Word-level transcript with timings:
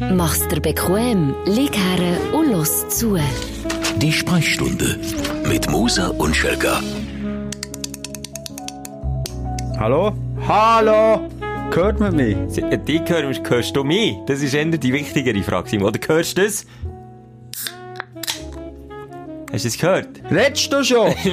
Mach's 0.00 0.46
dir 0.48 0.60
bequem, 0.60 1.34
lieg 1.44 1.74
her 1.76 2.18
und 2.32 2.52
los 2.52 2.88
zu. 2.88 3.18
Die 3.96 4.12
Sprechstunde 4.12 4.98
mit 5.48 5.68
Musa 5.70 6.08
und 6.08 6.36
Schelka. 6.36 6.80
Hallo? 9.78 10.12
Hallo? 10.46 11.28
Hört 11.74 11.98
man 12.00 12.14
mich? 12.16 12.36
Äh, 12.58 12.78
Die 12.78 13.00
hörst, 13.06 13.48
hörst 13.50 13.76
du 13.76 13.82
mich? 13.84 14.14
Das 14.26 14.40
ist 14.40 14.54
eher 14.54 14.64
die 14.66 14.92
wichtigere 14.92 15.42
Frage. 15.42 15.78
Oder 15.80 15.98
hörst 16.06 16.38
du 16.38 16.42
das? 16.44 16.64
Hast 19.52 19.64
du 19.64 19.68
es 19.68 19.78
gehört? 19.78 20.08
Redst 20.30 20.72
du 20.72 20.84
schon? 20.84 21.12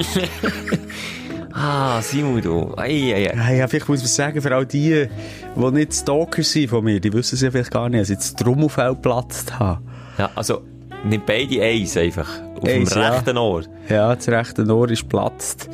Ah, 1.57 2.01
Simon, 2.01 2.41
du. 2.41 2.73
Ei, 2.75 3.13
ei, 3.13 3.29
ei. 3.29 3.33
ja, 3.33 3.51
ja, 3.51 3.67
vielleicht 3.69 3.87
muss 3.87 3.99
man 3.99 4.07
sagen, 4.09 4.41
für 4.41 4.53
all 4.53 4.65
die, 4.65 5.07
die 5.55 5.71
nicht 5.71 5.93
Stalker 5.93 6.43
sind 6.43 6.69
von 6.69 6.83
mir, 6.83 6.99
die 6.99 7.13
wissen 7.13 7.35
es 7.35 7.41
ja 7.41 7.49
vielleicht 7.49 7.71
gar 7.71 7.87
nicht, 7.87 8.01
dass 8.01 8.09
ich 8.09 8.15
jetzt 8.15 8.37
Trommelfell 8.39 8.95
geplatzt 8.95 9.57
habe. 9.57 9.81
Ja, 10.17 10.29
also, 10.35 10.63
nimm 11.05 11.21
beide 11.25 11.63
eins 11.63 11.95
einfach. 11.95 12.27
Auf 12.57 12.67
Eins, 12.67 12.89
dem 12.89 13.01
ja. 13.01 13.09
rechten 13.09 13.37
Ohr. 13.37 13.63
Ja, 13.87 14.13
das 14.13 14.27
rechte 14.27 14.65
Ohr 14.69 14.89
ist 14.89 15.03
geplatzt. 15.03 15.69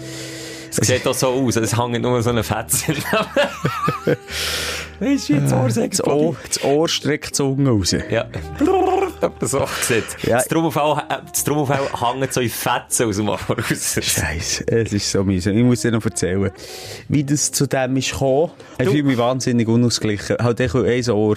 Es 0.69 0.87
sieht 0.87 1.05
auch 1.07 1.15
so 1.15 1.29
aus, 1.29 1.55
es 1.55 1.75
hängt 1.75 2.01
nur 2.03 2.21
so 2.21 2.29
eine 2.29 2.43
Fetze. 2.43 2.93
Weißt 4.99 5.29
du, 5.29 5.33
jetzt 5.33 5.51
Ohr 5.51 5.69
sagt 5.71 5.93
Das 5.93 6.07
Ohr, 6.07 6.35
das 6.47 6.63
Ohr 6.63 6.87
streckt 6.87 7.29
die 7.29 7.33
Zunge 7.33 7.71
raus. 7.71 7.95
Ja. 8.09 8.25
Etwa 9.21 9.45
so 9.45 9.65
sieht. 9.81 10.03
Ja. 10.23 10.37
Das 10.37 10.47
Trommelfell, 10.47 10.95
äh, 11.09 11.97
hängt 12.19 12.33
so 12.33 12.41
in 12.41 12.49
Fetzen 12.49 13.07
aus 13.07 13.17
dem 13.17 13.29
Ohr 13.29 13.39
raus. 13.47 13.99
Scheiße, 14.01 14.63
es 14.67 14.93
ist 14.93 15.11
so 15.11 15.23
mühsam. 15.23 15.55
Ich 15.57 15.63
muss 15.63 15.81
dir 15.81 15.91
noch 15.91 16.03
erzählen, 16.03 16.51
wie 17.07 17.23
das 17.23 17.51
zu 17.51 17.67
dem 17.67 17.97
ist 17.97 18.11
gekommen. 18.11 18.51
Ich 18.79 18.85
Du- 18.85 18.91
fühle 18.91 19.03
mich 19.03 19.17
wahnsinnig 19.17 19.67
unausgeglichen. 19.67 20.37
Halt 20.39 20.59
echt 20.59 20.75
ein 20.75 21.09
Ohr 21.11 21.35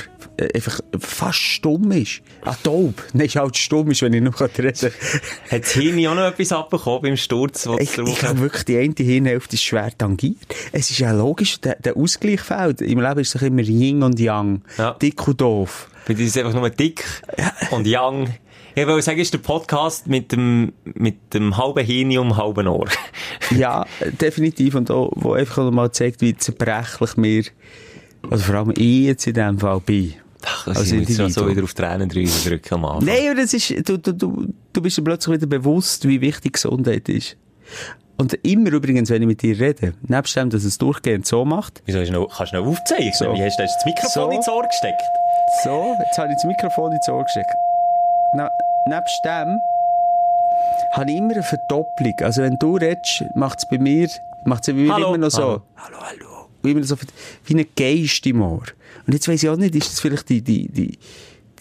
einfach 0.55 0.80
fast 0.98 1.38
stumm 1.38 1.93
ist. 1.93 2.23
Ah, 2.45 2.55
taub. 2.62 2.95
Nein, 3.12 3.27
ist 3.27 3.37
halt 3.37 3.57
stumm 3.57 3.91
ist, 3.91 4.02
wenn 4.02 4.12
ich 4.12 4.23
noch 4.23 4.41
reden 4.41 4.73
kann. 4.74 4.90
Hat 5.51 5.62
das 5.62 5.71
Hirn 5.73 6.07
auch 6.07 6.15
noch 6.15 6.24
etwas 6.27 6.52
abbekommen 6.52 7.02
beim 7.02 7.16
Sturz? 7.16 7.68
Ich, 7.79 7.96
ich 7.99 8.18
glaube 8.18 8.40
wirklich, 8.40 8.65
die 8.65 8.79
eine 8.79 8.95
Hirnhälfte 8.96 9.55
ist 9.55 9.62
schwer 9.62 9.90
tangiert. 9.96 10.37
Es 10.73 10.90
ist 10.90 10.99
ja 10.99 11.12
logisch, 11.12 11.60
der, 11.60 11.77
der 11.77 11.96
Ausgleich 11.96 12.40
fehlt. 12.40 12.80
Im 12.80 13.01
Leben 13.01 13.21
ist 13.21 13.35
es 13.35 13.43
immer 13.43 13.62
Yin 13.62 14.02
und 14.02 14.18
Yang. 14.18 14.62
Ja. 14.79 14.93
Dick 14.95 15.27
und 15.29 15.40
doof. 15.40 15.88
Bei 16.07 16.15
dir 16.15 16.24
ist 16.24 16.37
es 16.37 16.43
einfach 16.45 16.59
nur 16.59 16.69
dick 16.71 17.05
und 17.71 17.87
young. 17.88 18.29
Ich 18.77 18.87
wollte 18.87 19.02
sagen, 19.02 19.21
es 19.21 19.29
ist 19.29 19.35
der 19.35 19.38
Podcast 19.38 20.07
mit 20.09 20.33
dem, 20.33 20.73
mit 20.85 21.33
dem 21.33 21.57
halben 21.57 21.85
Hirn 21.85 22.19
um 22.19 22.37
halben 22.37 22.66
Ohr. 22.69 22.88
Ja, 23.57 23.85
definitiv. 24.21 24.74
Und 24.74 24.91
auch, 24.91 25.13
wo 25.15 25.35
einfach 25.35 25.71
mal 25.71 25.93
zeigt, 25.93 26.21
wie 26.23 26.35
zerbrechlich 26.37 27.11
wir, 27.16 27.45
also 28.30 28.45
vor 28.45 28.55
allem 28.57 28.71
ich 28.77 29.05
jetzt 29.05 29.27
in 29.27 29.35
dem 29.35 29.59
Fall 29.59 29.80
bin. 29.80 30.15
Ach, 30.46 30.66
Also 30.66 30.80
also 30.80 30.96
ich 30.96 31.33
so 31.33 31.49
wieder 31.49 31.63
auf 31.63 31.74
Tränendrüse 31.74 32.49
drücken 32.49 32.74
am 32.74 32.85
Anfang. 32.87 33.05
Nein, 33.07 33.30
aber 33.30 33.41
das 33.43 33.52
ist, 33.55 33.71
du, 33.89 33.99
du, 33.99 34.13
du, 34.13 34.46
du 34.73 34.83
bist 34.83 34.96
dir 34.99 35.02
plötzlich 35.02 35.37
wieder 35.37 35.46
bewusst, 35.46 36.09
wie 36.09 36.21
wichtig 36.21 36.55
Gesundheit 36.55 37.09
ist. 37.09 37.37
Und 38.16 38.35
immer 38.43 38.73
übrigens, 38.73 39.11
wenn 39.11 39.23
ich 39.23 39.29
mit 39.29 39.43
dir 39.43 39.59
rede, 39.59 39.95
nebst 40.07 40.37
dem, 40.37 40.51
dass 40.51 40.65
es 40.65 40.79
durchgehend 40.79 41.27
so 41.27 41.45
macht, 41.45 41.83
Wieso 41.87 42.01
hast 42.01 42.09
du 42.09 42.13
noch, 42.15 42.37
kannst 42.37 42.52
du 42.52 42.57
noch 42.61 42.66
aufzeichnen? 42.66 43.13
So. 43.13 43.35
Wie 43.35 43.43
hast 43.43 43.59
du 43.59 43.63
hast 43.63 43.74
du 43.74 43.79
das 43.79 43.85
Mikrofon 43.85 44.30
So. 44.30 44.37
ins 44.37 44.49
Ohr 44.49 44.63
gesteckt? 44.66 45.02
So, 45.62 45.96
jetzt 45.98 46.18
habe 46.18 46.28
ich 46.30 46.34
das 46.37 46.45
Mikrofon 46.45 46.92
ins 46.92 47.09
Ohr 47.09 47.24
gesteckt. 47.24 47.54
Na, 48.34 48.50
nebst 48.87 49.20
dem 49.24 49.59
habe 50.92 51.10
ich 51.10 51.16
immer 51.16 51.32
eine 51.34 51.42
Verdopplung. 51.42 52.14
Also 52.20 52.42
wenn 52.42 52.56
du 52.59 52.76
redest, 52.76 53.24
macht 53.34 53.59
es 53.59 53.68
bei 53.68 53.78
mir, 53.78 54.09
macht 54.45 54.66
es 54.68 54.74
bei 54.74 54.80
mir 54.80 54.92
Hallo. 54.92 55.09
immer 55.09 55.18
noch 55.18 55.30
so, 55.30 55.42
Hallo. 55.42 55.62
hallo, 55.76 55.96
hallo, 56.00 56.48
immer 56.62 56.82
so 56.84 56.96
wie 57.45 57.54
ein 57.56 57.66
Geist 57.76 58.26
im 58.26 58.42
Ohr. 58.42 58.65
Und 59.06 59.12
jetzt 59.12 59.28
weiss 59.28 59.42
ich 59.42 59.48
auch 59.48 59.56
nicht, 59.56 59.74
ist 59.74 59.92
das 59.92 60.00
vielleicht 60.00 60.28
die, 60.28 60.42
die, 60.42 60.68
die, 60.68 60.98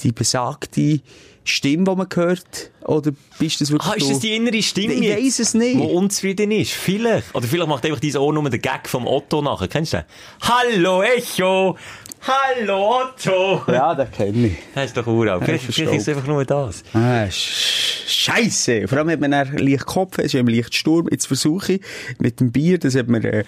die 0.01 0.11
besagte 0.11 1.01
Stimme, 1.45 1.83
die 1.83 1.95
man 1.95 2.07
hört? 2.13 2.71
Oder 2.85 3.11
bist 3.37 3.59
das 3.59 3.69
wirklich 3.71 3.91
Ah, 3.91 3.95
ist 3.95 4.09
das 4.09 4.19
die 4.19 4.35
innere 4.35 4.61
Stimme? 4.61 4.93
Ich 4.93 5.09
weiss 5.25 5.39
es 5.39 5.53
nicht. 5.53 5.75
Die 5.75 5.81
unzufrieden 5.81 6.51
ist. 6.51 6.71
Vielleicht. 6.71 7.35
Oder 7.35 7.47
vielleicht 7.47 7.67
macht 7.67 7.85
einfach 7.85 7.99
dein 7.99 8.15
Ohr 8.15 8.33
nur 8.33 8.49
den 8.49 8.61
Gag 8.61 8.87
vom 8.87 9.05
Otto 9.07 9.41
nachher. 9.41 9.67
Kennst 9.67 9.91
du 9.93 9.97
den? 9.97 10.05
Hallo 10.41 11.01
Echo! 11.01 11.77
Hallo 12.25 13.01
Otto! 13.01 13.63
Ja, 13.71 13.93
das 13.95 14.09
kenne 14.11 14.47
ich. 14.47 14.57
Das 14.75 14.85
ist 14.85 14.97
doch 14.97 15.05
uralt. 15.07 15.43
Vielleicht, 15.43 15.67
ist 15.69 15.79
es 15.79 16.07
einfach 16.09 16.25
nur 16.25 16.45
das. 16.45 16.83
Ah, 16.93 17.23
sch- 17.25 18.07
Scheisse. 18.07 18.87
Vor 18.87 18.97
allem 18.97 19.09
hat 19.09 19.19
man 19.19 19.31
dann 19.31 19.57
leicht 19.57 19.85
Kopf, 19.85 20.17
es 20.19 20.25
ist 20.25 20.35
immer 20.35 20.49
leicht 20.51 20.73
Sturm. 20.73 21.07
Jetzt 21.11 21.25
versuche 21.27 21.73
ich 21.73 21.81
mit 22.19 22.39
dem 22.39 22.51
Bier, 22.51 22.77
das 22.77 22.95
hat 22.95 23.07
mir 23.09 23.23
äh, 23.25 23.43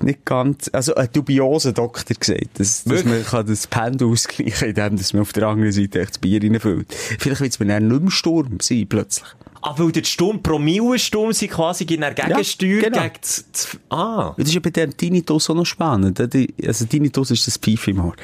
nicht 0.00 0.24
ganz, 0.24 0.70
also 0.72 0.94
ein 0.94 1.08
dubioser 1.12 1.72
Doktor 1.72 2.14
gesagt, 2.14 2.58
dass, 2.58 2.84
dass 2.84 3.04
man 3.04 3.24
kann 3.24 3.46
das 3.46 3.66
Pendel 3.66 4.08
ausgleichen 4.08 4.52
kann, 4.52 4.68
indem 4.68 4.96
dass 4.98 5.12
man 5.12 5.22
auf 5.22 5.32
der 5.32 5.48
anderen 5.48 5.72
Seite 5.72 6.00
echt 6.00 6.10
das 6.10 6.18
Bier 6.18 6.40
reinfüllt. 6.42 6.86
Vielleicht 7.18 7.40
wird 7.40 7.52
es 7.52 7.58
mir 7.58 7.66
dann 7.66 7.88
nicht 7.88 8.00
mehr 8.02 8.10
Sturm 8.12 8.58
sein, 8.62 8.86
plötzlich. 8.88 9.28
Ah, 9.62 9.74
weil 9.76 9.92
der 9.92 10.04
Sturm, 10.04 10.42
Promillensturm 10.42 11.32
sie 11.32 11.48
quasi 11.48 11.84
gegen 11.84 12.02
eine 12.02 12.14
Gegensteuer 12.14 12.80
genau. 12.80 13.02
gegen 13.02 13.14
das, 13.20 13.44
das, 13.52 13.78
ah. 13.90 14.34
Das 14.36 14.48
ist 14.48 14.54
ja 14.54 14.60
bei 14.60 14.70
dem 14.70 14.96
Tinnitus 14.96 15.50
auch 15.50 15.54
noch 15.54 15.66
spannend. 15.66 16.18
Also 16.20 16.86
Tinnitus 16.86 17.30
ist 17.30 17.46
das 17.46 17.58
Pfeif 17.58 17.88
im 17.88 18.04
Ohr. 18.04 18.14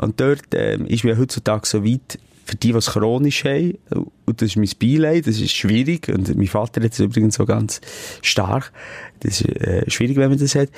Und 0.00 0.20
dort 0.20 0.46
ähm, 0.54 0.86
ist 0.86 1.04
man 1.04 1.14
ja 1.14 1.18
heutzutage 1.18 1.66
so 1.66 1.84
weit, 1.84 2.18
für 2.44 2.56
die, 2.56 2.70
die 2.70 2.78
es 2.78 2.86
chronisch 2.86 3.44
haben, 3.44 3.78
und 4.26 4.42
das 4.42 4.50
ist 4.50 4.56
mein 4.56 4.68
Beileid, 4.80 5.26
das 5.26 5.40
ist 5.40 5.52
schwierig, 5.52 6.08
und 6.08 6.34
mein 6.36 6.46
Vater 6.46 6.82
hat 6.82 6.92
es 6.92 6.98
übrigens 7.00 7.36
so 7.36 7.46
ganz 7.46 7.80
stark, 8.22 8.72
das 9.20 9.40
ist 9.40 9.48
äh, 9.48 9.90
schwierig, 9.90 10.16
wenn 10.18 10.28
man 10.28 10.38
das 10.38 10.54
hat, 10.54 10.68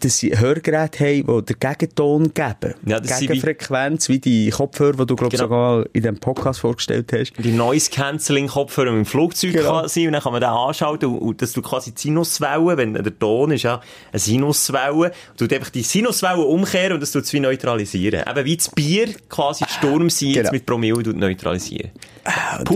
dass 0.00 0.18
sie 0.18 0.36
Hörgeräte 0.38 1.04
haben, 1.04 1.44
die 1.46 1.54
den 1.54 1.58
Gegenton 1.60 2.32
geben. 2.32 2.74
Ja, 2.86 3.00
das 3.00 3.20
Gegenfrequenz, 3.20 4.08
wie 4.08 4.18
die 4.18 4.50
Kopfhörer, 4.50 4.96
die 4.98 5.06
du, 5.06 5.16
glaube 5.16 5.34
ich, 5.34 5.40
Genau. 5.40 5.44
sogar 5.48 5.84
in 5.92 6.02
diesem 6.02 6.18
Podcast 6.18 6.60
vorgestellt 6.60 7.12
hast. 7.12 7.32
Die 7.38 7.52
Noise 7.52 7.90
Cancelling 7.90 8.46
Kopfhörer 8.48 8.88
im 8.88 9.04
Flugzeug 9.04 9.52
Genau. 9.52 9.80
kann 9.80 9.88
sein 9.88 10.06
und 10.06 10.12
dann 10.14 10.22
kann 10.22 10.32
man 10.32 10.40
den 10.40 10.50
anschalten 10.50 11.08
und, 11.10 11.18
und 11.18 11.42
dass 11.42 11.52
du 11.52 11.60
quasi 11.62 11.92
die 11.92 12.00
Sinuswellen, 12.00 12.76
wenn 12.78 12.94
der 12.94 13.18
Ton 13.18 13.50
ist 13.52 13.62
ja 13.64 13.80
eine 14.12 14.18
Sinuswelle, 14.18 15.12
du 15.36 15.44
einfach 15.44 15.70
die 15.70 15.82
Sinuswellen 15.82 16.40
umkehren 16.40 16.92
und 16.94 17.00
das 17.00 17.12
tut 17.12 17.24
es 17.24 17.32
wie 17.32 17.40
neutralisieren. 17.40 18.22
Eben 18.28 18.44
wie 18.44 18.56
das 18.56 18.70
Bier 18.70 19.08
quasi 19.28 19.64
die 19.64 19.72
Sturmseite 19.72 20.32
Genau. 20.32 20.50
mit 20.52 20.66
Promille 20.66 21.14
neutralisieren. 21.14 21.90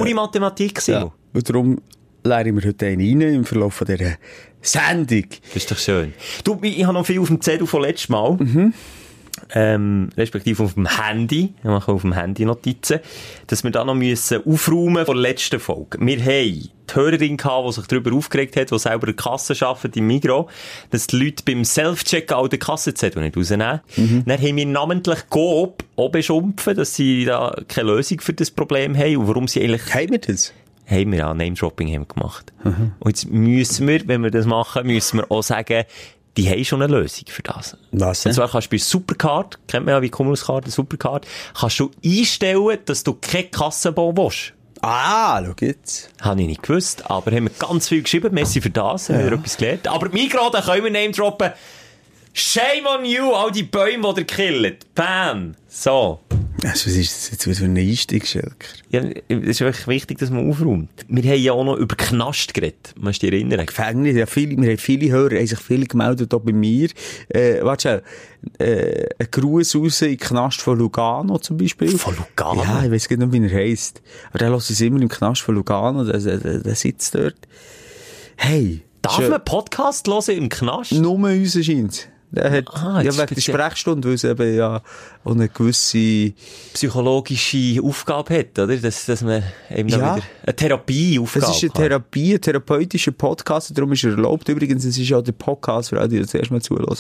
Pure 0.01 0.15
Mathematik, 0.15 0.81
Simon. 0.81 1.13
Und 1.33 1.49
darum 1.49 1.79
lernen 2.25 2.61
wir 2.61 2.69
heute 2.69 2.87
einen 2.87 3.23
rein 3.23 3.35
im 3.35 3.45
Verlauf 3.45 3.83
dieser 3.87 4.17
Sendung. 4.63 5.25
Das 5.47 5.57
ist 5.57 5.71
doch 5.71 5.79
schön. 5.79 6.13
Du, 6.45 6.59
ich 6.63 6.79
ich 6.79 6.85
habe 6.85 6.95
noch 6.95 7.07
viel 7.07 7.21
auf 7.21 7.29
dem 7.29 7.41
Zettel 7.41 7.67
von 7.67 7.83
letztem 7.83 8.15
Mal. 8.15 8.39
Ähm, 9.55 10.11
respektive 10.17 10.63
auf 10.63 10.75
dem 10.75 10.87
Handy. 10.87 11.55
Ich 11.59 11.65
mache 11.65 11.93
auf 11.93 12.03
dem 12.03 12.13
Handy 12.13 12.45
Notizen. 12.45 13.01
Dass 13.47 13.65
wir 13.65 13.71
da 13.71 13.85
noch 13.85 13.95
müssen 13.95 14.43
aufräumen 14.45 15.07
von 15.07 15.17
der 15.17 15.23
letzten 15.23 15.61
Folge. 15.61 15.99
Wir 16.01 16.19
haben 16.21 16.71
die 16.89 16.95
Hörerin 16.95 17.37
gehabt, 17.37 17.69
die 17.69 17.73
sich 17.73 17.87
darüber 17.87 18.13
aufgeregt 18.13 18.57
hat, 18.57 18.71
die 18.71 18.79
selber 18.79 19.07
eine 19.07 19.15
Kasse 19.15 19.55
arbeitet 19.67 19.97
im 19.97 20.07
Migro, 20.07 20.49
dass 20.91 21.07
die 21.07 21.17
Leute 21.25 21.43
beim 21.45 21.65
Self-Checkout 21.65 22.53
den 22.53 22.59
Kassenzettel 22.59 23.23
nicht 23.23 23.37
rausnehmen. 23.37 23.81
Dann 23.97 24.39
haben 24.39 24.57
wir 24.57 24.67
namentlich 24.67 25.19
Coop 25.31 25.85
auch 25.97 26.11
beschimpfen, 26.11 26.77
dass 26.77 26.95
sie 26.95 27.25
da 27.25 27.55
keine 27.69 27.93
Lösung 27.93 28.21
für 28.21 28.33
das 28.33 28.51
Problem 28.51 28.97
haben 28.97 29.17
und 29.19 29.29
warum 29.29 29.49
sie 29.49 29.63
eigentlich 29.63 29.95
Haben 29.95 30.11
wir 30.11 30.19
das? 30.19 30.53
haben 30.87 31.13
wir 31.13 31.19
ja 31.21 31.33
Name-Dropping 31.33 31.87
haben 31.95 32.03
wir 32.03 32.15
gemacht. 32.15 32.53
Und 32.65 33.09
jetzt 33.09 33.31
müssen 33.31 33.87
wir, 33.87 34.09
wenn 34.09 34.25
wir 34.25 34.33
das 34.33 34.45
machen, 34.47 34.89
müssen 34.89 35.19
wir 35.19 35.31
auch 35.31 35.43
sagen, 35.43 35.85
die 36.41 36.49
haben 36.49 36.65
schon 36.65 36.83
eine 36.83 36.97
Lösung 36.97 37.25
für 37.29 37.43
das. 37.43 37.77
Was 37.93 38.25
Und 38.25 38.33
zwar 38.33 38.49
kannst 38.49 38.69
du 38.69 38.71
bei 38.71 38.79
Supercard, 38.79 39.59
kennt 39.69 39.85
man 39.85 39.95
ja 39.95 40.03
wie 40.03 40.09
Cumulus-Karte, 40.09 40.71
Supercard, 40.71 41.27
kannst 41.59 41.79
du 41.81 41.91
einstellen, 42.05 42.79
dass 42.87 43.05
du 43.05 43.15
kein 43.21 43.51
Kassenbon 43.51 44.17
willst. 44.17 44.55
Ah, 44.81 45.43
schau 45.45 45.53
jetzt. 45.61 46.11
Habe 46.23 46.41
ich 46.41 46.47
nicht 46.47 46.63
gewusst, 46.63 47.11
aber 47.11 47.31
haben 47.31 47.45
wir 47.45 47.53
ganz 47.59 47.89
viel 47.89 48.03
geschrieben. 48.03 48.33
Merci 48.33 48.63
für 48.63 48.71
das, 48.71 49.11
haben 49.11 49.19
wir 49.19 49.33
etwas 49.33 49.59
gelernt. 49.59 49.87
Aber 49.89 50.09
Migros, 50.09 50.53
da 50.53 50.63
können 50.63 50.85
wir 50.85 50.91
Name 50.91 51.11
droppen. 51.11 51.53
Shame 52.33 52.87
on 52.87 53.05
you, 53.05 53.33
all 53.33 53.51
die 53.51 53.65
Bäume, 53.65 54.15
die 54.15 54.21
ihr 54.21 54.27
killt. 54.27 54.95
Bam! 54.95 55.55
So. 55.69 56.21
Was 56.63 56.87
ist 56.87 57.33
das 57.33 57.47
jetzt 57.47 57.59
für 57.59 57.65
ein 57.65 57.77
Einstieg, 57.77 58.27
Schelker? 58.27 58.69
Ja, 58.91 59.01
es 59.29 59.47
ist 59.47 59.61
wirklich 59.61 59.87
wichtig, 59.87 60.19
dass 60.19 60.31
man 60.31 60.49
aufräumt. 60.49 60.91
Wir 61.09 61.23
haben 61.33 61.41
ja 61.41 61.53
auch 61.53 61.65
noch 61.65 61.77
über 61.77 61.97
Knast 61.97 62.53
geredet. 62.53 62.95
Musst 62.99 63.23
du 63.23 63.31
dich 63.31 63.41
erinnern? 63.41 63.65
Gefängnis, 63.65 64.15
ja, 64.15 64.27
viele, 64.27 64.57
wir 64.61 64.71
haben 64.71 64.79
viele 64.79 65.11
Hörer, 65.11 65.37
haben 65.37 65.47
sich 65.47 65.59
viele 65.59 65.87
gemeldet, 65.87 66.35
auch 66.35 66.41
bei 66.41 66.53
mir. 66.53 66.91
Äh, 67.31 67.65
warte 67.65 68.03
schnell, 68.59 68.69
äh, 68.69 69.09
ein 69.19 69.29
Gruß 69.31 69.77
raus 69.77 70.03
in 70.03 70.09
den 70.11 70.19
Knast 70.19 70.61
von 70.61 70.79
Lugano 70.79 71.39
zum 71.39 71.57
Beispiel. 71.57 71.89
Von 71.97 72.17
Lugano? 72.17 72.63
Ja, 72.63 72.85
ich 72.85 72.91
weiss 72.91 73.09
gar 73.09 73.17
nicht, 73.17 73.33
wie 73.33 73.43
er 73.43 73.59
heisst. 73.59 74.03
Aber 74.29 74.39
der 74.39 74.51
lässt 74.51 74.71
es 74.71 74.81
immer 74.83 75.01
im 75.01 75.09
Knast 75.09 75.43
von 75.43 75.55
Lugano, 75.55 76.05
der, 76.05 76.19
der, 76.19 76.59
der, 76.61 76.75
sitzt 76.75 77.15
dort. 77.15 77.37
Hey. 78.37 78.83
Darf 79.03 79.17
schön- 79.17 79.31
man 79.31 79.43
Podcast 79.45 80.07
hören 80.09 80.37
im 80.37 80.49
Knast? 80.51 80.93
Nur 80.93 81.15
uns 81.15 81.53
scheint's. 81.65 82.07
Der 82.33 82.51
hat, 82.51 82.65
Ah, 82.73 83.03
ja, 83.03 83.13
wegen 83.13 83.35
der. 83.35 83.41
Sprechstunde, 83.41 84.07
weil 84.09 84.15
es 84.15 84.25
eben 84.25 84.55
ja 84.57 84.83
auch 85.25 85.31
eine 85.33 85.49
gewisse, 85.49 86.33
Psychologische 86.73 87.83
Aufgabe 87.83 88.39
hat, 88.39 88.59
oder? 88.59 88.77
Dass, 88.77 89.05
dass 89.07 89.23
man 89.23 89.43
eben 89.71 89.89
Ja. 89.89 89.97
wieder 90.17 90.23
eine 90.47 90.57
Therapieaufgabe 90.57 91.45
es 91.47 91.57
ist 91.57 91.63
eine 91.65 91.69
hat. 91.71 91.77
Therapie, 91.77 92.35
ein 92.35 92.41
therapeutischer 92.41 93.13
Podcast, 93.13 93.77
darum 93.77 93.93
ist 93.93 94.05
er 94.05 94.13
erlaubt. 94.13 94.49
Übrigens, 94.49 94.85
es 94.85 94.97
ist 94.97 95.13
auch 95.13 95.23
der 95.23 95.33
Podcast, 95.33 95.91
für 95.91 95.99
alle, 95.99 96.09
die 96.09 96.21
das 96.21 96.33
erste 96.35 96.53
Mal 96.55 96.63
zuhören, 96.63 96.97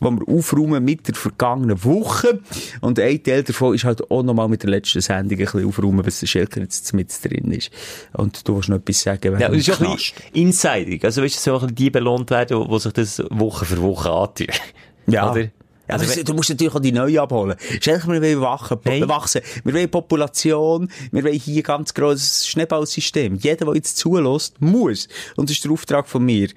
wo 0.00 0.10
wir 0.10 0.28
aufräumen 0.38 0.84
mit 0.84 1.08
der 1.08 1.14
vergangenen 1.14 1.82
Woche. 1.84 2.40
Und 2.80 2.98
ein 3.00 3.22
Teil 3.22 3.42
davon 3.42 3.74
ist 3.74 3.84
halt 3.84 4.10
auch 4.10 4.22
nochmal 4.22 4.48
mit 4.48 4.62
der 4.62 4.70
letzten 4.70 5.00
Sendung 5.00 5.38
ein 5.38 5.44
bisschen 5.44 5.66
aufräumen, 5.66 6.06
was 6.06 6.20
der 6.20 6.26
Schelker 6.26 6.60
jetzt 6.60 6.92
mit 6.94 7.12
drin 7.24 7.50
ist. 7.52 7.70
Und 8.12 8.46
du 8.46 8.56
willst 8.56 8.68
noch 8.68 8.76
etwas 8.76 9.00
sagen, 9.00 9.32
wenn 9.32 9.40
Ja, 9.40 9.48
du 9.48 9.56
das 9.56 9.68
ist 9.68 9.80
ja 9.80 9.86
ein 9.86 9.94
bisschen 9.96 10.14
insiderig. 10.34 11.04
Also, 11.04 11.22
weißt 11.22 11.36
du, 11.36 11.40
so 11.40 11.54
ein 11.54 11.60
bisschen 11.60 11.74
die 11.76 11.90
belohnt 11.90 12.30
werden, 12.30 12.66
die 12.70 12.78
sich 12.78 12.92
das 12.92 13.22
Woche 13.30 13.64
für 13.64 13.80
Woche 13.80 14.10
antun. 14.10 14.46
Ja. 15.06 15.30
Oder? 15.30 15.42
Ja, 15.88 15.94
Also, 15.94 16.16
wenn- 16.16 16.24
du 16.24 16.34
musst 16.34 16.50
natürlich 16.50 16.74
auch 16.74 16.80
die 16.80 16.90
Neue 16.90 17.20
abholen. 17.22 17.56
Schelker, 17.80 18.08
wir 18.08 18.20
wollen 18.20 18.40
wachen, 18.40 18.78
Nein. 18.84 19.08
wachsen. 19.08 19.40
Wir 19.62 19.72
wollen 19.72 19.88
Population. 19.88 20.90
Wir 21.12 21.22
wollen 21.22 21.34
hier 21.38 21.62
ganz 21.62 21.94
grosses 21.94 22.48
Schneeballsystem. 22.48 23.36
Jeder, 23.36 23.66
der 23.66 23.74
jetzt 23.76 23.96
zulässt, 23.96 24.60
muss. 24.60 25.06
Und 25.36 25.48
das 25.48 25.56
ist 25.56 25.64
der 25.64 25.70
Auftrag 25.70 26.08
von 26.08 26.24
mir. 26.24 26.48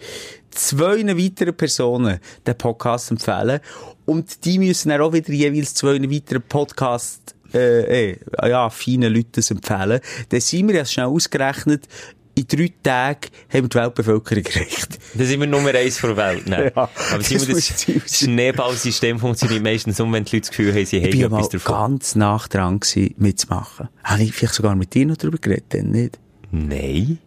Zwei 0.49 1.05
weiteren 1.15 1.55
Personen 1.55 2.19
den 2.47 2.57
Podcast 2.57 3.11
empfehlen. 3.11 3.59
Und 4.05 4.43
die 4.45 4.57
müssen 4.57 4.89
dann 4.89 5.01
auch 5.01 5.13
wieder 5.13 5.31
jeweils 5.31 5.75
zwei 5.75 6.01
weiteren 6.01 6.41
Podcast 6.41 7.35
äh, 7.53 8.11
äh, 8.11 8.17
ja, 8.47 8.69
feine 8.71 9.09
Leute 9.09 9.29
das 9.33 9.51
empfehlen. 9.51 9.99
Dann 10.29 10.41
sind 10.41 10.67
wir 10.67 10.75
ja 10.75 10.85
schnell 10.85 11.05
ausgerechnet, 11.07 11.87
in 12.39 12.47
drei 12.47 12.71
Tagen 12.83 13.27
haben 13.49 13.63
wir 13.63 13.69
die 13.69 13.75
Weltbevölkerung 13.77 14.43
erreicht. 14.45 14.99
Da 15.13 15.23
sind 15.25 15.39
wir 15.39 15.47
Nummer 15.47 15.73
eins 15.73 15.97
vor 15.97 16.13
der 16.15 16.17
Welt. 16.17 16.47
Nein. 16.47 16.71
Ja, 16.75 16.89
Aber 17.11 17.17
das 17.17 17.29
das. 17.47 18.19
Schneeballsystem 18.19 19.19
funktioniert 19.19 19.63
meistens 19.63 19.99
um, 19.99 20.11
wenn 20.13 20.23
die 20.23 20.35
Leute 20.37 20.41
das 20.47 20.49
Gefühl 20.49 20.73
haben, 20.73 20.85
sie 20.85 20.97
Ich 20.97 21.23
haben 21.23 21.31
mal 21.31 21.37
etwas 21.39 21.49
davon. 21.49 21.75
ganz 21.75 22.15
nach 22.15 22.47
dran 22.47 22.79
gewesen, 22.79 23.15
mitzumachen. 23.17 23.89
Habe 24.03 24.23
ich 24.23 24.33
vielleicht 24.33 24.53
sogar 24.55 24.75
mit 24.75 24.93
dir 24.93 25.05
noch 25.05 25.17
darüber 25.17 25.37
geredet, 25.37 25.73
denn 25.73 25.91
nicht? 25.91 26.19
Nein. 26.51 27.19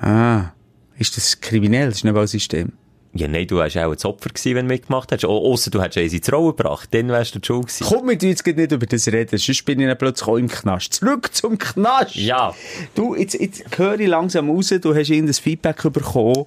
Ah. 0.00 0.52
Ist 0.98 1.16
das 1.16 1.40
kriminell, 1.40 1.90
das 1.90 2.00
Schneeballsystem? 2.00 2.72
Ja, 3.12 3.26
nein, 3.26 3.46
du 3.48 3.56
warst 3.56 3.76
auch 3.76 3.90
ein 3.90 4.04
Opfer 4.04 4.30
gewesen, 4.30 4.54
wenn 4.54 4.68
du 4.68 4.74
mitgemacht 4.74 5.10
hast. 5.10 5.24
Ausser 5.24 5.70
du 5.70 5.82
hättest 5.82 5.98
eins 5.98 6.12
ins 6.12 6.32
Rollen 6.32 6.56
gebracht. 6.56 6.88
Dann 6.92 7.08
wärst 7.08 7.34
du 7.34 7.40
schuld 7.42 7.66
gewesen. 7.66 7.86
Komm, 7.88 8.10
jetzt 8.10 8.44
gerade 8.44 8.60
nicht 8.60 8.72
über 8.72 8.86
das 8.86 9.08
reden, 9.08 9.36
sonst 9.36 9.64
bin 9.64 9.80
ich 9.80 9.86
dann 9.88 9.98
plötzlich 9.98 10.28
auch 10.28 10.36
im 10.36 10.46
Knast. 10.46 10.94
Zurück 10.94 11.34
zum 11.34 11.58
Knast! 11.58 12.14
Ja. 12.14 12.54
Du, 12.94 13.16
jetzt, 13.16 13.34
jetzt 13.34 13.64
höre 13.76 13.98
ich 13.98 14.06
langsam 14.06 14.48
raus, 14.48 14.68
du 14.68 14.94
hast 14.94 15.10
irgendein 15.10 15.34
Feedback 15.34 15.82
bekommen 15.92 16.46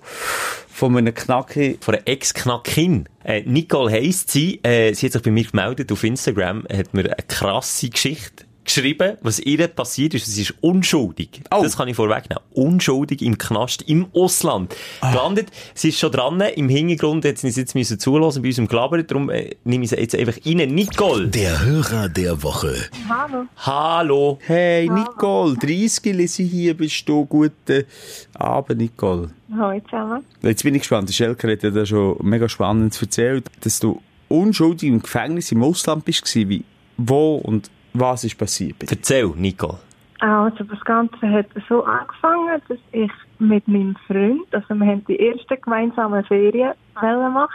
von 0.69 0.97
einem 0.97 1.13
Knacki. 1.13 1.77
Von 1.81 1.95
einer 1.95 2.07
Ex-Knackin. 2.07 3.09
Äh, 3.25 3.41
Nicole 3.41 3.91
heisst 3.91 4.31
sie. 4.31 4.61
Äh, 4.63 4.93
sie 4.93 5.07
hat 5.07 5.13
sich 5.13 5.21
bei 5.21 5.31
mir 5.31 5.43
gemeldet 5.43 5.91
auf 5.91 6.03
Instagram, 6.03 6.65
hat 6.71 6.93
mir 6.93 7.03
eine 7.03 7.15
krasse 7.27 7.89
Geschichte 7.89 8.45
geschrieben, 8.65 9.17
was 9.21 9.39
ihr 9.39 9.67
passiert 9.67 10.13
ist. 10.13 10.25
Sie 10.25 10.41
ist 10.41 10.53
unschuldig. 10.61 11.41
Oh. 11.51 11.61
Das 11.61 11.77
kann 11.77 11.87
ich 11.87 11.95
vorwegnehmen. 11.95 12.43
Unschuldig 12.53 13.21
im 13.21 13.37
Knast 13.37 13.83
im 13.83 14.07
Ausland. 14.13 14.75
Gelandet. 15.01 15.49
Sie 15.73 15.89
ist 15.89 15.99
schon 15.99 16.11
dran. 16.11 16.41
Im 16.41 16.69
Hintergrund 16.69 17.25
hat 17.25 17.37
sie 17.37 17.47
uns 17.47 17.55
jetzt 17.55 17.75
müssen 17.75 17.99
zulassen 17.99 18.41
bei 18.41 18.49
unserem 18.49 18.67
Glaber. 18.67 19.01
Darum 19.03 19.29
äh, 19.29 19.51
nehme 19.63 19.83
ich 19.83 19.89
sie 19.91 19.97
jetzt 19.97 20.15
einfach 20.15 20.37
rein. 20.45 20.73
Nicole. 20.73 21.27
Der 21.27 21.63
Hörer 21.63 22.09
der 22.09 22.41
Woche. 22.43 22.75
Hallo. 23.09 23.45
Hallo. 23.57 24.39
Hey, 24.45 24.89
Nicole, 24.89 25.55
30 25.57 26.13
lese 26.13 26.43
ich 26.43 26.51
hier, 26.51 26.73
bist 26.75 27.07
du. 27.07 27.25
Guten 27.25 27.85
Abend, 28.33 28.79
Nicole. 28.79 29.29
Hallo 29.57 29.79
zusammen. 29.81 30.25
Jetzt 30.41 30.63
bin 30.63 30.75
ich 30.75 30.81
gespannt. 30.81 31.09
Der 31.09 31.13
Schelker 31.13 31.51
hat 31.51 31.63
ja 31.63 31.69
da 31.69 31.85
schon 31.85 32.17
mega 32.21 32.49
spannend 32.49 32.99
erzählt, 33.01 33.45
dass 33.61 33.79
du 33.79 34.01
unschuldig 34.29 34.89
im 34.89 35.01
Gefängnis 35.01 35.51
im 35.51 35.63
Ausland 35.63 36.05
bist, 36.05 36.33
wie, 36.35 36.63
wo 36.97 37.35
und 37.35 37.69
was 37.93 38.23
ist 38.23 38.37
passiert. 38.37 38.79
bei 38.79 38.85
dir? 38.85 38.97
Erzähl, 38.97 39.27
Nicole. 39.35 39.79
Also 40.19 40.63
das 40.63 40.79
Ganze 40.85 41.29
hat 41.29 41.47
so 41.67 41.83
angefangen, 41.83 42.61
dass 42.69 42.77
ich 42.93 43.11
mit 43.39 43.67
meinem 43.67 43.95
Freund, 44.07 44.41
also 44.51 44.73
wir 44.75 44.87
haben 44.87 45.05
die 45.05 45.19
ersten 45.19 45.59
gemeinsamen 45.61 46.23
Ferien 46.23 46.73
machen 46.95 47.51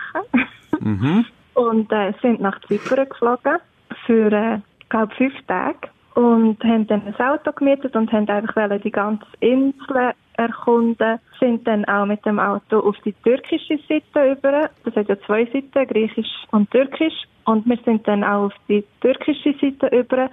und 1.55 1.93
äh, 1.93 2.13
sind 2.21 2.41
nach 2.41 2.61
Zypern 2.67 3.09
geflogen 3.09 3.57
für, 4.05 4.31
äh, 4.31 4.57
ich 4.81 4.89
glaube, 4.91 5.15
fünf 5.15 5.35
Tage 5.47 5.89
und 6.15 6.63
haben 6.65 6.87
dann 6.87 7.03
ein 7.07 7.15
Auto 7.15 7.53
gemietet 7.53 7.95
und 7.95 8.11
haben 8.13 8.29
einfach 8.29 8.81
die 8.81 8.91
ganze 8.91 9.27
Insel 9.41 10.13
erkunden, 10.37 11.19
sind 11.39 11.67
dann 11.67 11.85
auch 11.87 12.07
mit 12.07 12.25
dem 12.25 12.39
Auto 12.39 12.79
auf 12.81 12.97
die 13.05 13.13
türkische 13.25 13.79
Seite 13.89 14.33
über. 14.33 14.71
Das 14.85 14.95
hat 14.97 15.09
ja 15.09 15.21
zwei 15.27 15.45
Seiten, 15.47 15.87
griechisch 15.87 16.29
und 16.53 16.71
türkisch. 16.71 17.15
Und 17.45 17.67
wir 17.67 17.79
sind 17.85 18.07
dann 18.07 18.25
auch 18.25 18.47
auf 18.47 18.55
die 18.69 18.85
türkische 19.01 19.55
Seite 19.61 19.95
über 19.97 20.31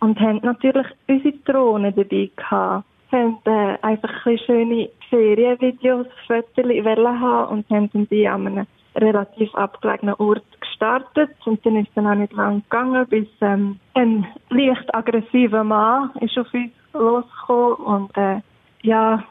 und 0.00 0.18
haben 0.20 0.40
natürlich 0.42 0.86
unsere 1.08 1.34
Drohne 1.44 1.92
dabei 1.92 2.30
gehabt. 2.36 2.84
Haben 3.10 3.38
äh, 3.44 3.78
einfach 3.82 4.26
ein 4.26 4.38
schöne 4.38 4.90
Ferienvideos, 5.08 6.06
Fotos 6.26 6.64
haben 6.64 7.48
und 7.48 7.70
haben 7.70 7.90
dann 7.92 8.08
die 8.08 8.28
an 8.28 8.46
einem 8.46 8.66
relativ 8.98 9.54
abgelegenen 9.54 10.14
Ort 10.16 10.44
gestartet. 10.60 11.30
Und 11.44 11.64
dann 11.64 11.76
ist 11.76 11.90
dann 11.94 12.06
auch 12.06 12.14
nicht 12.14 12.32
lang 12.32 12.62
gegangen, 12.62 13.06
bis 13.08 13.28
ähm, 13.40 13.78
ein 13.94 14.26
leicht 14.50 14.94
aggressiver 14.94 15.64
Mann 15.64 16.10
ist 16.20 16.38
auf 16.38 16.52
uns 16.52 16.72
losgekommen 16.92 17.76
und 17.76 18.16
äh, 18.16 18.40
ja, 18.82 19.22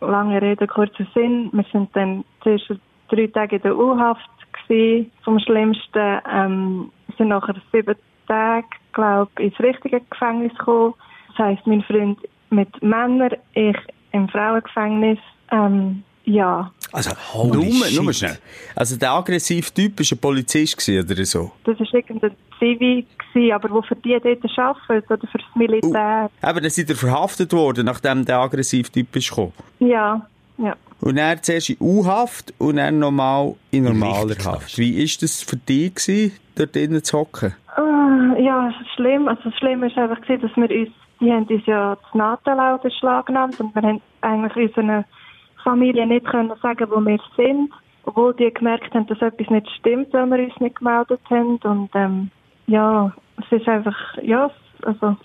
lange 0.00 0.40
Rede, 0.40 0.66
kurzer 0.66 1.06
Sinn. 1.14 1.50
Wir 1.52 1.64
sind 1.72 1.94
dann 1.94 2.24
zuerst 2.42 2.72
drei 3.08 3.26
Tage 3.28 3.56
in 3.56 3.62
der 3.62 3.76
U-Haft 3.76 4.28
vom 5.22 5.38
Schlimmsten. 5.38 6.20
Ähm, 6.32 6.90
sind 7.16 7.28
nachher 7.28 7.54
sieben 7.72 7.96
Tage, 8.26 8.66
glaube 8.92 9.30
ich, 9.38 9.46
ins 9.46 9.60
richtige 9.60 10.00
Gefängnis 10.10 10.56
gekommen. 10.58 10.94
Das 11.28 11.38
heisst, 11.38 11.66
mein 11.66 11.82
Freund 11.82 12.18
mit 12.50 12.82
Männern, 12.82 13.36
ich 13.54 13.76
im 14.12 14.28
Frauengefängnis. 14.28 15.18
Ähm, 15.50 16.02
ja, 16.24 16.70
Also, 16.92 17.10
Holy 17.32 17.72
nur, 17.72 17.86
shit. 17.86 18.02
nur 18.02 18.12
schnell. 18.12 18.38
Also, 18.74 18.96
der 18.96 19.12
aggressive 19.12 19.72
Typ 19.72 19.98
war 19.98 20.06
ein 20.10 20.18
Polizist 20.18 20.76
gewesen, 20.76 21.10
oder 21.10 21.24
so? 21.24 21.52
das 21.64 21.78
war 21.78 21.94
irgendein 21.94 22.32
Zivi, 22.58 23.06
gewesen, 23.36 23.52
aber 23.52 23.70
wo 23.70 23.82
für 23.82 23.96
die 23.96 24.18
dort 24.22 24.58
arbeitet 24.58 25.10
oder 25.10 25.26
für 25.28 25.38
das 25.38 25.46
Militär. 25.54 26.30
Aber 26.40 26.60
dann 26.60 26.70
sind 26.70 26.90
er 26.90 26.96
verhaftet 26.96 27.52
worden, 27.52 27.86
nachdem 27.86 28.24
der 28.24 28.38
aggressive 28.38 28.90
Typ 28.90 29.14
ist 29.16 29.28
gekommen. 29.28 29.52
Ja, 29.78 30.26
ja. 30.58 30.74
Und 31.00 31.16
dann 31.16 31.42
zuerst 31.42 31.70
in 31.70 31.76
U-Haft 31.80 32.54
und 32.58 32.76
dann 32.76 32.98
nochmal 32.98 33.54
in 33.70 33.84
normaler 33.84 34.30
Richtig 34.30 34.46
Haft. 34.46 34.78
Wie 34.78 35.02
ist 35.02 35.22
das 35.22 35.42
für 35.42 35.56
dich 35.56 35.94
gewesen, 35.94 36.32
dort 36.54 36.74
drinnen 36.74 37.04
zu 37.04 37.18
hocken? 37.18 37.54
Ah, 37.76 38.34
ja, 38.38 38.72
schlimm. 38.94 39.28
Also 39.28 39.42
das 39.50 39.54
Schlimme 39.58 39.88
ist 39.88 39.98
einfach, 39.98 40.20
gewesen, 40.22 40.42
dass 40.42 40.56
wir 40.56 40.80
uns, 40.80 40.88
die 41.20 41.30
haben 41.30 41.46
uns 41.46 41.66
ja 41.66 41.96
das 42.82 42.94
Schlag 42.98 43.26
genannt 43.26 43.60
und 43.60 43.74
wir 43.74 43.82
haben 43.82 44.00
eigentlich 44.22 44.70
unserer 44.74 45.04
Familie 45.66 46.06
nicht 46.06 46.26
können 46.26 46.52
sagen, 46.62 46.86
wo 46.90 47.00
wir 47.04 47.18
sind, 47.36 47.72
obwohl 48.04 48.34
die 48.34 48.54
gemerkt 48.54 48.94
haben, 48.94 49.06
dass 49.08 49.20
etwas 49.20 49.50
nicht 49.50 49.68
stimmt, 49.78 50.12
weil 50.12 50.30
wir 50.30 50.44
uns 50.44 50.60
nicht 50.60 50.76
gemeldet 50.76 51.20
haben. 51.28 51.56
Und 51.56 51.90
ähm, 51.94 52.30
ja, 52.68 53.12
es 53.38 53.60
ist 53.60 53.68
einfach, 53.68 53.96
ja, 54.22 54.48
also 54.82 55.16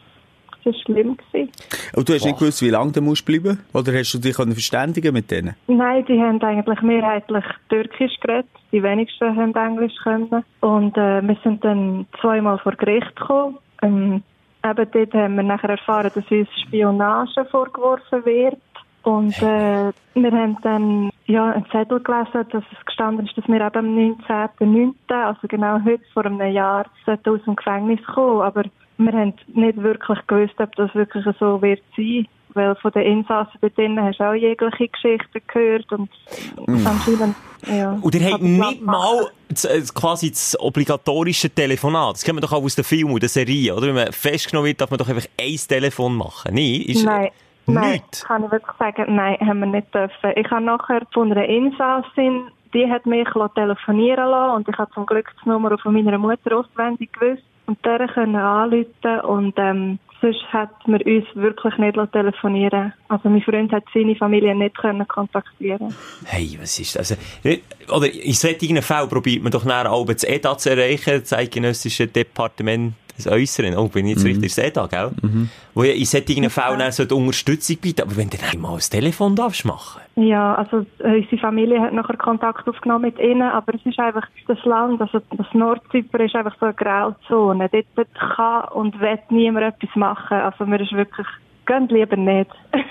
es 0.60 0.76
ist 0.76 0.82
schlimm 0.82 1.16
gewesen. 1.18 1.52
Und 1.96 2.10
du 2.10 2.14
hast 2.14 2.26
nicht 2.26 2.40
gewusst, 2.40 2.62
wie 2.62 2.70
lange 2.70 2.92
du 2.92 3.02
musst 3.02 3.26
bleiben? 3.26 3.60
Oder 3.74 3.94
hast 3.94 4.14
du 4.14 4.20
dich 4.20 4.36
verständigen 4.36 5.14
mit 5.14 5.30
denen? 5.30 5.56
Nein, 5.68 6.06
die 6.06 6.20
haben 6.20 6.42
eigentlich 6.42 6.82
mehrheitlich 6.82 7.46
Türkisch 7.70 8.20
geredet. 8.22 8.50
Die 8.72 8.82
wenigsten 8.82 9.36
haben 9.36 9.54
Englisch 9.54 9.96
können. 10.04 10.44
Und 10.62 10.98
äh, 10.98 11.22
wir 11.22 11.38
sind 11.44 11.64
dann 11.64 12.08
zweimal 12.20 12.58
vor 12.60 12.74
Gericht 12.74 13.16
gekommen. 13.16 13.58
Ähm, 13.84 14.24
eben 14.64 14.92
dort 14.92 15.14
haben 15.14 15.36
wir 15.36 15.44
nachher 15.44 15.70
erfahren, 15.70 16.12
dass 16.14 16.32
uns 16.32 16.50
Spionage 16.66 17.46
vorgeworfen 17.46 18.26
wird. 18.26 18.58
Und 19.04 19.36
äh, 19.42 19.92
wir 20.14 20.32
haben 20.32 20.58
dann 20.62 21.10
ja, 21.26 21.52
einen 21.52 21.66
Zettel 21.72 22.00
gelesen, 22.02 22.46
dass 22.52 22.64
es 22.72 22.86
gestanden 22.86 23.26
ist, 23.26 23.38
dass 23.38 23.48
wir 23.48 23.56
eben 23.56 23.76
am 23.76 23.98
19.09., 24.28 24.94
also 25.10 25.48
genau 25.48 25.80
heute 25.84 26.04
vor 26.14 26.26
einem 26.26 26.42
Jahr, 26.52 26.86
sollten 27.06 27.30
aus 27.30 27.44
dem 27.46 27.56
Gefängnis 27.56 28.00
kommen. 28.06 28.42
Aber 28.42 28.64
wir 28.98 29.12
haben 29.12 29.34
nicht 29.54 29.82
wirklich 29.82 30.20
gewusst, 30.28 30.54
ob 30.60 30.76
das 30.76 30.94
wirklich 30.94 31.26
so 31.40 31.62
wird 31.62 31.82
sein. 31.96 32.28
Weil 32.54 32.76
von 32.76 32.92
den 32.92 33.04
Insassen 33.04 33.58
dort 33.62 33.78
drinnen 33.78 34.04
hast 34.04 34.20
du 34.20 34.26
auch 34.26 34.34
jegliche 34.34 34.90
Geschichten 34.90 35.42
gehört 35.48 35.90
und 35.94 36.10
anscheinend, 36.86 37.36
ja. 37.66 37.98
Und 38.02 38.14
ihr 38.14 38.30
habt 38.30 38.44
nicht 38.44 38.82
mal 38.82 39.28
das, 39.48 39.64
äh, 39.64 39.82
quasi 39.96 40.32
das 40.32 40.60
obligatorische 40.60 41.50
Telefonat. 41.50 42.16
Das 42.16 42.24
kennt 42.26 42.36
man 42.36 42.42
doch 42.42 42.52
auch 42.52 42.62
aus 42.62 42.76
den 42.76 42.84
Filmen 42.84 43.18
den 43.18 43.30
Serien, 43.30 43.78
oder? 43.78 43.88
Wenn 43.88 43.96
man 43.96 44.12
festgenommen 44.12 44.68
wird, 44.68 44.82
darf 44.82 44.90
man 44.90 44.98
doch 44.98 45.08
einfach 45.08 45.28
ein 45.40 45.56
Telefon 45.56 46.18
machen. 46.18 46.54
Nee, 46.54 46.76
ist 46.76 47.06
Nein. 47.06 47.30
Nein, 47.74 47.92
Nicht? 47.94 48.24
kann 48.26 48.44
ich 48.44 48.52
wirklich 48.52 48.78
sagen, 48.78 49.16
nein, 49.16 49.38
haben 49.40 49.60
wir 49.60 49.68
nicht 49.68 49.94
dürfen. 49.94 50.32
Ich 50.36 50.50
habe 50.52 50.64
nachher 50.64 51.02
von 51.14 51.32
einer 51.32 51.46
Insassin, 51.46 52.52
die 52.74 52.90
hat 52.90 53.06
mich 53.06 53.28
telefonieren 53.56 54.30
lassen 54.30 54.56
und 54.56 54.70
ich 54.70 54.78
habe 54.78 54.92
zum 54.94 55.06
Glück 55.06 55.30
die 55.44 55.50
Nummer 55.50 55.78
von 55.78 55.94
meiner 55.94 56.18
Mutter 56.18 56.58
auswendig 56.58 57.12
gewusst. 57.14 57.44
und 57.68 57.84
der 57.86 58.08
können 58.08 58.36
anrufen 58.36 59.20
und 59.24 59.54
ähm, 59.58 60.00
sonst 60.22 60.42
hat 60.54 60.88
man 60.88 61.02
uns 61.02 61.26
wirklich 61.34 61.78
nicht 61.78 61.98
telefonieren 62.12 62.94
Also 63.08 63.30
mein 63.30 63.42
Freund 63.42 63.72
hat 63.72 63.84
seine 63.94 64.16
Familie 64.16 64.56
nicht 64.56 64.78
können 64.78 65.08
kontaktieren 65.08 65.94
Hey, 66.26 66.58
was 66.62 66.80
ist 66.80 66.96
das? 66.96 67.12
Also, 67.12 67.22
oder 67.94 68.14
in 68.14 68.34
solchen 68.34 68.82
Fällen 68.82 69.10
probiert 69.10 69.44
man 69.44 69.52
doch 69.52 69.66
nachher 69.66 69.92
auch 69.92 70.06
das 70.06 70.24
EDA 70.24 70.58
zu 70.58 70.70
erreichen, 70.70 71.22
das 71.22 71.34
eidgenössische 71.34 72.08
Departement 72.08 72.94
des 73.24 73.32
Äußeren. 73.32 73.78
Oh, 73.78 73.88
bin 73.88 74.06
ich 74.08 74.16
jetzt 74.16 74.26
richtig 74.26 74.54
das 74.54 74.64
EDA, 74.64 74.88
gell? 74.88 75.12
Mhm. 75.22 75.50
Wo 75.74 75.84
ja 75.84 75.94
in 75.94 76.06
solchen 76.06 76.50
Fällen 76.50 76.80
dann 76.80 76.92
so 76.92 77.06
die 77.06 77.14
Unterstützung 77.14 77.78
bietet. 77.78 78.06
Aber 78.06 78.18
wenn 78.18 78.30
du 78.30 78.38
dann 78.38 78.62
mal 78.62 78.76
das 78.76 78.90
Telefon 78.90 79.36
darfst 79.36 79.66
machen 79.66 80.02
ja, 80.16 80.56
also 80.56 80.86
äh, 81.00 81.20
unsere 81.20 81.38
Familie 81.38 81.82
hat 81.82 81.94
nachher 81.94 82.18
Kontakt 82.18 82.68
aufgenommen 82.68 83.06
mit 83.06 83.20
ihnen, 83.20 83.44
aber 83.44 83.74
es 83.76 83.86
ist 83.86 83.98
einfach 84.00 84.28
das 84.48 84.64
Land, 84.66 85.02
also 85.02 85.22
das 85.38 85.48
Nordzypern 85.54 86.26
ist 86.26 86.36
einfach 86.36 86.56
so 86.60 86.66
eine 86.66 86.76
Grauzone. 86.76 87.70
Dort, 87.70 87.86
dort 87.96 88.36
kann 88.36 88.68
und 88.74 89.00
will 89.00 89.20
niemand 89.30 89.74
etwas 89.74 89.96
machen. 89.96 90.38
Also 90.38 90.66
mir 90.66 90.82
ist 90.82 90.92
wirklich, 90.92 91.28
gönnt 91.66 91.92
lieber 91.92 92.18
nicht. 92.18 92.52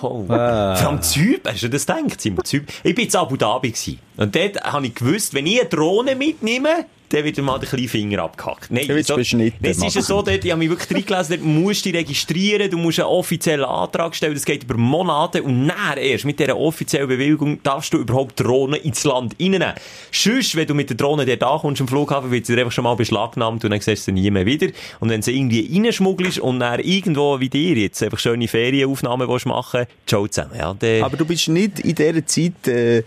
Oh. 0.00 0.24
Äh. 0.24 0.76
Vor 0.76 0.88
allem 0.88 0.98
hast 0.98 1.62
du 1.62 1.68
das 1.68 1.84
gedacht, 1.84 2.18
Simon? 2.18 2.42
Ich 2.44 2.96
war 2.96 3.04
in 3.04 3.16
Abu 3.16 3.36
Dhabi. 3.36 3.68
Gewesen. 3.68 3.98
Und 4.16 4.34
dort 4.34 4.62
habe 4.64 4.86
ich 4.86 4.94
gewusst, 4.94 5.34
wenn 5.34 5.46
ich 5.46 5.60
eine 5.60 5.68
Drohne 5.68 6.16
mitnehme, 6.16 6.86
dann 7.14 7.24
wird 7.24 7.38
mal 7.38 7.58
den 7.58 7.68
kleinen 7.68 7.88
Finger 7.88 8.22
abgehackt. 8.24 8.70
Nein, 8.70 8.88
dann 8.88 9.02
so, 9.02 9.14
beschnitten. 9.14 9.64
Es 9.64 9.78
ist 9.78 9.94
ja 9.94 10.02
so, 10.02 10.20
dort, 10.22 10.44
ich 10.44 10.50
habe 10.50 10.58
mich 10.58 10.68
wirklich 10.68 10.96
reingelesen, 10.96 11.36
dort 11.36 11.46
musst 11.46 11.84
du 11.84 11.92
dich 11.92 12.00
registrieren, 12.00 12.70
du 12.70 12.76
musst 12.76 12.98
einen 12.98 13.08
offiziellen 13.08 13.64
Antrag 13.64 14.14
stellen, 14.16 14.34
das 14.34 14.44
geht 14.44 14.64
über 14.64 14.76
Monate 14.76 15.42
und 15.42 15.68
dann 15.68 15.98
erst 15.98 16.24
mit 16.24 16.40
dieser 16.40 16.56
offiziellen 16.56 17.08
Bewilligung 17.08 17.62
darfst 17.62 17.94
du 17.94 17.98
überhaupt 17.98 18.40
Drohnen 18.40 18.80
ins 18.80 19.04
Land 19.04 19.36
reinnehmen. 19.40 19.74
Sonst, 20.10 20.56
wenn 20.56 20.66
du 20.66 20.74
mit 20.74 20.90
der 20.90 20.96
Drohne 20.96 21.24
dort 21.24 21.42
ankommst 21.42 21.80
am 21.80 21.88
Flughafen, 21.88 22.30
wird 22.30 22.46
sie 22.46 22.58
einfach 22.58 22.72
schon 22.72 22.84
mal 22.84 22.96
beschlagnahmt 22.96 23.64
und 23.64 23.70
dann 23.70 23.80
siehst 23.80 24.08
du 24.08 24.12
sie 24.12 24.20
nie 24.20 24.30
mehr 24.30 24.46
wieder. 24.46 24.68
Und 25.00 25.10
wenn 25.10 25.22
sie 25.22 25.36
irgendwie 25.36 25.70
reinschmuggelst 25.72 26.40
und 26.40 26.60
dann 26.60 26.80
irgendwo 26.80 27.38
wie 27.38 27.48
dir 27.48 27.76
jetzt 27.76 28.02
einfach 28.02 28.18
schöne 28.18 28.48
Ferienaufnahmen 28.48 29.28
machen 29.44 29.86
ciao 30.06 30.26
zusammen. 30.26 30.56
Ja, 30.58 30.70
Aber 31.04 31.16
du 31.16 31.24
bist 31.24 31.48
nicht 31.48 31.80
in 31.80 31.94
dieser 31.94 32.26
Zeit... 32.26 32.68
Äh 32.68 33.02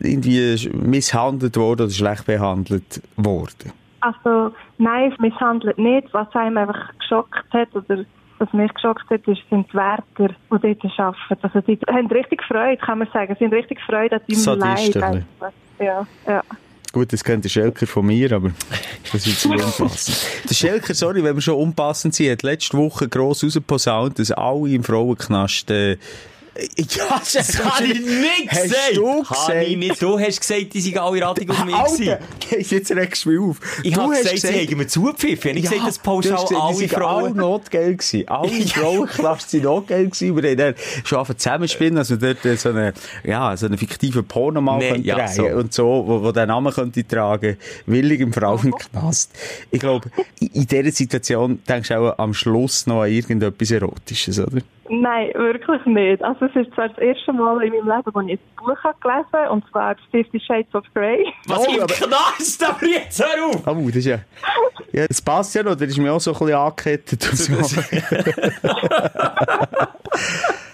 irgendwie 0.00 0.70
misshandelt 0.72 1.56
worden 1.56 1.82
oder 1.82 1.92
schlecht 1.92 2.26
behandelt 2.26 3.02
worden? 3.16 3.72
Also 4.00 4.54
nein, 4.78 5.14
misshandelt 5.18 5.78
nicht. 5.78 6.12
Was 6.12 6.32
einem 6.34 6.56
einfach 6.58 6.92
geschockt 6.98 7.52
hat 7.52 7.74
oder 7.74 8.04
was 8.38 8.52
mich 8.52 8.72
geschockt 8.72 9.10
hat, 9.10 9.26
ist, 9.26 9.40
sind 9.50 9.66
die 9.72 9.74
Wärter, 9.74 10.04
die 10.18 10.34
dort 10.48 10.98
arbeiten. 10.98 11.38
Also 11.42 11.60
die 11.60 11.78
haben 11.88 12.06
richtig 12.06 12.42
Freude, 12.44 12.76
kann 12.76 12.98
man 12.98 13.08
sagen. 13.12 13.34
Sie 13.38 13.44
sind 13.44 13.52
richtig 13.52 13.80
Freude 13.80 14.16
an 14.16 14.22
deinem 14.28 14.58
Leid. 14.58 15.24
Ja, 15.80 16.06
ja. 16.26 16.42
Gut, 16.92 17.12
das 17.12 17.22
kennt 17.22 17.44
der 17.44 17.50
Schelker 17.50 17.86
von 17.86 18.06
mir, 18.06 18.32
aber 18.32 18.50
das 19.12 19.26
ist 19.26 19.42
zu 19.42 19.50
unpassend. 19.50 20.48
der 20.48 20.54
Schelker, 20.54 20.94
sorry, 20.94 21.22
wenn 21.22 21.34
wir 21.34 21.42
schon 21.42 21.56
unpassend 21.56 22.14
sind, 22.14 22.30
hat 22.30 22.42
letzte 22.42 22.78
Woche 22.78 23.08
gross 23.08 23.44
rausgeposaunt, 23.44 24.18
dass 24.18 24.32
alle 24.32 24.70
im 24.70 24.82
Frauenknast 24.82 25.70
äh, 25.70 25.98
ja, 26.58 27.04
das, 27.18 27.32
das 27.32 27.64
habe 27.64 27.86
ich 27.86 28.00
nicht 28.00 28.50
gesagt. 28.50 28.72
Hast 28.72 28.96
du 28.96 29.22
gesagt? 29.22 29.66
ich 29.66 29.76
nicht. 29.76 30.02
Du 30.02 30.18
hast 30.18 30.40
gesagt, 30.40 30.74
die 30.74 30.80
sind 30.80 30.98
alle 30.98 31.22
ratig 31.22 31.50
auf 31.50 31.64
mich 31.64 31.74
Alter, 31.74 32.18
jetzt 32.58 32.90
regst 32.90 33.24
du 33.24 33.30
mich 33.30 33.40
auf. 33.40 33.60
Ich 33.82 33.96
habe 33.96 34.10
gesagt, 34.10 34.34
gesagt, 34.34 34.54
sie 34.54 34.66
haben 34.66 34.76
mir 34.76 34.86
zugepfiffen. 34.86 35.56
Ich 35.56 35.64
ja, 35.64 35.70
gesagt, 35.70 35.88
das 35.88 35.98
pauschal 35.98 36.32
gesagt, 36.32 36.54
alle 36.54 36.88
Frauen... 36.88 37.24
alle 37.24 37.34
notgeil 37.34 37.96
gewesen. 37.96 38.28
Alle 38.28 38.50
Frauenklassen 38.66 39.48
sind 39.50 39.64
notgeil 39.64 40.06
gewesen. 40.06 40.36
Wir 40.36 40.50
haben 40.50 40.56
dann 40.56 40.74
schon 41.04 41.18
angefangen 41.18 41.38
zusammenspinnen, 41.38 41.98
also 41.98 42.16
dort 42.16 42.42
so 42.58 42.70
eine, 42.70 42.92
ja, 43.24 43.56
so 43.56 43.66
eine 43.66 43.78
fiktive 43.78 44.22
Porno 44.22 44.60
mal 44.60 44.78
nee, 44.78 44.98
ja, 44.98 45.14
drehen 45.14 45.28
so. 45.28 45.46
und 45.46 45.72
so, 45.72 46.04
wo, 46.06 46.22
wo 46.22 46.32
der 46.32 46.46
Name 46.46 46.72
könnte 46.72 47.06
tragen, 47.06 47.56
willig 47.86 48.20
im 48.20 48.32
Frauenknast. 48.32 49.30
Ich 49.70 49.80
glaube, 49.80 50.10
in, 50.40 50.48
in 50.48 50.66
dieser 50.66 50.92
Situation 50.92 51.60
denkst 51.68 51.88
du 51.88 51.96
auch 51.96 52.18
am 52.18 52.34
Schluss 52.34 52.86
noch 52.86 53.02
an 53.02 53.10
irgendetwas 53.10 53.70
Erotisches, 53.70 54.40
oder? 54.40 54.60
Nein, 54.90 55.30
wirklich 55.34 55.84
nicht. 55.86 56.22
Also 56.22 56.44
es 56.46 56.56
ist 56.56 56.74
zwar 56.74 56.88
das 56.88 56.98
erste 56.98 57.32
Mal 57.32 57.62
in 57.62 57.72
meinem 57.72 57.88
Leben, 57.88 58.14
wo 58.14 58.20
ich 58.20 58.32
ein 58.32 58.38
Buch 58.56 58.84
habe 58.84 58.98
gelesen 59.00 59.48
und 59.50 59.64
zwar 59.70 59.96
Fifty 60.10 60.40
Shades 60.40 60.74
of 60.74 60.84
Grey. 60.94 61.24
Was 61.46 61.66
oh, 61.66 61.72
im 61.72 61.86
Knast, 61.86 62.68
aber 62.68 62.86
jetzt 62.86 63.22
hör 63.22 63.46
auf! 63.46 63.66
Oh, 63.66 63.86
das 63.86 63.96
ist 63.96 64.06
ja... 64.06 64.18
Ja, 64.92 65.06
das 65.06 65.20
passt 65.20 65.54
ja 65.54 65.62
noch, 65.62 65.76
der 65.76 65.88
ist 65.88 65.98
mir 65.98 66.10
auch 66.12 66.20
so 66.20 66.32
ein 66.32 66.38
bisschen 66.38 66.54
angekettet. 66.54 67.22
So. 67.38 67.52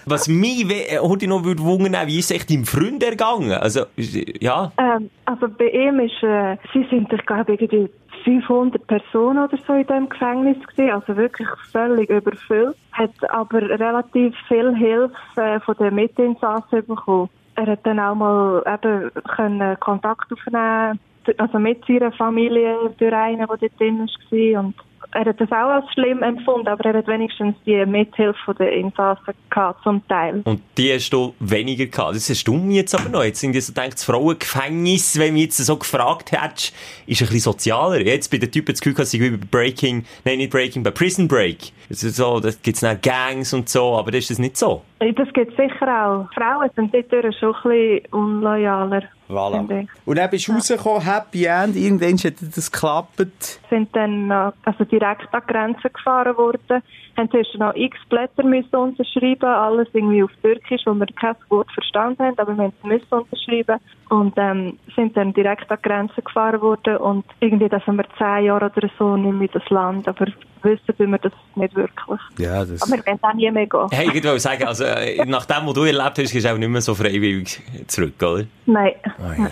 Was 0.07 0.27
mich 0.27 0.69
äh, 0.69 0.99
heute 0.99 1.27
noch 1.27 1.43
würde 1.43 1.63
wundern, 1.63 2.07
wie 2.07 2.19
ist 2.19 2.29
es 2.29 2.37
echt 2.37 2.51
deinem 2.51 2.65
Freund 2.65 3.01
ergangen? 3.03 3.51
Also, 3.51 3.85
ja? 3.97 4.71
Ähm, 4.77 5.09
also 5.25 5.47
bei 5.47 5.69
ihm 5.69 5.99
ist, 5.99 6.21
äh, 6.21 6.57
sie 6.73 6.85
sind, 6.91 7.11
ich 7.11 7.25
glaube, 7.25 7.53
irgendwie 7.53 7.89
500 8.25 8.85
Personen 8.87 9.43
oder 9.43 9.57
so 9.65 9.73
in 9.73 9.85
diesem 9.85 10.09
Gefängnis 10.09 10.57
gewesen, 10.67 10.91
also 10.91 11.15
wirklich 11.15 11.47
völlig 11.71 12.09
überfüllt, 12.09 12.75
hat 12.91 13.11
aber 13.29 13.61
relativ 13.61 14.35
viel 14.47 14.75
Hilfe 14.75 15.13
äh, 15.37 15.59
von 15.59 15.75
den 15.77 15.95
Mitinsassen 15.95 16.85
bekommen. 16.85 17.29
Er 17.55 17.67
hat 17.67 17.85
dann 17.85 17.99
auch 17.99 18.15
mal 18.15 18.63
eben 18.67 19.79
Kontakt 19.79 20.33
aufnehmen, 20.33 20.99
also 21.37 21.59
mit 21.59 21.85
seiner 21.85 22.11
Familie 22.11 22.75
durch 22.97 23.13
einen, 23.13 23.37
der 23.37 23.47
dort 23.47 23.79
drin 23.79 23.99
war 23.99 24.73
er 25.15 25.25
hat 25.25 25.39
das 25.39 25.51
auch 25.51 25.69
als 25.69 25.85
schlimm 25.93 26.21
empfunden, 26.21 26.67
aber 26.67 26.85
er 26.85 26.97
hat 26.97 27.07
wenigstens 27.07 27.55
die 27.65 27.85
Mithilfe 27.85 28.53
der 28.53 28.71
Insassen 28.73 29.33
gehabt, 29.49 29.81
zum 29.83 30.05
Teil. 30.07 30.41
Und 30.43 30.61
die 30.77 30.93
hast 30.93 31.09
du 31.11 31.33
weniger 31.39 31.85
gehabt. 31.85 32.15
Das 32.15 32.29
hast 32.29 32.45
du 32.45 32.55
mir 32.55 32.81
jetzt 32.81 32.93
aber 32.93 33.09
noch. 33.09 33.23
Jetzt 33.23 33.39
sind 33.39 33.59
so 33.59 33.73
denkt, 33.73 33.95
das 33.95 34.03
Frauengefängnis, 34.03 35.17
wenn 35.17 35.35
du 35.35 35.41
jetzt 35.41 35.57
so 35.57 35.77
gefragt 35.77 36.31
hättest, 36.33 36.75
ist 37.07 37.21
ein 37.21 37.27
bisschen 37.27 37.39
sozialer. 37.39 38.01
Jetzt 38.01 38.29
bei 38.29 38.37
den 38.37 38.51
Typen 38.51 38.73
das 38.73 38.81
Gefühl, 38.81 38.97
dass 38.97 39.11
sie 39.11 39.21
wie 39.21 39.31
bei 39.31 39.45
Breaking, 39.49 40.05
nein, 40.25 40.37
nicht 40.37 40.51
Breaking, 40.51 40.83
bei 40.83 40.91
Prison 40.91 41.27
Break. 41.27 41.71
Das 41.87 42.03
ist 42.03 42.17
so, 42.17 42.39
da 42.39 42.49
gibt's 42.61 42.81
dann 42.81 42.99
Gangs 43.01 43.53
und 43.53 43.69
so, 43.69 43.95
aber 43.95 44.11
das 44.11 44.21
ist 44.21 44.31
das 44.31 44.39
nicht 44.39 44.57
so. 44.57 44.81
Das 44.99 45.31
gibt 45.33 45.51
es 45.51 45.55
sicher 45.55 45.87
auch. 45.87 46.27
Frauen 46.33 46.69
sind 46.75 46.93
dort 46.93 47.35
schon 47.35 47.55
ein 47.55 47.61
bisschen 47.63 48.05
unloyaler. 48.11 49.03
Voilà. 49.27 49.87
Und 50.05 50.17
dann 50.17 50.29
bist 50.29 50.47
du 50.47 50.53
rausgekommen, 50.53 51.01
Happy 51.01 51.45
End, 51.45 51.75
irgendwann 51.75 52.17
hat 52.17 52.35
das 52.55 52.71
geklappt. 52.71 53.59
Sind 53.69 53.95
dann 53.95 54.31
also 54.31 54.83
direkt 54.83 55.33
an 55.33 55.41
die 55.47 55.51
Grenze 55.51 55.89
gefahren 55.89 56.37
worden, 56.37 56.83
haben 57.17 57.31
zuerst 57.31 57.55
noch 57.57 57.75
x 57.75 57.97
Blätter 58.09 58.43
müssen 58.43 58.75
unterschreiben, 58.75 59.45
alles 59.45 59.87
irgendwie 59.93 60.23
auf 60.23 60.31
Türkisch, 60.41 60.81
wo 60.85 60.93
wir 60.93 61.07
kein 61.19 61.35
Wort 61.49 61.71
verstanden 61.71 62.23
haben, 62.23 62.37
aber 62.37 62.57
wir 62.57 62.71
müssen 62.83 63.07
unterschreiben 63.09 63.79
und 64.09 64.33
ähm, 64.37 64.77
sind 64.95 65.15
dann 65.17 65.33
direkt 65.33 65.69
an 65.71 65.77
die 65.83 65.87
Grenze 65.87 66.21
gefahren 66.21 66.61
worden 66.61 66.97
und 66.97 67.25
irgendwie, 67.39 67.69
da 67.69 67.79
sind 67.79 67.97
wir 67.97 68.05
zehn 68.17 68.45
Jahre 68.45 68.71
oder 68.75 68.89
so 68.97 69.17
nicht 69.17 69.33
mehr 69.33 69.49
das 69.51 69.69
Land, 69.69 70.07
aber 70.07 70.27
wissen 70.61 70.97
tun 70.97 71.11
wir 71.11 71.19
das 71.19 71.33
nicht 71.55 71.75
wirklich. 71.75 72.19
Ja, 72.37 72.65
das... 72.65 72.81
Aber 72.81 72.97
wir 72.97 73.05
werden 73.05 73.19
auch 73.21 73.33
nie 73.33 73.51
mehr 73.51 73.67
gehen. 73.67 73.87
Hey, 73.91 74.07
ich 74.07 74.23
wollte 74.23 74.39
sagen, 74.39 74.65
also 74.65 74.83
äh, 74.83 75.25
nach 75.25 75.45
dem, 75.45 75.67
was 75.67 75.73
du 75.73 75.83
erlebt 75.83 76.17
hast, 76.17 76.31
gehst 76.31 76.45
du 76.45 76.51
auch 76.51 76.57
nicht 76.57 76.69
mehr 76.69 76.81
so 76.81 76.95
freiwillig 76.95 77.61
zurück, 77.87 78.21
oder? 78.21 78.45
Nein. 78.65 78.93
Oh, 79.19 79.41
ja. 79.41 79.49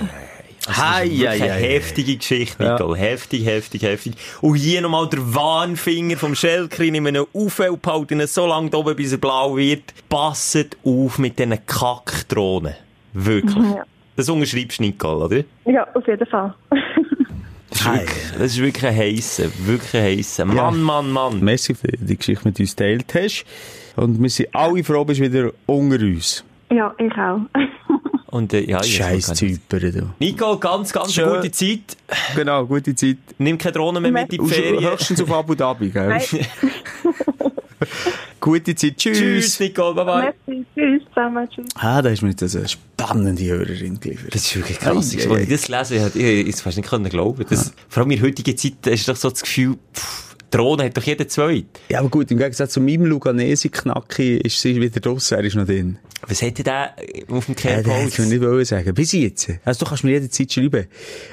Also 0.65 0.81
Hei, 0.81 1.09
hei, 1.09 1.43
eine 1.43 1.53
heftige 1.53 2.15
Geschichte, 2.15 2.63
Nicole. 2.63 2.97
Ja. 2.97 3.03
Heftig, 3.03 3.45
heftig, 3.45 3.81
heftig. 3.81 4.13
Und 4.41 4.55
hier 4.55 4.81
nochmal 4.81 5.09
der 5.09 5.19
Warnfinger 5.35 6.15
vom 6.15 6.35
Schelker, 6.35 6.83
in 6.83 6.95
einem 6.95 7.25
auf 7.33 7.59
und 7.59 8.11
ihn 8.11 8.25
so 8.27 8.47
lange 8.47 8.71
oben, 8.73 8.95
bis 8.95 9.11
er 9.11 9.17
blau 9.17 9.57
wird. 9.57 9.93
Passet 10.07 10.77
auf 10.85 11.19
mit 11.19 11.37
diesen 11.37 11.65
Kackdrohnen. 11.65 12.75
Wirklich. 13.11 13.55
Ja. 13.55 13.83
Das 14.15 14.29
unterschreibst 14.29 14.79
du, 14.79 14.83
Nicole, 14.83 15.25
oder? 15.25 15.43
Ja, 15.65 15.85
auf 15.93 16.07
jeden 16.07 16.25
Fall. 16.27 16.53
Das 17.73 17.81
ist, 17.81 17.91
wirklich, 17.91 18.31
das 18.33 18.41
ist 18.43 18.61
wirklich 18.61 18.85
ein 18.85 18.95
heisser, 18.95 19.43
wirklich 19.65 19.93
ein 19.95 20.03
heisser. 20.03 20.45
Mann, 20.45 20.55
ja. 20.57 20.71
Mann, 20.71 21.11
Mann. 21.11 21.39
Merci 21.43 21.73
für 21.73 21.87
die 21.87 22.15
Geschichte 22.15 22.47
mit 22.47 22.59
uns 22.59 22.75
geteilt 22.75 23.11
hast. 23.15 23.45
Und 23.95 24.21
wir 24.21 24.29
sind 24.29 24.53
alle 24.53 24.83
froh, 24.83 25.03
bist 25.03 25.19
wieder 25.19 25.51
unter 25.65 25.99
uns. 25.99 26.45
Ja, 26.71 26.93
ich 26.99 27.11
auch. 27.13 27.39
Und, 28.33 28.51
äh, 28.51 28.61
ja, 28.61 28.81
Scheiß 28.81 29.31
Zypern, 29.35 29.91
du. 29.91 30.09
Nico, 30.17 30.57
ganz, 30.57 30.91
ganz 30.91 31.13
Schön. 31.13 31.35
gute 31.35 31.51
Zeit. 31.51 31.95
Genau, 32.35 32.65
gute 32.65 32.95
Zeit. 32.95 33.17
Nimm 33.37 33.59
keine 33.59 33.73
Drohne 33.73 34.01
mehr 34.01 34.11
mit 34.11 34.33
in 34.33 34.43
die 34.43 34.51
Ferien. 34.51 34.91
Höchstens 34.91 35.21
auf 35.21 35.31
Abu 35.31 35.53
Dhabi, 35.53 35.91
gell? 35.91 36.19
gute 38.39 38.73
Zeit. 38.73 38.97
Tschüss. 38.97 39.19
Tschüss, 39.19 39.59
Nico. 39.59 39.93
Bye 39.93 40.05
bye. 40.05 40.33
Merci. 40.47 40.65
Tschüss 40.73 41.03
zusammen. 41.09 41.47
Tschüss. 41.47 41.67
Ah, 41.75 42.01
da 42.01 42.09
ist 42.09 42.23
mir 42.23 42.31
jetzt 42.31 42.55
eine 42.55 42.67
spannende 42.67 43.45
Hörerin 43.45 43.99
geliefert. 43.99 44.33
Das 44.33 44.41
ist 44.41 44.55
wirklich 44.55 44.79
krass. 44.79 44.97
Als 44.97 45.13
ich 45.13 45.27
das 45.27 45.67
gelesen 45.67 46.03
habe, 46.03 46.17
ich, 46.17 46.47
ich 46.47 46.55
fast 46.55 46.77
nicht 46.77 46.89
glauben. 46.89 47.45
Das. 47.47 47.71
Vor 47.87 48.01
allem 48.01 48.09
in 48.09 48.21
heutiger 48.23 48.55
Zeit 48.55 48.87
ist 48.87 49.07
doch 49.07 49.15
so 49.15 49.29
das 49.29 49.43
Gefühl, 49.43 49.77
pff, 49.93 50.32
Drohne 50.53 50.83
hat 50.83 50.95
doch 50.95 51.03
jeder 51.03 51.27
zwei. 51.27 51.63
Ja, 51.89 51.99
aber 51.99 52.09
gut, 52.09 52.29
im 52.29 52.37
Gegensatz 52.37 52.73
zu 52.73 52.81
meinem 52.81 53.05
Luganesi-Knacki 53.05 54.37
ist 54.37 54.61
sie 54.61 54.79
wieder 54.79 54.99
draussen, 54.99 55.35
er 55.35 55.43
ist 55.43 55.55
noch 55.55 55.65
drin. 55.65 55.97
Was 56.27 56.41
hätte 56.41 56.63
der 56.63 56.95
auf 57.27 57.47
dem 57.47 57.55
Kehrpost? 57.55 57.87
Ja, 57.87 58.03
das 58.05 58.19
ich 58.19 58.39
nicht 58.39 58.67
sagen. 58.67 58.93
Bis 58.93 59.11
jetzt. 59.11 59.49
Also 59.65 59.83
du 59.83 59.89
kannst 59.89 60.03
mir 60.03 60.11
jederzeit 60.11 60.53
schreiben. 60.53 60.87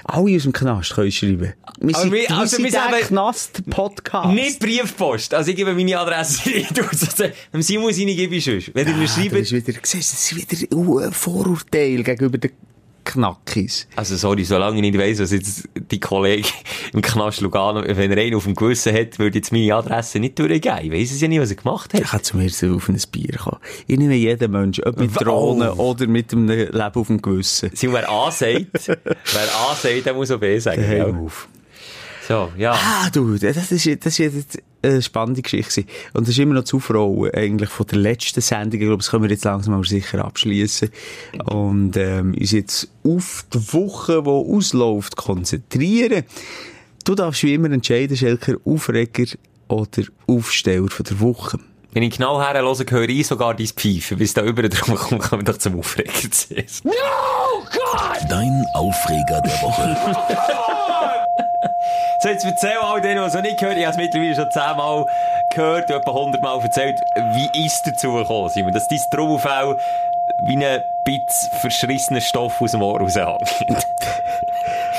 Alle 0.05 0.35
aus 0.35 0.43
dem 0.43 0.53
Knast 0.53 0.95
können 0.95 1.13
schreiben. 1.13 1.53
Wir 1.81 1.95
sind, 1.95 2.13
wir, 2.13 2.31
also 2.31 2.59
wir 2.59 2.71
sind 2.71 2.91
der 2.91 3.01
Knast-Podcast. 3.01 4.35
Nicht 4.35 4.59
Briefpost. 4.59 5.35
Also 5.35 5.51
ich 5.51 5.57
gebe 5.57 5.75
meine 5.75 5.99
Adresse 5.99 6.49
nicht 6.55 6.81
aus. 6.81 7.15
Dem 7.53 7.63
Simon 7.63 7.93
seine 7.93 8.15
gebe 8.17 8.35
ich 8.35 8.45
schon. 8.45 8.75
Wenn 8.75 8.87
ja, 8.87 8.93
du 8.93 8.99
mir 8.99 9.07
schreibst... 9.07 9.33
Das 9.33 9.53
ist 9.53 9.53
wieder, 9.53 9.79
siehst, 9.83 10.13
das 10.13 10.33
ist 10.33 10.51
wieder 10.51 11.07
ein 11.07 11.13
Vorurteil 11.13 12.03
gegenüber 12.03 12.39
den 12.39 12.51
Knackis. 13.13 13.87
Also, 13.97 14.17
sorry, 14.17 14.45
solange 14.45 14.77
ich 14.77 14.83
nicht 14.83 14.99
weiss, 14.99 15.19
was 15.21 15.33
jetzt 15.33 15.69
die 15.91 15.99
Kollege 16.01 16.49
im 16.93 17.03
Knast 17.03 17.41
Lugano, 17.41 17.83
wenn 17.85 18.11
er 18.13 18.19
einen 18.19 18.35
auf 18.37 18.45
dem 18.45 18.55
Gewissen 18.55 18.95
hat, 18.95 19.19
würde 19.19 19.39
jetzt 19.39 19.53
meine 19.53 19.75
Adresse 19.75 20.19
nicht 20.21 20.39
durchgehen. 20.39 20.79
Ich 20.83 20.93
weiss 20.93 21.11
es 21.13 21.21
ja 21.21 21.29
nicht, 21.29 21.41
was 21.41 21.51
er 21.51 21.57
gemacht 21.57 21.93
hat. 21.95 22.01
Ich 22.03 22.09
kann 22.09 22.23
zu 22.23 22.37
mir 22.37 22.49
so 22.51 22.75
auf 22.77 22.89
ein 22.89 23.01
Bier 23.11 23.37
kommen. 23.39 23.59
Ich 23.87 23.99
nehme 23.99 24.15
jeden 24.15 24.51
Menschen, 24.51 24.85
ob 24.85 24.99
mit 24.99 25.11
Drohnen 25.21 25.71
Oh. 25.77 25.91
oder 25.91 26.07
mit 26.07 26.33
einem 26.33 26.49
Leben 26.49 26.73
auf 26.95 27.07
dem 27.07 27.21
Gewissen. 27.21 27.71
Sie, 27.75 27.93
wer 27.93 28.09
A 28.11 28.31
sagt, 28.31 28.67
wer 28.87 29.55
A 29.71 29.75
sagt, 29.75 30.07
der 30.07 30.15
muss 30.15 30.31
auch 30.31 30.39
B 30.39 30.59
sagen. 30.59 30.83
Hey, 30.83 31.03
auf. 31.03 31.49
So, 32.31 32.53
ja. 32.57 32.75
Ah, 32.75 33.11
du, 33.11 33.37
das 33.39 33.73
ist, 33.73 34.07
das 34.07 34.17
ist 34.17 34.19
jetzt 34.19 34.63
eine 34.83 35.03
spannende 35.03 35.43
Geschichte. 35.43 35.85
Und 36.13 36.29
das 36.29 36.29
ist 36.29 36.39
immer 36.39 36.55
noch 36.55 36.63
zu 36.63 36.79
Frauen, 36.79 37.29
eigentlich 37.35 37.71
von 37.71 37.89
der 37.89 37.99
letzten 37.99 38.41
Sendung. 38.41 38.81
Ich 38.81 38.87
glaube, 38.87 38.99
das 38.99 39.11
können 39.11 39.25
wir 39.25 39.31
jetzt 39.31 39.45
langsam 39.45 39.75
aber 39.75 39.83
sicher 39.83 40.25
abschließen. 40.25 40.91
Und, 41.47 41.97
ähm, 41.97 42.37
uns 42.39 42.53
jetzt 42.53 42.89
auf 43.03 43.45
die 43.53 43.73
Woche, 43.73 44.23
die 44.23 44.29
ausläuft, 44.29 45.17
konzentrieren. 45.17 46.23
Du 47.05 47.17
darfst 47.17 47.43
wie 47.43 47.53
immer 47.53 47.73
entscheiden, 47.73 48.17
Schelker, 48.17 48.59
Aufreger 48.65 49.37
oder 49.67 50.05
Aufsteller 50.29 50.89
von 50.89 51.07
der 51.07 51.19
Woche. 51.19 51.59
Wenn 51.91 52.05
ich 52.05 52.17
genau 52.17 52.41
herhöre, 52.41 52.85
höre 52.91 53.09
ich 53.09 53.27
sogar 53.27 53.55
dein 53.55 53.67
Pfeifen. 53.67 54.19
Bis 54.19 54.35
da 54.35 54.45
über 54.45 54.69
drum 54.69 54.95
kommt, 54.95 55.23
kommen 55.23 55.43
wir 55.45 55.53
doch 55.53 55.59
zum 55.59 55.81
Aufregen 55.81 56.31
zuerst. 56.31 56.85
Dein 58.29 58.65
Aufreger 58.77 59.43
der 59.45 59.63
Woche. 59.63 60.57
So, 62.21 62.29
jetzt 62.29 62.45
erzähl 62.45 62.77
all 62.79 63.01
denen, 63.01 63.23
die 63.23 63.27
es 63.27 63.35
noch 63.35 63.43
nicht 63.43 63.59
gehört. 63.59 63.77
Ich 63.77 63.85
habe 63.85 63.93
es 63.93 63.97
mittlerweile 63.97 64.35
schon 64.35 64.51
zehnmal 64.51 65.07
gehört 65.55 65.91
und 65.91 65.97
etwa 65.97 66.13
hundertmal 66.13 66.61
erzählt. 66.61 67.01
Wie 67.33 67.65
ist 67.65 67.75
es 67.75 67.83
dazu 67.83 68.13
gekommen, 68.13 68.49
Simon? 68.51 68.73
Dass 68.73 68.89
dein 68.89 69.01
Trommelfell 69.11 69.77
wie 70.43 70.65
ein 70.65 70.83
bisschen 71.05 71.51
verschrissener 71.59 72.21
Stoff 72.21 72.61
aus 72.61 72.73
dem 72.73 72.83
Ohr 72.83 73.01
raushängt. 73.01 73.49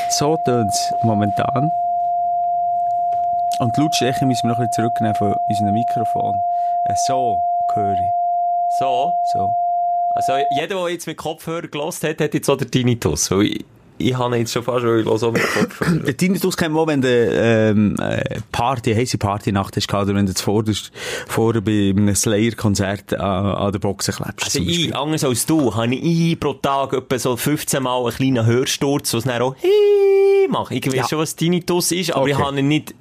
So 0.09 0.35
tönt 0.35 0.71
es 0.71 0.93
momentan. 1.03 1.71
Und 3.59 3.77
die 3.77 3.81
Lautstärke 3.81 4.25
müssen 4.25 4.43
wir 4.43 4.49
noch 4.49 4.59
ein 4.59 4.67
bisschen 4.67 4.83
zurücknehmen 4.83 5.15
von 5.15 5.35
unserem 5.47 5.73
Mikrofon. 5.73 6.35
Äh, 6.85 6.95
so 6.95 7.41
höre 7.73 7.93
ich. 7.93 8.11
So. 8.77 9.13
So. 9.31 9.53
Also, 10.13 10.33
jeder, 10.49 10.75
der 10.75 10.89
jetzt 10.89 11.07
mit 11.07 11.15
Kopfhörer 11.15 11.67
gelost 11.67 12.03
hat, 12.03 12.19
hat 12.19 12.33
jetzt 12.33 12.49
auch 12.49 12.57
den 12.57 12.69
Tinnitus. 12.69 13.31
Weil 13.31 13.59
ich, 14.01 14.17
habe 14.17 14.37
jetzt 14.37 14.51
schon 14.51 14.63
fast, 14.63 14.83
höre 14.83 15.07
auch 15.07 15.31
mit 15.31 15.41
Kopfhörer. 15.41 15.91
Der 15.99 16.17
Tinnitus 16.17 16.57
kennt 16.57 16.73
man, 16.73 16.87
wenn 16.87 17.01
du 17.01 17.07
ähm, 17.09 17.95
äh, 17.99 18.39
Party, 18.51 18.93
heisse 18.93 19.17
Party-Nacht 19.17 19.75
hast 19.77 19.93
oder 19.93 20.13
wenn 20.15 20.25
du 20.25 20.33
zuvorderst, 20.33 20.91
vorne 21.27 21.61
bei 21.61 21.89
einem 21.95 22.13
Slayer-Konzert 22.15 23.13
an, 23.13 23.45
an 23.45 23.71
der 23.71 23.79
Boxen 23.79 24.13
klebst. 24.13 24.43
Also 24.45 24.59
ich, 24.59 24.95
anders 24.95 25.23
als 25.23 25.45
du, 25.45 25.73
habe 25.75 25.95
ich 25.95 26.39
pro 26.39 26.53
Tag 26.53 26.93
etwa 26.93 27.19
so 27.19 27.37
15 27.37 27.81
Mal 27.83 27.99
einen 28.05 28.13
kleinen 28.15 28.45
Hörsturz, 28.45 29.13
was 29.13 29.23
dann 29.23 29.41
auch 29.41 29.55
«Hi» 29.61 30.47
macht. 30.49 30.71
Ich 30.71 30.85
weiß 30.85 30.93
Ja. 30.93 31.07
schon, 31.07 31.19
was 31.19 31.35
Tinnitus 31.35 31.91
ist, 31.91 32.11
aber 32.11 32.21
Okay. 32.23 32.31
ich 32.31 32.37
habe 32.37 32.59
ihn 32.59 32.67
nicht 32.67 32.93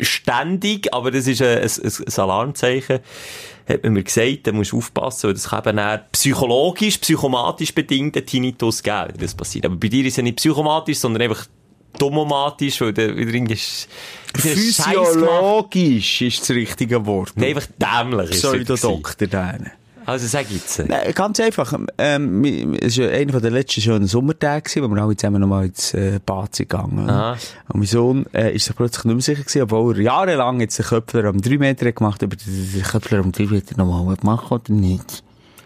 ständig, 0.00 0.92
aber 0.92 1.10
das 1.10 1.26
ist 1.26 1.42
ein, 1.42 1.58
ein, 1.62 1.70
ein 2.06 2.18
Alarmzeichen. 2.18 3.00
Hat 3.68 3.82
man 3.84 3.92
mir 3.92 4.02
gesagt, 4.02 4.46
da 4.46 4.52
musst 4.52 4.72
du 4.72 4.78
aufpassen, 4.78 5.28
weil 5.28 5.34
das 5.34 5.48
kann 5.48 5.64
eben 5.66 5.76
dann 5.76 6.00
psychologisch, 6.12 6.98
psychomatisch 6.98 7.74
bedingten 7.74 8.26
Tinnitus 8.26 8.82
geben, 8.82 9.10
wenn 9.12 9.20
das 9.20 9.34
passiert. 9.34 9.66
Aber 9.66 9.76
bei 9.76 9.88
dir 9.88 10.04
ist 10.04 10.12
es 10.12 10.16
ja 10.16 10.22
nicht 10.22 10.36
psychomatisch, 10.36 10.98
sondern 10.98 11.22
einfach 11.22 11.46
domomatisch, 11.98 12.80
weil 12.80 12.92
du 12.92 13.16
wieder 13.16 13.32
irgendwie. 13.32 13.58
Physiologisch 14.34 16.22
ist 16.22 16.40
das 16.40 16.50
richtige 16.50 17.04
Wort. 17.06 17.32
Nein, 17.36 17.56
einfach 17.56 17.68
dämlich. 17.78 18.30
Pseudodoktor, 18.30 19.26
der. 19.28 19.72
Also 20.06 20.26
sag 20.26 20.50
jetzt. 20.50 20.78
Nein, 20.86 21.12
ganz 21.14 21.40
einfach. 21.40 21.72
Ähm, 21.98 22.74
es 22.80 22.98
war 22.98 23.08
einer 23.08 23.40
der 23.40 23.50
letzten 23.50 23.80
schönen 23.80 24.06
Sommertage, 24.06 24.82
wo 24.82 24.88
wir 24.88 25.02
alle 25.02 25.16
zusammen 25.16 25.40
nochmal 25.40 25.66
ins 25.66 25.94
äh, 25.94 26.20
Bad 26.24 26.54
sind 26.54 26.68
gegangen. 26.68 27.08
Aha. 27.08 27.36
Und 27.68 27.80
mein 27.80 27.86
Sohn 27.86 28.26
äh, 28.32 28.54
ist 28.54 28.66
sich 28.66 28.76
plötzlich 28.76 29.04
nicht 29.04 29.14
mehr 29.14 29.22
sicher 29.22 29.42
gewesen, 29.42 29.62
obwohl 29.62 29.96
er 29.96 30.02
jahrelang 30.02 30.60
jetzt 30.60 30.78
den 30.78 30.86
Köpfler 30.86 31.24
am 31.24 31.40
3 31.40 31.58
Meter 31.58 31.86
hat 31.86 31.96
gemacht 31.96 32.22
aber 32.22 32.36
den 32.36 32.82
Köpfler 32.82 33.18
am 33.20 33.32
3 33.32 33.46
Meter 33.46 33.76
nochmal 33.76 34.16
gemacht 34.16 34.50
oder 34.50 34.72
nicht. 34.72 35.22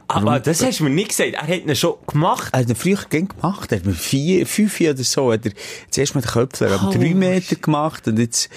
Aber 0.08 0.38
das 0.38 0.64
hast 0.64 0.80
du 0.80 0.84
mir 0.84 0.90
nicht 0.90 1.08
gesagt. 1.08 1.32
Er 1.34 1.42
hat 1.42 1.66
ihn 1.66 1.74
schon 1.74 1.94
gemacht. 2.06 2.50
Er 2.52 2.60
hat 2.60 2.68
ihn 2.68 2.76
früher 2.76 2.98
gern 3.10 3.28
gemacht. 3.28 3.72
Er 3.72 3.78
hat 3.78 3.86
mit 3.86 3.96
vier, 3.96 4.46
fünf 4.46 4.80
oder 4.80 4.96
so, 5.02 5.32
hat 5.32 5.46
er 5.46 5.52
zuerst 5.90 6.14
mal 6.14 6.20
den 6.20 6.30
Köpfler 6.30 6.80
am 6.80 6.88
Oh, 6.88 6.92
3 6.92 7.14
Meter 7.14 7.56
gemacht 7.56 8.06
und 8.06 8.18
jetzt 8.18 8.48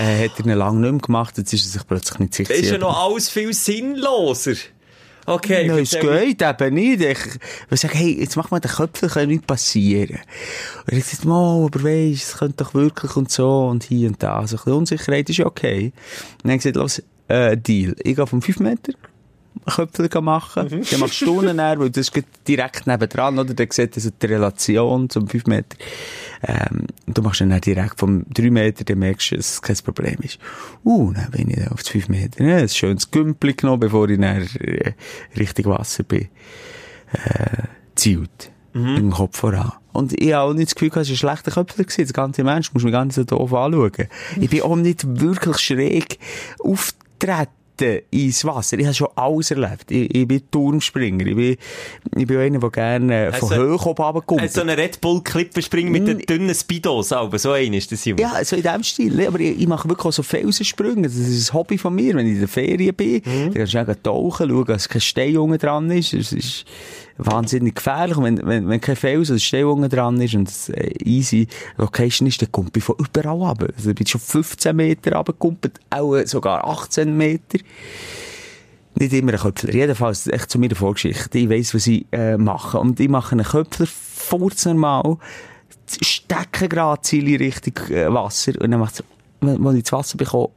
äh, 0.00 0.28
hat 0.28 0.38
er 0.38 0.46
ihn 0.46 0.52
lange 0.56 0.80
nicht 0.80 0.92
mehr 0.92 1.00
gemacht, 1.00 1.38
jetzt 1.38 1.52
ist 1.52 1.66
er 1.66 1.70
sich 1.72 1.86
plötzlich 1.86 2.18
nicht 2.20 2.34
sicher. 2.34 2.52
Das 2.52 2.62
ist 2.62 2.70
ja 2.70 2.78
noch 2.78 3.04
alles 3.04 3.28
viel 3.28 3.52
sinnloser. 3.52 4.54
Okay, 5.26 5.68
Nein, 5.68 5.80
es 5.80 5.90
geht 5.90 6.42
eben 6.42 6.74
nicht. 6.74 7.00
Ich, 7.00 7.18
ich 7.70 7.80
sage, 7.80 7.94
hey, 7.94 8.20
jetzt 8.20 8.36
mach 8.36 8.50
mal 8.50 8.60
den 8.60 8.70
Köpfel, 8.70 9.08
kann 9.08 9.28
nichts 9.28 9.46
passieren. 9.46 10.18
Und 10.90 10.98
ich 10.98 11.04
sage, 11.04 11.28
mal, 11.28 11.64
aber 11.64 11.84
weisst, 11.84 12.32
es 12.32 12.38
könnte 12.38 12.64
doch 12.64 12.74
wirklich 12.74 13.16
und 13.16 13.30
so 13.30 13.66
und 13.68 13.84
hier 13.84 14.08
und 14.08 14.22
da. 14.22 14.38
Also 14.38 14.56
ein 14.56 14.58
bisschen 14.58 14.72
Unsicherheit 14.78 15.30
ist 15.30 15.36
ja 15.36 15.46
okay. 15.46 15.86
Und 15.86 16.44
dann 16.44 16.52
habe 16.52 16.56
ich 16.56 16.62
gesagt, 16.62 16.76
los, 16.76 17.02
äh, 17.28 17.56
Deal. 17.56 17.94
Ich 18.02 18.16
gehe 18.16 18.26
vom 18.26 18.42
5 18.42 18.60
Meter 18.60 18.92
Köpfel 19.64 20.08
machen. 20.20 20.64
Mhm. 20.64 20.82
Dann 20.90 21.00
machst 21.00 21.20
du 21.20 21.26
Stunden 21.26 21.56
näher, 21.56 21.78
weil 21.78 21.90
das 21.90 22.08
ist 22.08 22.24
direkt 22.46 22.86
nebendran, 22.86 23.38
oder? 23.38 23.54
Dann 23.54 23.68
sieht 23.70 23.94
also 23.94 24.10
die 24.10 24.26
Relation 24.26 25.08
zum 25.10 25.28
5 25.28 25.46
Meter. 25.46 25.76
Ähm, 26.42 26.86
du 27.06 27.22
machst 27.22 27.40
dann, 27.40 27.50
dann 27.50 27.60
direkt 27.60 27.98
vom 27.98 28.24
3 28.30 28.50
Meter, 28.50 28.84
dann 28.84 28.98
merkst 28.98 29.32
du, 29.32 29.36
dass 29.36 29.52
es 29.54 29.62
kein 29.62 29.76
Problem 29.76 30.16
ist. 30.22 30.38
Uh, 30.84 31.12
dann 31.12 31.30
bin 31.30 31.50
ich 31.50 31.56
dann 31.56 31.68
auf 31.68 31.82
die 31.82 31.90
5 31.92 32.08
Meter. 32.08 32.44
Ja, 32.44 32.56
ein 32.56 32.68
schönes 32.68 33.10
Gümpel 33.10 33.54
genommen, 33.54 33.80
bevor 33.80 34.08
ich 34.08 34.20
dann 34.20 34.48
äh, 34.60 34.92
Richtung 35.38 35.66
Wasser 35.66 36.02
bin. 36.02 36.28
Äh, 37.12 37.62
zielt. 37.94 38.50
Im 38.74 39.10
Kopf 39.10 39.36
voran. 39.36 39.72
Und 39.92 40.18
ich 40.18 40.32
habe 40.32 40.50
auch 40.50 40.54
nicht 40.54 40.68
das 40.68 40.74
Gefühl, 40.74 40.88
gehabt, 40.88 41.06
es 41.06 41.22
war 41.22 41.30
ein 41.30 41.42
schlechter 41.42 41.50
Köpfler. 41.50 41.84
Der 41.84 42.06
ganze 42.06 42.42
Mensch 42.42 42.72
muss 42.72 42.84
mich 42.84 42.94
nicht 42.94 43.12
so 43.12 43.24
doof 43.24 43.52
anschauen. 43.52 43.92
Ich 44.40 44.48
bin 44.48 44.62
auch 44.62 44.76
nicht 44.76 45.20
wirklich 45.20 45.58
schräg 45.58 46.18
auftreten 46.58 47.50
ins 48.10 48.44
Wasser. 48.44 48.78
Ich 48.78 48.84
habe 48.86 48.94
schon 48.94 49.08
alles 49.16 49.50
erlebt. 49.50 49.90
Ich, 49.90 50.14
ich 50.14 50.26
bin 50.28 50.42
Turmspringer. 50.50 51.26
Ich 51.26 51.36
bin, 51.36 51.56
ich 52.16 52.26
bin 52.26 52.38
einer, 52.38 52.58
der 52.58 52.70
gerne 52.70 53.32
von 53.32 53.50
Also- 53.52 53.72
hoch 53.74 53.86
oben 53.86 54.02
runterkommt. 54.02 54.42
Hat 54.42 54.52
so 54.52 54.60
einen 54.60 54.78
Red 54.78 55.00
Bull 55.00 55.22
Clipper 55.22 55.62
springen 55.62 55.92
mit 55.92 56.06
den 56.06 56.18
Mm. 56.18 56.26
dünnen 56.26 56.54
Speedos, 56.54 57.12
aber 57.12 57.38
so 57.38 57.52
ein 57.52 57.72
ist 57.74 57.90
das 57.92 58.02
Simon. 58.02 58.20
Ja, 58.20 58.44
so 58.44 58.56
in 58.56 58.62
dem 58.62 58.82
Stil. 58.82 59.26
Aber 59.26 59.40
ich, 59.40 59.60
ich 59.60 59.66
mache 59.66 59.88
wirklich 59.88 60.06
auch 60.06 60.12
so 60.12 60.22
Felsensprünge. 60.22 61.02
Das 61.02 61.14
ist 61.16 61.50
ein 61.50 61.54
Hobby 61.54 61.78
von 61.78 61.94
mir. 61.94 62.14
Wenn 62.14 62.26
ich 62.26 62.34
in 62.34 62.38
der 62.40 62.48
Ferien 62.48 62.94
bin, 62.94 63.22
dann 63.24 63.54
kannst 63.54 63.74
du 63.74 63.80
auch 63.80 63.94
tauchen, 64.02 64.48
schauen, 64.50 64.64
dass 64.66 64.88
kein 64.88 65.00
Stein 65.00 65.36
unten 65.38 65.58
dran 65.58 65.90
ist. 65.90 66.12
Das 66.12 66.32
ist 66.32 66.64
wahnsinnig 67.26 67.76
gefährlich. 67.76 68.16
Und 68.16 68.24
wenn, 68.24 68.46
wenn, 68.46 68.68
wenn 68.68 68.80
kein 68.80 68.96
Fels 68.96 69.30
oder 69.30 69.38
Stein 69.38 69.64
unten 69.64 69.88
dran 69.88 70.20
ist 70.20 70.34
und 70.34 70.48
es 70.48 70.68
äh, 70.68 70.92
easy 71.04 71.46
Location 71.76 72.28
ist, 72.28 72.42
dann 72.42 72.52
kommt 72.52 72.76
ich 72.76 72.84
von 72.84 72.96
überall 72.98 73.36
runter. 73.36 73.68
Also 73.76 73.90
ich 73.90 73.96
bin 73.96 74.06
schon 74.06 74.20
15 74.20 74.74
Meter 74.74 75.14
runtergekumpelt, 75.16 75.78
auch 75.90 76.16
äh, 76.16 76.26
sogar 76.26 76.66
18 76.66 77.16
Meter. 77.16 77.58
Nicht 78.94 79.12
immer 79.12 79.32
ein 79.32 79.38
Köpfler. 79.38 79.72
Jedenfalls, 79.72 80.26
echt 80.26 80.50
zu 80.50 80.58
meiner 80.58 80.74
Vorgeschichte. 80.74 81.38
Ich 81.38 81.48
weiss, 81.48 81.74
was 81.74 81.86
ich 81.86 82.06
äh, 82.12 82.36
mache. 82.36 82.78
Und 82.78 83.00
ich 83.00 83.08
mache 83.08 83.32
einen 83.32 83.44
Köpfler 83.44 83.86
furznormal, 83.86 85.16
stecke 86.00 86.68
gerade 86.68 87.02
Ziele 87.02 87.40
Richtung 87.40 87.74
äh, 87.88 88.12
Wasser 88.12 88.52
und 88.60 88.70
dann 88.70 88.80
macht 88.80 88.94
es, 88.94 89.04
wenn, 89.40 89.62
wenn 89.64 89.76
ich 89.76 89.84
das 89.84 89.92
Wasser 89.92 90.16
bekomme, 90.16 90.50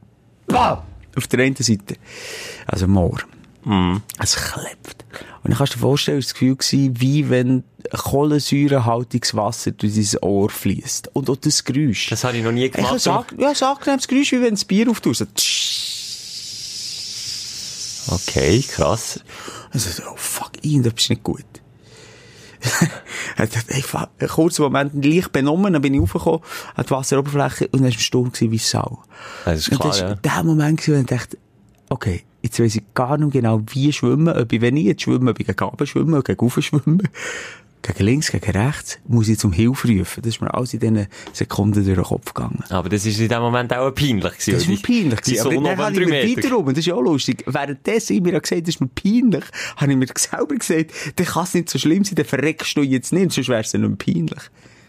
bam, 0.46 0.78
auf 1.16 1.26
der 1.26 1.40
einen 1.40 1.56
Seite. 1.56 1.96
Also 2.66 2.86
Moor. 2.86 3.18
Es 4.18 4.36
klebt. 4.36 5.04
Und 5.42 5.50
dann 5.50 5.58
kannst 5.58 5.74
du 5.74 5.78
dir 5.78 5.82
vorstellen, 5.82 6.16
war 6.18 6.22
das 6.22 6.34
Gefühl, 6.34 6.56
gewesen, 6.56 7.00
wie 7.00 7.30
wenn 7.30 7.64
kohlensäurehaltiges 7.92 9.34
Wasser 9.34 9.72
durch 9.72 9.94
dein 9.94 10.22
Ohr 10.22 10.50
fließt. 10.50 11.10
Und 11.14 11.30
auch 11.30 11.36
das 11.36 11.64
Geräusch. 11.64 12.08
Das 12.08 12.24
habe 12.24 12.36
ich 12.36 12.44
noch 12.44 12.52
nie 12.52 12.66
Ich 12.66 12.72
gemacht. 12.72 12.90
habe 12.90 13.00
sag, 13.00 13.34
ja, 13.38 13.50
ein 13.50 13.62
angenehmes 13.62 14.08
Geräusch, 14.08 14.32
wie 14.32 14.42
wenn 14.42 14.54
das 14.54 14.64
Bier 14.64 14.88
auftust. 14.90 15.26
Okay, 18.08 18.62
krass. 18.62 19.20
Also, 19.72 19.90
so, 19.90 20.02
oh 20.12 20.16
fuck, 20.16 20.52
irgendetwas 20.62 21.04
ist 21.04 21.10
nicht 21.10 21.22
gut. 21.22 21.44
Er 23.36 23.42
hat 23.42 23.70
einfach 23.70 24.08
einen 24.18 24.30
kurzen 24.30 24.62
Moment 24.62 25.04
leicht 25.04 25.30
benommen, 25.30 25.74
dann 25.74 25.82
bin 25.82 25.92
ich 25.92 26.00
raufgekommen 26.00 26.40
an 26.74 26.84
die 26.86 26.90
Wasseroberfläche 26.90 27.68
und 27.68 27.82
dann 27.82 27.92
war 27.92 27.98
es 27.98 28.10
gewesen 28.10 28.50
wie 28.50 28.58
Sau. 28.58 29.02
Das 29.44 29.58
ist 29.58 29.68
und 29.68 29.78
klar, 29.78 29.90
das 29.90 30.00
ja. 30.00 30.08
war 30.08 30.16
der 30.16 30.42
Moment, 30.42 30.88
wo 30.88 30.92
ich 30.92 31.06
dachte, 31.06 31.36
okay, 31.90 32.24
jetzt 32.46 32.60
weiss 32.60 32.76
ich 32.76 32.82
gar 32.94 33.18
nicht 33.18 33.32
genau, 33.32 33.62
wie 33.72 33.92
schwimmen, 33.92 34.36
ob 34.36 34.52
ich, 34.52 34.60
wenn 34.60 34.76
ich 34.76 34.84
jetzt 34.84 35.02
schwimme, 35.02 35.30
ob 35.30 35.40
ich 35.40 35.46
gegen 35.46 35.56
Gaben 35.56 35.86
schwimme, 35.86 36.22
gegen 36.22 36.44
Ufer 36.44 36.62
schwimme, 36.62 36.98
gegen 37.82 38.04
links, 38.04 38.30
gegen 38.30 38.50
rechts, 38.50 38.98
muss 39.06 39.28
ich 39.28 39.38
zum 39.38 39.52
Hilfe 39.52 39.88
rufen. 39.88 40.22
Das 40.22 40.34
ist 40.34 40.40
mir 40.40 40.52
alles 40.52 40.74
in 40.74 40.80
diesen 40.80 41.06
Sekunden 41.32 41.84
durch 41.84 41.96
den 41.96 42.04
Kopf 42.04 42.34
gegangen. 42.34 42.64
Aber 42.70 42.88
das 42.88 43.04
ist 43.04 43.20
in 43.20 43.28
dem 43.28 43.40
Moment 43.40 43.72
auch 43.74 43.90
peinlich 43.92 44.32
gewesen. 44.32 44.52
Das 44.52 44.62
ist 44.62 44.68
mir 44.68 44.78
peinlich 44.78 45.20
gewesen. 45.20 45.40
Aber 45.40 45.54
dann 45.54 45.66
oben 45.66 45.78
habe 45.78 46.02
ich 46.02 46.08
mir 46.08 46.22
wiederum, 46.24 46.66
das 46.66 46.78
ist 46.78 46.86
ja 46.86 46.94
auch 46.94 47.02
lustig, 47.02 47.44
währenddessen 47.46 48.16
ich 48.16 48.22
mir 48.22 48.40
gesagt 48.40 48.62
das 48.62 48.76
ist 48.76 48.80
mir 48.80 48.88
peinlich, 48.88 49.44
habe 49.76 49.92
ich 49.92 49.98
mir 49.98 50.06
selber 50.16 50.54
gesagt, 50.54 50.92
dann 51.16 51.26
kann 51.26 51.44
es 51.44 51.54
nicht 51.54 51.68
so 51.68 51.78
schlimm 51.78 52.04
sein, 52.04 52.14
dann 52.14 52.26
verreckst 52.26 52.76
du 52.76 52.82
jetzt 52.82 53.12
nicht, 53.12 53.32
sonst 53.32 53.48
wäre 53.48 53.60
es 53.60 53.72
ja 53.72 53.78
nicht 53.78 53.98
peinlich. 53.98 54.42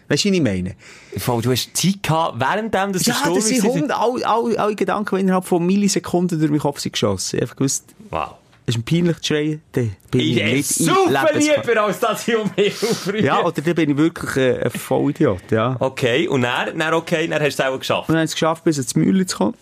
Weißt 0.08 0.24
du, 0.24 0.28
was 0.30 0.36
ich 0.36 0.42
meine? 0.42 0.74
Voll, 1.18 1.42
Du 1.42 1.50
hast 1.50 1.76
Zeit 1.76 2.02
gehabt, 2.02 2.40
während 2.40 2.74
dem, 2.74 2.92
dass 2.92 3.04
Ja, 3.06 3.14
Sturm 3.14 3.34
das 3.34 3.48
sind 3.48 3.58
ist. 3.58 3.64
Hund, 3.64 3.90
alle, 3.92 4.26
alle, 4.26 4.58
alle 4.58 4.74
Gedanken, 4.74 5.16
innerhalb 5.18 5.44
von 5.44 5.64
Millisekunden 5.66 6.38
durch 6.38 6.50
meinen 6.50 6.60
Kopf 6.60 6.80
sind 6.80 6.92
geschossen. 6.92 7.40
Ich 7.42 7.50
gewusst, 7.54 7.94
Wow. 8.10 8.30
ist 8.64 8.78
mir 8.78 8.84
peinlich 8.84 9.18
zu 9.18 9.24
schreien, 9.34 9.62
dann 9.72 9.96
bin 10.10 10.20
ich, 10.20 10.36
Ich 10.38 10.52
nicht 10.52 10.68
super 10.74 11.28
lieber, 11.34 11.82
als 11.82 12.00
dass 12.00 12.26
ich 12.26 12.36
um 12.36 12.50
mich 12.56 12.72
aufrühre. 12.82 13.22
Ja, 13.22 13.44
oder 13.44 13.60
dann 13.60 13.74
bin 13.74 13.90
ich 13.90 13.96
wirklich 13.98 14.36
äh, 14.36 14.64
ein 14.64 14.70
Vollidiot, 14.70 15.50
ja. 15.50 15.76
Okay, 15.78 16.26
und 16.26 16.40
dann, 16.42 16.78
dann 16.78 16.94
okay, 16.94 17.26
dann 17.28 17.42
hast 17.42 17.58
du 17.58 17.62
es 17.62 17.68
auch 17.68 17.78
geschafft. 17.78 18.08
Und 18.08 18.14
dann 18.14 18.20
habe 18.20 18.24
ich 18.24 18.30
es 18.30 18.34
geschafft, 18.34 18.64
bis 18.64 18.78
ins 18.78 18.94
Mühle 18.96 19.26
zu 19.26 19.36
kommen. 19.36 19.54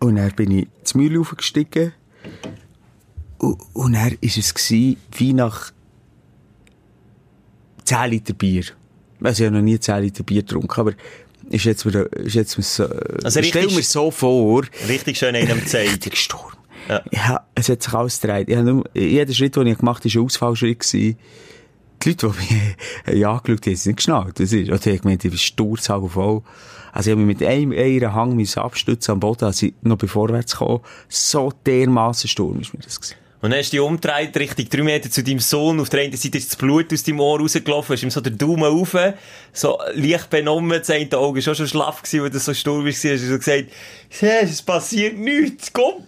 Und 0.00 0.16
dann 0.16 0.32
bin 0.32 0.50
ich 0.50 0.66
ins 0.80 0.94
Mühle 0.94 1.20
aufgestiegen. 1.20 1.92
Und, 3.38 3.58
und 3.74 3.92
dann 3.92 4.10
war 4.10 4.18
es 4.20 4.54
wie 5.12 5.32
nach 5.32 5.70
10 7.84 8.10
Liter 8.10 8.32
Bier. 8.34 8.64
Also 9.24 9.42
ich 9.42 9.46
habe 9.48 9.56
noch 9.56 9.62
nie 9.64 9.78
10 9.78 10.02
Liter 10.02 10.22
Bier 10.22 10.42
getrunken, 10.42 10.80
aber 10.80 10.92
ist 11.50 11.64
jetzt 11.64 11.84
mir, 11.84 11.92
ist 12.14 12.34
jetzt 12.34 12.56
mir 12.56 12.64
so, 12.64 12.84
Also 13.22 13.40
ich 13.40 13.48
stell 13.48 13.62
richtig- 13.64 13.76
mir 13.76 13.82
so 13.82 14.10
vor, 14.10 14.62
Richtig 14.88 15.18
schön 15.18 15.34
in 15.34 15.50
einem 15.50 15.66
Zeit. 15.66 15.88
richtiger 15.88 16.16
Sturm. 16.16 16.52
Ja. 16.88 17.02
Ja. 17.12 17.46
es 17.54 17.68
hat 17.68 17.82
sich 17.82 17.92
alles 17.94 18.20
gedreht. 18.20 18.48
Ich 18.48 18.56
nur, 18.58 18.84
jeder 18.94 19.32
Schritt, 19.32 19.56
den 19.56 19.66
ich 19.66 19.78
gemacht 19.78 20.04
habe, 20.04 20.14
war 20.14 20.20
ein 20.22 20.24
Ausfallschritt. 20.26 20.80
gewesen. 20.80 21.16
Die 22.02 22.08
Leute, 22.10 22.32
die 23.06 23.14
mich 23.14 23.26
angeschaut 23.26 23.48
haben, 23.48 23.56
haben 23.66 23.72
es 23.72 23.86
nicht 23.86 23.96
geschnallt. 23.96 24.40
Das 24.40 24.52
ist, 24.52 24.68
oder 24.68 24.78
haben 24.78 25.00
gemeint, 25.00 25.24
ich 25.24 25.30
bin 25.30 25.38
sturzhagelvoll. 25.38 26.42
Also 26.92 27.10
ich 27.10 27.16
habe 27.16 27.24
mich 27.24 27.38
mit 27.38 27.48
einem, 27.48 27.72
einem 27.72 28.14
Hang 28.14 28.46
abstützen 28.56 29.12
am 29.12 29.20
Boden, 29.20 29.44
als 29.46 29.62
ich 29.62 29.74
noch 29.82 29.96
bei 29.98 30.06
vorwärts 30.06 30.56
kam. 30.58 30.80
So 31.08 31.52
dermassen 31.66 32.28
Sturm 32.28 32.60
ist 32.60 32.72
mir 32.74 32.80
das 32.80 33.00
gewesen. 33.00 33.16
Und 33.44 33.50
dann 33.50 33.58
hast 33.58 33.74
du 33.74 33.76
dich 33.76 33.80
umgedreht, 33.80 34.34
Richtung 34.38 34.66
drei 34.70 34.82
Meter 34.82 35.10
zu 35.10 35.22
deinem 35.22 35.38
Sohn. 35.38 35.78
Auf 35.78 35.90
der 35.90 36.00
einen 36.00 36.16
Seite 36.16 36.38
ist 36.38 36.48
das 36.52 36.56
Blut 36.56 36.90
aus 36.94 37.02
deinem 37.02 37.20
Ohr 37.20 37.38
rausgelaufen, 37.38 37.94
hast 37.94 38.02
ihm 38.02 38.08
so 38.08 38.22
den 38.22 38.38
Daumen 38.38 38.64
rauf, 38.64 38.96
so 39.52 39.78
leicht 39.92 40.30
benommen, 40.30 40.78
das 40.78 40.88
eine 40.88 41.12
Auge 41.12 41.42
schon 41.42 41.54
schon 41.54 41.68
schlaff 41.68 42.00
gewesen, 42.00 42.22
weil 42.22 42.30
das 42.30 42.46
so 42.46 42.54
sturm 42.54 42.84
war. 42.86 42.90
Hast 42.90 43.04
du 43.04 43.18
so 43.18 43.36
gesagt, 43.36 43.64
«Siehst, 44.08 44.44
es 44.44 44.62
passiert 44.62 45.18
nichts, 45.18 45.70
komm! 45.74 46.04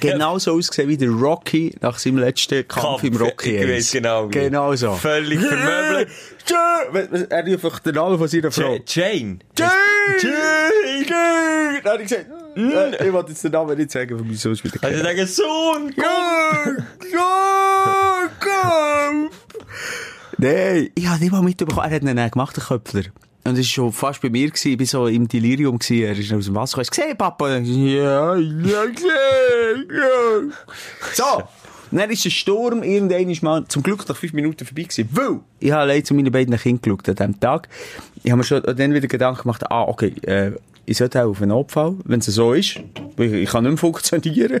Genau 0.00 0.40
so 0.40 0.54
ausgesehen 0.54 0.88
wie 0.88 0.96
der 0.96 1.10
Rocky 1.10 1.72
nach 1.80 2.00
seinem 2.00 2.18
letzten 2.18 2.66
Kampf, 2.66 3.04
im 3.04 3.14
Rocky 3.16 3.58
Ich 3.58 3.68
weiss 3.68 3.92
genau 3.92 4.26
wie. 4.28 4.32
Genau 4.32 4.74
so. 4.74 4.92
Völlig 4.94 5.38
vermöbelt. 5.38 6.08
Er 7.30 7.46
rief 7.46 7.64
einfach 7.64 7.78
den 7.78 7.94
Namen 7.94 8.18
von 8.18 8.26
seiner 8.26 8.50
Frau. 8.50 8.74
Ja- 8.74 8.80
Jane. 8.88 9.38
Jane! 9.56 9.72
Jane! 10.20 11.80
Dann 11.84 11.92
habe 11.92 12.02
ich 12.02 12.08
gesagt, 12.08 12.26
äh, 12.56 13.06
ich 13.06 13.12
wollte 13.12 13.30
jetzt 13.30 13.44
den 13.44 13.52
Namen 13.52 13.76
nicht 13.76 13.90
sagen, 13.90 14.16
von 14.16 14.26
meinem 14.26 14.36
Sohn 14.36 14.56
wieder 14.62 14.82
Also 14.82 15.02
sagen, 15.02 15.26
Sohn, 15.26 15.94
komm! 15.94 16.76
Ja, 17.12 18.30
komm! 18.40 19.30
Nein, 20.38 20.90
ich 20.94 21.06
habe 21.06 21.20
nicht 21.20 21.32
mal 21.32 21.42
mitbekommen. 21.42 21.90
Er 21.90 21.94
hat 21.94 22.02
ihn 22.02 22.30
gemacht, 22.30 22.56
den 22.56 22.64
Köpfler. 22.64 23.04
Und 23.44 23.52
es 23.52 23.58
war 23.58 23.64
schon 23.64 23.92
fast 23.92 24.20
bei 24.20 24.28
mir, 24.28 24.48
gewesen. 24.48 24.72
ich 24.72 24.78
war 24.80 24.86
so 24.86 25.06
im 25.06 25.28
Delirium. 25.28 25.78
Gewesen. 25.78 26.04
Er 26.04 26.18
ist 26.18 26.32
aus 26.32 26.46
dem 26.46 26.54
Wasser 26.56 26.82
gekommen. 26.82 26.90
Gesehen, 26.90 27.16
Papa? 27.16 27.56
Und 27.56 27.64
ich, 27.64 27.76
Ja, 27.94 28.34
ja, 28.36 28.84
gesehen, 28.86 29.88
ja. 29.90 30.40
So. 31.14 31.42
Und 31.92 31.98
dann 31.98 32.10
ist 32.10 32.24
der 32.24 32.30
Sturm 32.30 32.82
irgendwann 32.82 33.36
mal 33.42 33.64
zum 33.68 33.82
Glück 33.82 34.08
nach 34.08 34.16
fünf 34.16 34.32
Minuten 34.32 34.66
vorbei 34.66 34.82
gewesen. 34.82 35.08
Weil 35.12 35.40
ich 35.60 35.70
habe 35.70 35.82
allein 35.82 36.04
zu 36.04 36.14
meinen 36.14 36.32
beiden 36.32 36.56
Kindern 36.58 36.82
geschaut 36.82 37.08
an 37.08 37.14
diesem 37.14 37.40
Tag. 37.40 37.68
Ich 38.24 38.30
habe 38.30 38.38
mir 38.38 38.44
schon 38.44 38.62
dann 38.62 38.92
wieder 38.92 39.06
Gedanken 39.06 39.42
gemacht, 39.42 39.70
ah, 39.70 39.82
okay, 39.82 40.12
äh, 40.22 40.52
ich 40.86 40.96
sollte 40.96 41.22
auch 41.22 41.30
auf 41.30 41.42
einen 41.42 41.50
Notfall, 41.50 41.96
wenn 42.04 42.20
es 42.20 42.26
so 42.26 42.52
ist. 42.52 42.80
Weil 43.16 43.26
Ich, 43.26 43.42
ich 43.42 43.48
kann 43.50 43.64
nicht 43.64 43.72
mehr 43.72 43.78
funktionieren, 43.78 44.60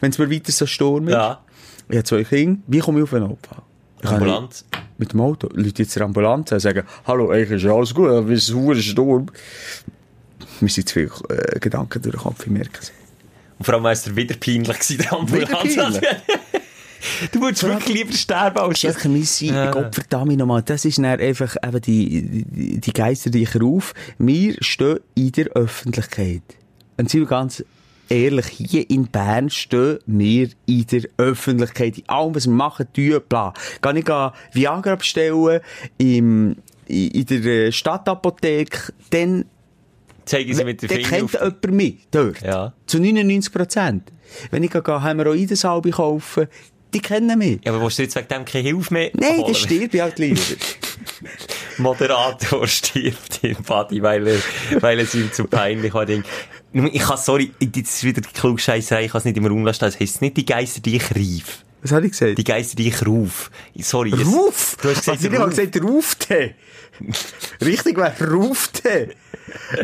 wenn 0.00 0.10
es 0.10 0.18
mir 0.18 0.30
weiter 0.30 0.52
so 0.52 0.66
Sturm 0.66 1.08
ist. 1.08 1.14
Ja. 1.14 1.40
Ich 1.88 1.96
habe 1.96 2.04
zwei 2.04 2.24
Kinder. 2.24 2.60
Wie 2.66 2.78
komme 2.78 2.98
ich 2.98 3.04
auf 3.04 3.14
einen 3.14 3.28
Notfall? 3.28 3.62
Ich 4.02 4.08
Ambulant. 4.08 4.64
Mit 4.98 5.12
dem 5.12 5.20
Auto. 5.20 5.48
Leute 5.52 5.82
jetzt 5.82 5.96
der 5.96 6.04
Ambulanz 6.04 6.52
und 6.52 6.60
sagen, 6.60 6.84
hallo, 7.06 7.30
eigentlich 7.30 7.64
ist 7.64 7.70
alles 7.70 7.94
gut, 7.94 8.08
aber 8.08 8.30
es 8.30 8.48
ist 8.48 8.54
ein 8.54 8.76
Sturm. 8.76 9.26
Mir 10.60 10.68
sind 10.68 10.88
zu 10.88 10.94
viele 10.94 11.10
äh, 11.28 11.58
Gedanken 11.58 12.02
durch 12.02 12.14
den 12.14 12.20
Kopf, 12.20 12.44
ich 12.44 12.50
merke 12.50 12.78
es. 12.80 12.92
Und 13.58 13.64
vor 13.64 13.74
allem 13.74 13.84
war 13.84 13.92
es 13.92 14.14
wieder 14.14 14.36
peinlich 14.36 14.78
der 14.96 15.12
Ambulanz. 15.12 15.76
Du 17.32 17.40
würdest 17.40 17.62
wirklich 17.64 17.96
lieber 17.96 18.12
sterben 18.12 18.58
als 18.58 18.80
das. 18.80 19.04
Wir 19.04 19.24
sind, 19.24 19.54
Ja. 19.54 19.70
Gott 19.70 19.94
verdammt 19.94 20.36
nochmal, 20.36 20.62
das 20.62 20.84
ist 20.84 20.98
dann 20.98 21.04
einfach 21.06 21.56
eben 21.64 21.80
die, 21.80 22.44
die, 22.44 22.80
die 22.80 22.92
Geister, 22.92 23.30
die 23.30 23.42
ich 23.42 23.60
ruf. 23.60 23.94
Wir 24.18 24.56
stehen 24.60 25.00
in 25.14 25.32
der 25.32 25.46
Öffentlichkeit. 25.48 26.42
Und 26.96 27.08
sind 27.08 27.20
wir 27.20 27.26
ganz 27.28 27.64
ehrlich, 28.08 28.46
hier 28.46 28.88
in 28.90 29.06
Bern 29.06 29.50
stehen 29.50 29.98
wir 30.06 30.48
in 30.66 30.86
der 30.86 31.02
Öffentlichkeit. 31.18 31.98
In 31.98 32.08
allem, 32.08 32.34
was 32.34 32.46
wir 32.46 32.52
machen, 32.52 32.86
tun, 32.92 33.20
bla. 33.28 33.52
Kann 33.80 33.96
ich 33.96 34.06
Viagra 34.52 34.96
bestellen, 34.96 35.60
im, 35.98 36.56
in, 36.86 37.10
in 37.10 37.26
der 37.26 37.44
äh, 37.66 37.72
Stadtapotheke, 37.72 38.92
dann 39.10 39.44
Zeigen 40.24 40.54
sie 40.54 40.64
mit 40.64 40.82
den 40.82 40.90
Fingern 40.90 41.10
kennt 41.10 41.22
auf. 41.24 41.34
jemand 41.34 41.72
mich 41.72 42.06
dort. 42.10 42.42
Ja. 42.42 42.74
Zu 42.86 42.98
99 42.98 43.52
Prozent. 43.52 44.12
Wenn 44.50 44.62
ich 44.62 44.70
gehe 44.70 45.02
Hämorrhoidensalbe 45.02 45.90
kaufen, 45.90 46.48
die 46.94 47.00
kennen 47.00 47.38
mich. 47.38 47.60
Ja, 47.64 47.72
aber 47.72 47.82
willst 47.82 47.98
du 47.98 48.02
jetzt 48.02 48.16
wegen 48.16 48.28
dem 48.28 48.44
keine 48.44 48.64
Hilfe 48.64 48.94
mehr 48.94 49.10
Nein, 49.14 49.44
der 49.46 49.54
stirbt 49.54 49.94
ich 49.94 50.00
halt 50.00 50.18
lieber. 50.18 50.40
Moderator 51.78 52.66
stirbt 52.66 53.40
im 53.42 53.62
Body, 53.62 54.02
weil 54.02 54.26
er, 54.26 54.40
weil 54.80 54.98
es 55.00 55.14
ihm 55.14 55.32
zu 55.32 55.44
peinlich 55.44 55.94
war. 55.94 56.08
Ich 56.08 56.22
kann, 57.02 57.16
sorry, 57.16 57.52
das 57.60 57.82
ist 57.82 58.04
wieder 58.04 58.20
die 58.20 58.28
Klugscheisserei, 58.28 59.04
ich 59.04 59.12
kann 59.12 59.20
es 59.20 59.24
nicht 59.24 59.36
im 59.36 59.46
Raum 59.46 59.64
lassen. 59.64 59.80
Das 59.80 59.98
heisst 59.98 60.22
nicht 60.22 60.36
die 60.36 60.44
Geister, 60.44 60.80
die 60.80 60.96
ich 60.96 61.14
rief. 61.14 61.64
Was 61.82 61.92
habe 61.92 62.06
ich 62.06 62.12
gesagt? 62.12 62.38
Die 62.38 62.44
Geister, 62.44 62.76
die 62.76 62.88
ich 62.88 63.06
ruf. 63.06 63.50
Sorry. 63.78 64.12
es- 64.12 64.26
Ruf! 64.26 64.76
Du 64.82 64.88
hast 64.88 64.98
gesagt, 64.98 65.22
ich 65.24 65.32
habe 65.38 65.48
gesagt, 65.50 65.80
Rufte. 65.82 66.54
Richtig 67.64 67.96
wäre 67.96 68.30
Rufte. 68.32 69.10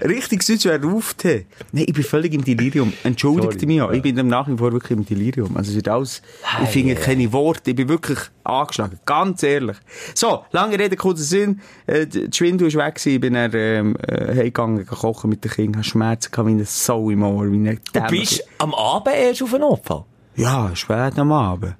Richtig 0.04 0.44
Deutsch 0.44 0.64
wäre 0.64 0.82
Rufte. 0.82 1.44
Nein, 1.72 1.84
ich 1.86 1.94
bin 1.94 2.02
völlig 2.04 2.34
im 2.34 2.44
Delirium. 2.44 2.92
Entschuldigt 3.04 3.52
Sorry. 3.60 3.66
mich 3.66 3.80
auch. 3.82 3.92
Ich 3.92 4.02
bin 4.02 4.14
nach 4.26 4.48
wie 4.48 4.56
vor 4.56 4.72
wirklich 4.72 4.90
im 4.98 5.06
Delirium. 5.06 5.56
Also 5.56 5.70
es 5.70 5.76
wird 5.76 5.88
alles, 5.88 6.20
ich 6.62 6.68
finde 6.70 6.96
keine 6.96 7.32
Worte. 7.32 7.70
Ich 7.70 7.76
bin 7.76 7.88
wirklich 7.88 8.18
angeschlagen. 8.42 8.98
Ganz 9.06 9.42
ehrlich. 9.42 9.76
So, 10.14 10.44
lange 10.50 10.78
Rede, 10.78 10.96
kurzer 10.96 11.22
Sinn. 11.22 11.60
Äh, 11.86 12.06
Schwindel 12.32 12.68
ist 12.68 12.76
weg 12.76 12.96
gewesen. 12.96 13.14
Ich 13.14 13.20
bin 13.20 13.34
dann, 13.34 13.52
ähm, 13.54 13.96
äh, 14.06 14.34
heimgegangen, 14.36 14.84
kochen 14.86 15.30
mit 15.30 15.44
den 15.44 15.50
Kindern, 15.52 15.76
habe 15.76 15.84
Schmerzen 15.88 16.30
gehabt, 16.30 16.48
wie 16.48 16.52
eine 16.52 16.64
Sau 16.64 17.08
im 17.10 17.22
Ohr, 17.22 17.50
wie 17.50 17.56
eine 17.56 17.76
Du 17.92 18.00
bist 18.10 18.44
am 18.58 18.74
Abend 18.74 19.14
erst 19.14 19.42
auf 19.42 19.52
einen 19.54 19.60
Notfall. 19.62 20.04
Ja, 20.36 20.74
spät 20.74 21.16
am 21.18 21.30
Abend. 21.32 21.76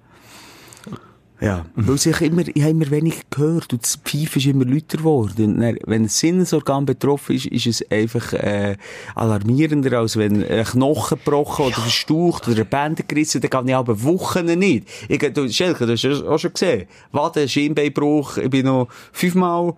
Ja, 1.40 1.66
weil 1.74 1.98
sich 1.98 2.20
immer, 2.20 2.42
ich 2.46 2.62
habe 2.62 2.70
immer 2.70 2.90
wenig 2.90 3.28
gehört 3.28 3.72
und 3.72 3.82
das 3.82 3.96
Pfeifen 3.96 4.38
ist 4.38 4.46
immer 4.46 4.64
lauter 4.64 4.98
geworden. 4.98 5.54
Und 5.54 5.60
dann, 5.60 5.76
wenn 5.84 6.02
ein 6.02 6.08
Sinnesorgan 6.08 6.86
betroffen 6.86 7.34
ist, 7.34 7.46
ist 7.46 7.66
es 7.66 7.90
einfach 7.90 8.32
äh, 8.34 8.76
alarmierender, 9.16 9.98
als 9.98 10.16
wenn 10.16 10.44
ein 10.44 10.64
Knochen 10.64 11.18
gebrochen 11.18 11.66
oder 11.66 11.74
verstaucht 11.74 12.48
oder 12.48 12.60
ein 12.60 12.68
Bänder 12.68 13.02
gerissen, 13.02 13.40
dann 13.40 13.50
kann 13.50 13.68
ich 13.68 13.74
aber 13.74 14.00
Wochen 14.04 14.46
nicht. 14.46 14.88
Ich, 15.08 15.18
du, 15.18 15.48
Schelke, 15.48 15.86
du 15.86 15.92
hast 15.92 16.02
ja 16.04 16.12
auch 16.12 16.38
schon 16.38 16.52
gesehen. 16.52 16.86
Waden, 17.10 17.48
Schienbeinbruch, 17.48 18.36
ich 18.36 18.50
bin 18.50 18.66
noch 18.66 18.88
fünfmal 19.12 19.74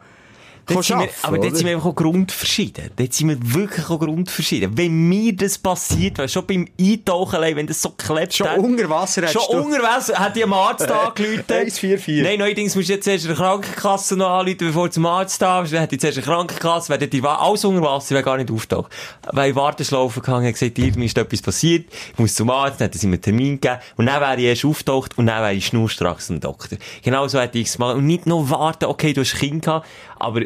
Dort 0.68 0.88
wir, 0.88 1.09
aber 1.22 1.38
dort 1.38 1.57
sind 1.57 1.66
wir 1.66 1.74
einfach 1.76 1.88
auch 1.90 1.94
grundverschieden. 1.94 2.90
Dort 2.96 3.12
sind 3.14 3.29
wir 3.29 3.37
wirklich 3.55 3.88
auch 3.88 3.98
grundverschieden. 4.00 4.76
Wenn 4.76 5.09
mir 5.09 5.33
das 5.35 5.59
passiert, 5.59 6.18
weil 6.18 6.29
schon 6.29 6.44
beim 6.46 6.66
Eintauchen, 6.81 7.40
wenn 7.40 7.66
das 7.68 7.81
so 7.83 7.90
klebt 7.90 8.35
Schon 8.35 8.48
hat- 8.48 8.59
unter 8.59 8.90
Wasser 8.90 9.29
Schon 9.29 9.42
du- 9.50 9.59
unter 9.64 9.83
Wasser 9.83 10.18
hat 10.18 10.35
die 10.35 10.42
am 10.42 10.52
Arzt 10.52 10.90
angerufen. 10.90 11.44
144. 11.48 12.22
Nein, 12.22 12.38
neuerdings 12.40 12.74
musst 12.74 12.88
du 12.88 12.94
jetzt 12.94 13.07
erst 13.07 13.26
eine 13.26 13.35
Krankenkasse 13.35 14.16
noch 14.16 14.29
anrufen, 14.31 14.57
bevor 14.59 14.87
du 14.88 14.92
zum 14.94 15.07
Arzt 15.07 15.40
da 15.40 15.61
bist. 15.61 15.72
Dann 15.72 15.83
hat 15.83 15.92
jetzt 15.92 16.05
erst 16.05 16.18
eine 16.18 16.24
Krankenkasse, 16.26 16.98
dort 16.98 17.12
die 17.12 17.22
alles 17.22 17.64
unter 17.64 17.83
Wasser, 17.83 18.14
wäre 18.14 18.24
gar 18.24 18.37
nicht 18.37 18.50
auftaucht. 18.50 18.90
Weil 19.33 19.50
ich 19.50 19.57
Warteschlaufen 19.57 20.22
gegangen, 20.22 20.46
hat 20.46 20.55
gesagt, 20.55 20.79
mir 20.79 21.05
ist 21.07 21.16
etwas 21.16 21.42
passiert, 21.42 21.87
ich 22.12 22.18
muss 22.18 22.35
zum 22.35 22.50
Arzt, 22.50 22.81
dann 22.81 22.88
hat 22.88 22.94
er 22.96 23.07
mir 23.09 23.14
einen 23.14 23.22
Termin 23.22 23.61
gegeben, 23.61 23.79
und 23.96 24.07
dann 24.07 24.20
wäre 24.20 24.37
ich 24.37 24.44
erst 24.44 24.64
auftaucht, 24.64 25.16
und 25.18 25.26
dann 25.26 25.42
wäre 25.42 25.55
ich 25.55 25.66
schnurstracks 25.66 26.26
zum 26.26 26.40
Doktor. 26.40 26.79
Genau 27.02 27.29
so 27.29 27.38
hätte 27.40 27.59
ich 27.59 27.68
es 27.68 27.74
gemacht. 27.74 27.96
Und 27.96 28.07
nicht 28.07 28.26
noch 28.26 28.50
warten, 28.50 28.87
okay, 28.87 29.12
du 29.12 29.20
hast 29.20 29.35
ein 29.35 29.38
Kind 29.40 29.64
gehabt, 29.64 29.87
aber, 30.18 30.40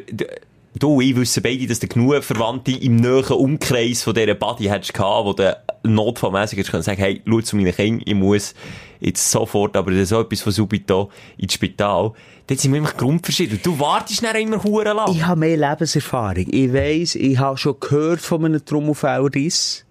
Du 0.78 0.94
und 0.94 1.02
ich 1.02 1.16
wissen 1.16 1.42
beide, 1.42 1.66
dass 1.66 1.80
du 1.80 1.88
genug 1.88 2.22
Verwandte 2.22 2.70
im 2.70 2.96
näheren 2.96 3.36
Umkreis 3.36 4.04
von 4.04 4.14
dieser 4.14 4.34
Buddy 4.34 4.64
hättest 4.66 4.94
gehabt, 4.94 5.26
wo 5.26 5.32
du 5.32 5.56
notfallmässig 5.82 6.58
hättest 6.58 6.70
können 6.70 6.84
sagen, 6.84 7.00
hey, 7.00 7.20
schau 7.26 7.40
zu 7.40 7.56
meinen 7.56 7.74
Kindern, 7.74 8.02
ich 8.06 8.14
muss 8.14 8.54
jetzt 9.00 9.30
sofort, 9.30 9.76
aber 9.76 9.90
das 9.90 10.02
ist 10.02 10.08
so 10.10 10.20
etwas 10.20 10.42
von 10.42 10.52
subito 10.52 11.10
ins 11.38 11.54
Spital. 11.54 12.12
Dort 12.46 12.60
sind 12.60 12.72
wir 12.72 12.78
immer 12.78 12.92
grundverschieden. 12.92 13.56
Und 13.56 13.66
Du 13.66 13.78
wartest 13.80 14.22
dann 14.22 14.36
immer 14.36 14.62
hure 14.62 14.92
lang. 14.92 15.10
Ich 15.10 15.24
habe 15.24 15.40
mehr 15.40 15.56
Lebenserfahrung. 15.56 16.46
Ich 16.48 16.72
weiss, 16.72 17.14
ich 17.14 17.38
habe 17.38 17.56
schon 17.56 17.80
gehört 17.80 18.20
von 18.20 18.44
einem 18.44 18.64
Trommelfellriss. 18.64 19.84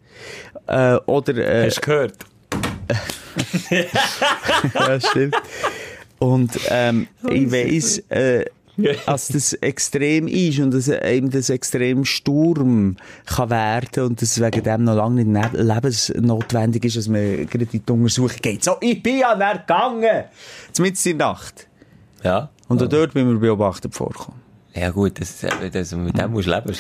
Äh, 0.67 0.95
oder, 1.05 1.35
äh, 1.35 1.65
Hast 1.65 1.77
du 1.77 1.81
gehört? 1.81 2.15
ja, 4.73 4.99
stimmt. 4.99 5.35
Und, 6.19 6.59
ähm, 6.69 7.07
ich 7.29 7.51
weiss, 7.51 7.99
äh, 8.09 8.45
dass 9.05 9.27
das 9.29 9.53
extrem 9.53 10.27
ist 10.27 10.59
und 10.59 10.73
dass 10.73 10.87
eben 10.87 11.29
das 11.29 11.49
extrem 11.49 12.05
Sturm 12.05 12.97
kann 13.25 13.49
werden 13.49 14.05
und 14.05 14.21
dass 14.21 14.31
es 14.31 14.41
wegen 14.41 14.63
dem 14.63 14.83
noch 14.83 14.95
lange 14.95 15.25
nicht 15.25 15.53
lebensnotwendig 15.53 16.85
ist, 16.85 16.97
dass 16.97 17.07
man 17.07 17.47
gerade 17.47 17.67
in 17.71 17.83
die 17.85 17.91
Untersuchung 17.91 18.37
geht. 18.41 18.63
So, 18.63 18.77
ich 18.81 19.01
bin 19.01 19.19
ja 19.19 19.35
dann 19.35 19.59
gegangen! 19.59 20.25
Zumindest 20.71 21.05
in 21.07 21.17
der 21.17 21.27
Nacht. 21.27 21.67
Ja. 22.23 22.49
Und 22.67 22.81
auch 22.83 22.87
dort 22.87 23.13
bin 23.13 23.27
wir 23.27 23.39
beobachtet 23.39 23.95
vorkommen. 23.95 24.39
Ja 24.75 24.91
gut, 24.91 25.19
das, 25.19 25.45
das, 25.71 25.95
mit 25.95 26.17
dem 26.17 26.31
musst 26.31 26.47
du 26.47 26.51
leben. 26.51 26.73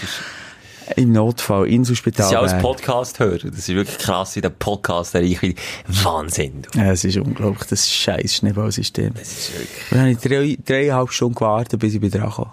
Im 0.95 1.11
Notfall, 1.11 1.67
Inselspital. 1.67 2.17
Das 2.17 2.25
ist 2.27 2.31
ja 2.31 2.39
alles 2.39 2.51
Bern. 2.51 2.61
Podcast 2.61 3.19
hören. 3.19 3.51
Das 3.51 3.59
ist 3.59 3.69
wirklich 3.69 3.97
krass, 3.97 4.35
wie 4.35 4.41
der 4.41 4.49
Podcast 4.49 5.15
erreicht. 5.15 5.59
Wahnsinn. 5.87 6.63
du. 6.63 6.79
Ja, 6.79 6.91
es 6.91 7.03
ist 7.03 7.17
unglaublich, 7.17 7.67
das 7.69 7.89
scheiß 7.89 8.35
Schneeballsystem. 8.35 9.13
Das 9.13 9.31
ist 9.31 9.53
wirklich... 9.53 9.89
Dann 9.89 9.99
habe 9.99 10.11
ich 10.11 10.17
drei, 10.17 10.57
dreieinhalb 10.65 11.11
Stunden 11.11 11.35
gewartet, 11.35 11.79
bis 11.79 11.93
ich 11.93 12.01
wieder 12.01 12.21
kam. 12.21 12.51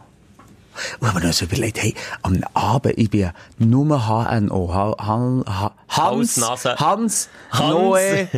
Und 1.00 1.08
habe 1.08 1.20
mir 1.20 1.26
noch 1.26 1.32
so 1.32 1.46
überlegt, 1.46 1.82
hey, 1.82 1.94
am 2.22 2.42
Abend, 2.52 2.94
ich 2.98 3.10
bin 3.10 3.20
ja 3.20 3.32
nur 3.58 3.86
HNO, 3.86 4.74
ha, 4.74 4.94
ha, 4.98 5.42
ha, 5.46 5.74
Hans, 5.88 5.96
Hals, 5.96 6.36
Nase. 6.36 6.76
Hans, 6.76 7.28
Hans. 7.50 7.70
Noe. 7.70 8.28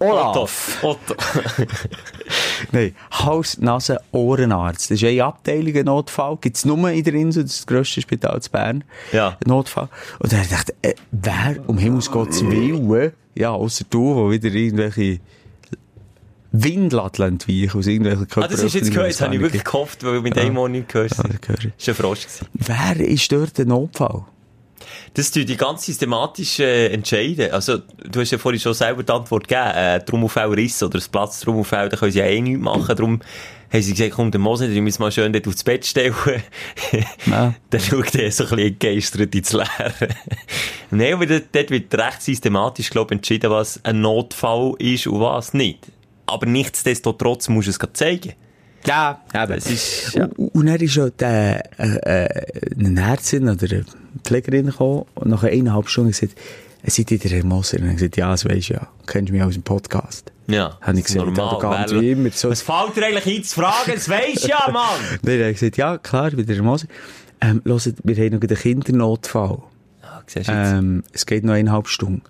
Olaf. 0.00 0.78
Otto. 0.82 1.14
Nein, 2.72 2.94
Hals, 3.10 3.58
Nase, 3.58 3.98
Ohrenarzt. 4.12 4.90
Das 4.90 5.02
ist 5.02 5.04
eine 5.08 5.24
Abteilung, 5.24 5.76
ein 5.76 5.84
Notfall. 5.84 6.38
Gibt's 6.40 6.64
nur 6.64 6.90
in 6.90 7.04
der 7.04 7.14
Insel, 7.14 7.42
das 7.44 7.52
ist 7.52 7.60
das 7.60 7.66
grösste 7.66 8.00
Spital 8.00 8.40
zu 8.40 8.50
Bern. 8.50 8.82
Ja. 9.12 9.36
Notfall. 9.46 9.88
Und 10.18 10.32
dann 10.32 10.38
habe 10.40 10.44
ich 10.44 10.50
gedacht, 10.50 10.74
äh, 10.82 10.94
wer 11.12 11.56
um 11.68 11.76
Himmels 11.78 12.10
Gottes 12.10 12.42
Willen, 12.44 13.12
ja, 13.34 13.50
außer 13.50 13.84
du, 13.90 14.14
wo 14.14 14.30
wieder 14.30 14.48
irgendwelche 14.48 15.20
Windladen 16.52 17.26
entweichen 17.28 17.78
aus 17.78 17.86
irgendwelchen 17.86 18.26
Ah, 18.42 18.48
das 18.48 18.62
ist 18.62 18.74
jetzt 18.74 18.90
gehört. 18.90 19.08
Jetzt 19.08 19.20
habe 19.20 19.34
ich 19.34 19.40
wirklich 19.40 19.64
gehofft, 19.64 20.02
weil 20.02 20.16
ich 20.16 20.22
mit 20.22 20.34
dem 20.36 20.56
auch 20.58 20.66
nicht 20.68 20.88
gehört 20.88 21.12
Ja, 21.12 21.18
habe. 21.18 21.28
das 21.28 21.40
gehört. 21.42 21.64
Das 21.76 21.86
war 21.88 21.94
ein 21.94 21.96
Frosch. 21.96 22.22
gewesen. 22.26 22.46
Wer 22.54 23.00
ist 23.06 23.30
dort 23.32 23.58
der 23.58 23.66
Notfall? 23.66 24.24
Das 25.14 25.30
tun 25.32 25.44
die 25.44 25.56
ganz 25.56 25.84
systematisch 25.86 26.60
äh, 26.60 26.92
entscheiden. 26.92 27.50
Also, 27.50 27.78
du 27.78 28.20
hast 28.20 28.30
ja 28.30 28.38
vorhin 28.38 28.60
schon 28.60 28.74
selber 28.74 29.02
die 29.02 29.12
Antwort 29.12 29.48
gegeben. 29.48 29.70
Äh, 29.74 30.04
Trommelfell 30.04 30.50
Riss 30.50 30.82
oder 30.82 30.98
das 30.98 31.08
Platz 31.08 31.40
Trommelfell, 31.40 31.88
da 31.88 31.96
können 31.96 32.12
sie 32.12 32.20
ja 32.20 32.26
eh 32.26 32.40
nichts 32.40 32.62
machen. 32.62 32.94
Darum 32.96 33.20
haben 33.72 33.82
sie 33.82 33.92
gesagt, 33.92 34.12
komm, 34.12 34.30
der 34.30 34.40
Mose, 34.40 34.68
den 34.68 34.84
müssen 34.84 35.00
wir 35.00 35.06
mal 35.06 35.12
schön 35.12 35.32
dort 35.32 35.46
aufs 35.48 35.64
Bett 35.64 35.84
stellen. 35.84 36.14
Dann 37.26 37.80
schaut 37.80 38.14
er 38.14 38.30
so 38.30 38.44
ein 38.44 38.56
bisschen 38.56 38.78
geistert 38.78 39.34
ins 39.34 39.52
Leere. 39.52 40.08
Nein, 40.90 41.14
aber 41.14 41.26
dort, 41.26 41.44
dort 41.52 41.70
wird 41.70 41.94
recht 41.94 42.22
systematisch, 42.22 42.90
glaube 42.90 43.14
ich, 43.14 43.18
entschieden, 43.18 43.50
was 43.50 43.84
ein 43.84 44.00
Notfall 44.00 44.74
ist 44.78 45.06
und 45.06 45.20
was 45.20 45.54
nicht. 45.54 45.86
Aber 46.26 46.46
nichtsdestotrotz 46.46 47.48
musst 47.48 47.68
du 47.68 47.72
es 47.72 47.92
zeigen. 47.94 48.34
Ja, 48.86 49.20
eben. 49.34 49.52
Es 49.52 49.70
ist, 49.70 50.14
ja. 50.14 50.24
Und, 50.36 50.54
und 50.54 50.66
dann 50.66 50.76
ist 50.80 50.92
schon 50.92 51.12
der, 51.18 51.62
äh, 51.78 52.24
äh, 52.24 52.74
eine 52.78 53.00
Ärztin 53.00 53.48
oder 53.48 53.66
eine 53.70 53.84
Pflegerin 54.24 54.66
gekommen 54.66 55.04
und 55.14 55.30
nach 55.30 55.42
eineinhalb 55.44 55.88
Stunden 55.88 56.10
gesagt, 56.10 56.34
seid 56.84 57.10
ihr 57.10 57.18
der 57.18 57.30
Herr 57.30 57.44
Moser? 57.44 57.78
Und 57.78 57.86
er 57.88 57.94
gesagt, 57.94 58.16
ja, 58.16 58.30
das 58.30 58.44
weisst 58.44 58.70
du 58.70 58.74
ja. 58.74 58.88
Kennst 59.06 59.28
du 59.28 59.32
mich 59.34 59.42
aus 59.42 59.54
dem 59.54 59.62
Podcast? 59.62 60.32
Ja. 60.46 60.78
Habe 60.80 60.98
ich 60.98 61.04
das 61.04 61.14
gesagt, 61.14 61.36
normal, 61.36 61.58
ganz 61.60 61.92
wie 61.92 62.10
immer. 62.12 62.30
So, 62.30 62.50
Was 62.50 62.62
fällt 62.62 62.96
dir 62.96 63.06
eigentlich 63.06 63.38
ein 63.38 63.44
zu 63.44 63.60
fragen? 63.60 63.92
Das 63.94 64.08
weisst 64.08 64.44
du 64.44 64.48
ja, 64.48 64.68
Mann! 64.72 64.88
Nein, 65.22 65.40
er 65.40 65.48
hat 65.48 65.54
gesagt, 65.54 65.76
ja, 65.76 65.98
klar, 65.98 66.30
bin 66.30 66.46
der 66.46 66.56
Herr 66.56 66.64
Moser. 66.64 66.86
Ähm, 67.40 67.62
hört, 67.64 67.94
wir 68.02 68.16
haben 68.16 68.34
noch 68.34 68.40
einen 68.42 68.56
Kindernotfall. 68.56 69.58
Ähm, 70.36 71.02
es 71.12 71.26
geht 71.26 71.44
noch 71.44 71.54
eineinhalb 71.54 71.88
Stunden. 71.88 72.22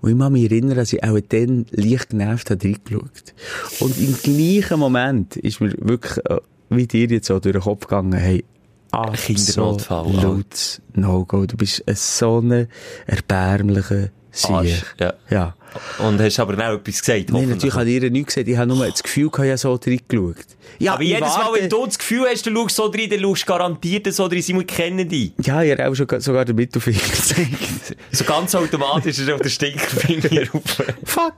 Und 0.00 0.12
ich 0.12 0.18
kann 0.18 0.32
mich 0.32 0.44
erinnern, 0.44 0.76
dass 0.76 0.92
ich 0.92 1.02
auch 1.02 1.18
dann 1.28 1.66
leicht 1.70 2.10
genervt 2.10 2.50
habe 2.50 2.64
reingeschaut. 2.64 3.34
Und 3.80 3.98
im 3.98 4.14
gleichen 4.22 4.78
Moment 4.78 5.36
ist 5.36 5.60
mir 5.60 5.74
wirklich, 5.78 6.24
äh, 6.26 6.38
wie 6.70 6.86
dir 6.86 7.06
jetzt 7.06 7.26
so 7.26 7.38
durch 7.40 7.54
den 7.54 7.62
Kopf 7.62 7.86
gegangen, 7.86 8.12
hey, 8.12 8.44
ach, 8.92 9.12
Kindernotfall, 9.14 10.12
so 10.12 10.20
lautes 10.20 10.82
No-Go. 10.94 11.46
Du 11.46 11.56
bist 11.56 11.86
ein 11.86 11.94
so 11.94 12.40
ein 12.40 12.68
erbärmlicher 13.06 14.08
Sieg. 14.30 14.82
ja. 15.00 15.14
ja. 15.30 15.54
Und 15.98 16.18
hast 16.20 16.40
aber 16.40 16.54
auch 16.54 16.74
etwas 16.74 17.00
gesagt, 17.00 17.30
Nein, 17.30 17.50
natürlich 17.50 17.74
habe 17.74 17.88
ich 17.90 18.02
ihr 18.02 18.10
nichts 18.10 18.34
gesagt. 18.34 18.48
Ich 18.48 18.56
habe 18.56 18.66
nur 18.74 18.86
das 18.88 19.02
Gefühl, 19.02 19.28
ich 19.32 19.38
habe 19.38 19.56
so 19.58 19.74
reingeschaut. 19.74 20.36
Ja, 20.78 20.94
Aber 20.94 21.02
ich 21.02 21.08
jedes 21.10 21.28
Mal, 21.28 21.44
warte- 21.46 21.60
wenn 21.62 21.68
du 21.68 21.84
das 21.86 21.98
Gefühl 21.98 22.26
hast, 22.30 22.46
du 22.46 22.50
schaust 22.54 22.76
so 22.76 22.84
rein, 22.86 23.10
dann 23.10 23.20
schaust 23.20 23.42
du 23.42 23.46
garantiert 23.46 24.12
so 24.14 24.24
rein, 24.24 24.40
Simon, 24.42 24.66
kennen 24.66 25.08
die. 25.08 25.32
Ja, 25.42 25.62
ich 25.62 25.72
habe 25.72 25.88
auch 25.88 25.94
schon 25.94 26.06
sogar 26.20 26.44
den 26.46 26.56
Mittelfinger 26.56 26.98
gezeigt. 27.10 27.96
So 28.12 28.24
ganz 28.24 28.54
automatisch 28.54 29.18
ist 29.18 29.30
auf 29.30 29.40
der 29.40 29.50
Stinkerfinger 29.50 30.50
rauf. 30.52 30.62
Fuck. 31.04 31.34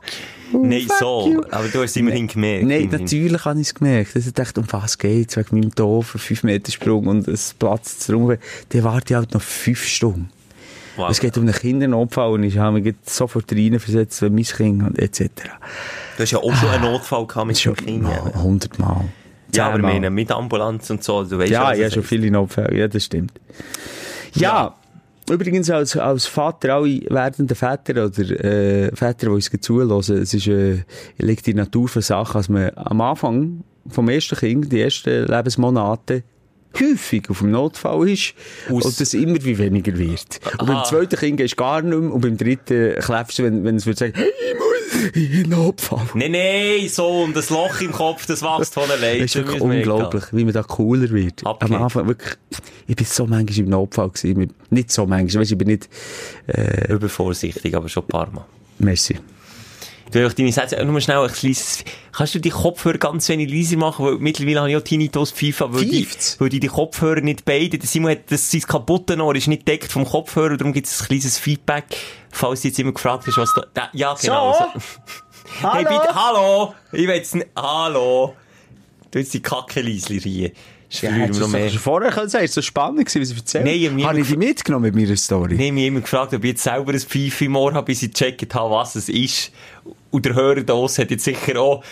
Nein, 0.52 0.82
Fuck 0.82 0.98
so. 0.98 1.28
you. 1.32 1.42
Aber 1.50 1.68
du 1.68 1.82
hast 1.82 1.90
es 1.90 1.96
immerhin 1.96 2.26
gemerkt. 2.28 2.66
Nein, 2.66 2.82
Immerhin. 2.82 3.02
natürlich 3.04 3.44
habe 3.44 3.60
ich 3.60 3.66
es 3.68 3.74
gemerkt. 3.74 4.14
Ich 4.16 4.32
dachte, 4.32 4.60
um 4.60 4.66
was 4.70 4.96
geht's? 4.98 5.36
Wegen 5.36 5.58
meinem 5.58 5.74
doofen 5.74 6.20
5-Meter-Sprung 6.20 7.06
und 7.08 7.28
es 7.28 7.54
Platz 7.58 7.98
zu 8.00 8.12
rum. 8.14 8.36
Der 8.72 8.84
wartet 8.84 9.16
halt 9.16 9.34
noch 9.34 9.42
5 9.42 9.84
Stunden. 9.86 10.30
Wow. 10.96 11.10
Es 11.10 11.20
geht 11.20 11.36
um 11.36 11.44
einen 11.44 11.52
Kindernotfall 11.52 12.32
und 12.32 12.42
ich 12.42 12.58
habe 12.58 12.80
mich 12.80 12.94
sofort 13.06 13.52
reinversetzt, 13.52 14.22
wenn 14.22 14.34
mein 14.34 14.44
Kind 14.44 14.82
und 14.82 14.98
etc. 14.98 15.30
Du 16.16 16.22
hast 16.22 16.30
ja 16.32 16.38
auch 16.38 16.54
schon 16.54 16.68
einen 16.68 16.84
Notfall 16.84 17.26
gehabt 17.26 17.46
mit 17.46 17.64
dem 17.64 17.74
Kind. 17.74 18.02
Mal, 18.02 18.32
100 18.34 18.78
Mal. 18.78 19.04
Ja, 19.54 19.66
aber 19.66 19.76
Zehnmal. 19.76 19.92
meine, 19.94 20.10
mit 20.10 20.30
Ambulanz 20.30 20.90
und 20.90 21.02
so, 21.02 21.24
du 21.24 21.38
weißt 21.38 21.50
Ja, 21.50 21.72
ja, 21.72 21.84
das 21.84 21.94
schon 21.94 22.02
viele 22.02 22.30
Notfälle. 22.30 22.76
Ja, 22.76 22.88
das 22.88 23.04
stimmt. 23.04 23.32
Ja. 24.34 24.74
Übrigens, 25.28 25.70
als, 25.70 25.96
als 25.96 26.26
Vater, 26.26 26.74
alle 26.74 27.02
werdenden 27.08 27.54
Väter 27.54 28.06
oder 28.06 28.44
äh, 28.44 28.94
Väter, 28.94 29.26
die 29.26 29.28
uns 29.28 29.50
zulassen, 29.60 30.18
es 30.18 30.34
ist, 30.34 30.48
äh, 30.48 30.82
liegt 31.18 31.46
in 31.46 31.56
der 31.56 31.66
Natur 31.66 31.88
von 31.88 32.02
Sachen, 32.02 32.32
dass 32.34 32.48
man 32.48 32.70
am 32.74 33.00
Anfang 33.00 33.62
vom 33.88 34.08
ersten 34.08 34.36
Kind, 34.36 34.72
die 34.72 34.80
ersten 34.80 35.26
Lebensmonate, 35.26 36.24
häufig 36.78 37.28
auf 37.30 37.38
dem 37.38 37.50
Notfall 37.50 38.08
ist 38.08 38.34
Aus- 38.70 38.84
und 38.84 39.00
das 39.00 39.14
immer 39.14 39.42
wie 39.42 39.58
weniger 39.58 39.96
wird. 39.96 40.40
Und 40.58 40.66
beim 40.66 40.76
Aha. 40.76 40.84
zweiten 40.84 41.16
Kind 41.16 41.36
gehst 41.38 41.54
du 41.54 41.56
gar 41.56 41.82
nicht 41.82 41.98
mehr 41.98 42.12
und 42.12 42.20
beim 42.20 42.36
dritten 42.36 42.94
klebst 43.00 43.38
du, 43.38 43.44
wenn, 43.44 43.64
wenn 43.64 43.76
es 43.76 43.86
würde 43.86 43.98
sagen, 43.98 44.12
hey, 44.14 44.30
ich 44.50 44.58
muss 44.58 44.66
in 45.14 45.32
den 45.32 45.50
Notfall. 45.50 46.06
Nein, 46.14 46.32
nein, 46.32 46.88
so, 46.88 47.22
und 47.22 47.34
das 47.34 47.50
Loch 47.50 47.80
im 47.80 47.92
Kopf, 47.92 48.26
das 48.26 48.42
wächst 48.42 48.74
von 48.74 48.90
allein. 48.90 49.18
Das 49.20 49.34
ist 49.34 49.36
wirklich 49.36 49.60
unglaublich, 49.60 50.24
wie 50.32 50.44
man 50.44 50.52
da 50.52 50.62
cooler 50.62 51.10
wird. 51.10 51.46
Abgeht. 51.46 51.70
Am 51.70 51.82
Anfang 51.82 52.06
wirklich, 52.06 52.36
ich 52.86 52.96
bin 52.96 53.06
so 53.06 53.26
manchmal 53.26 53.58
im 53.58 53.70
Notfall 53.70 54.10
gewesen. 54.10 54.52
Nicht 54.70 54.90
so 54.90 55.06
manchmal, 55.06 55.42
weißt, 55.42 55.52
ich 55.52 55.58
bin 55.58 55.68
nicht, 55.68 55.88
gehen. 56.46 56.96
Übervorsichtig, 56.96 57.74
aber 57.74 57.88
schon 57.88 58.04
ein 58.04 58.08
paar 58.08 58.30
Mal. 58.30 58.44
merci. 58.78 59.18
Du 60.10 60.18
willst 60.18 60.38
deine 60.38 60.50
Sätze, 60.50 60.84
nur 60.84 61.00
schnell 61.00 61.18
ein 61.18 61.32
kleines, 61.32 61.84
kannst 62.12 62.34
du 62.34 62.40
die 62.40 62.50
Kopfhörer 62.50 62.98
ganz 62.98 63.28
wenig 63.28 63.48
leiser 63.48 63.76
machen, 63.76 64.04
weil 64.04 64.14
mittlerweile 64.14 64.60
habe 64.60 64.70
ich 64.70 64.76
auch 64.76 64.82
Tinnitus 64.82 65.30
FIFA, 65.30 65.72
weil 65.72 65.84
die, 65.84 66.08
weil 66.38 66.48
die, 66.48 66.58
die 66.58 66.66
Kopfhörer 66.66 67.20
nicht 67.20 67.44
beide, 67.44 67.78
der 67.78 67.88
Simon 67.88 68.12
hat, 68.12 68.30
das, 68.30 68.50
sein 68.50 68.62
kaputte 68.62 69.16
Ohr 69.20 69.36
ist 69.36 69.46
nicht 69.46 69.68
deckt 69.68 69.92
vom 69.92 70.04
Kopfhörer, 70.04 70.56
darum 70.56 70.72
gibt 70.72 70.88
es 70.88 71.00
ein 71.00 71.06
kleines 71.06 71.38
Feedback, 71.38 71.84
falls 72.30 72.62
du 72.62 72.68
jetzt 72.68 72.78
immer 72.80 72.92
gefragt 72.92 73.26
hast, 73.28 73.36
was 73.36 73.54
da, 73.54 73.66
da 73.72 73.88
ja, 73.92 74.14
genau. 74.20 74.52
So? 74.52 74.80
so. 74.80 74.80
Hey, 75.68 75.82
bitte, 75.82 76.14
hallo! 76.14 76.74
Ich 76.92 77.08
will 77.08 77.16
jetzt 77.16 77.34
nicht, 77.34 77.48
hallo! 77.56 78.34
Du 79.10 79.18
jetzt 79.18 79.34
die 79.34 79.42
Kacke 79.42 79.82
leisli 79.82 80.18
rein. 80.18 80.52
Ja, 80.90 81.10
hättest 81.12 81.40
du 81.40 81.56
es 81.56 81.72
schon 81.72 81.80
vorher 81.80 82.10
können 82.10 82.28
sagen, 82.28 82.44
es 82.44 82.56
war 82.56 82.62
so 82.62 82.66
spannend 82.66 83.06
gewesen, 83.06 83.22
was 83.22 83.30
ich 83.30 83.36
erzählt 83.36 83.64
Nein, 83.64 83.74
ich 83.74 83.88
habe. 83.88 84.00
immer 84.00 84.14
ich 84.18 84.26
die 84.26 84.36
mitgenommen 84.36 84.92
mit 84.92 84.94
meiner 84.96 85.16
Story? 85.16 85.54
Ich 85.54 85.60
habe 85.60 85.72
mich 85.72 85.86
immer 85.86 86.00
gefragt, 86.00 86.34
ob 86.34 86.42
ich 86.42 86.50
jetzt 86.50 86.64
selber 86.64 86.92
ein 86.92 86.98
Pfeife 86.98 87.44
im 87.44 87.54
Ohr 87.54 87.72
habe, 87.74 87.86
bis 87.86 88.02
ich 88.02 88.12
gecheckt 88.12 88.52
habe, 88.54 88.74
was 88.74 88.96
es 88.96 89.08
ist. 89.08 89.52
Und 90.10 90.26
der 90.26 90.34
Hörer 90.34 90.62
da 90.62 90.74
hat 90.74 91.10
jetzt 91.10 91.24
sicher 91.24 91.60
auch, 91.60 91.84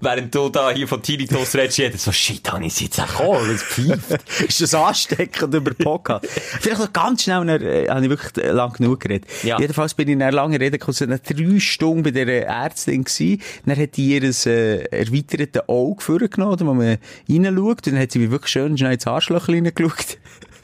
während 0.00 0.34
du 0.34 0.50
da 0.50 0.70
hier 0.70 0.86
von 0.86 1.02
Tinnitus 1.02 1.54
redest, 1.54 1.78
jeder 1.78 1.96
so, 1.96 2.12
shit, 2.12 2.52
habe 2.52 2.64
ich 2.64 2.74
es 2.74 2.80
jetzt 2.80 3.00
auch 3.00 3.20
Ohr, 3.20 3.40
das 3.48 3.62
pfeift. 3.62 4.22
ist 4.48 4.60
das 4.60 4.74
ansteckend 4.74 5.54
über 5.54 5.72
Podcast? 5.72 6.26
Vielleicht 6.28 6.80
noch 6.80 6.92
ganz 6.92 7.22
schnell, 7.22 7.46
dann, 7.46 7.62
äh, 7.62 7.88
habe 7.88 8.04
ich 8.04 8.10
wirklich 8.10 8.52
lang 8.52 8.74
genug 8.74 9.00
geredet. 9.00 9.26
Ja. 9.42 9.58
Jedenfalls 9.58 9.94
bin 9.94 10.08
ich 10.08 10.12
in 10.12 10.22
einer 10.22 10.32
langen 10.32 10.56
Rede 10.56 10.78
so 10.86 11.06
nach 11.06 11.20
drei 11.20 11.58
Stunden 11.58 12.02
bei 12.02 12.10
dieser 12.10 12.26
Ärztin 12.26 13.04
gewesen. 13.04 13.40
Dann 13.64 13.78
hat 13.78 13.96
die 13.96 14.08
ihr 14.08 14.22
ein 14.22 14.34
äh, 14.46 14.82
erweitertes 14.84 15.66
Auge 15.66 16.02
vorgenommen, 16.02 16.60
wo 16.60 16.74
man 16.74 16.98
reinschaut. 17.28 17.86
Und 17.86 17.86
dann 17.86 17.98
hat 17.98 18.12
sie 18.12 18.18
mir 18.18 18.30
wirklich 18.30 18.52
schön 18.52 18.76
schnell 18.76 18.92
ins 18.92 19.06
Arschloch 19.06 19.48
reingeschaut. 19.48 20.18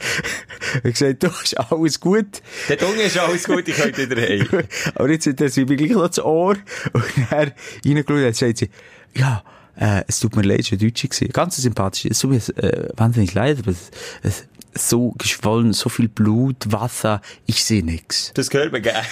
Ich 0.83 0.93
gesagt, 0.93 1.23
du 1.23 1.27
ist 1.27 1.59
alles 1.59 1.99
gut. 1.99 2.41
Der 2.69 2.77
Dunge 2.77 3.03
ist 3.03 3.17
alles 3.17 3.43
gut, 3.43 3.67
ich 3.67 3.75
könnte 3.75 4.09
wieder 4.09 4.21
heim. 4.21 4.63
Aber 4.95 5.09
jetzt 5.09 5.27
hat 5.27 5.51
sie 5.51 5.65
mir 5.65 5.75
gleich 5.75 5.91
noch 5.91 6.07
das 6.07 6.19
Ohr. 6.19 6.55
Und 6.93 7.03
dann 7.29 7.51
reingeschaut 7.85 8.09
und 8.09 8.35
sagt 8.35 8.57
sie, 8.57 8.69
ja, 9.15 9.43
äh, 9.75 10.03
es 10.07 10.19
tut 10.19 10.35
mir 10.35 10.43
leid, 10.43 10.61
es 10.61 10.71
war 10.71 10.77
Deutsche 10.77 11.07
gewesen. 11.07 11.29
Ganz 11.33 11.57
sympathisch. 11.57 12.05
Es 12.09 12.19
tut 12.19 12.31
mir 12.31 12.63
äh, 12.63 12.89
wahnsinnig 12.95 13.33
leid, 13.33 13.59
aber 13.59 13.71
es, 13.71 13.91
es, 14.23 14.47
so 14.73 15.13
geschwollen, 15.17 15.73
so 15.73 15.89
viel 15.89 16.07
Blut, 16.07 16.71
Wasser, 16.71 17.21
ich 17.45 17.63
sehe 17.63 17.83
nichts. 17.83 18.31
Das 18.35 18.49
gehört 18.49 18.71
mir 18.71 18.81
gerne. 18.81 19.05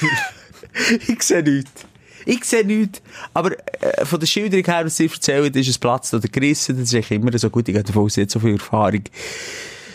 Ich 1.08 1.23
sehe 1.23 1.41
nichts. 1.41 1.86
Ich 2.25 2.43
sehe 2.45 2.63
nichts. 2.63 3.02
Aber 3.34 3.52
äh, 3.82 4.06
von 4.06 4.19
der 4.19 4.28
Schilderung 4.28 4.63
her, 4.65 4.86
was 4.86 4.97
sie 4.97 5.08
erzählen, 5.08 5.52
ist 5.52 5.67
es 5.67 5.80
Platz 5.80 6.13
oder 6.13 6.28
gerissen. 6.28 6.78
Das 6.78 6.89
ist 6.89 6.93
eigentlich 6.93 7.12
immer 7.12 7.36
so 7.38 7.49
gut. 7.49 7.67
Ich 7.67 7.75
habe 7.75 7.84
davon 7.84 8.08
hat 8.08 8.30
so 8.30 8.39
viel 8.39 8.54
Erfahrung. 8.54 9.04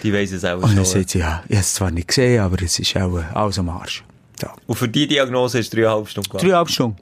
Die 0.05 0.13
weiss 0.13 0.31
es 0.33 0.45
auch 0.45 0.57
Und 0.57 0.63
dann 0.63 0.75
schon. 0.77 0.85
sagt 0.85 1.11
sie, 1.11 1.19
ja, 1.19 1.43
ich 1.49 1.55
habe 1.57 1.61
es 1.63 1.75
zwar 1.75 1.91
nicht 1.91 2.09
gesehen, 2.09 2.41
aber 2.41 2.63
es 2.63 2.79
ist 2.79 2.97
auch 2.97 3.19
äh, 3.19 3.23
alles 3.35 3.59
am 3.59 3.69
Arsch. 3.71 4.05
So. 4.41 4.49
Und 4.67 4.77
für 4.77 4.89
die 4.89 5.07
Diagnose 5.09 5.59
hast 5.59 5.71
du 5.73 5.79
dreieinhalb 5.79 6.07
Stunden 6.09 6.29
gewartet. 6.29 6.49
Dreieinhalb 6.49 6.71
Stunden. 6.71 6.97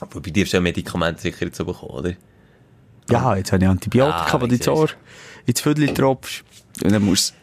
Aber 0.00 0.20
bei 0.20 0.30
dir 0.30 0.44
hast 0.44 0.52
du 0.52 0.56
ja 0.56 0.60
Medikamente 0.60 1.22
sicher 1.22 1.50
zu 1.52 1.64
bekommen, 1.64 1.92
oder? 1.92 2.12
Ja, 3.10 3.36
jetzt 3.36 3.52
habe 3.52 3.62
ich 3.64 3.70
Antibiotika, 3.70 4.26
Ah, 4.38 4.46
die 4.46 4.54
ins 4.56 4.68
Ohr, 4.68 4.88
ins 5.46 5.60
Viertel 5.60 5.94
tropfst. 5.94 6.42
Und 6.82 6.92
dann 6.92 7.02
musst 7.04 7.34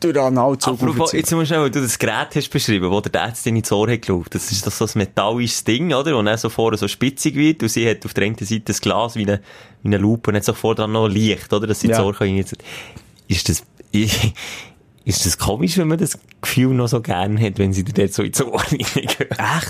du 0.00 0.12
durch 0.12 0.14
den 0.14 0.22
Analzug 0.22 0.74
Apropos, 0.80 1.12
jetzt 1.12 1.32
musst 1.32 1.50
du 1.50 1.54
schnell, 1.54 1.70
du 1.70 1.80
das 1.80 1.98
Gerät 1.98 2.28
hast 2.34 2.50
beschrieben, 2.50 2.88
wo 2.90 3.00
der 3.00 3.20
Arzt 3.22 3.44
ins 3.46 3.72
Ohr 3.72 3.90
hat 3.90 4.02
geschaut. 4.02 4.32
Das 4.34 4.52
ist 4.52 4.64
doch 4.66 4.70
so 4.72 4.84
ein 4.84 4.90
metallisches 4.94 5.64
Ding, 5.64 5.92
oder? 5.92 6.16
Und 6.16 6.26
dann 6.26 6.38
so 6.38 6.48
vorne 6.48 6.76
so 6.76 6.86
spitzig 6.86 7.34
wird. 7.34 7.62
Und 7.62 7.70
sie 7.70 7.88
hat 7.88 8.04
auf 8.04 8.14
der 8.14 8.24
einen 8.24 8.36
Seite 8.36 8.60
das 8.66 8.80
Glas 8.80 9.16
wie 9.16 9.22
eine, 9.26 9.40
wie 9.82 9.88
eine 9.88 9.98
Lupe 9.98 10.30
und 10.30 10.36
hat 10.36 10.44
so 10.44 10.52
vorne 10.52 10.86
noch 10.86 11.08
Licht, 11.08 11.52
oder? 11.52 11.66
Dass 11.66 11.80
sie 11.80 11.88
ins 11.88 11.96
Ja. 11.98 12.04
Ohr 12.04 12.14
kann. 12.14 12.28
Ist 13.26 13.48
das, 13.48 13.62
ist 13.92 15.24
das 15.24 15.38
komisch, 15.38 15.78
wenn 15.78 15.88
man 15.88 15.98
das 15.98 16.18
Gefühl 16.42 16.74
noch 16.74 16.88
so 16.88 17.00
gern 17.00 17.40
hat, 17.40 17.58
wenn 17.58 17.72
sie 17.72 17.82
dir 17.82 17.94
dort 17.94 18.12
so 18.12 18.22
ins 18.22 18.40
Ohr 18.42 18.60
reingehen. 18.70 19.08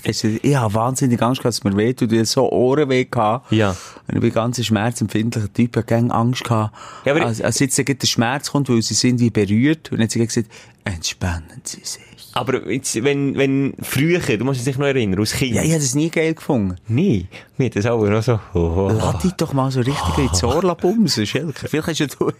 Echt? 0.05 0.25
Ich 0.45 0.57
habe 0.57 0.75
wahnsinnig 0.75 1.23
Angst 1.23 1.41
gehabt, 1.41 1.57
dass 1.57 1.65
mir 1.65 1.77
wehtut. 1.77 2.11
Ich 2.13 2.19
hatte 2.19 2.27
so 2.29 2.51
Ohrenweh 2.51 3.05
gehabt. 3.05 3.53
Ja. 3.53 3.71
Und 4.09 4.15
ich 4.17 4.21
bin 4.21 4.33
ganz 4.33 4.59
ein 4.59 4.65
schmerzempfindlicher 4.65 5.53
Typ. 5.53 5.71
Ich 5.71 5.77
habe 5.77 5.87
gerne 5.87 6.13
Angst 6.13 6.45
gehabt, 6.45 6.75
Ja, 7.05 7.15
aber- 7.15 7.27
als, 7.27 7.41
als 7.41 7.59
jetzt 7.61 7.79
der 7.79 8.07
Schmerz 8.07 8.51
kommt, 8.51 8.69
weil 8.69 8.83
sie 8.83 8.95
sind 8.95 9.21
wie 9.21 9.31
berührt. 9.31 9.93
Und 9.93 9.99
dann 9.99 10.05
hat 10.05 10.11
sie 10.11 10.27
gesagt, 10.27 10.49
entspannen 10.85 11.61
Sie 11.63 11.81
sich. 11.85 12.03
Aber 12.39 12.71
jetzt, 12.71 13.03
wenn, 13.03 13.37
wenn 13.37 13.75
früher, 13.83 14.21
du 14.21 14.45
musst 14.45 14.65
dich 14.65 14.79
noch 14.79 14.87
erinnern, 14.87 15.19
als 15.19 15.33
Kind. 15.33 15.57
Ja, 15.57 15.63
ich 15.63 15.71
habe 15.71 15.81
das 15.81 15.97
nie 15.97 16.09
geil 16.09 16.35
gefunden. 16.35 16.77
Nie. 16.87 17.27
Mir 17.57 17.65
hat 17.67 17.75
das 17.75 17.85
auch 17.87 18.01
noch 18.07 18.23
so, 18.23 18.35
oh, 18.55 18.59
oh, 18.59 18.73
oh. 18.77 18.89
Lass 18.93 19.23
dich 19.23 19.33
doch 19.33 19.53
mal 19.53 19.73
so 19.73 19.81
richtig 19.81 20.19
ins 20.19 20.45
Ohr 20.45 20.63
bumsen, 20.77 21.27
Schelke. 21.27 21.69
Vielleicht 21.69 21.89
hast 21.89 21.99
ja 21.99 22.07
du 22.07 22.31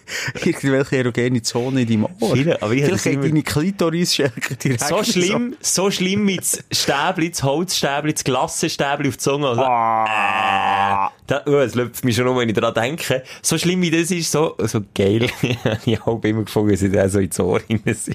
irgendwelche 0.45 0.99
erogene 0.99 1.43
Zone 1.43 1.83
in 1.83 1.89
deinem 1.89 2.07
Ohr. 2.21 2.37
Viele, 2.37 2.63
aber 2.63 2.75
ich 2.75 2.85
Vielleicht 2.85 3.07
das 3.07 3.13
immer- 3.13 3.25
deine 3.25 3.43
Klitoris, 3.43 4.15
Schelke, 4.15 4.55
direkt 4.55 4.85
So 4.85 5.03
schlimm, 5.03 5.57
so 5.61 5.91
schlimm 5.91 6.29
wie 6.29 6.37
das 6.37 6.63
Stäbli, 6.71 7.31
das 7.31 7.43
Holzstäbli, 7.43 8.13
das 8.13 8.23
Glassenstäbli 8.23 9.09
auf 9.09 9.17
die 9.17 9.21
Zunge. 9.21 9.49
Also, 9.49 9.63
äh, 9.63 11.09
da, 11.27 11.43
oh, 11.45 11.57
es 11.57 11.75
läuft 11.75 12.05
mich 12.05 12.15
schon 12.15 12.29
um, 12.29 12.37
wenn 12.39 12.49
ich 12.49 12.55
daran 12.55 12.75
denke. 12.75 13.25
So 13.43 13.59
schlimm 13.59 13.83
wie 13.83 13.91
das 13.91 14.13
ist, 14.13 14.31
so, 14.31 14.55
so 14.59 14.81
geil. 14.95 15.27
ich 15.85 16.07
habe 16.07 16.29
immer 16.29 16.45
gefunden, 16.45 16.71
dass 16.71 16.83
ich 16.83 16.93
da 16.93 17.09
so 17.09 17.19
ins 17.19 17.41
Ohr 17.41 17.61
hineinsehe. 17.67 18.15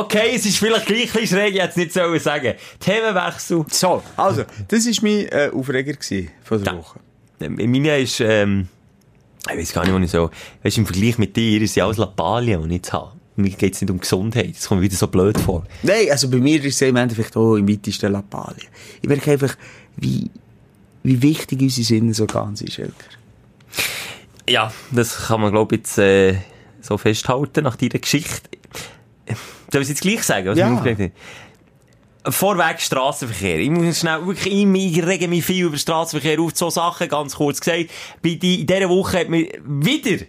Okay, 0.00 0.32
es 0.34 0.46
ist 0.46 0.58
vielleicht 0.58 0.86
gleich 0.86 1.14
ein 1.14 1.20
bisschen 1.20 1.38
schräg, 1.38 1.54
ich 1.54 1.60
hätte 1.60 1.70
es 1.70 1.76
nicht 1.76 1.92
sollen 1.92 2.20
sagen. 2.20 2.54
Themenwechsel. 2.80 3.64
So, 3.70 4.02
also, 4.16 4.44
das 4.68 4.86
war 4.86 4.94
mein 5.02 5.26
äh, 5.28 5.50
Aufreger 5.52 5.92
gewesen 5.92 6.30
von 6.42 6.62
der 6.62 6.72
Da. 6.72 6.78
Woche. 6.78 7.00
Meine 7.38 7.98
ist, 7.98 8.20
ähm, 8.20 8.68
ich 9.50 9.58
weiß 9.58 9.72
gar 9.72 9.84
nicht, 9.84 9.94
wo 9.94 9.98
ich 9.98 10.10
so, 10.10 10.30
weißt, 10.62 10.78
im 10.78 10.86
Vergleich 10.86 11.18
mit 11.18 11.36
dir 11.36 11.60
ist 11.62 11.76
ja 11.76 11.84
alles 11.84 11.98
Lappalien, 11.98 12.62
die 12.62 12.68
ich 12.68 12.74
jetzt 12.76 12.92
habe. 12.92 13.12
Mir 13.36 13.50
geht 13.50 13.74
es 13.74 13.82
nicht 13.82 13.90
um 13.90 14.00
Gesundheit. 14.00 14.56
Das 14.56 14.66
kommt 14.66 14.80
mir 14.80 14.86
wieder 14.86 14.96
so 14.96 15.08
blöd 15.08 15.38
vor. 15.38 15.64
Nein, 15.82 16.06
also 16.10 16.30
bei 16.30 16.38
mir 16.38 16.64
ist 16.64 16.76
es 16.76 16.88
im 16.88 16.96
Endeffekt 16.96 17.36
auch 17.36 17.56
im 17.56 17.68
weitesten 17.68 18.12
Lappalien. 18.12 18.68
Ich 19.02 19.08
merke 19.08 19.32
einfach, 19.32 19.56
wie, 19.96 20.30
wie 21.02 21.20
wichtig 21.20 21.60
unsere 21.60 21.84
Sinne 21.84 22.14
so 22.14 22.24
ganz 22.26 22.62
ist, 22.62 22.72
Schelker. 22.72 22.94
Ja, 24.48 24.72
das 24.90 25.26
kann 25.26 25.42
man, 25.42 25.52
glaube 25.52 25.74
ich, 25.74 25.80
jetzt 25.82 25.98
äh, 25.98 26.36
so 26.80 26.96
festhalten 26.96 27.64
nach 27.64 27.76
deiner 27.76 27.98
Geschichte. 27.98 28.48
Soll 29.72 29.82
ich 29.82 29.86
es 29.86 29.88
jetzt 29.90 30.00
gleich 30.02 30.22
sagen? 30.22 30.48
Was 30.48 30.58
Ja. 30.58 30.68
hat? 30.84 31.12
Vorweg 32.28 32.80
Strassenverkehr. 32.80 33.58
Ich 33.60 33.70
muss 33.70 34.00
schnell, 34.00 34.26
wirklich, 34.26 34.52
ich, 34.52 34.96
ich 34.98 35.06
rege 35.06 35.28
mich 35.28 35.44
viel 35.44 35.66
über 35.66 35.76
Strassenverkehr 35.76 36.40
auf. 36.40 36.52
So 36.54 36.70
Sachen, 36.70 37.08
ganz 37.08 37.36
kurz 37.36 37.60
gesagt. 37.60 37.90
Bei 38.22 38.30
die, 38.34 38.62
in 38.62 38.66
dieser 38.66 38.88
Woche 38.88 39.20
hat 39.20 39.28
mir 39.28 39.48
wieder 39.64 40.24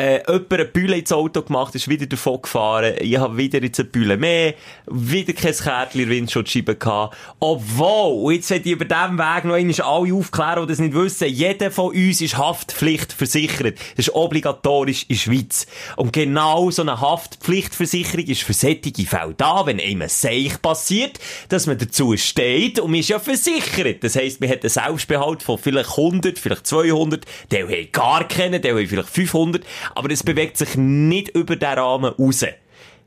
äh, 0.00 0.22
jemand 0.26 0.52
eine 0.52 0.64
Bühle 0.64 0.96
ins 0.98 1.12
Auto 1.12 1.42
gemacht, 1.42 1.74
ist 1.74 1.88
wieder 1.88 2.06
davon 2.06 2.40
gefahren. 2.40 2.94
Ich 3.00 3.18
habe 3.18 3.36
wieder 3.36 3.62
jetzt 3.62 3.80
eine 3.80 3.88
Bühle 3.88 4.16
mehr, 4.16 4.54
wieder 4.86 5.32
kein 5.32 5.54
Kärtchen 5.54 6.08
Windschutzscheibe 6.08 6.76
gehabt. 6.76 7.16
Obwohl, 7.38 8.34
jetzt 8.34 8.50
werde 8.50 8.64
ich 8.66 8.72
über 8.72 8.84
diesen 8.86 9.18
Weg 9.18 9.44
noch 9.44 9.54
einmal 9.54 9.80
alle 9.80 10.14
aufklären, 10.14 10.62
die 10.62 10.68
das 10.68 10.78
nicht 10.78 10.94
wissen, 10.94 11.28
jeder 11.28 11.70
von 11.70 11.94
uns 11.94 12.20
ist 12.20 12.38
Haftpflichtversichert. 12.38 13.78
Das 13.96 14.06
ist 14.06 14.14
obligatorisch 14.14 15.04
in 15.08 15.16
Schweiz. 15.16 15.66
Und 15.96 16.12
genau 16.12 16.70
so 16.70 16.82
eine 16.82 17.00
Haftpflichtversicherung 17.00 18.26
ist 18.26 18.42
für 18.42 18.54
solche 18.54 19.06
Fälle 19.06 19.34
da, 19.36 19.66
wenn 19.66 19.80
einem 19.80 20.02
ein 20.02 20.08
Seich 20.08 20.60
passiert, 20.62 21.18
dass 21.48 21.66
man 21.66 21.76
dazu 21.76 22.16
steht 22.16 22.80
und 22.80 22.90
man 22.90 23.00
ist 23.00 23.08
ja 23.10 23.18
versichert. 23.18 24.02
Das 24.02 24.16
heisst, 24.16 24.40
man 24.40 24.48
hat 24.48 24.62
einen 24.62 24.70
Selbstbehalt 24.70 25.42
von 25.42 25.58
vielleicht 25.58 25.90
100, 25.90 26.38
vielleicht 26.38 26.66
200, 26.66 27.24
der 27.50 27.68
hat 27.68 27.92
gar 27.92 28.26
keinen, 28.26 28.62
der 28.62 28.74
hat 28.74 28.88
vielleicht 28.88 29.10
500, 29.10 29.64
aber 29.94 30.10
es 30.10 30.22
bewegt 30.22 30.56
sich 30.56 30.76
nicht 30.76 31.30
über 31.30 31.56
den 31.56 31.78
Rahmen 31.78 32.12
raus. 32.12 32.44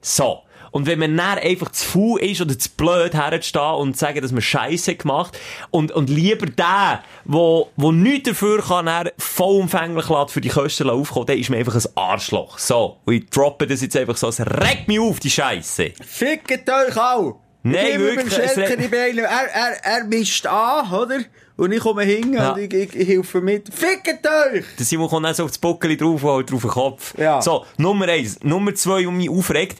So. 0.02 0.40
Und 0.74 0.88
wenn 0.88 0.98
man 0.98 1.16
dann 1.16 1.38
einfach 1.38 1.72
zu 1.72 1.86
faul 1.86 2.20
ist 2.22 2.42
oder 2.42 2.58
zu 2.58 2.68
blöd 2.72 3.14
herzustehen 3.14 3.76
und 3.76 3.94
zu 3.94 4.00
sagen, 4.00 4.22
dass 4.22 4.32
man 4.32 4.42
Scheiße 4.42 4.96
gemacht 4.96 5.38
und, 5.70 5.92
und 5.92 6.10
lieber 6.10 6.48
der, 6.48 7.04
wo, 7.26 7.70
wo 7.76 7.92
nichts 7.92 8.30
dafür 8.30 8.64
kann, 8.64 8.88
dann 8.88 9.10
vollumfänglich 9.20 10.10
lässt 10.10 10.32
für 10.32 10.42
die 10.42 10.50
Kosten 10.50 10.90
aufkommen, 10.90 11.28
dann 11.28 11.38
ist 11.38 11.52
man 11.52 11.60
einfach 11.60 11.76
ein 11.76 11.84
Arschloch. 11.94 12.58
So. 12.58 12.98
Und 13.06 13.14
ich 13.14 13.30
droppe 13.30 13.68
das 13.68 13.82
jetzt 13.84 13.96
einfach 13.96 14.18
so, 14.18 14.30
es 14.30 14.40
regt 14.40 14.88
mich 14.88 15.00
auf, 15.00 15.20
die 15.20 15.30
Scheiße. 15.30 15.92
Fickt 16.04 16.68
euch 16.68 16.98
auch! 16.98 17.40
Nein, 17.62 18.00
wirklich, 18.00 18.26
Mit 18.26 18.34
dem 18.34 18.54
Schelker 18.54 18.84
in 18.84 18.92
Beine. 18.92 19.22
Er, 19.22 19.48
er, 19.54 19.86
er 19.86 20.04
mischt 20.06 20.46
an, 20.48 20.92
oder? 20.92 21.20
Und 21.56 21.72
ich 21.72 21.80
komme 21.82 22.04
hin 22.04 22.34
Ja. 22.34 22.52
und 22.54 22.60
ich, 22.60 22.74
ich, 22.74 22.96
ich 22.96 23.08
helfe 23.08 23.40
mit. 23.42 23.72
Fickt 23.74 24.26
euch! 24.28 24.66
Der 24.78 24.86
Simon 24.86 25.08
kommt 25.08 25.26
dann 25.26 25.36
so 25.36 25.44
auf 25.44 25.52
das 25.52 25.60
Buckeli 25.60 25.96
drauf 25.98 26.24
und 26.24 26.30
halt 26.32 26.52
drauf 26.52 26.62
den 26.62 26.70
Kopf. 26.72 27.18
Ja. 27.18 27.42
So, 27.42 27.66
Nummer 27.78 28.08
eins. 28.08 28.40
Nummer 28.44 28.74
zwei, 28.74 29.08
um 29.08 29.18
mich 29.18 29.30
aufregt. 29.30 29.80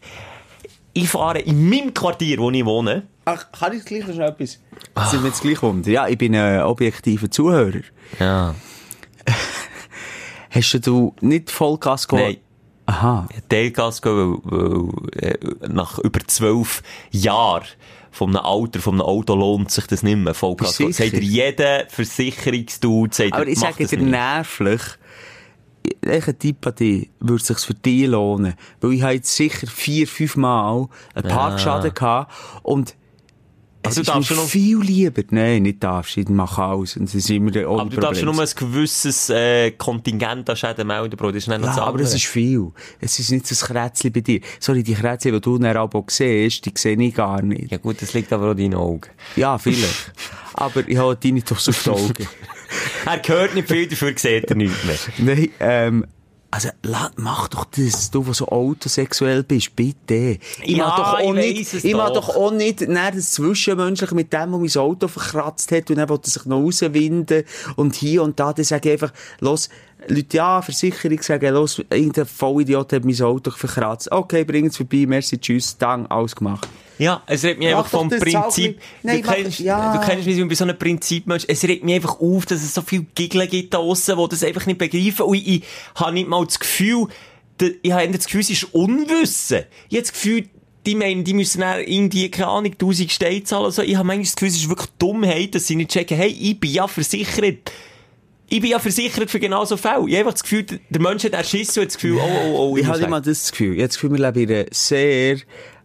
Ich 0.94 1.10
fahre 1.10 1.40
in 1.40 1.68
meinem 1.70 1.92
Quartier, 1.94 2.38
wo 2.38 2.52
ich 2.52 2.64
wohne. 2.64 3.08
Ach, 3.26 3.52
kann 3.52 3.76
ich 3.76 3.84
gleich 3.86 4.06
noch 4.06 4.20
etwas? 4.20 4.60
Sind 5.10 5.24
wir 5.24 5.30
jetzt 5.30 5.42
gleich 5.42 5.64
um? 5.64 5.82
Ja, 5.84 6.08
ich 6.08 6.18
bin 6.18 6.36
ein 6.36 6.62
objektiver 6.62 7.32
Zuhörer. 7.32 7.82
Ja. 8.20 8.54
Hast 10.52 10.80
du 10.86 11.16
nicht 11.22 11.50
Vollgas 11.50 12.08
geholt? 12.08 12.26
Nein. 12.26 12.38
Aha. 12.86 13.28
Teilgas 13.50 14.02
gehen, 14.02 14.40
weil, 14.44 14.90
weil 15.14 15.24
äh, 15.32 15.38
nach 15.70 16.00
über 16.00 16.20
zwölf 16.28 16.84
Jahren 17.12 17.64
einem 18.22 18.38
Alter, 18.38 18.88
einem 18.90 19.02
Auto 19.02 19.36
lohnt 19.36 19.72
sich 19.72 19.88
das 19.88 20.04
nicht 20.04 20.18
mehr, 20.18 20.34
Vollgas. 20.34 20.78
Sagt 20.78 21.00
dir 21.00 21.22
jeder 21.22 21.86
Versicherungsdude, 21.90 23.14
sagt 23.14 23.34
Aber 23.34 23.48
ich 23.48 23.60
sage 23.60 23.86
dir 23.86 24.00
nervlich, 24.00 24.82
welcher 26.02 26.38
Tipp 26.38 26.66
an 26.66 26.76
dich 26.76 27.10
würde 27.20 27.44
sich 27.44 27.60
für 27.60 27.74
dich 27.74 28.08
lohnen? 28.08 28.54
Weil 28.82 28.94
ich 28.94 29.02
habe 29.02 29.14
jetzt 29.14 29.36
sicher 29.36 29.68
vier, 29.68 30.08
fünf 30.08 30.36
Mal 30.36 30.88
einen 31.14 31.28
Parkschaden 31.28 31.94
gehabt 31.94 32.32
und 32.62 32.96
Also 33.86 34.02
es 34.02 34.08
du 34.08 34.14
darfst 34.14 34.28
schon 34.30 34.38
noch- 34.38 34.48
viel 34.48 34.80
lieber. 34.80 35.22
Nein, 35.30 35.64
nicht 35.64 35.84
darfst. 35.84 36.18
Ich 36.18 36.30
mache 36.30 36.62
alles. 36.64 36.96
Und 36.98 37.04
es 37.06 37.16
ist 37.16 37.30
immer 37.30 37.52
der 37.52 37.68
Aber 37.68 37.86
du 37.90 38.00
darfst 38.00 38.24
nur 38.24 38.40
ein 38.40 38.50
gewisses 38.56 39.30
äh, 39.30 39.72
Kontingent 39.72 40.50
an 40.50 40.56
Schäden 40.56 40.88
melden, 40.88 41.16
Bro. 41.18 41.32
Das 41.32 41.44
ist 41.44 41.48
nicht 41.50 41.62
Ja, 41.62 41.78
aber 41.84 42.00
es 42.00 42.14
ist 42.14 42.26
viel. 42.26 42.72
Es 43.02 43.20
ist 43.20 43.32
nicht 43.32 43.46
so 43.46 43.54
ein 43.66 43.68
Krätzchen 43.74 44.12
bei 44.12 44.22
dir. 44.22 44.40
Sorry, 44.60 44.84
die 44.84 44.94
Krätzchen, 44.94 45.34
die 45.34 45.42
du 45.42 45.58
dann 45.58 45.76
aber 45.76 46.04
siehst, 46.08 46.66
die 46.66 46.72
sehe 46.78 46.96
ich 47.02 47.14
gar 47.14 47.42
nicht. 47.42 47.72
Ja 47.72 47.78
gut, 47.78 48.02
das 48.02 48.14
liegt 48.14 48.32
aber 48.32 48.48
auch 48.48 48.52
in 48.52 48.72
deinen 48.72 48.76
Augen. 48.76 49.10
Ja, 49.36 49.58
vielleicht. 49.58 50.14
aber 50.54 50.88
ich 50.88 50.98
habe 50.98 51.16
deine 51.16 51.42
doch 51.42 51.60
so 51.60 51.72
auf 51.72 51.84
die 51.84 51.90
Augen. 51.90 52.28
Er 53.06 53.22
hört 53.28 53.54
nicht 53.54 53.68
viel, 53.68 53.88
dafür 53.88 54.14
sieht 54.16 54.50
er 54.50 54.56
nichts 54.56 54.84
mehr. 54.84 54.96
Nein, 55.18 55.50
ähm, 55.60 56.06
also, 56.54 56.70
mach 57.16 57.48
doch 57.48 57.66
das, 57.66 58.12
du, 58.12 58.24
der 58.24 58.36
so 58.36 58.48
autosexuell 58.48 59.42
bist, 59.42 59.76
bitte. 59.76 60.38
Ich 60.62 60.78
Ja, 60.78 60.86
mag 60.86 60.98
doch 60.98 61.14
auch 61.16 61.34
ich 61.34 61.56
nicht, 61.56 61.74
es 61.74 61.84
ich 61.84 61.96
mag 61.96 62.14
doch. 62.14 62.28
doch 62.28 62.36
auch 62.36 62.52
nicht, 62.52 62.82
nein, 62.82 63.12
das 63.16 63.32
Zwischenmenschliche 63.32 64.14
mit 64.14 64.32
dem, 64.32 64.52
der 64.52 64.60
mein 64.60 64.76
Auto 64.78 65.08
verkratzt 65.08 65.72
hat, 65.72 65.90
und 65.90 65.96
dann 65.96 66.10
will 66.10 66.20
er 66.24 66.30
sich 66.30 66.46
noch 66.46 66.60
rauswinden, 66.60 67.44
und 67.76 67.96
hier 67.96 68.22
und 68.22 68.40
da, 68.40 68.54
dann 68.54 68.66
sage 68.66 68.90
ich 68.90 68.94
einfach, 69.02 69.14
los, 69.40 69.70
Leute, 70.08 70.38
ja, 70.38 70.62
Versicherung 70.62 71.24
sagen, 71.24 71.56
los, 71.56 71.82
irgendein 71.90 72.28
Vollidiot 72.28 72.94
hat 72.94 73.04
mein 73.04 73.20
Auto 73.22 73.50
verkratzt. 73.50 74.12
Okay, 74.12 74.44
bring 74.44 74.68
es 74.68 74.78
vorbei, 74.78 75.06
merci, 75.08 75.40
tschüss, 75.40 75.76
dann, 75.80 76.06
alles 76.06 76.36
gemacht. 76.36 76.68
Ja, 77.00 77.24
es 77.26 77.44
regt 77.44 77.60
mich 77.60 77.70
Mach 77.72 77.78
einfach 77.80 77.90
vom 77.92 78.10
Prinzip. 78.10 78.80
Nein, 79.02 79.22
du, 79.22 79.28
mach- 79.28 79.36
kennst, 79.36 79.60
ja. 79.60 79.98
du 79.98 80.06
kennst 80.06 80.26
mich 80.28 80.48
bei 80.48 80.56
so 80.56 80.64
einem 80.64 80.78
Prinzipmensch. 80.78 81.46
Es 81.48 81.64
regt 81.64 81.84
mich 81.84 81.96
einfach 81.96 82.20
auf, 82.20 82.46
dass 82.46 82.62
es 82.62 82.74
so 82.74 82.82
viele 82.82 83.06
Giggle 83.16 83.48
gibt 83.48 83.74
da 83.74 83.80
draussen, 83.80 84.18
die 84.18 84.28
das 84.30 84.44
einfach 84.44 84.66
nicht 84.66 84.78
begreifen. 84.78 85.24
Und 85.26 85.36
ich, 85.36 85.48
ich 85.48 85.64
habe 85.96 86.14
nicht 86.14 86.28
mal 86.28 86.46
das 86.46 86.60
Gefühl, 86.60 87.08
ich 87.82 87.92
habe 87.92 88.08
das 88.12 88.26
Gefühl, 88.26 88.42
es 88.42 88.50
ist 88.50 88.64
Unwissen. 88.74 89.64
Ich 89.90 89.96
habe 89.98 90.02
das 90.04 90.12
Gefühl, 90.14 90.50
die 90.86 90.96
meinen, 90.96 91.24
die 91.24 91.34
müssen 91.34 91.62
dann 91.62 91.80
irgendwie, 91.80 92.30
keine 92.30 92.48
Ahnung, 92.50 92.72
1000 92.74 93.12
Steine 93.12 93.44
zahlen 93.44 93.64
oder 93.64 93.72
so. 93.72 93.82
Ich 93.82 93.96
habe 93.96 94.06
manchmal 94.06 94.26
das 94.26 94.36
Gefühl, 94.36 94.50
es 94.50 94.56
ist 94.58 94.70
wirklich 94.70 94.90
Dummheit, 95.00 95.56
dass 95.56 95.66
sie 95.68 95.76
nicht 95.76 95.92
checken, 95.92 96.18
hey, 96.18 96.28
ich 96.30 96.60
bin 96.60 96.72
ja 96.72 96.88
versichert. 96.88 97.72
Ich 98.50 98.60
bin 98.62 98.70
ja 98.70 98.78
versichert 98.80 99.32
für 99.32 99.40
genau 99.40 99.64
so 99.66 99.78
Fälle. 99.78 100.04
Ich 100.08 100.14
habe 100.16 100.18
einfach 100.20 100.34
das 100.34 100.44
Gefühl, 100.44 100.64
der- 100.90 101.02
Mensch 101.02 101.24
hat 101.24 101.34
erschissen 101.34 101.80
und 101.80 101.86
hat 101.86 101.88
das 101.88 101.96
Gefühl, 101.96 102.18
oh, 102.18 102.30
oh, 102.48 102.56
oh, 102.72 102.78
Ich 102.78 102.86
muss 102.86 102.98
habe 102.98 103.06
immer 103.08 103.22
das 103.22 103.50
Gefühl. 103.52 103.74
Ich 103.76 103.80
habe 103.80 103.88
das 103.88 103.96
Gefühl, 103.96 104.12
wir 104.12 104.32
leben 104.32 104.50
in 104.52 104.56
einer 104.58 104.66
sehr 104.72 105.38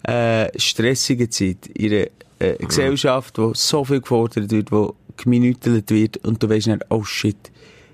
äh, 0.04 0.48
stressigen 0.58 1.30
Zeit. 1.30 1.66
In 1.74 1.92
einer 1.92 2.06
äh, 2.38 2.56
Gesellschaft, 2.64 3.38
wo 3.38 3.52
so 3.54 3.84
viel 3.84 4.00
gefordert 4.00 4.50
wird, 4.50 4.70
wo 4.72 4.94
geminütelt 5.16 5.90
wird 5.90 6.18
und 6.18 6.42
du 6.42 6.48
weißt 6.48 6.68
dann, 6.68 6.80
oh 6.90 7.02
shit, 7.04 7.37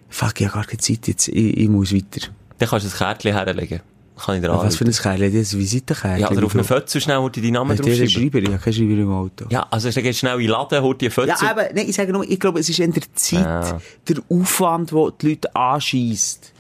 fuck, 0.09 0.41
ich 0.41 0.47
habe 0.47 0.55
gar 0.59 0.65
keine 0.67 0.79
Zeit 0.79 1.09
jetzt, 1.09 1.29
ich, 1.29 1.57
ich 1.57 1.69
muss 1.69 1.95
weiter. 1.95 2.29
Dann 2.59 2.69
kannst 2.69 2.87
du 2.87 2.91
ein 2.91 2.97
Kärtchen 2.99 3.33
herlegen. 3.33 3.81
Kann 4.17 4.37
ich 4.37 4.43
dir 4.43 4.49
Was 4.51 4.77
für 4.77 4.85
ein 4.85 4.93
Kerl, 4.93 5.29
das 5.33 5.57
Visitenkärtchen. 5.59 6.21
Ja, 6.21 6.31
oder 6.31 6.47
auf 6.47 6.55
einem 6.55 6.65
Foto 6.65 7.01
schnell 7.01 7.17
heute 7.17 7.41
deinen 7.41 7.55
Namen 7.55 7.77
der 7.77 7.85
draufschreiben. 7.85 8.09
Schreiber? 8.09 8.39
Ich 8.39 8.47
habe 8.47 8.59
keinen 8.59 8.73
Schreiber 8.75 8.93
im 8.93 9.11
Auto. 9.13 9.47
Ja, 9.51 9.67
also 9.71 9.91
dann 9.91 10.03
gehst 10.05 10.19
du 10.19 10.21
schnell 10.21 10.35
in 10.35 10.41
den 10.43 10.51
Laden, 10.51 10.83
hol 10.83 10.97
dir 10.97 11.11
Foto. 11.11 11.27
Ja, 11.29 11.37
aber, 11.51 11.65
nein, 11.75 11.89
ich 11.89 11.97
sage 11.97 12.13
nur, 12.13 12.23
ich 12.31 12.39
glaube, 12.39 12.61
es 12.61 12.69
ist 12.69 12.79
in 12.79 12.93
der 12.93 13.03
Zeit, 13.15 13.41
Ja. 13.45 13.81
der 14.09 14.17
Aufwand, 14.29 14.93
den 14.93 15.11
die 15.21 15.29
Leute 15.31 15.57
anschießt. 15.57 16.53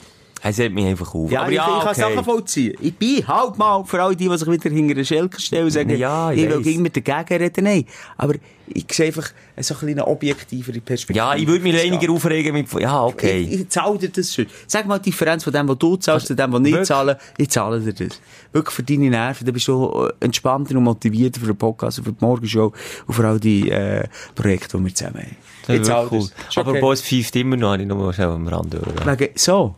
Es 0.47 0.59
hält 0.59 0.75
mich 0.75 0.85
einfach 0.85 1.15
auf. 1.15 1.31
Ja, 1.31 1.41
aber 1.41 1.51
ich, 1.51 1.57
ja, 1.57 1.67
ich 1.67 1.85
kann 1.85 1.89
okay. 1.89 2.01
Sachen 2.01 2.25
vollziehen. 2.25 2.77
Ich 2.79 2.95
bin 2.95 3.27
halt 3.27 3.57
mal, 3.57 3.83
vor 3.83 3.99
allem 3.99 4.15
die, 4.15 4.29
die 4.29 4.37
sich 4.37 4.47
wieder 4.47 4.71
hinter 4.71 4.95
den 4.95 5.05
Schelker 5.07 5.41
stellen 5.41 5.65
und 5.65 5.71
sagen, 5.71 5.97
Ja, 5.97 6.33
ich 6.33 6.45
ich 6.45 6.65
will 6.67 6.79
mit 6.81 6.95
dagegen 6.95 7.43
reden. 7.43 7.65
Nein. 7.65 7.87
Aber 8.19 8.35
ich 8.67 8.85
sehe 8.93 9.07
einfach 9.07 9.31
so 9.59 9.75
ein 9.81 9.89
eine 9.89 10.07
objektivere 10.07 10.81
Perspektive. 10.81 11.17
Ja, 11.17 11.35
ich 11.35 11.47
würde 11.47 11.63
mich 11.63 11.75
weniger 11.75 12.13
aufregen 12.13 12.53
mit, 12.53 12.71
ja, 12.75 13.05
okay. 13.05 13.41
Ich, 13.41 13.61
ich 13.61 13.69
zahle 13.71 13.97
dir 13.97 14.11
das 14.11 14.35
schon. 14.35 14.45
Sag 14.67 14.87
mal 14.87 14.99
die 14.99 15.11
Differenz 15.11 15.45
von 15.45 15.53
dem, 15.53 15.67
was 15.67 15.79
du 15.79 15.97
zahlst, 15.97 16.27
zu 16.27 16.37
dem, 16.37 16.53
was 16.53 16.63
Wirklich? 16.63 16.87
zahlen. 16.89 17.17
Ich 17.39 17.49
zahle 17.49 17.81
dir 17.81 17.95
das. 17.95 18.21
Wirklich 18.53 18.75
für 18.75 18.83
deine 18.83 19.09
Nerven. 19.09 19.47
Dann 19.47 19.55
bist 19.55 19.67
du 19.69 20.11
entspannter 20.21 20.77
und 20.77 20.85
motivierter 20.85 21.41
für 21.41 21.47
den 21.47 21.57
Podcast, 21.57 21.99
und 21.99 22.05
für 22.05 22.13
die 22.13 22.23
Morgenshow 22.23 22.71
und 23.07 23.15
vor 23.15 23.25
allem 23.25 23.41
die 23.41 23.71
äh, 23.71 24.05
Projekte, 24.35 24.77
die 24.77 24.85
wir 24.85 24.95
zusammen 24.95 25.23
haben. 25.23 25.37
Das 25.67 25.77
Ich 25.77 25.83
zahle 25.85 26.09
cool. 26.11 26.29
das. 26.49 26.59
Aber. 26.59 26.79
Boss 26.81 27.01
pfeift 27.01 27.35
immer 27.37 27.57
noch, 27.57 27.73
habe 27.73 27.81
ich 27.83 27.89
nur 27.89 28.13
schnell 28.13 28.29
am 28.29 28.47
Rand 28.47 28.75
hören. 28.75 29.19
Wegen, 29.19 29.33
so. 29.37 29.75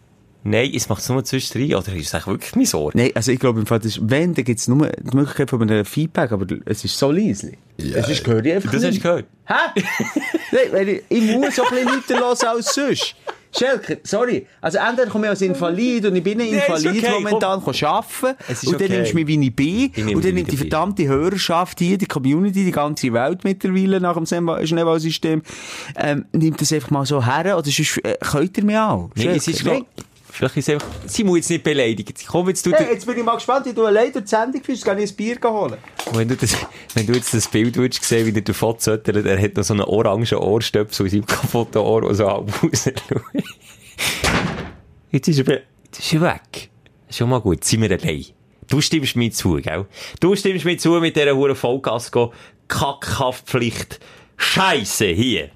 Nein, 0.46 0.70
es 0.74 0.88
macht 0.88 1.02
es 1.02 1.08
nur 1.08 1.24
zwischendrin, 1.24 1.74
oder 1.74 1.92
ist 1.94 2.06
es 2.06 2.14
eigentlich 2.14 2.26
wirklich 2.28 2.54
meine 2.54 2.66
Sorge? 2.66 2.96
Nein, 2.96 3.10
also 3.14 3.32
ich 3.32 3.40
glaube, 3.40 3.58
im 3.58 3.66
Fall, 3.66 3.80
das 3.80 3.96
ist, 3.96 4.00
wenn, 4.02 4.32
dann 4.32 4.44
gibt 4.44 4.60
es 4.60 4.68
nur 4.68 4.88
die 4.88 5.16
Möglichkeit 5.16 5.50
von 5.50 5.60
einem 5.60 5.84
Feedback, 5.84 6.30
aber 6.30 6.46
es 6.66 6.84
ist 6.84 6.96
so 6.96 7.10
leise. 7.10 7.52
Ja. 7.78 7.96
Das 7.96 8.08
ist, 8.08 8.26
ich 8.26 8.32
einfach 8.32 8.70
Das 8.70 8.74
hast 8.74 8.82
du 8.84 8.88
nicht. 8.90 9.02
gehört? 9.02 9.26
Hä? 9.46 9.82
Nein, 10.72 10.88
ich, 10.88 11.02
ich 11.08 11.36
muss 11.36 11.58
auch 11.58 11.70
ein 11.72 11.84
bisschen 11.84 12.20
lauter 12.20 12.46
hören 12.46 12.56
als 12.56 12.74
sonst. 12.74 13.16
Schelker, 13.58 13.96
sorry. 14.02 14.46
Also 14.60 14.78
entweder 14.78 15.08
komme 15.08 15.26
ich 15.26 15.30
als 15.30 15.40
Invalid 15.40 16.06
und 16.06 16.16
ich 16.16 16.22
bin 16.22 16.40
ein 16.40 16.48
Invalid 16.48 17.04
okay, 17.04 17.10
momentan 17.10 17.62
komm. 17.62 17.74
arbeiten 17.82 18.36
Es 18.48 18.62
ist 18.62 18.68
und 18.68 18.74
dann 18.74 18.86
okay. 18.86 18.96
nimmst 18.96 19.12
du 19.12 19.16
mich, 19.16 19.26
wie 19.26 19.46
ich 19.46 19.56
bin 19.56 19.92
Ich 19.94 20.14
und 20.14 20.24
dann 20.24 20.34
nimmt 20.34 20.52
die 20.52 20.56
verdammte 20.56 21.08
Hörerschaft 21.08 21.78
hier, 21.78 21.96
die 21.96 22.06
Community, 22.06 22.64
die 22.64 22.70
ganze 22.70 23.12
Welt 23.12 23.44
mittlerweile 23.44 24.00
nach 24.00 24.16
dem 24.16 24.26
Schneeballsystem, 24.26 25.42
ähm, 25.96 26.26
nimmt 26.32 26.60
das 26.60 26.72
einfach 26.72 26.90
mal 26.90 27.06
so 27.06 27.24
her 27.24 27.56
oder 27.56 27.70
sonst 27.70 27.98
äh, 28.04 28.16
könnt 28.20 28.58
ihr 28.58 28.64
mich 28.64 28.76
auch. 28.76 29.10
Nein, 29.16 29.28
es 29.28 29.48
ist 29.48 29.62
glaub, 29.62 29.86
vielleicht 30.36 30.56
ist 30.58 30.70
einfach, 30.70 30.86
sie 31.06 31.24
muss 31.24 31.38
jetzt 31.38 31.50
nicht 31.50 31.64
beleidigt. 31.64 32.24
Komm 32.26 32.48
jetzt 32.48 32.64
du, 32.66 32.72
Hey, 32.72 32.92
jetzt 32.92 33.06
bin 33.06 33.16
ich 33.16 33.24
mal 33.24 33.34
gespannt, 33.36 33.66
wie 33.66 33.72
du 33.72 33.84
allein 33.84 34.12
durch 34.12 34.24
die 34.24 34.30
Sendung 34.30 34.62
führst, 34.62 34.84
kann 34.84 34.98
ich 34.98 35.10
ein 35.10 35.16
Bier 35.16 35.38
holen. 35.42 35.76
wenn 36.12 36.28
du 36.28 36.36
das, 36.36 36.56
wenn 36.94 37.06
du 37.06 37.14
jetzt 37.14 37.32
das 37.32 37.48
Bild 37.48 37.76
würdest 37.76 38.04
sehen, 38.04 38.26
wie 38.26 38.32
der 38.32 38.42
davon 38.42 38.78
zöttert, 38.78 39.24
er 39.24 39.40
hat 39.40 39.56
noch 39.56 39.64
so 39.64 39.74
einen 39.74 39.82
orangen 39.82 40.26
Ohrstöpsel 40.34 41.06
in 41.06 41.12
seinem 41.12 41.26
kaputten 41.26 41.80
Ohr, 41.80 42.02
der 42.02 42.14
so 42.14 42.26
halb. 42.30 42.52
Jetzt 45.10 45.28
ist 45.28 45.38
er, 45.48 45.62
jetzt 45.84 45.98
ist 46.00 46.12
er 46.12 46.20
weg. 46.20 46.70
Schon 47.08 47.30
mal 47.30 47.40
gut, 47.40 47.64
sind 47.64 47.80
wir 47.82 47.90
allein. 47.90 48.26
Du 48.68 48.80
stimmst 48.80 49.16
mir 49.16 49.30
zu, 49.30 49.54
gell? 49.54 49.86
Du 50.20 50.34
stimmst 50.34 50.64
mir 50.64 50.76
zu 50.76 50.90
mit 51.00 51.16
dieser 51.16 51.34
hohen 51.36 51.54
Vollgasko 51.54 52.32
Kackhaftpflicht. 52.68 54.00
Scheisse 54.36 55.06
hier. 55.06 55.50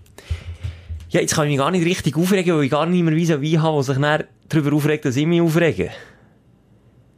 Ja, 1.11 1.21
jetzt 1.21 1.35
kann 1.35 1.47
ich 1.47 1.51
mich 1.51 1.59
gar 1.59 1.73
nicht 1.73 1.85
richtig 1.85 2.17
aufregen, 2.17 2.57
weil 2.57 2.65
ich 2.65 2.71
gar 2.71 2.87
nicht 2.87 3.03
mehr 3.03 3.15
weiss, 3.15 3.41
wie 3.41 3.59
habe, 3.59 3.85
der 3.85 3.95
sich 3.95 4.27
darüber 4.49 4.77
aufregt, 4.77 5.05
dass 5.05 5.17
ich 5.17 5.27
mich 5.27 5.41
aufrege. 5.41 5.91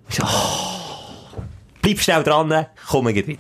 Ich 0.09 0.15
so, 0.15 0.25
oh. 0.25 1.39
Bleib 1.83 1.99
schnell 2.01 2.23
dran, 2.23 2.67
komm 2.89 3.09
ich 3.09 3.27
wieder. 3.27 3.39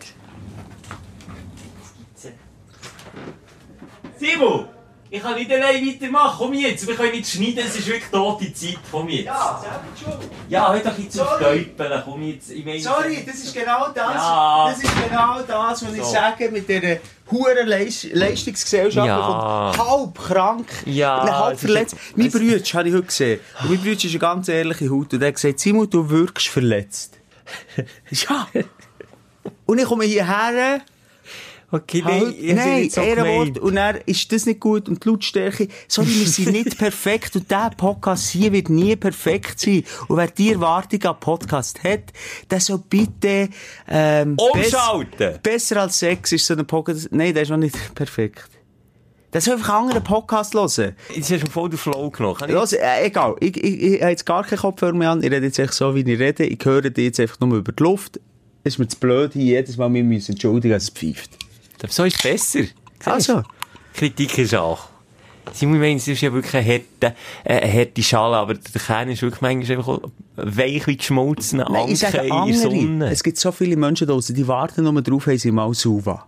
Simon! 4.16 4.71
Ich 5.14 5.20
kann 5.20 5.34
nicht 5.34 5.52
allein 5.52 5.86
weitermachen, 5.86 6.36
komm 6.38 6.54
jetzt! 6.54 6.86
Wir 6.88 6.94
können 6.94 7.12
nicht 7.12 7.28
schneiden, 7.28 7.58
es 7.58 7.76
ist 7.76 7.86
wirklich 7.86 8.10
tote 8.10 8.50
Zeit, 8.54 8.78
komm 8.90 9.10
jetzt! 9.10 9.26
Ja, 9.26 9.60
selber 9.60 9.84
schon. 10.18 10.28
Ja, 10.48 10.72
hör 10.72 10.80
doch 10.80 10.98
jetzt 10.98 11.20
auf. 11.20 11.38
Täupeln, 11.38 12.02
komm 12.02 12.22
jetzt! 12.22 12.50
Ich 12.50 12.64
meine, 12.64 12.80
Sorry, 12.80 13.22
das 13.26 13.34
ist 13.34 13.52
genau 13.54 13.88
das, 13.94 14.14
Ja. 14.14 14.68
das 14.70 14.82
ist 14.82 14.90
genau 15.10 15.42
das, 15.46 15.84
was 15.86 15.92
ich 15.94 16.02
So. 16.02 16.12
sage 16.12 16.50
mit 16.50 16.66
dieser 16.66 16.96
Leis 17.66 18.06
Leistungsgesellschaft, 18.10 19.06
Ja. 19.06 19.72
halb 19.76 20.18
krank, 20.18 20.66
Ja, 20.86 21.40
halb 21.44 21.60
verletzt. 21.60 21.94
Mein 22.16 22.30
Bruder 22.30 22.44
habe 22.72 22.88
ich 22.88 22.94
heute 22.94 23.02
gesehen. 23.02 23.40
Und 23.64 23.68
mein 23.68 23.78
Bruder 23.80 23.92
ist 23.92 24.04
eine 24.06 24.18
ganz 24.18 24.48
ehrliche 24.48 24.88
Haut 24.90 25.12
und 25.12 25.20
der 25.20 25.28
hat 25.28 25.34
gesagt, 25.34 25.60
Simon, 25.60 25.90
du 25.90 26.08
wirkst 26.08 26.48
verletzt. 26.48 27.18
ja. 28.10 28.46
Und 29.66 29.78
ich 29.78 29.84
komme 29.84 30.04
hierher, 30.04 30.80
Okay, 31.74 32.02
Halt, 32.04 32.22
nein, 32.42 32.54
nein, 32.56 32.80
nicht 32.82 32.92
so 32.92 33.00
Ehrenwort. 33.00 33.58
Und 33.58 33.76
dann 33.76 33.96
ist 34.04 34.30
das 34.30 34.44
nicht 34.44 34.60
gut 34.60 34.90
und 34.90 35.02
die 35.02 35.08
Lautstärke. 35.08 35.68
Sorry, 35.88 36.06
wir 36.08 36.26
sind 36.26 36.52
nicht 36.52 36.76
perfekt 36.78 37.34
und 37.34 37.50
der 37.50 37.70
Podcast 37.76 38.28
hier 38.30 38.52
wird 38.52 38.68
nie 38.68 38.94
perfekt 38.94 39.58
sein. 39.58 39.82
Und 40.06 40.18
wer 40.18 40.26
die 40.28 40.52
Erwartung 40.52 41.02
an 41.04 41.18
Podcast 41.18 41.82
hat, 41.82 42.12
der 42.50 42.60
soll 42.60 42.82
bitte, 42.90 43.48
ähm, 43.88 44.36
Umschalten! 44.38 45.16
bess- 45.16 45.38
besser 45.42 45.80
als 45.80 45.98
Sex 45.98 46.32
ist 46.32 46.44
so 46.46 46.54
ein 46.54 46.66
Podcast. 46.66 47.08
Nein, 47.10 47.32
der 47.32 47.44
ist 47.44 47.48
noch 47.48 47.56
nicht 47.56 47.76
perfekt. 47.94 48.50
Der 49.32 49.40
soll 49.40 49.54
einfach 49.54 49.70
einen 49.76 49.84
anderen 49.88 50.04
Podcast 50.04 50.52
hören. 50.52 50.94
Jetzt 51.14 51.30
hast 51.32 51.46
du 51.46 51.50
voll 51.50 51.70
den 51.70 51.78
Flow 51.78 52.10
genommen. 52.10 52.36
Ich- 52.48 52.52
Los, 52.52 52.74
äh, 52.74 53.06
egal. 53.06 53.34
Ich, 53.40 53.56
ich, 53.56 53.82
ich 53.94 54.00
habe 54.02 54.10
jetzt 54.10 54.26
gar 54.26 54.44
keinen 54.44 54.58
Kopfhörer 54.58 54.92
mehr 54.92 55.10
an. 55.10 55.22
Ich 55.22 55.30
rede 55.30 55.46
jetzt 55.46 55.58
echt 55.58 55.72
so, 55.72 55.94
wie 55.94 56.00
ich 56.00 56.18
rede. 56.20 56.44
Ich 56.44 56.62
höre 56.62 56.90
die 56.90 57.04
jetzt 57.04 57.18
einfach 57.18 57.40
nur 57.40 57.56
über 57.56 57.72
die 57.72 57.82
Luft. 57.82 58.20
Es 58.62 58.74
ist 58.74 58.78
mir 58.78 58.88
zu 58.88 58.98
blöd 59.00 59.32
hier 59.32 59.42
jedes 59.56 59.78
Mal, 59.78 59.92
wir 59.92 60.04
müssen 60.04 60.32
entschuldigen, 60.32 60.72
dass 60.74 60.82
es 60.84 60.90
pfeift. 60.90 61.30
So 61.88 62.04
ist 62.04 62.16
es 62.16 62.22
besser. 62.22 62.64
Also. 63.04 63.42
Kritik 63.94 64.38
ist 64.38 64.54
auch. 64.54 64.88
Simon, 65.52 65.74
ich 65.76 65.80
meine, 65.80 65.96
es 65.96 66.08
ist 66.08 66.20
ja 66.20 66.32
wirklich 66.32 66.54
eine 66.54 66.66
harte, 66.66 67.16
äh, 67.44 67.60
eine 67.60 67.72
harte 67.72 68.02
Schale, 68.02 68.36
aber 68.36 68.54
der 68.54 68.80
Kern 68.80 69.08
ist 69.10 69.22
wirklich 69.22 69.40
manchmal 69.40 69.78
einfach 69.78 70.00
weich 70.36 70.86
wie 70.86 70.96
geschmolzene 70.96 71.66
Nein, 71.68 71.88
ich 71.88 71.98
sage 71.98 72.18
in 72.18 72.26
der 72.28 72.34
andere. 72.34 72.56
Sonne. 72.56 73.10
Es 73.10 73.22
gibt 73.22 73.38
so 73.38 73.50
viele 73.50 73.76
Menschen 73.76 74.06
draussen, 74.06 74.34
die 74.34 74.46
warten 74.46 74.84
nur 74.84 75.02
darauf, 75.02 75.26
haben 75.26 75.38
sie 75.38 75.50
mal 75.50 75.74
Suva. 75.74 76.26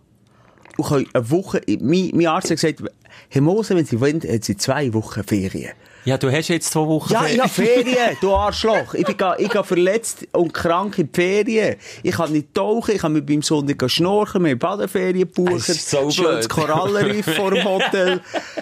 Und 0.76 0.86
können 0.86 1.06
eine 1.12 1.30
Woche, 1.30 1.62
mein, 1.80 2.10
mein 2.12 2.26
Arzt 2.26 2.50
hat 2.50 2.60
gesagt, 2.60 2.82
Herr 3.28 3.42
Moser, 3.42 3.76
wenn 3.76 3.84
Sie 3.84 4.00
wollen, 4.00 4.20
hat 4.20 4.44
sie 4.44 4.56
zwei 4.56 4.92
Wochen 4.92 5.22
Ferien. 5.22 5.72
Ja, 6.04 6.18
du 6.18 6.30
hast 6.30 6.48
jetzt 6.48 6.70
zwei 6.70 6.86
Wochen 6.86 7.12
Ja, 7.12 7.26
ich 7.26 7.38
habe 7.38 7.48
Ferien. 7.48 8.16
Du 8.20 8.34
Arschloch. 8.34 8.94
Ich 8.94 9.06
bin, 9.06 9.16
ich 9.38 9.48
gehe 9.48 9.64
verletzt 9.64 10.26
und 10.32 10.52
krank 10.52 10.98
in 10.98 11.10
die 11.10 11.20
Ferien. 11.20 11.76
Ich 12.02 12.12
kann 12.12 12.32
nicht 12.32 12.52
tauchen, 12.54 12.94
ich 12.94 13.00
kann 13.00 13.12
mit 13.12 13.28
meinem 13.28 13.42
Sohn 13.42 13.64
nicht 13.64 13.90
schnorchen, 13.90 14.44
wir 14.44 14.50
haben 14.52 14.58
Badeferien 14.58 15.28
ist 15.68 15.90
so 15.90 16.10
schönes. 16.10 16.48
Korallenriff 16.48 17.34
vor 17.36 17.50
dem 17.50 17.64
Hotel. 17.64 18.20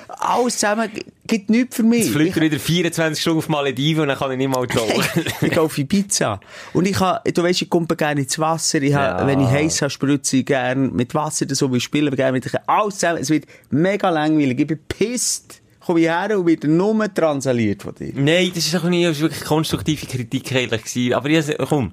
Alles 0.08 0.58
zusammen 0.58 0.90
gibt 1.26 1.50
nichts 1.50 1.76
für 1.76 1.82
mich. 1.82 2.04
Jetzt 2.04 2.12
fliegt 2.12 2.36
er 2.36 2.42
wieder 2.42 2.58
24 2.58 3.20
Stunden 3.20 3.38
auf 3.38 3.48
Malediven 3.48 4.02
und 4.02 4.08
dann 4.08 4.18
kann 4.18 4.30
ich 4.32 4.38
nicht 4.38 4.48
mal 4.48 4.66
tauchen. 4.66 5.24
ich 5.40 5.50
gehe 5.50 5.60
auf 5.60 5.76
Ibiza. 5.78 6.40
Und 6.72 6.86
ich 6.86 6.98
ha, 7.00 7.22
du 7.24 7.42
weißt, 7.42 7.62
ich 7.62 7.70
komme 7.70 7.86
gerne 7.86 8.20
ins 8.20 8.38
Wasser. 8.38 8.80
Ich 8.82 8.94
ha, 8.94 9.20
Ja. 9.20 9.26
Wenn 9.26 9.40
ich 9.40 9.48
heiß 9.48 9.82
habe, 9.82 9.90
spritze 9.90 10.38
ich 10.38 10.46
gerne 10.46 10.88
mit 10.88 11.14
Wasser, 11.14 11.46
so 11.50 11.72
wie 11.72 11.80
spielen, 11.80 12.14
gerne 12.14 12.32
mit 12.32 12.50
alles 12.66 12.98
zusammen. 12.98 13.20
Es 13.20 13.30
wird 13.30 13.46
mega 13.70 14.10
langweilig. 14.10 14.60
Ich 14.60 14.66
bin 14.66 14.78
pisst. 14.86 15.61
Komme 15.84 16.00
ich 16.00 16.06
her 16.06 16.38
und 16.38 16.46
werde 16.46 16.68
nur 16.68 17.12
transaliert 17.12 17.82
von 17.82 17.94
dir. 17.94 18.12
Nein, 18.14 18.52
das 18.54 18.66
ist 18.66 18.76
auch 18.76 18.84
nicht 18.84 19.04
das 19.04 19.16
ist 19.16 19.22
wirklich 19.22 19.44
konstruktive 19.44 20.06
Kritik 20.06 20.52
eigentlich 20.54 20.84
gewesen. 20.84 21.14
Aber 21.14 21.28
ich, 21.28 21.56
komm, 21.68 21.92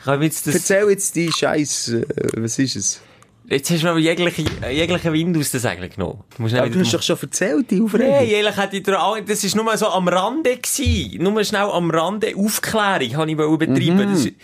ich 0.00 0.06
habe 0.06 0.24
jetzt 0.24 0.46
das, 0.46 0.54
Erzähl 0.54 0.88
jetzt 0.90 1.14
die 1.14 1.30
Scheiß, 1.30 1.88
äh, 1.88 2.06
was 2.36 2.58
ist 2.58 2.76
es? 2.76 3.00
jetzt 3.48 3.70
hast 3.70 3.84
du 3.84 3.88
aber 3.88 3.98
jegliche, 3.98 4.44
jegliche 4.70 5.12
Wind 5.12 5.36
aus 5.36 5.50
der 5.50 5.60
Segel 5.60 5.88
genommen. 5.88 6.24
Du 6.36 6.42
musst 6.42 6.54
Aber 6.54 6.68
du 6.68 6.80
hast 6.80 6.94
doch 6.94 7.02
schon 7.02 7.18
erzählt, 7.20 7.70
die 7.70 7.80
Aufregung. 7.80 8.10
Nein, 8.10 8.28
ehrlich 8.28 8.56
hätte 8.56 8.76
ich 8.76 8.82
dir 8.82 8.98
das 9.26 9.44
ist 9.44 9.54
nur 9.54 9.76
so 9.76 9.88
am 9.88 10.08
Rande 10.08 10.56
gewesen. 10.56 11.22
Nur 11.22 11.44
schnell 11.44 11.62
am 11.62 11.90
Rande 11.90 12.34
Aufklärung 12.36 13.16
habe 13.16 13.30
ich 13.30 13.36
betreiben. 13.36 14.10
Das 14.10 14.24
ist, 14.24 14.34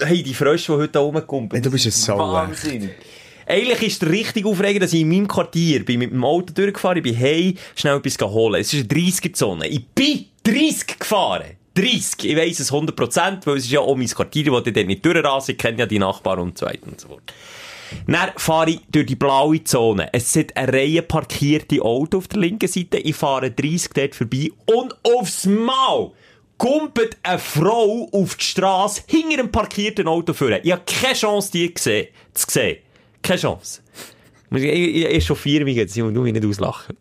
hey, 0.00 0.22
die 0.22 0.34
Frösche, 0.34 0.72
die 0.72 0.78
heute 0.78 0.92
da 0.92 1.00
rumkommen. 1.00 1.48
Mhm. 1.52 1.62
Du 1.62 1.70
bist 1.70 1.86
ein 1.86 1.92
Sau, 1.92 2.18
Wahnsinn. 2.18 2.90
Eigentlich 3.46 3.82
ist 3.82 4.02
der 4.02 4.10
richtig 4.10 4.46
aufregend, 4.46 4.82
dass 4.82 4.92
ich 4.92 5.02
in 5.02 5.08
meinem 5.08 5.28
Quartier 5.28 5.84
bin 5.84 5.98
mit 5.98 6.12
dem 6.12 6.24
Auto 6.24 6.52
durchgefahren, 6.52 7.02
bin 7.02 7.14
hey, 7.14 7.56
schnell 7.74 7.96
etwas 7.96 8.18
holen. 8.20 8.60
Es 8.60 8.72
ist 8.72 8.90
eine 8.90 9.00
30er-Zone. 9.00 9.68
Ich 9.68 9.86
bin 9.88 10.26
30 10.44 10.98
gefahren. 10.98 11.56
30. 11.74 12.24
Ich 12.24 12.36
weiss 12.36 12.60
es 12.60 12.72
100%, 12.72 13.46
weil 13.46 13.56
es 13.56 13.64
ist 13.64 13.72
ja 13.72 13.80
auch 13.80 13.96
mein 13.96 14.06
Quartier, 14.06 14.52
wo 14.52 14.58
ich 14.58 14.72
dort 14.72 14.86
nicht 14.86 15.04
durchrase. 15.04 15.52
Ich 15.52 15.58
kenne 15.58 15.78
ja 15.78 15.86
die 15.86 15.98
Nachbarn 15.98 16.38
und 16.38 16.58
so 16.58 16.66
weiter 16.66 16.86
und 16.86 17.00
so 17.00 17.08
fort. 17.08 17.32
Dann 18.06 18.30
fahre 18.36 18.70
ich 18.70 18.80
durch 18.90 19.06
die 19.06 19.16
blaue 19.16 19.62
Zone. 19.62 20.08
Es 20.12 20.32
sind 20.32 20.56
eine 20.56 20.72
Reihe 20.72 21.02
parkierte 21.02 21.82
Autos 21.82 22.18
auf 22.18 22.28
der 22.28 22.40
linken 22.40 22.68
Seite. 22.68 22.98
Ich 22.98 23.16
fahre 23.16 23.50
30 23.50 23.90
dort 23.94 24.14
vorbei 24.14 24.50
und 24.66 24.94
aufs 25.04 25.46
Mal 25.46 26.12
kumpelt 26.58 27.16
eine 27.22 27.38
Frau 27.38 28.08
auf 28.12 28.36
die 28.36 28.44
Straße 28.44 29.02
hinter 29.06 29.40
einem 29.40 29.52
parkierten 29.52 30.08
Auto 30.08 30.32
führen. 30.32 30.60
Ich 30.62 30.72
habe 30.72 30.82
keine 30.86 31.14
Chance, 31.14 31.50
die 31.52 31.74
zu 31.74 32.06
sehen. 32.34 32.78
Keine 33.24 33.40
Chance. 33.40 33.80
Ich, 34.50 34.62
ich, 34.62 35.04
ich 35.06 35.26
chauffiere 35.26 35.64
mich 35.64 35.76
jetzt, 35.76 35.96
ich 35.96 36.02
muss 36.02 36.12
mich 36.12 36.32
nicht 36.32 36.44
auslachen. 36.44 36.96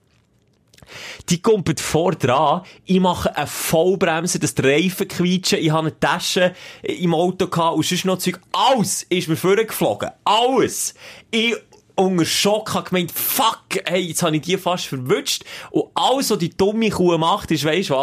Die 1.29 1.41
kumpelt 1.41 1.79
vor 1.79 2.13
dran, 2.13 2.61
ich 2.85 2.99
mache 2.99 3.35
eine 3.35 3.47
Vollbremse, 3.47 4.39
die 4.39 4.61
Reifen 4.61 5.07
quietschen, 5.07 5.59
ich 5.59 5.71
habe 5.71 5.87
eine 5.87 5.99
Tasche 5.99 6.55
im 6.81 7.13
Auto 7.13 7.47
gehabt 7.47 7.75
und 7.75 7.85
sonst 7.85 8.05
noch 8.05 8.17
Zeug. 8.19 8.39
Alles 8.53 9.03
ist 9.03 9.27
mir 9.27 9.35
vorgeflogen. 9.35 10.11
Alles. 10.23 10.93
Ich 11.29 11.55
unter 11.95 12.25
Schock 12.25 12.73
habe 12.73 12.89
gemeint, 12.89 13.11
fuck, 13.11 13.63
hey, 13.85 14.01
jetzt 14.01 14.23
habe 14.23 14.35
ich 14.35 14.41
die 14.43 14.57
fast 14.57 14.87
verwünscht. 14.87 15.43
Und 15.71 15.89
alles, 15.93 16.29
was 16.31 16.37
die 16.39 16.49
dumme 16.49 16.89
Kuh 16.89 17.17
macht, 17.17 17.51
ist, 17.51 17.65
weisst 17.65 17.89
du 17.91 17.95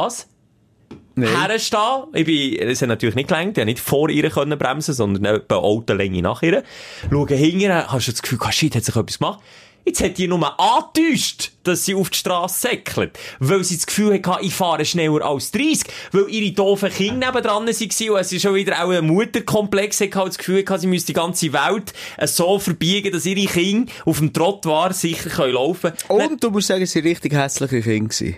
was? 1.22 1.48
herstehen. 1.48 2.04
Ich 2.14 2.24
bin, 2.24 2.68
es 2.68 2.82
hat 2.82 2.88
natürlich 2.88 3.14
nicht 3.14 3.28
gelangt, 3.28 3.58
ich 3.58 3.64
nicht 3.64 3.80
vor 3.80 4.08
ihr 4.10 4.28
können 4.30 4.58
bremsen, 4.58 4.94
sondern 4.94 5.36
etwa 5.36 5.56
Autolänge 5.56 6.22
nach 6.22 6.42
ihr. 6.42 6.62
Schaue 7.10 7.34
hinterher, 7.34 7.90
hast 7.90 8.08
du 8.08 8.12
das 8.12 8.22
Gefühl, 8.22 8.38
ah, 8.42 8.52
shit, 8.52 8.74
hat 8.74 8.84
sich 8.84 8.96
etwas 8.96 9.18
gemacht? 9.18 9.40
Jetzt 9.84 10.02
hat 10.02 10.18
die 10.18 10.28
nur 10.28 10.60
angetäuscht, 10.60 11.52
dass 11.62 11.84
sie 11.84 11.94
auf 11.94 12.10
die 12.10 12.18
Straße 12.18 12.68
säckelt. 12.68 13.18
Weil 13.38 13.64
sie 13.64 13.76
das 13.76 13.86
Gefühl 13.86 14.22
hatte, 14.22 14.44
ich 14.44 14.54
fahre 14.54 14.84
schneller 14.84 15.24
als 15.24 15.50
30. 15.52 15.84
Weil 16.12 16.28
ihre 16.28 16.52
doofen 16.52 16.90
Kinder 16.90 17.26
nebendran 17.26 17.66
waren 17.66 18.12
und 18.16 18.24
sie 18.24 18.40
schon 18.40 18.54
wieder 18.54 18.84
auch 18.84 18.90
einen 18.90 19.06
Mutterkomplex 19.06 20.00
hatte, 20.00 20.10
das 20.26 20.38
Gefühl 20.38 20.64
hatte, 20.66 20.80
sie 20.80 20.86
müsste 20.86 21.08
die 21.08 21.12
ganze 21.14 21.52
Welt 21.52 21.92
so 22.24 22.58
verbiegen, 22.58 23.10
dass 23.12 23.26
ihre 23.26 23.46
Kinder 23.46 23.90
auf 24.04 24.18
dem 24.18 24.32
Trottoir 24.32 24.92
sicher 24.92 25.48
laufen 25.48 25.92
können. 26.06 26.32
Und 26.32 26.44
du 26.44 26.50
musst 26.50 26.68
sagen, 26.68 26.84
sie 26.84 27.00
waren 27.00 27.08
richtig 27.08 27.32
hässliche 27.32 27.80
Kinder. 27.80 28.34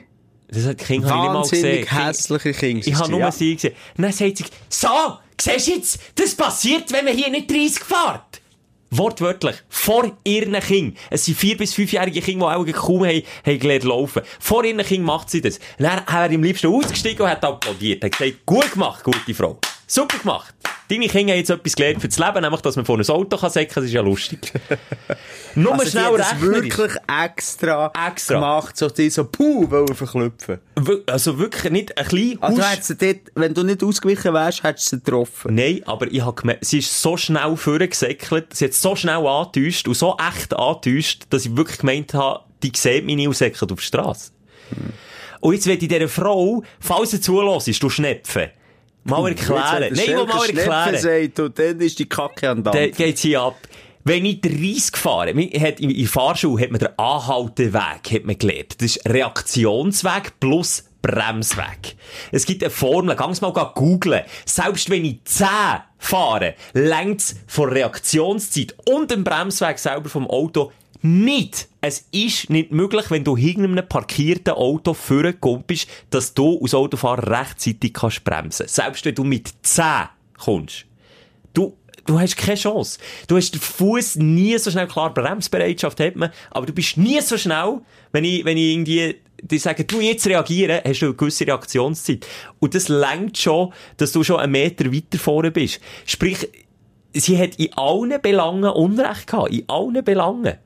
Das 0.52 0.66
hat 0.66 0.78
Kinder 0.78 1.08
habe 1.08 1.18
ich 1.18 1.50
nicht 1.50 1.62
mal 1.62 1.82
gesehen. 1.82 1.86
Hässliche 1.86 2.52
Kinder. 2.52 2.86
Ich 2.86 2.94
habe 2.94 3.10
nur 3.10 3.20
ja. 3.20 3.32
sie 3.32 3.54
gesehen. 3.54 3.74
Und 3.96 4.02
dann 4.02 4.12
sagt 4.12 4.38
sie, 4.38 4.44
so, 4.68 4.88
siehst 5.40 5.66
du 5.66 5.70
jetzt, 5.72 5.98
das 6.14 6.34
passiert, 6.34 6.92
wenn 6.92 7.06
man 7.06 7.16
hier 7.16 7.30
nicht 7.30 7.50
30 7.50 7.82
fährt. 7.82 8.42
Wortwörtlich. 8.90 9.56
Vor 9.70 10.18
ihren 10.24 10.52
Kindern. 10.60 10.98
Es 11.08 11.24
sind 11.24 11.38
vier- 11.38 11.56
bis 11.56 11.72
fünfjährige 11.72 12.20
Kinder, 12.20 12.62
die 12.64 12.74
auch 12.74 12.78
kaum 12.78 13.06
haben, 13.06 13.22
haben 13.46 13.58
gelernt 13.58 13.84
laufen. 13.84 14.22
Vor 14.38 14.64
ihren 14.64 14.84
Kindern 14.84 15.06
macht 15.06 15.30
sie 15.30 15.40
das. 15.40 15.56
Und 15.78 15.84
dann 15.84 16.04
hat 16.04 16.30
er 16.30 16.34
am 16.34 16.42
liebsten 16.42 16.66
ausgestiegen 16.66 17.22
und 17.22 17.30
hat 17.30 17.42
applaudiert. 17.42 18.02
Er 18.02 18.10
hat 18.10 18.18
gesagt, 18.18 18.44
gut 18.44 18.72
gemacht, 18.72 19.02
gute 19.02 19.34
Frau. 19.34 19.58
Super 19.94 20.16
gemacht. 20.20 20.54
Deine 20.88 21.06
Kinder 21.06 21.34
haben 21.34 21.38
jetzt 21.40 21.50
etwas 21.50 21.76
gelernt 21.76 22.00
fürs 22.00 22.18
Leben, 22.18 22.40
nämlich, 22.40 22.62
dass 22.62 22.76
man 22.76 22.86
vor 22.86 22.98
ein 22.98 23.06
Auto 23.06 23.36
kann 23.36 23.50
säcken 23.50 23.74
kann. 23.74 23.82
Das 23.82 23.90
ist 23.90 23.94
ja 23.94 24.00
lustig. 24.00 24.50
Nur 25.54 25.74
Also, 25.74 25.90
schnell 25.90 26.16
das 26.16 26.32
rechnerisch. 26.32 26.62
wirklich 26.78 26.92
extra, 27.24 27.92
Extra. 28.08 28.34
gemacht, 28.36 28.74
so 28.78 28.88
die 28.88 29.10
so 29.10 29.24
puh, 29.26 29.70
wollen 29.70 29.94
verklüpfen. 29.94 30.60
Also 31.06 31.38
wirklich 31.38 31.70
nicht 31.72 31.98
ein 31.98 32.06
klein 32.06 32.38
Also, 32.40 32.62
hättest 32.62 32.88
du 32.88 32.94
dort, 32.94 33.20
wenn 33.34 33.52
du 33.52 33.64
nicht 33.64 33.84
ausgewichen 33.84 34.32
wärst, 34.32 34.62
hättest 34.62 34.92
du 34.92 34.96
sie 34.96 35.02
getroffen. 35.02 35.54
Nein, 35.54 35.82
aber 35.84 36.10
ich 36.10 36.22
habe 36.22 36.40
gemerkt, 36.40 36.64
sie 36.64 36.78
ist 36.78 37.02
so 37.02 37.18
schnell 37.18 37.54
vorgesäckelt, 37.58 38.56
sie 38.56 38.64
hat 38.64 38.72
so 38.72 38.96
schnell 38.96 39.26
angetäuscht 39.26 39.86
und 39.88 39.94
so 39.94 40.16
echt 40.26 40.56
angetäuscht, 40.56 41.24
dass 41.28 41.44
ich 41.44 41.54
wirklich 41.54 41.80
gemeint 41.80 42.14
habe, 42.14 42.44
die 42.62 42.72
sieht 42.74 43.04
mich 43.04 43.16
nicht 43.16 43.28
und 43.28 43.36
säckelt 43.36 43.70
auf 43.70 43.78
der 43.78 43.84
Straße. 43.84 44.30
Und 45.40 45.52
jetzt 45.52 45.66
will 45.66 45.74
ich 45.74 45.86
dieser 45.86 46.08
Frau, 46.08 46.62
falls 46.80 47.10
sie 47.10 47.20
zulässt, 47.20 47.82
du 47.82 47.90
Schnepfen, 47.90 48.48
mal 49.04 49.28
erklären. 49.28 49.80
Nein, 49.80 49.92
ich 49.92 50.08
will 50.08 50.26
mal 50.26 50.46
erklären. 50.46 50.96
Sagt, 50.96 51.40
und 51.40 51.58
dann 51.58 51.80
ist 51.80 51.98
die 51.98 52.08
Kacke 52.08 52.50
an 52.50 52.62
der 52.62 52.72
Dann 52.72 52.90
geht's 52.92 53.22
hier 53.22 53.40
ab. 53.40 53.56
Wenn 54.04 54.24
ich 54.24 54.40
30 54.40 54.96
fahre, 54.96 55.28
hat, 55.30 55.80
in 55.80 55.96
der 55.96 56.08
Fahrschule 56.08 56.62
hat 56.62 56.70
man 56.72 56.80
den 56.80 56.98
Anhalteweg 56.98 58.12
hat 58.12 58.24
man 58.24 58.36
gelernt. 58.36 58.80
Das 58.80 58.96
ist 58.96 59.08
Reaktionsweg 59.08 60.40
plus 60.40 60.84
Bremsweg. 61.02 61.96
Es 62.30 62.46
gibt 62.46 62.62
eine 62.62 62.70
Formel, 62.70 63.14
ganz 63.16 63.40
mal 63.40 63.52
googlen. 63.52 64.22
Selbst 64.44 64.90
wenn 64.90 65.04
ich 65.04 65.22
10 65.24 65.46
fahre, 65.98 66.54
längt's 66.72 67.36
von 67.46 67.68
Reaktionszeit 67.68 68.74
und 68.88 69.10
dem 69.10 69.22
Bremsweg 69.24 69.78
selber 69.78 70.08
vom 70.08 70.28
Auto 70.28 70.72
nicht. 71.04 71.68
Es 71.80 72.06
ist 72.12 72.50
nicht 72.50 72.72
möglich, 72.72 73.10
wenn 73.10 73.24
du 73.24 73.36
hinter 73.36 73.64
einem 73.64 73.88
parkierten 73.88 74.54
Auto 74.54 74.94
vorkommst, 74.94 75.88
dass 76.10 76.34
du 76.34 76.58
als 76.62 76.74
Autofahrer 76.74 77.40
rechtzeitig 77.40 77.94
kannst 77.94 78.24
bremsen. 78.24 78.68
Selbst 78.68 79.04
wenn 79.04 79.14
du 79.14 79.24
mit 79.24 79.52
10 79.62 79.84
kommst. 80.38 80.86
Du, 81.54 81.76
du 82.06 82.18
hast 82.18 82.36
keine 82.36 82.56
Chance. 82.56 82.98
Du 83.26 83.36
hast 83.36 83.52
den 83.52 83.60
Fuß 83.60 84.16
nie 84.16 84.56
so 84.58 84.70
schnell, 84.70 84.86
klar, 84.86 85.12
Bremsbereitschaft 85.12 86.00
hat 86.00 86.16
man, 86.16 86.30
aber 86.50 86.66
du 86.66 86.72
bist 86.72 86.96
nie 86.96 87.20
so 87.20 87.36
schnell, 87.36 87.80
wenn 88.12 88.24
ich, 88.24 88.44
wenn 88.44 88.56
ich 88.56 88.72
irgendwie, 88.72 89.16
die 89.42 89.58
sagen, 89.58 89.86
du 89.86 90.00
jetzt 90.00 90.26
reagieren, 90.26 90.80
hast 90.84 91.02
du 91.02 91.06
eine 91.06 91.14
gewisse 91.14 91.46
Reaktionszeit. 91.46 92.26
Und 92.60 92.74
das 92.74 92.88
lenkt 92.88 93.38
schon, 93.38 93.72
dass 93.96 94.12
du 94.12 94.22
schon 94.22 94.40
einen 94.40 94.52
Meter 94.52 94.92
weiter 94.92 95.18
vorne 95.18 95.50
bist. 95.50 95.80
Sprich, 96.06 96.48
sie 97.12 97.38
hat 97.38 97.56
in 97.56 97.72
allen 97.74 98.20
Belangen 98.20 98.70
Unrecht 98.70 99.26
gehabt. 99.26 99.50
In 99.50 99.68
allen 99.68 100.04
Belangen. 100.04 100.58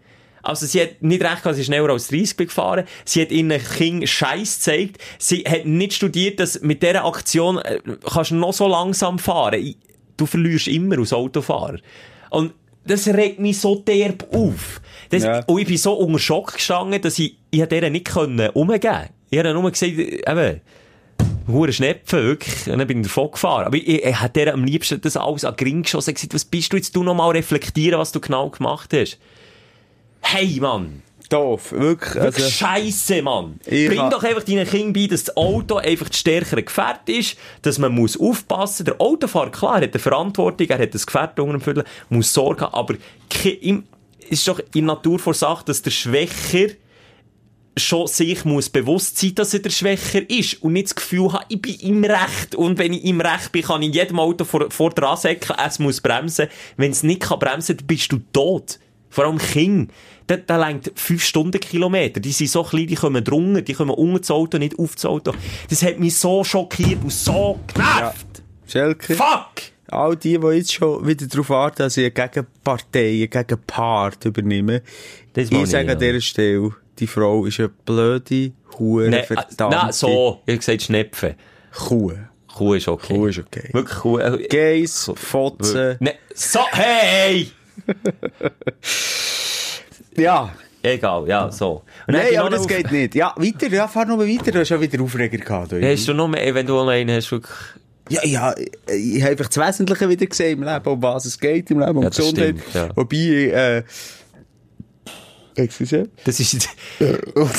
Also, 0.47 0.67
sie 0.67 0.81
hat 0.81 1.03
nicht 1.03 1.23
recht 1.23 1.43
gehabt, 1.43 1.55
sie 1.55 1.61
ist 1.61 1.67
schneller 1.67 1.91
als 1.91 2.09
30 2.09 2.37
gefahren. 2.37 2.85
Sie 3.05 3.23
hat 3.23 3.31
ihren 3.31 3.51
Kind 3.51 4.09
Scheiß 4.09 4.57
gezeigt. 4.57 4.99
Sie 5.19 5.43
hat 5.43 5.67
nicht 5.67 5.95
studiert, 5.95 6.41
dass 6.41 6.61
mit 6.61 6.83
dieser 6.83 7.05
Aktion 7.05 7.59
äh, 7.59 7.81
kannst 8.13 8.31
du 8.31 8.37
noch 8.37 8.53
so 8.53 8.69
langsam 8.69 9.19
fahren. 9.19 9.75
Du 10.17 10.27
verlierst 10.27 10.69
immer 10.69 10.99
als 10.99 11.13
Autofahrer. 11.13 11.79
Und 12.31 12.53
das 12.87 13.09
regt 13.09 13.41
mich 13.41 13.61
so 13.61 13.77
derb 13.77 14.27
auf. 14.33 14.81
Das, 15.11 15.25
Ja. 15.25 15.41
Und 15.47 15.61
ich 15.61 15.67
bin 15.67 15.77
so 15.77 15.95
unter 15.95 16.19
Schock 16.19 16.55
gestanden, 16.55 17.01
dass 17.03 17.19
ich, 17.19 17.37
ich 17.51 17.65
dieser 17.67 17.91
nicht 17.91 18.07
können 18.07 18.51
umgeben. 18.51 19.09
Ich 19.31 19.39
habe 19.39 19.53
nur 19.53 19.71
gesagt, 19.71 19.93
eben, 19.93 20.61
Hure 21.49 21.73
Schnepfen, 21.73 22.23
wirklich. 22.23 22.69
Und 22.69 22.79
dann 22.79 22.87
bin 22.87 23.01
ich 23.01 23.07
davon 23.07 23.31
gefahren. 23.31 23.67
Aber 23.67 23.77
ich, 23.77 23.87
ich, 23.87 24.05
ich 24.05 24.23
hätte 24.23 24.53
am 24.53 24.65
liebsten 24.65 25.01
das 25.01 25.17
alles 25.17 25.45
an 25.45 25.55
den 25.57 25.67
Ring 25.67 25.83
geschossen 25.83 26.11
und 26.11 26.15
gesagt, 26.15 26.35
was 26.35 26.45
bist 26.45 26.73
du 26.73 26.77
jetzt, 26.77 26.95
du 26.97 27.03
noch 27.03 27.15
mal 27.15 27.31
reflektieren, 27.31 28.01
was 28.01 28.13
du 28.13 28.21
genau 28.21 28.51
gemacht 28.51 28.93
hast. 28.93 29.19
Hey, 30.29 30.59
Mann. 30.61 31.03
Doof, 31.29 31.73
wirklich. 31.73 32.15
Wirklich 32.15 32.45
Also, 32.45 32.51
scheisse, 32.51 33.21
Mann. 33.23 33.59
Ich 33.67 33.89
Bring 33.89 33.99
ha- 34.01 34.11
doch 34.11 34.23
einfach 34.23 34.45
deinen 34.45 34.67
Kindern 34.67 34.93
bei, 34.93 35.07
dass 35.09 35.25
das 35.25 35.37
Auto 35.37 35.77
einfach 35.77 36.09
das 36.09 36.19
stärkere 36.19 36.63
Gefährt 36.63 37.09
ist, 37.09 37.37
dass 37.63 37.79
man 37.79 37.93
muss 37.93 38.19
aufpassen. 38.19 38.85
Der 38.87 39.01
Autofahrer, 39.01 39.51
klar, 39.51 39.77
hat 39.81 39.93
eine 39.93 39.99
Verantwortung, 39.99 40.69
er 40.69 40.79
hat 40.79 40.95
das 40.95 41.05
Gefährt 41.07 41.39
unter 41.41 41.53
dem 41.59 41.61
Viertel, 41.61 41.85
muss 42.11 42.33
Sorge 42.33 42.65
haben, 42.67 42.75
aber 42.75 42.95
im, 43.61 43.85
es 44.23 44.31
ist 44.41 44.49
doch 44.49 44.61
in 44.75 44.85
Natur 44.87 45.19
vor 45.19 45.35
Sache, 45.35 45.65
dass 45.65 45.83
der 45.83 45.91
Schwächer 45.91 46.69
schon 47.79 48.07
sich 48.07 48.45
muss 48.45 48.71
bewusst 48.71 49.19
sein, 49.19 49.35
dass 49.35 49.53
er 49.53 49.61
der 49.61 49.71
Schwächer 49.71 50.29
ist 50.31 50.63
und 50.63 50.73
nicht 50.73 50.87
das 50.87 50.95
Gefühl 50.95 51.33
hat, 51.33 51.45
ich 51.49 51.61
bin 51.61 51.75
im 51.81 52.05
Recht 52.05 52.55
und 52.55 52.79
wenn 52.79 52.93
ich 52.95 53.05
im 53.05 53.21
Recht 53.21 53.53
bin, 53.53 53.63
kann 53.63 53.83
ich 53.83 53.89
in 53.89 53.95
jedem 53.95 54.19
Auto 54.19 54.45
vor, 54.45 54.71
vor 54.71 54.91
dran 54.91 55.17
säckeln, 55.17 55.59
es 55.67 55.79
muss 55.79 56.01
bremsen. 56.01 56.47
Wenn 56.77 56.93
es 56.93 57.03
nicht 57.03 57.21
kann 57.21 57.39
bremsen, 57.39 57.77
dann 57.77 57.87
bist 57.87 58.11
du 58.13 58.19
tot. 58.33 58.79
Vor 59.11 59.25
allem 59.27 59.39
Kinder. 59.39 59.93
Da, 60.27 60.37
da 60.37 60.67
längt 60.67 60.91
5 60.95 61.25
Stundenkilometer. 61.25 62.21
Die 62.21 62.33
sind 62.33 62.51
so 62.51 62.63
klein, 62.65 62.87
die 62.89 62.97
kommen 62.97 63.23
drunter, 63.23 63.63
die 63.63 63.75
kommen 63.75 63.93
unter 63.93 64.19
das 64.19 64.31
Auto, 64.31 64.59
nicht 64.59 64.79
auf 64.79 64.95
das 64.95 65.05
Auto. 65.05 65.33
Das 65.71 65.83
hat 65.83 65.99
mich 65.99 66.17
so 66.17 66.43
schockiert 66.43 67.03
und 67.03 67.13
so 67.13 67.61
genervt. 67.73 68.27
Schelke, 68.67 69.15
Fuck! 69.15 69.63
all 69.89 70.17
die, 70.17 70.39
die 70.39 70.47
jetzt 70.49 70.73
schon 70.73 71.07
wieder 71.07 71.27
darauf 71.27 71.51
warten, 71.51 71.79
dass 71.79 71.97
ich 71.97 72.05
eine 72.05 72.29
Gegenpartei, 72.29 73.09
eine 73.11 73.29
Gegenpart 73.29 74.25
übernehme, 74.25 74.83
Das 75.33 75.51
ich 75.51 75.67
sage 75.71 75.87
ja. 75.87 75.93
an 75.93 75.99
dieser 75.99 76.21
Stelle, 76.21 76.75
die 76.99 77.07
Frau 77.07 77.45
ist 77.45 77.61
eine 77.61 77.69
blöde, 77.69 78.53
hure, 78.79 79.09
Nein, 79.11 79.25
verdammte 79.25 79.77
nein, 79.77 79.93
so. 79.93 80.41
Ich 80.47 80.53
habe 80.53 80.59
gesagt 80.59 80.83
Schnepfen. 80.83 81.35
Kuh. 81.73 82.13
Kuh 82.53 82.75
ist 82.75 82.89
okay. 82.89 83.15
Kuh 83.15 83.27
ist 83.27 83.39
okay. 83.39 83.69
Wirklich 83.73 83.99
Kuh. 83.99 84.19
äh, 84.19 84.49
Geiss, 84.49 85.13
Fotzen. 85.15 85.97
Ne, 86.01 86.15
so, 86.35 86.61
hey! 86.73 87.51
Ja. 90.17 90.53
Egal, 90.83 91.27
ja, 91.27 91.51
so. 91.51 91.83
Und 92.07 92.15
Nein, 92.15 92.37
aber 92.39 92.51
das 92.51 92.61
auf- 92.61 92.67
geht 92.69 92.93
nicht. 92.93 93.15
Ja, 93.17 93.35
weiter, 93.37 93.67
ja, 93.69 93.89
fahr 93.89 94.05
noch 94.07 94.17
mal 94.17 94.29
weiter. 94.29 94.53
Du 94.53 94.61
hast 94.61 94.69
schon 94.69 94.81
wieder 94.81 95.03
Aufreger 95.03 95.39
gehabt. 95.39 95.73
du. 95.73 95.81
Hast 95.83 96.07
du 96.07 96.15
noch 96.15 96.29
mehr, 96.29 96.55
wenn 96.55 96.65
du 96.67 96.79
alleine 96.79 97.17
hast, 97.17 97.31
wirklich... 97.33 97.57
Ja, 98.09 98.25
ja, 98.25 98.55
ich, 98.89 99.21
habe 99.21 99.33
einfach 99.33 99.49
das 99.49 99.57
Wesentliche 99.57 100.09
wieder 100.09 100.27
gesehen 100.27 100.59
im 100.63 100.65
Leben, 100.69 100.87
um 100.89 101.03
was 101.03 101.25
es 101.25 101.37
geht 101.41 101.69
im 101.73 101.81
Leben, 101.81 101.97
um 101.97 102.03
Ja, 102.05 102.09
Gesundheit. 102.11 102.55
stimmt, 102.57 102.75
ja. 102.75 102.89
Wobei, 102.95 103.17
äh, 103.17 103.83
excuse, 105.57 106.09
Das 106.25 106.39
ist... 106.39 106.69
das 107.01 107.59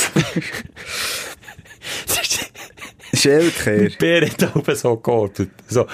ist... 3.12 3.22
Schelker. 3.22 3.90
Bär 4.00 4.26
hat 4.30 4.56
oben 4.56 4.76
so 4.76 4.96
geordnet. 4.96 5.50
So. 5.68 5.86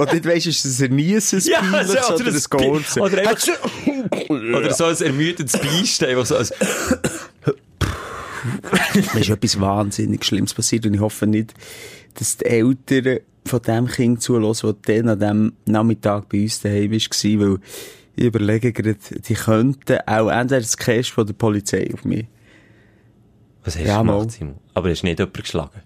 Und 0.00 0.12
nicht 0.12 0.24
weisst, 0.24 0.46
ist 0.46 0.64
das 0.64 0.80
ein 0.82 0.94
Nieses, 0.96 1.46
Ja, 1.46 1.60
Peinliches 1.60 2.06
so, 2.06 2.14
oder 2.14 2.26
oder 2.26 2.32
ein 2.34 2.42
Gorzen? 2.68 3.00
oder 3.02 3.18
einfach- 3.18 3.48
Oder 4.30 4.72
so 4.74 4.84
ein 4.84 4.96
ermüdendes 4.96 5.52
Beist, 5.58 6.02
einfach 6.04 6.26
so 6.26 6.36
als... 6.36 6.52
Mir 9.14 9.20
ist 9.20 9.28
etwas 9.30 9.60
wahnsinnig 9.60 10.24
Schlimmes 10.24 10.54
passiert 10.54 10.86
und 10.86 10.94
ich 10.94 11.00
hoffe 11.00 11.26
nicht, 11.26 11.52
dass 12.14 12.38
die 12.38 12.46
Eltern 12.46 13.18
von 13.44 13.60
dem 13.62 13.86
Kind 13.86 14.22
zulassen, 14.22 14.68
das 14.68 14.76
dann 14.96 15.08
an 15.08 15.18
dem 15.20 15.52
Nachmittag 15.66 16.28
bei 16.28 16.42
uns 16.42 16.60
daheim 16.60 16.90
war, 16.92 16.98
weil 17.50 17.58
ich 18.16 18.24
überlege 18.24 18.72
gerade, 18.72 18.96
die 19.28 19.34
könnten 19.34 19.98
auch 20.06 20.28
entweder 20.30 20.60
das 20.60 20.76
Cash 20.76 21.12
von 21.12 21.26
der 21.26 21.34
Polizei 21.34 21.88
auf 21.92 22.04
mich. 22.04 22.26
Was 23.64 23.76
hast 23.76 23.86
Ja, 23.86 23.98
du 24.02 24.06
gemacht, 24.10 24.30
Simon? 24.32 24.54
Aber 24.74 24.88
hast 24.90 25.02
du 25.02 25.06
nicht 25.06 25.18
jemanden 25.18 25.42
geschlagen? 25.42 25.80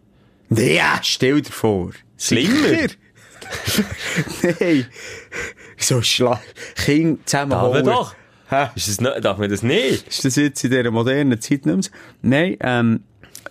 Ja, 0.51 0.99
stell 1.03 1.43
dir 1.43 1.51
vor. 1.53 1.91
Schlimmer? 2.19 2.69
Sicher? 2.69 2.89
Nein. 4.61 4.87
So 5.77 6.03
schla 6.03 6.41
Kind 6.75 7.21
Darf 7.21 7.27
zusammenholen. 7.27 7.85
doch. 7.85 8.15
Hä? 8.49 8.69
Ist 8.75 8.89
das 8.89 9.01
nicht, 9.01 9.25
darf 9.25 9.39
man 9.39 9.51
das 9.51 9.63
nicht? 9.63 10.07
Ist 10.09 10.25
das 10.25 10.37
jetzt 10.37 10.63
in 10.65 10.71
dieser 10.71 10.91
modernen 10.91 11.41
Zeit 11.41 11.65
nicht 11.65 11.67
mehr 11.67 11.83
so? 11.83 11.91
Nein, 12.23 12.57
ähm, 12.61 13.01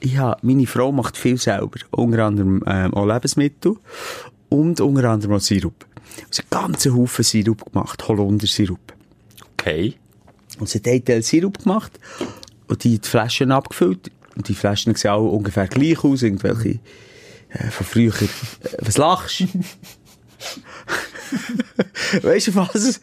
ja, 0.02 0.38
meine 0.42 0.68
Frau 0.68 0.92
macht 0.92 1.18
viel 1.18 1.38
selber. 1.38 1.80
Unter 1.92 2.26
anderem 2.26 2.64
ähm, 2.68 2.94
auch 2.94 3.06
Lebensmittel 3.06 3.78
und 4.50 4.80
unter 4.82 5.10
anderem 5.10 5.36
auch 5.36 5.42
Sirup. 5.42 5.86
Sie 6.30 6.42
hat 6.42 6.54
einen 6.54 6.74
ganzen 6.74 6.96
Haufen 6.96 7.24
Sirup 7.24 7.72
gemacht, 7.72 8.08
Holundersirup. 8.08 8.94
Okay. 9.54 9.96
Und 10.60 10.70
sie 10.70 10.80
hat 10.80 10.88
einen 10.88 11.06
Teil 11.06 11.24
Sirup 11.24 11.64
gemacht 11.64 11.92
und 12.68 12.84
die, 12.84 13.00
die 13.00 13.08
Flaschen 13.10 13.52
abgefüllt. 13.52 14.12
Und 14.36 14.48
die 14.48 14.54
Flaschen 14.54 14.96
sehen 14.96 15.12
alle 15.12 15.22
ungefähr 15.24 15.68
gleich 15.68 16.04
aus, 16.04 16.22
irgendwelche 16.22 16.80
äh, 17.54 17.70
von 17.70 17.86
früher. 17.86 18.14
Äh, 18.14 18.28
was 18.80 18.98
lachst 18.98 19.42
du? 19.42 19.48
weißt 22.22 22.48
du 22.48 22.56
was? 22.56 23.00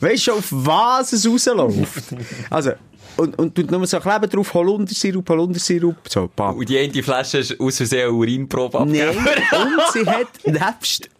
Weißt 0.00 0.26
du, 0.26 0.32
auf 0.32 0.46
was 0.50 1.12
es 1.12 1.26
rausläuft? 1.26 2.14
Also, 2.50 2.72
und, 3.16 3.38
und 3.38 3.54
tut 3.54 3.70
nur 3.70 3.86
so 3.86 4.00
kleben 4.00 4.28
drauf, 4.30 4.54
Holundersirup, 4.54 5.28
Holundersirup, 5.28 5.96
so. 6.08 6.30
Und 6.36 6.68
die 6.68 6.78
eine 6.78 7.02
Flasche 7.02 7.38
ist 7.38 7.60
aus 7.60 7.76
Versehen 7.76 8.08
eine 8.08 8.12
Urinprobe 8.12 8.78
Nein, 8.86 9.08
und 9.08 9.92
sie 9.92 10.06
hat 10.06 10.28
nebst 10.46 11.10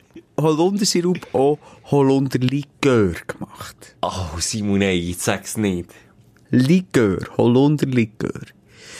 Holundersirup 0.40 1.34
auch 1.34 1.58
Holunderlikör 1.90 3.12
gemacht. 3.26 3.96
Oh, 4.02 4.38
Simon, 4.38 4.82
ey, 4.82 4.98
jetzt 5.10 5.22
sag's 5.22 5.56
nicht. 5.56 5.90
Likör, 6.50 7.18
Holunderlikör. 7.36 8.40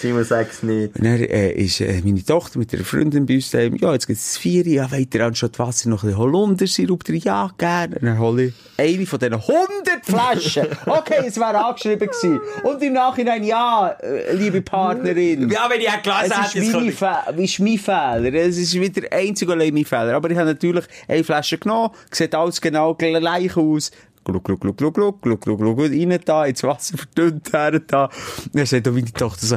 Simon, 0.01 0.25
sag's 0.25 0.63
nicht. 0.63 0.97
Und 0.97 1.05
dann 1.05 1.17
äh, 1.21 1.53
ist 1.53 1.81
äh, 1.81 2.01
meine 2.05 2.25
Tochter 2.25 2.59
mit 2.59 2.73
einer 2.75 2.85
Freundin 2.85 3.27
bei 3.27 3.35
uns 3.35 3.51
daheim. 3.51 3.77
Ja, 3.77 3.93
jetzt 3.93 4.07
gibt 4.07 4.19
es 4.19 4.39
vier. 4.39 4.67
Ja, 4.67 4.91
weiter 4.91 5.19
ihr 5.19 5.27
anstatt 5.27 5.59
Wasser 5.59 5.89
noch 5.91 6.03
ein 6.03 6.09
bisschen 6.09 6.19
Holundersirup 6.19 7.05
drin? 7.05 7.21
Ja, 7.25 7.51
gerne. 7.59 7.97
Und 7.97 8.05
dann 8.07 8.19
hole 8.19 8.45
ich 8.45 8.55
eine 8.79 9.07
von 9.07 9.19
diesen 9.19 9.35
100 9.35 9.61
Flaschen. 10.05 10.67
Okay, 10.87 11.25
es 11.27 11.37
wäre 11.37 11.65
angeschrieben 11.65 12.09
gewesen. 12.09 12.41
Und 12.65 12.83
im 12.83 12.95
Nachhinein, 12.95 13.45
ja, 13.45 13.91
äh, 14.01 14.33
liebe 14.35 14.63
Partnerin. 14.63 15.51
Ja, 15.51 15.69
wenn 15.71 15.81
ich 15.81 15.91
eine 15.91 16.03
Glas 16.03 16.27
Es 16.27 16.37
hätte, 16.37 16.47
ist 16.47 16.55
jetzt 16.55 16.67
wie, 16.67 16.73
könnte 16.73 16.85
mein 16.87 17.37
Fe- 17.37 17.43
ist 17.43 17.61
mein 17.61 17.79
Fehler. 17.79 18.35
Es 18.35 18.57
ist 18.57 18.75
wieder 18.75 19.13
einzig 19.13 19.49
und 19.49 19.55
allein 19.61 19.75
mein 19.75 19.85
Fehler. 19.85 20.15
Aber 20.15 20.31
ich 20.31 20.37
habe 20.39 20.47
natürlich 20.49 20.85
eine 21.09 21.25
Flasche 21.25 21.59
genommen, 21.59 21.91
sieht 22.11 22.35
alles 22.35 22.61
genau 22.61 22.95
gleich 22.95 23.57
aus. 23.57 23.91
Gluck, 24.31 24.45
gluck, 24.45 24.61
gluck, 24.61 24.77
gluck, 24.77 24.95
gluck, 24.95 25.23
gluck, 25.23 25.41
gluck, 25.41 25.59
gluck, 25.59 25.79
rein 25.81 26.19
da, 26.25 26.45
ins 26.45 26.63
Wasser 26.63 26.97
verdünnt, 26.97 27.53
her 27.53 27.81
da. 27.81 28.05
Und 28.05 28.55
dann 28.55 28.67
sagt 28.67 28.89
auch 28.89 28.93
meine 28.93 29.13
Tochter 29.13 29.47
so, 29.47 29.57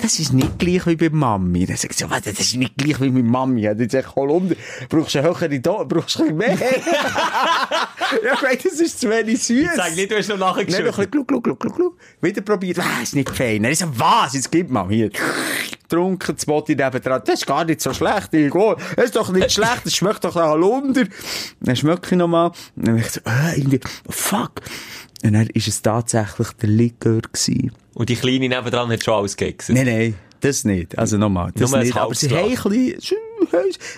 das 0.00 0.18
ist 0.18 0.32
nicht 0.32 0.58
gleich 0.58 0.86
wie 0.86 0.96
bei 0.96 1.10
Mami. 1.10 1.66
Dann 1.66 1.76
sagt 1.76 1.94
sie 1.94 2.08
warte, 2.10 2.30
das 2.30 2.40
ist 2.40 2.56
nicht 2.56 2.76
gleich 2.76 3.00
wie 3.00 3.10
mit 3.10 3.24
Mami. 3.24 3.62
Dann 3.62 3.88
sagt 3.88 4.16
Holunder, 4.16 4.56
brauchst 4.88 5.14
du 5.14 5.20
eine 5.20 5.28
höhere 5.28 5.60
Do 5.60 5.84
brauchst 5.84 6.18
du 6.18 6.32
mehr? 6.32 6.58
ja, 6.58 8.34
ich 8.34 8.42
meine, 8.42 8.56
das 8.56 8.80
ist 8.80 9.00
zu 9.00 9.10
wenig 9.10 9.42
süß. 9.42 9.68
Sag 9.76 9.94
nicht, 9.94 10.10
du 10.10 10.16
hast 10.16 10.28
noch 10.28 10.38
Nein, 10.38 10.84
noch 10.84 10.98
ein 10.98 11.10
gluck, 11.10 11.28
gluck, 11.28 11.44
gluck, 11.44 11.60
gluck, 11.60 11.76
gluck. 11.76 11.98
Wieder 12.20 12.42
probiert. 12.42 12.78
Ah, 12.80 13.02
ist 13.02 13.14
nicht 13.14 13.30
fein. 13.30 13.64
Er 13.64 13.74
so, 13.74 13.86
was? 13.96 14.34
Jetzt 14.34 14.50
gib 14.50 14.70
mal 14.70 14.88
hier. 14.88 15.10
Trunken, 15.88 16.34
das 16.34 16.46
Botti 16.46 16.74
nebendran. 16.74 17.22
Das 17.24 17.34
ist 17.34 17.46
gar 17.46 17.64
nicht 17.64 17.80
so 17.80 17.92
schlecht. 17.92 18.32
Ich 18.32 18.52
gehe, 18.52 18.76
das 18.96 19.04
ist 19.06 19.16
doch 19.16 19.30
nicht 19.30 19.52
schlecht. 19.52 19.82
Das 19.84 19.94
schmeckt 19.94 20.24
doch 20.24 20.34
nach 20.34 20.50
Holunder. 20.50 21.04
Dann 21.60 21.76
schmecke 21.76 22.08
ich 22.10 22.16
nochmal. 22.16 22.52
Dann 22.76 22.98
ich 22.98 23.10
so, 23.10 23.20
äh, 23.20 23.58
irgendwie, 23.58 23.80
fuck. 24.08 24.60
Und 25.22 25.32
dann 25.32 25.46
ist 25.48 25.68
es 25.68 25.80
tatsächlich 25.82 26.48
der 26.60 26.68
Likör 26.68 27.20
gewesen. 27.22 27.72
Und 27.94 28.08
die 28.08 28.16
Kleine 28.16 28.48
nebendran 28.48 28.90
hat 28.90 29.02
schon 29.04 29.14
alles 29.14 29.36
gegessen. 29.36 29.74
Nein, 29.74 29.86
nein, 29.86 30.14
das 30.40 30.64
nicht. 30.64 30.98
Also 30.98 31.16
nochmal, 31.16 31.52
das 31.54 31.70
Nur 31.70 31.80
nicht. 31.80 31.96
Aber 31.96 32.14
sie 32.14 32.28
haben 32.30 32.44
ein 32.50 32.54
bisschen, 32.54 33.10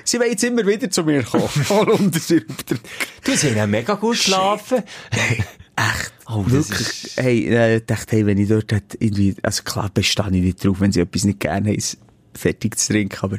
sie 0.04 0.18
wollen 0.20 0.30
jetzt 0.30 0.44
immer 0.44 0.66
wieder 0.66 0.90
zu 0.90 1.02
mir 1.02 1.22
kommen. 1.24 1.48
Holundersirup 1.68 2.66
trinken. 2.66 2.84
Du 3.24 3.32
hast 3.32 3.42
ja 3.42 3.66
mega 3.66 3.94
gut 3.94 4.12
geschlafen. 4.12 4.82
Echt? 5.10 6.12
Oh, 6.28 6.44
Wirklich? 6.46 6.80
ist- 6.80 7.16
Hey, 7.16 7.46
äh, 7.48 7.80
dachte, 7.84 8.16
hey, 8.16 8.26
wenn 8.26 8.38
ich 8.38 8.48
dort 8.48 8.72
hätte, 8.72 8.96
irgendwie, 9.00 9.34
also 9.42 9.62
klar, 9.62 9.90
bestehe 9.92 10.26
ich 10.26 10.30
nicht 10.42 10.64
drauf, 10.64 10.80
wenn 10.80 10.92
sie 10.92 11.00
etwas 11.00 11.24
nicht 11.24 11.40
gerne 11.40 11.70
haben, 11.70 11.82
fertig 12.34 12.78
zu 12.78 12.92
trinken, 12.92 13.18
aber 13.22 13.38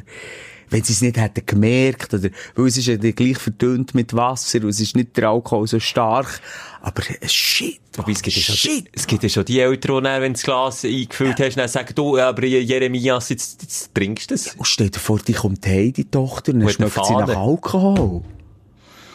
wenn 0.70 0.82
sie 0.82 0.92
es 0.92 1.00
nicht 1.00 1.16
hätten 1.16 1.44
gemerkt, 1.46 2.14
oder, 2.14 2.28
weil 2.54 2.66
es 2.66 2.76
ist 2.76 2.86
ja 2.86 2.96
gleich 2.96 3.38
verdünnt 3.38 3.94
mit 3.94 4.14
Wasser, 4.14 4.62
und 4.62 4.68
es 4.70 4.80
ist 4.80 4.96
nicht 4.96 5.16
der 5.16 5.28
Alkohol 5.30 5.66
so 5.66 5.80
stark, 5.80 6.40
aber 6.80 7.02
äh, 7.08 7.28
shit, 7.28 7.80
Wobei, 7.96 8.12
es 8.12 8.22
gibt 8.22 8.36
ja 8.36 8.42
schon, 8.42 8.54
shit. 8.54 8.88
es 8.92 9.06
gibt 9.06 9.22
ja 9.24 9.28
schon 9.28 9.44
die 9.44 9.58
Eltern, 9.60 10.04
die 10.04 10.10
wenn 10.10 10.32
du 10.32 10.36
das 10.36 10.42
Glas 10.42 10.84
eingefüllt 10.84 11.40
hast, 11.40 11.56
dann 11.56 11.68
sagen, 11.68 11.92
du, 11.94 12.18
aber 12.18 12.44
Jeremias, 12.44 13.28
jetzt, 13.30 13.62
jetzt 13.62 13.94
trinkst 13.94 14.30
du 14.30 14.34
es. 14.34 14.54
Und 14.54 14.66
stell 14.66 14.90
dir 14.90 15.00
vor, 15.00 15.18
die 15.18 15.32
kommt 15.32 15.66
heim, 15.66 15.92
die 15.92 16.04
Tochter, 16.04 16.52
und 16.52 16.60
dann 16.60 16.68
schmeckt 16.68 17.04
sie 17.04 17.12
nach. 17.14 17.28
Alkohol. 17.28 18.22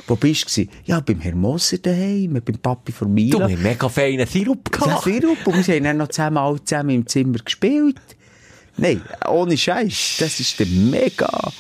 Wo 0.06 0.16
bist 0.18 0.58
du? 0.58 0.66
Ja, 0.84 1.00
beim 1.00 1.22
Herrn 1.22 1.40
Moser 1.40 1.78
daheim, 1.78 2.34
beim 2.34 2.58
Papi 2.58 2.92
von 2.92 3.08
Du, 3.08 3.14
Mila. 3.14 3.48
wir 3.48 3.58
mega 3.58 3.88
feinen 3.88 4.28
Sirup 4.28 4.70
Ja, 4.74 4.86
gehabt. 4.86 5.04
Sirup. 5.06 5.48
Und 5.48 5.66
wir 5.66 5.76
haben 5.76 5.84
dann 5.86 5.98
noch 5.98 6.10
zusammen, 6.10 6.38
alle 6.38 6.62
zusammen 6.64 6.90
im 6.90 7.08
Zimmer 7.08 7.38
gespielt. 7.38 7.96
Nein, 8.78 9.02
ohne 9.28 9.58
Scheiß. 9.58 10.18
Das 10.20 10.40
ist 10.40 10.60
eine 10.60 10.70
mega 10.70 11.52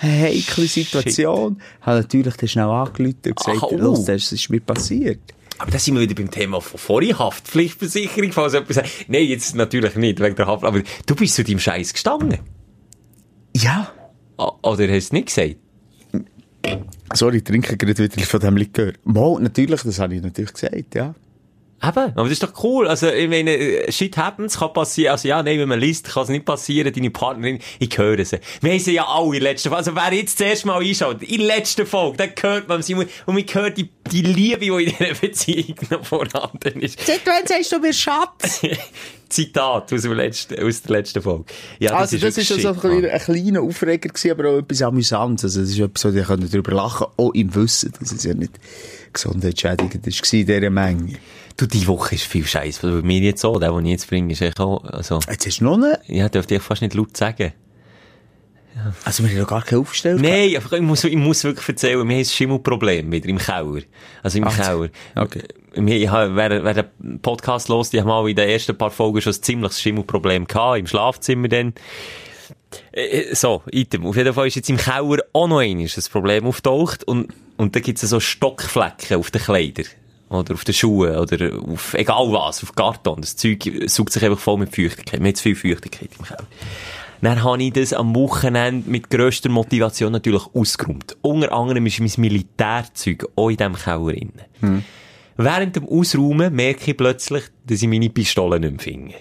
heikle 0.00 0.66
Situation. 0.66 1.60
Ich 1.80 1.86
habe 1.86 2.00
natürlich 2.00 2.34
dann 2.36 2.48
schnell 2.48 2.64
angerufen 2.64 3.16
und 3.26 3.36
gesagt, 3.36 3.58
Ach, 3.58 3.62
oh. 3.70 3.76
los, 3.76 4.04
das 4.04 4.32
ist 4.32 4.50
mir 4.50 4.60
passiert. 4.60 5.20
Aber 5.58 5.70
da 5.70 5.78
sind 5.78 5.94
wir 5.94 6.00
wieder 6.00 6.14
beim 6.14 6.30
Thema 6.30 6.60
von 6.60 6.78
vorhin, 6.80 7.18
Haftpflichtversicherung, 7.18 8.32
falls 8.32 8.54
jemand 8.54 8.74
sagt, 8.74 8.88
nein, 9.08 9.24
jetzt 9.26 9.54
natürlich 9.54 9.94
nicht, 9.94 10.20
wegen 10.20 10.34
der 10.34 10.46
Haft, 10.46 10.64
aber 10.64 10.82
du 11.06 11.14
bist 11.14 11.34
zu 11.36 11.44
deinem 11.44 11.60
Scheiß 11.60 11.92
gestanden. 11.92 12.38
Ja. 13.56 13.92
O- 14.36 14.52
Oder 14.62 14.88
hast 14.88 15.10
du 15.12 15.14
nicht 15.16 15.26
gesagt? 15.28 15.56
Sorry, 17.12 17.36
ich 17.38 17.44
trinke 17.44 17.76
gerade 17.76 17.96
wieder 18.10 18.26
von 18.26 18.40
dem 18.40 18.56
Likör. 18.56 18.94
Mal, 19.04 19.40
natürlich, 19.40 19.82
das 19.82 19.98
habe 20.00 20.16
ich 20.16 20.22
natürlich 20.22 20.52
gesagt, 20.52 20.94
ja. 20.94 21.14
Eben, 21.88 22.12
aber 22.14 22.22
das 22.22 22.32
ist 22.32 22.42
doch 22.42 22.64
cool. 22.64 22.88
Also, 22.88 23.08
ich 23.08 23.28
meine, 23.28 23.90
shit 23.90 24.16
happens, 24.16 24.58
kann 24.58 24.72
passieren. 24.72 25.12
Also, 25.12 25.28
ja, 25.28 25.42
nein, 25.42 25.58
wenn 25.58 25.68
man 25.68 25.80
liest, 25.80 26.08
kann 26.08 26.22
es 26.22 26.28
nicht 26.28 26.44
passieren. 26.44 26.92
Deine 26.92 27.10
Partnerin, 27.10 27.58
ich 27.78 27.96
höre 27.96 28.24
sie. 28.24 28.38
Wir 28.60 28.72
haben 28.72 28.78
sie 28.78 28.92
ja 28.92 29.06
alle 29.06 29.26
in 29.26 29.32
der 29.32 29.42
letzten 29.42 29.68
Folge. 29.68 29.78
Also, 29.78 29.96
wer 29.96 30.12
jetzt 30.12 30.40
das 30.40 30.46
erste 30.46 30.66
Mal 30.68 30.82
einschaut, 30.82 31.22
in 31.22 31.38
der 31.38 31.46
letzten 31.46 31.86
Folge, 31.86 32.16
dann 32.16 32.30
hört 32.40 32.68
man 32.68 32.82
sie. 32.82 32.94
Und 32.94 33.08
man 33.26 33.44
hört 33.44 33.76
die, 33.76 33.90
die 34.10 34.22
Liebe, 34.22 34.60
die 34.60 34.68
in 34.68 34.94
dieser 34.98 35.14
Beziehung 35.14 35.74
noch 35.90 36.04
vorhanden 36.04 36.80
ist. 36.80 37.04
Seit 37.04 37.20
wann 37.24 37.46
sagst 37.46 37.72
du 37.72 37.78
mir 37.78 37.92
Schatz? 37.92 38.62
Zitat 39.28 39.92
aus, 39.92 40.02
dem 40.02 40.12
letzten, 40.12 40.62
aus 40.62 40.82
der 40.82 40.92
letzten 40.92 41.20
Folge. 41.22 41.46
Ja, 41.80 41.92
Also, 41.94 42.16
das 42.18 42.36
ist 42.38 42.50
wirklich 42.50 42.66
also 42.66 42.80
shit, 42.80 43.04
ein, 43.04 43.10
ein 43.10 43.20
kleiner 43.20 43.62
Aufreger 43.62 44.08
gewesen, 44.08 44.30
aber 44.30 44.48
auch 44.50 44.58
etwas 44.58 44.82
Amüsantes. 44.82 45.44
Also, 45.44 45.60
das 45.60 45.70
ist 45.70 45.78
etwas, 45.80 46.04
wo 46.04 46.34
ich 46.34 46.50
darüber 46.50 46.72
lachen 46.72 47.06
konnte, 47.06 47.18
auch 47.18 47.34
im 47.34 47.54
Wissen, 47.54 47.92
dass 47.98 48.12
es 48.12 48.22
ja 48.22 48.34
nicht 48.34 48.52
gesundheitsschädigend 49.12 50.06
war 50.06 50.32
in 50.32 50.46
dieser 50.46 50.70
Menge. 50.70 51.18
Du, 51.56 51.66
die 51.66 51.86
Woche 51.86 52.16
ist 52.16 52.24
viel 52.24 52.44
Scheiß. 52.44 52.80
Bei 52.80 52.88
mir 52.88 53.20
jetzt 53.20 53.40
so, 53.40 53.58
der, 53.58 53.70
den 53.70 53.84
ich 53.86 53.92
jetzt 53.92 54.08
bringe, 54.08 54.32
ist 54.32 54.40
echt 54.40 54.58
auch, 54.58 54.82
also, 54.84 55.20
Jetzt 55.28 55.60
du 55.60 55.64
noch 55.64 55.74
einen? 55.74 55.96
ja, 56.08 56.28
dürfte 56.28 56.56
ich 56.56 56.62
fast 56.62 56.82
nicht 56.82 56.94
laut 56.94 57.16
sagen. 57.16 57.52
Also, 59.04 59.22
wir 59.22 59.30
haben 59.30 59.38
noch 59.38 59.46
gar 59.46 59.62
keinen 59.62 59.82
aufgestellt. 59.82 60.20
Nein, 60.20 60.56
einfach, 60.56 60.72
ich 60.72 60.80
muss, 60.80 61.04
ich 61.04 61.14
muss 61.14 61.44
wirklich 61.44 61.68
erzählen, 61.68 61.94
wir 61.96 62.00
haben 62.00 62.10
ein 62.10 62.24
Schimmelproblem 62.24 63.12
wieder 63.12 63.28
im 63.28 63.38
Keller. 63.38 63.82
Also 64.24 64.38
im 64.38 64.44
Ach, 64.48 64.56
Keller. 64.56 64.88
okay. 65.14 65.42
Wir, 65.74 65.96
ich 65.96 66.08
habe, 66.08 66.34
wer, 66.34 66.64
wer 66.64 66.74
den 66.82 67.20
Podcast 67.20 67.68
los, 67.68 67.90
die 67.90 68.00
haben 68.00 68.08
mal 68.08 68.28
in 68.28 68.34
den 68.34 68.48
ersten 68.48 68.76
paar 68.76 68.90
Folgen 68.90 69.20
schon 69.20 69.32
ein 69.32 69.42
ziemliches 69.42 69.80
Schimmelproblem 69.80 70.46
gehabt, 70.48 70.78
im 70.80 70.86
Schlafzimmer 70.88 71.46
dann. 71.46 71.74
Äh, 72.92 73.02
äh, 73.30 73.34
So, 73.36 73.62
Item. 73.70 74.06
Auf 74.06 74.16
jeden 74.16 74.34
Fall 74.34 74.48
ist 74.48 74.56
jetzt 74.56 74.70
im 74.70 74.76
Keller 74.76 75.18
auch 75.32 75.46
noch 75.46 75.62
das 75.62 76.08
Problem 76.08 76.44
auftaucht 76.44 77.04
und, 77.04 77.32
und 77.56 77.76
da 77.76 77.80
gibt 77.80 78.02
es 78.02 78.10
so 78.10 78.18
Stockflecken 78.18 79.18
auf 79.18 79.30
den 79.30 79.40
Kleidern. 79.40 79.86
Oder 80.28 80.54
auf 80.54 80.64
den 80.64 80.74
Schuhen, 80.74 81.16
oder 81.16 81.52
auf, 81.68 81.94
egal 81.94 82.32
was, 82.32 82.62
auf 82.62 82.74
Karton. 82.74 83.20
Das 83.20 83.36
Zeug 83.36 83.70
sucht 83.86 84.12
sich 84.12 84.24
einfach 84.24 84.38
voll 84.38 84.58
mit 84.58 84.74
Feuchtigkeit. 84.74 85.20
Wir 85.20 85.28
haben 85.28 85.34
zu 85.34 85.42
viel 85.42 85.54
Feuchtigkeit 85.54 86.10
im 86.18 86.24
Keller. 86.24 86.46
Dann 87.20 87.42
habe 87.42 87.62
ich 87.62 87.72
das 87.72 87.92
am 87.92 88.14
Wochenende 88.14 88.90
mit 88.90 89.08
grösster 89.08 89.48
Motivation 89.48 90.12
natürlich 90.12 90.44
ausgeräumt. 90.52 91.16
Unter 91.22 91.52
anderem 91.52 91.86
ist 91.86 92.00
mein 92.00 92.12
Militärzeug 92.18 93.26
auch 93.36 93.48
in 93.48 93.56
diesem 93.56 93.76
Keller 93.76 94.12
drin. 94.12 94.32
Während 95.36 95.76
dem 95.76 95.88
Ausräumen 95.88 96.54
merke 96.54 96.90
ich 96.90 96.96
plötzlich, 96.96 97.44
dass 97.66 97.82
ich 97.82 97.88
meine 97.88 98.10
Pistole 98.10 98.60
nicht 98.60 98.72
mehr 98.72 98.80
finde. 98.80 99.14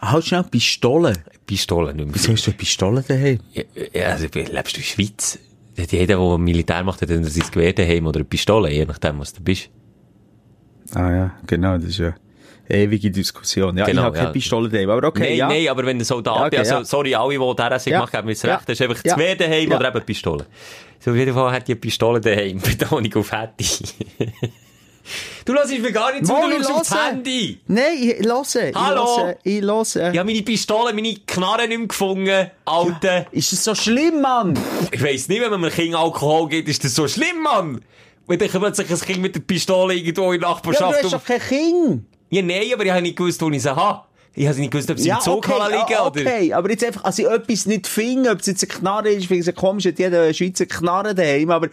Halt 0.00 0.24
schnell 0.24 0.44
Pistole. 0.44 1.14
Pistole 1.46 1.94
nicht 1.94 2.06
mehr 2.06 2.14
Wieso 2.14 2.32
hast 2.32 2.46
du 2.46 2.50
eine 2.50 2.58
Pistole 2.58 3.04
daheim? 3.06 3.40
Ja, 3.52 3.62
ja, 3.92 4.06
also, 4.10 4.26
lebst 4.32 4.36
du 4.36 4.50
in 4.50 4.54
der 4.54 4.82
Schweiz? 4.82 5.38
Jeder, 5.76 6.06
der 6.06 6.38
Militär 6.38 6.84
macht, 6.84 7.02
hat 7.02 7.10
dann 7.10 7.24
sein 7.24 7.50
Gewehr 7.50 7.72
daheim 7.72 8.06
oder 8.06 8.18
eine 8.18 8.24
Pistole, 8.24 8.70
je 8.70 8.84
nachdem, 8.84 9.18
was 9.18 9.32
du 9.32 9.42
bist. 9.42 9.68
Ah 10.94 11.10
ja, 11.10 11.30
genau, 11.46 11.76
das 11.76 11.86
ist 11.90 11.98
ja 11.98 12.14
ewige 12.68 13.10
Diskussion. 13.10 13.76
Ja, 13.76 13.84
Genau, 13.84 14.00
ich 14.02 14.04
habe 14.06 14.16
keine 14.16 14.28
ja. 14.28 14.32
Pistole 14.32 14.68
daheim, 14.68 14.88
aber 14.90 15.06
okay, 15.08 15.20
nein, 15.30 15.36
ja. 15.36 15.48
nein, 15.48 15.68
aber 15.68 15.84
wenn 15.84 15.98
der 15.98 16.06
Soldat, 16.06 16.36
Ja, 16.38 16.46
okay, 16.46 16.58
also, 16.58 16.74
ja. 16.76 16.84
sorry, 16.84 17.14
alle, 17.14 17.38
die 17.38 17.78
sich 17.78 17.90
Ja. 17.92 17.98
gemacht 17.98 18.14
haben, 18.14 18.28
Ja. 18.30 18.54
recht, 18.54 18.68
das 18.68 18.80
ist 18.80 18.82
einfach 18.82 19.04
Ja. 19.04 19.14
Gewehr 19.14 19.36
daheim 19.36 19.70
Ja. 19.70 19.76
oder 19.76 19.88
eben 19.88 20.04
Pistole. 20.04 20.46
So, 21.00 21.10
auf 21.10 21.16
jeden 21.16 21.34
Fall 21.34 21.52
hat 21.52 21.68
die 21.68 21.74
Pistole 21.74 22.20
daheim. 22.20 22.58
Betonung 22.64 23.14
auf 23.16 23.32
hätte. 23.32 23.64
du 25.44 25.52
hörst 25.52 25.78
mir 25.78 25.92
gar 25.92 26.12
nicht 26.12 26.26
zu, 26.26 26.32
du 26.32 26.58
ich 26.60 26.66
aufs. 26.66 26.94
Handy. 26.96 27.60
Nein, 27.66 27.82
ich 28.00 28.24
höre, 28.26 28.72
Hallo? 28.74 29.34
ich 29.42 29.60
höre, 29.60 29.84
ich 30.12 30.18
habe 30.18 30.24
meine 30.24 30.42
Pistole, 30.42 30.94
meine 30.94 31.14
Knarre 31.26 31.68
nicht 31.68 31.78
mehr 31.78 31.86
gefunden, 31.88 32.50
Alte. 32.64 33.26
Ist 33.32 33.52
das 33.52 33.64
so 33.64 33.74
schlimm, 33.74 34.22
Mann? 34.22 34.58
Ich 34.90 35.02
weiss 35.02 35.28
nicht, 35.28 35.42
wenn 35.42 35.50
man 35.50 35.64
einem 35.64 35.70
Kind 35.72 35.94
Alkohol 35.94 36.48
gibt, 36.48 36.68
ist 36.70 36.82
das 36.84 36.94
so 36.94 37.06
schlimm, 37.06 37.42
Mann. 37.42 37.82
Wenn 38.26 38.38
dann 38.38 38.48
plötzlich 38.48 38.90
ein 38.90 39.00
Kind 39.00 39.20
mit 39.20 39.34
der 39.34 39.40
Pistole 39.40 39.94
irgendwo 39.94 40.32
in 40.32 40.40
der 40.40 40.48
Ja, 40.48 40.54
Nachbarschaft... 40.54 41.02
du 41.02 41.04
hast 41.04 41.12
doch 41.12 41.24
kein 41.24 41.40
Kind. 41.40 42.04
Ja, 42.30 42.42
nein, 42.42 42.72
aber 42.72 42.84
ich 42.84 42.90
habe 42.90 43.02
nicht 43.02 43.16
gewusst, 43.16 43.40
wo 43.42 43.50
ich 43.50 43.62
sie 43.62 43.74
habe. 43.74 44.02
Ich 44.36 44.48
habe 44.48 44.58
nicht 44.58 44.72
gewusst, 44.72 44.90
ob 44.90 44.98
sie 44.98 45.10
im 45.10 45.20
Zug 45.20 45.48
okay, 45.48 45.52
liegen 45.68 45.84
ja, 45.90 46.06
oder... 46.06 46.20
okay. 46.20 46.52
aber 46.52 46.70
jetzt 46.70 46.84
einfach, 46.84 47.04
also 47.04 47.22
ich 47.22 47.28
etwas 47.28 47.66
nicht 47.66 47.86
finde, 47.86 48.30
ob 48.30 48.40
es 48.40 48.46
jetzt 48.46 48.64
eine 48.64 48.80
Knarre 48.80 49.10
ist, 49.10 49.26
finde 49.26 49.42
ich 49.42 49.48
es 49.48 49.54
komisch, 49.54 49.86
hat 49.86 49.98
jeder 49.98 50.34
Schweizer 50.34 50.66
Knarre 50.66 51.14
daheim, 51.14 51.50
aber 51.50 51.68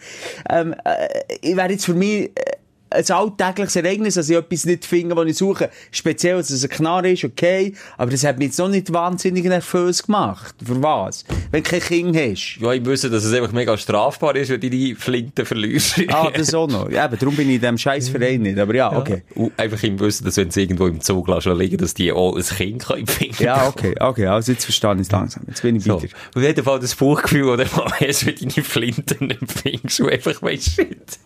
ähm, 0.48 0.74
äh, 0.84 1.08
ich 1.40 1.56
wäre 1.56 1.70
jetzt 1.70 1.86
für 1.86 1.94
mich, 1.94 2.30
äh, 2.36 2.56
ein 2.92 3.10
alltägliches 3.10 3.76
Ereignis, 3.76 4.14
dass 4.14 4.28
ich 4.28 4.36
etwas 4.36 4.64
nicht 4.64 4.84
finde, 4.84 5.16
was 5.16 5.26
ich 5.26 5.36
suche. 5.36 5.70
Speziell, 5.90 6.36
dass 6.36 6.50
es 6.50 6.62
ein 6.64 6.70
Knarre 6.70 7.10
ist, 7.10 7.24
okay. 7.24 7.74
Aber 7.96 8.10
das 8.10 8.24
hat 8.24 8.38
mich 8.38 8.48
jetzt 8.48 8.58
noch 8.58 8.68
nicht 8.68 8.92
wahnsinnig 8.92 9.44
nervös 9.44 10.02
gemacht. 10.02 10.54
Für 10.64 10.82
was? 10.82 11.24
Wenn 11.50 11.62
du 11.62 11.70
kein 11.70 11.80
Kind 11.80 12.16
hast. 12.16 12.58
Ja, 12.60 12.72
ich 12.72 12.84
wüsste, 12.84 13.10
dass 13.10 13.24
es 13.24 13.32
einfach 13.32 13.52
mega 13.52 13.76
strafbar 13.76 14.36
ist, 14.36 14.50
wenn 14.50 14.60
du 14.60 14.70
die 14.70 14.94
Flinte 14.94 15.44
verlierst. 15.44 16.00
Ah, 16.08 16.30
das 16.30 16.52
auch 16.54 16.68
noch. 16.68 16.90
Ja, 16.90 17.04
aber 17.04 17.16
darum 17.16 17.34
bin 17.34 17.48
ich 17.48 17.56
in 17.56 17.60
diesem 17.60 17.78
scheiß 17.78 18.10
Verein 18.10 18.42
nicht. 18.42 18.58
Aber 18.58 18.74
ja, 18.74 18.92
okay. 18.96 19.22
Und 19.34 19.58
einfach 19.58 19.82
im 19.82 19.98
Wissen, 20.00 20.24
dass 20.24 20.36
wenn 20.36 20.50
sie 20.50 20.62
irgendwo 20.62 20.86
im 20.86 21.00
Zug 21.00 21.28
lassen 21.28 21.56
liegen, 21.56 21.78
dass 21.78 21.94
die 21.94 22.12
auch 22.12 22.36
ein 22.36 22.42
Kind 22.42 22.84
können 22.84 23.06
finden 23.06 23.42
Ja, 23.42 23.66
okay, 23.68 23.94
okay. 23.98 24.26
Also 24.26 24.52
jetzt 24.52 24.64
verstehe 24.64 24.94
ich 24.94 25.00
es 25.02 25.10
langsam. 25.10 25.44
Jetzt 25.48 25.62
bin 25.62 25.76
ich 25.76 25.84
So. 25.84 26.02
weiter. 26.02 26.14
Auf 26.34 26.42
jeden 26.42 26.64
Fall 26.64 26.80
das 26.80 26.94
Bauchgefühl, 26.94 27.44
oder 27.44 27.64
mal 27.76 27.90
hast, 28.00 28.26
wenn 28.26 28.34
deine 28.36 28.64
Flinten 28.64 29.26
nicht 29.28 29.52
findest 29.62 30.00
und 30.00 30.10
einfach 30.10 30.42
weisst, 30.42 30.72
shit. 30.72 31.18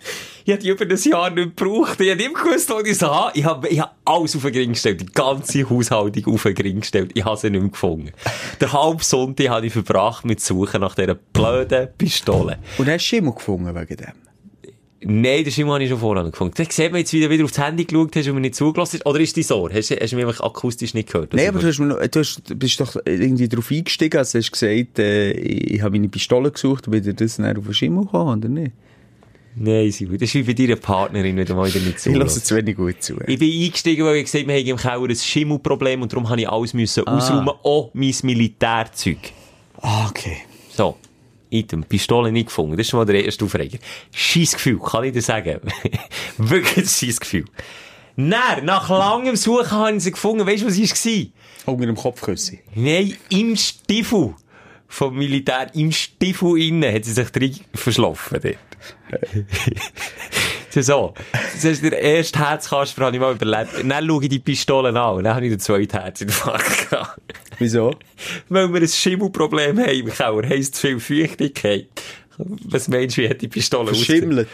Ich 0.45 0.53
hab 0.53 0.61
die 0.61 0.69
über 0.69 0.85
ein 0.85 0.97
Jahr 0.97 1.31
nicht 1.31 1.55
gebraucht. 1.57 2.00
Ich 2.00 2.11
hab 2.11 2.18
nicht 2.18 2.34
gewusst, 2.34 2.70
wo 2.70 2.78
ich 2.80 2.98
sie 2.98 3.07
habe. 3.07 3.30
Ich 3.38 3.44
hab, 3.44 3.64
ich 3.70 3.82
alles 4.04 4.36
auf 4.36 4.42
den 4.42 4.54
Ring 4.54 4.72
gestellt. 4.72 5.00
Die 5.00 5.07
ganze 5.07 5.68
Haushaltung 5.68 6.34
auf 6.34 6.42
den 6.42 6.57
Ring 6.57 6.80
gestellt. 6.80 7.11
Ich 7.14 7.24
habe 7.24 7.36
sie 7.36 7.50
nicht 7.50 7.61
mehr 7.61 7.70
gefunden. 7.70 8.11
Der 8.61 8.72
halbe 8.72 9.02
Sonntag 9.02 9.48
habe 9.48 9.66
ich 9.66 9.72
verbracht 9.72 10.24
mit 10.24 10.40
Suchen 10.40 10.80
nach 10.80 10.94
dieser 10.94 11.14
blöden 11.14 11.88
Pistole. 11.98 12.59
Und 12.78 12.86
hast 12.88 13.04
du 13.04 13.09
Schimmel 13.09 13.32
gefunden 13.32 13.74
wegen 13.74 13.96
dem? 13.96 14.12
Nein, 15.09 15.44
den 15.44 15.52
Schimmel 15.52 15.74
habe 15.74 15.84
ich 15.84 15.90
schon 15.90 15.98
vorher 16.00 16.24
gefunden. 16.24 16.54
Da 16.57 16.64
sieht 16.68 16.90
man 16.90 17.00
jetzt 17.00 17.12
wieder, 17.12 17.30
wieder 17.30 17.44
aufs 17.44 17.59
Handy 17.59 17.84
geschaut 17.84 18.16
hast 18.16 18.26
und 18.28 18.34
mir 18.34 18.40
nicht 18.40 18.54
zugelassen 18.57 18.98
hast. 18.98 19.07
Oder 19.07 19.20
ist 19.20 19.36
die 19.36 19.42
so? 19.42 19.68
Hast, 19.70 19.90
du- 19.90 19.96
hast 20.00 20.11
du 20.12 20.16
mich 20.16 20.24
einfach 20.26 20.40
akustisch 20.44 20.94
nicht 20.94 21.12
gehört? 21.12 21.32
Nein, 21.34 21.48
aber 21.48 21.61
du, 21.61 21.66
hast 21.68 21.78
du 21.78 22.18
hast, 22.20 22.42
du 22.50 22.54
bist 22.57 22.80
doch 22.80 22.96
irgendwie 23.04 23.48
drauf 23.48 23.70
eingestiegen, 23.70 24.16
als 24.18 24.32
du 24.32 24.38
hast 24.38 24.50
gesagt, 24.50 24.98
äh, 24.98 25.30
ich, 25.32 25.80
habe 25.82 25.92
meine 25.92 26.09
Pistole 26.09 26.50
gesucht 26.50 26.90
bin 26.90 27.02
dir 27.02 27.12
das 27.14 27.36
dann 27.36 27.57
auf 27.57 27.64
den 27.64 27.74
Schimmel 27.74 28.04
gekommen, 28.04 28.38
oder 28.38 28.48
nicht? 28.48 28.72
Nein, 29.59 29.90
Simon. 29.90 30.18
Das 30.18 30.28
ist 30.28 30.34
wie 30.34 30.42
bei 30.42 30.52
deiner 30.52 30.76
Partnerin, 30.76 31.34
wenn 31.36 31.46
du 31.46 31.54
mal 31.54 31.72
wieder 31.72 31.84
nicht 31.84 31.98
Ich 32.07 32.14
lasse 32.14 32.42
zu 32.42 32.57
wenig 32.57 32.76
gut 32.76 33.02
zu. 33.02 33.18
Ich 33.26 33.38
bin 33.38 33.50
eingestiegen, 33.50 34.04
weil 34.04 34.16
ich 34.16 34.24
gesagt 34.24 34.44
habe, 34.44 34.52
wir 34.52 34.61
haben 34.61 34.66
im 34.66 34.76
Keller 34.76 35.09
ein 35.09 35.16
Schimmelproblem 35.16 36.02
und 36.02 36.12
darum 36.12 36.28
habe 36.28 36.42
ich 36.42 36.48
alles 36.48 36.74
müssen 36.74 37.07
ausräumen, 37.07 37.54
auch 37.62 37.90
mein 37.94 38.14
Militärzeug. 38.22 39.18
Ah, 39.80 40.09
okay. 40.09 40.38
So. 40.70 40.96
Item, 41.48 41.84
Pistole 41.84 42.32
nicht 42.32 42.46
gefunden. 42.46 42.76
Das 42.76 42.86
ist 42.86 42.90
schon 42.90 42.98
mal 42.98 43.07
der 43.07 43.24
erste 43.24 43.46
Aufreger. 43.46 43.78
Scheissgefühl, 44.12 44.78
kann 44.78 45.04
ich 45.04 45.12
dir 45.12 45.22
sagen. 45.22 45.61
Wirklich 46.36 46.84
ein 46.84 46.88
Scheissgefühl. 46.88 47.46
Dann, 48.16 48.64
nach 48.64 48.90
langem 48.90 49.36
Suchen 49.36 49.70
habe 49.70 49.96
ich 49.96 50.02
sie 50.02 50.11
gefunden. 50.11 50.46
Weißt 50.46 50.62
du, 50.62 50.66
was 50.66 50.78
war? 50.78 51.74
Unter 51.74 51.86
dem 51.86 51.96
Kopfküsse. 51.96 52.59
Nein, 52.74 53.16
im 53.30 53.57
Stiefel 53.57 54.34
vom 54.88 55.16
Militär, 55.16 55.70
im 55.74 55.92
Stiefel 55.92 56.61
innen, 56.61 56.94
hat 56.94 57.04
sie 57.04 57.12
sich 57.12 57.30
drin 57.30 57.57
verschlafen 57.74 58.40
so. 60.70 61.14
Das 61.33 61.64
ist 61.64 61.83
der 61.83 62.01
erste 62.01 62.39
Herzkasper, 62.39 63.07
habe 63.07 63.16
ich 63.16 63.20
mal 63.20 63.35
überlebt. 63.35 63.83
Und 63.83 63.89
dann 63.89 64.07
schaue 64.07 64.22
ich 64.22 64.29
die 64.29 64.39
Pistolen 64.39 64.97
an 64.97 65.16
und 65.16 65.24
dann 65.24 65.35
habe 65.35 65.47
ich 65.47 65.53
den 65.53 65.61
zweiten 65.61 65.99
Herzinfarkt 65.99 66.91
gehabt. 66.91 67.20
Wieso? 67.59 67.95
Weil 68.49 68.72
wir 68.72 68.81
ein 68.81 68.89
Schimmelproblem 68.89 69.79
haben 69.79 69.89
im 69.89 70.12
Keller, 70.12 70.49
heisst 70.49 70.74
zu 70.74 70.99
viel 70.99 71.01
Feuchtigkeit. 71.01 71.89
Was 72.39 72.89
meinst 72.89 73.16
du, 73.16 73.22
wie 73.22 73.29
hat 73.29 73.41
die 73.41 73.49
Pistole 73.49 73.95
Verschimmelt. 73.95 74.49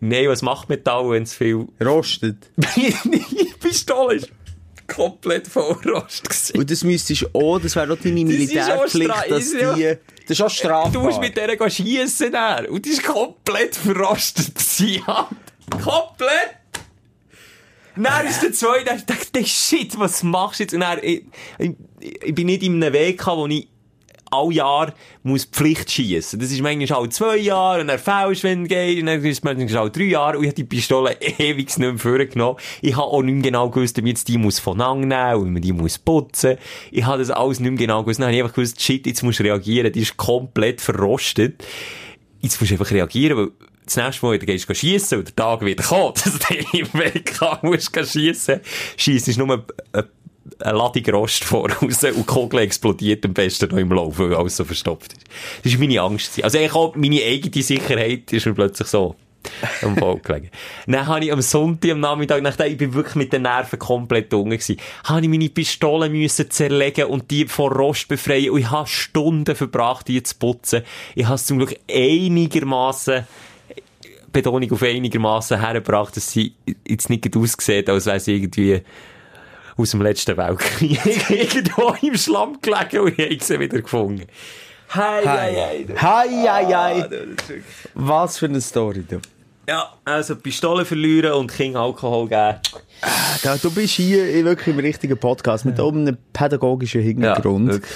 Nein, 0.00 0.28
was 0.28 0.42
macht 0.42 0.68
Metall, 0.68 1.10
wenn 1.10 1.24
es 1.24 1.34
viel... 1.34 1.66
Rostet. 1.82 2.50
die 2.76 3.52
Pistole 3.60 4.16
ist 4.16 4.30
komplett 4.94 5.46
voll 5.48 5.76
Rost 5.86 6.24
gewesen. 6.28 6.58
Und 6.58 6.70
das 6.70 6.84
müsstest 6.84 7.22
du 7.22 7.26
auch, 7.32 7.58
das 7.58 7.74
wäre 7.76 7.86
doch 7.88 7.98
deine 7.98 8.24
Das 8.24 8.34
auch 8.34 8.38
Militärpflicht, 8.38 9.10
stra- 9.10 9.28
dass 9.28 9.50
die, 9.50 9.96
das 10.26 10.30
ist 10.38 10.40
auch 10.42 10.50
strafbar. 10.50 10.92
Du 10.92 11.00
musst 11.00 11.20
mit 11.20 11.36
der 11.36 11.56
gehen 11.56 11.70
schiessen 11.70 12.32
dann. 12.32 12.66
Und 12.66 12.84
die 12.84 12.90
ist 12.90 13.02
komplett 13.04 13.76
verrostet 13.76 14.54
gewesen. 14.54 15.02
Ja. 15.06 15.28
Komplett! 15.70 16.56
Dann 17.96 18.26
ist 18.26 18.42
der 18.42 18.52
zweite, 18.52 18.94
der 18.94 19.04
dachte, 19.06 19.44
shit, 19.44 19.98
was 19.98 20.22
machst 20.22 20.60
du 20.60 20.64
jetzt? 20.64 20.74
Und 20.74 20.80
dann, 20.80 20.98
ich, 21.02 21.24
ich, 21.58 21.72
ich 22.22 22.34
bin 22.34 22.46
nicht 22.46 22.62
in 22.62 22.82
einem 22.82 22.92
Weg 22.94 23.18
wo 23.38 23.46
ich 23.46 23.68
all 24.30 24.52
Jahr 24.52 24.94
muss 25.22 25.44
Pflicht 25.44 25.90
schiessen. 25.90 26.40
Das 26.40 26.50
ist 26.50 26.60
manchmal 26.60 26.98
alle 26.98 27.08
zwei 27.10 27.36
Jahre, 27.36 27.80
und 27.80 27.88
dann 27.88 27.98
fällst, 27.98 28.44
wenn 28.44 28.62
du 28.62 28.68
gehst, 28.68 29.00
und 29.00 29.06
dann 29.06 29.24
ist 29.24 29.44
manchmal 29.44 29.76
alle 29.76 29.90
drei 29.90 30.04
Jahre, 30.04 30.38
und 30.38 30.44
ich 30.44 30.48
habe 30.48 30.56
die 30.56 30.64
Pistole 30.64 31.16
ewig 31.38 31.66
nicht 31.66 31.78
mehr 31.78 31.98
vorgenommen. 31.98 32.58
Ich 32.80 32.96
habe 32.96 33.06
auch 33.06 33.22
nicht 33.22 33.34
mehr 33.34 33.42
genau 33.42 33.70
gewusst, 33.70 33.96
wie 33.96 34.02
man 34.02 34.08
jetzt 34.08 34.28
die 34.28 34.38
muss 34.38 34.58
von 34.58 34.78
nehmen 34.78 35.34
und 35.34 35.52
man 35.52 35.62
die 35.62 35.72
muss 35.72 35.98
putzen. 35.98 36.56
Ich 36.90 37.04
habe 37.04 37.18
das 37.18 37.30
alles 37.30 37.60
nicht 37.60 37.70
mehr 37.70 37.78
genau 37.78 38.02
gewusst. 38.02 38.20
Dann 38.20 38.26
habe 38.26 38.36
ich 38.36 38.42
einfach 38.42 38.54
gewusst, 38.54 38.80
shit, 38.80 39.06
jetzt 39.06 39.22
musst 39.22 39.40
du 39.40 39.44
reagieren, 39.44 39.92
die 39.92 40.00
ist 40.00 40.16
komplett 40.16 40.80
verrostet. 40.80 41.64
Jetzt 42.40 42.60
musst 42.60 42.70
du 42.70 42.74
einfach 42.76 42.90
reagieren, 42.90 43.36
weil 43.36 43.48
das 43.84 43.96
nächste 43.96 44.26
Mal, 44.26 44.38
du 44.38 44.46
gehst 44.46 44.76
schiessen 44.76 45.18
und 45.18 45.28
der 45.28 45.36
Tag 45.36 45.62
wird 45.62 45.82
kommen, 45.82 46.14
dass 46.24 46.38
du 46.38 46.54
im 46.54 46.92
Weg 46.94 47.34
musst 47.62 48.12
schiessen. 48.12 48.60
Schiessen 48.96 49.30
ist 49.30 49.36
nur 49.36 49.64
eine, 49.92 50.08
eine 50.60 50.78
Ladung 50.78 51.04
Rost 51.14 51.44
voraus 51.44 51.76
und 51.80 52.02
die 52.02 52.22
Kugel 52.24 52.60
explodiert 52.60 53.24
am 53.24 53.34
besten 53.34 53.70
noch 53.70 53.78
im 53.78 53.92
Lauf, 53.92 54.18
weil 54.18 54.34
alles 54.34 54.56
so 54.56 54.64
verstopft 54.64 55.12
ist. 55.12 55.24
Das 55.62 55.72
war 55.72 55.80
meine 55.80 56.00
Angst. 56.00 56.42
Also 56.42 56.58
eigentlich 56.58 56.74
auch 56.74 56.94
meine 56.96 57.22
eigene 57.22 57.62
Sicherheit 57.62 58.32
ist 58.32 58.46
mir 58.46 58.54
plötzlich 58.54 58.88
so 58.88 59.16
am 59.82 59.94
Ball 59.94 60.18
gelegen. 60.18 60.50
Dann 60.86 61.06
habe 61.06 61.24
ich 61.24 61.32
am 61.32 61.40
Sonntag, 61.40 61.92
am 61.92 62.00
Nachmittag, 62.00 62.42
nachdem 62.42 62.72
ich 62.72 62.78
bin 62.78 62.94
wirklich 62.94 63.16
mit 63.16 63.32
den 63.32 63.42
Nerven 63.42 63.78
komplett 63.78 64.32
unten 64.34 64.50
gewesen, 64.50 64.76
habe 65.04 65.22
ich 65.22 65.28
meine 65.28 65.48
Pistole 65.48 66.08
müssen 66.08 66.50
zerlegen 66.50 67.06
und 67.06 67.30
die 67.30 67.46
vor 67.46 67.72
Rost 67.72 68.08
befreien 68.08 68.50
und 68.50 68.60
ich 68.60 68.70
habe 68.70 68.88
Stunden 68.88 69.56
verbracht, 69.56 70.08
die 70.08 70.22
zu 70.22 70.34
putzen. 70.36 70.82
Ich 71.14 71.24
habe 71.24 71.36
es 71.36 71.46
zum 71.46 71.58
Glück 71.58 71.74
einigermaßen 71.90 73.24
Betonung 74.32 74.70
auf 74.70 74.82
einigermaßen 74.82 75.60
hergebracht, 75.60 76.16
dass 76.16 76.30
sie 76.30 76.54
jetzt 76.86 77.10
nicht 77.10 77.36
aussieht, 77.36 77.88
als 77.88 78.06
wäre 78.06 78.20
sie 78.20 78.36
irgendwie 78.36 78.82
aus 79.80 79.90
dem 79.92 80.02
letzten 80.02 80.36
Weltkrieg 80.36 81.30
irgendwo 81.30 81.94
im 82.02 82.16
Schlamm 82.16 82.58
gelegen 82.60 83.00
und 83.00 83.18
ich 83.18 83.30
habe 83.30 83.44
sie 83.44 83.60
wieder 83.60 83.80
gefunden. 83.80 84.26
Hei, 84.94 85.22
hei, 85.24 85.54
hei. 85.54 85.86
Hei, 86.00 86.28
hei, 86.48 86.66
hei. 86.66 87.08
Was 87.94 88.38
für 88.38 88.46
eine 88.46 88.60
Story, 88.60 89.04
du. 89.08 89.20
Ja, 89.68 89.92
also 90.04 90.34
Pistole 90.34 90.84
verlieren 90.84 91.32
und 91.34 91.52
King 91.52 91.76
Alkohol 91.76 92.28
geben. 92.28 92.58
Da, 93.44 93.56
du 93.56 93.70
bist 93.70 93.94
hier 93.94 94.44
wirklich 94.44 94.74
im 94.74 94.80
richtigen 94.80 95.16
Podcast 95.16 95.64
mit 95.64 95.78
oben 95.78 96.00
einem 96.00 96.18
pädagogischen 96.32 97.02
Hintergrund. 97.02 97.68
wirklich. 97.68 97.92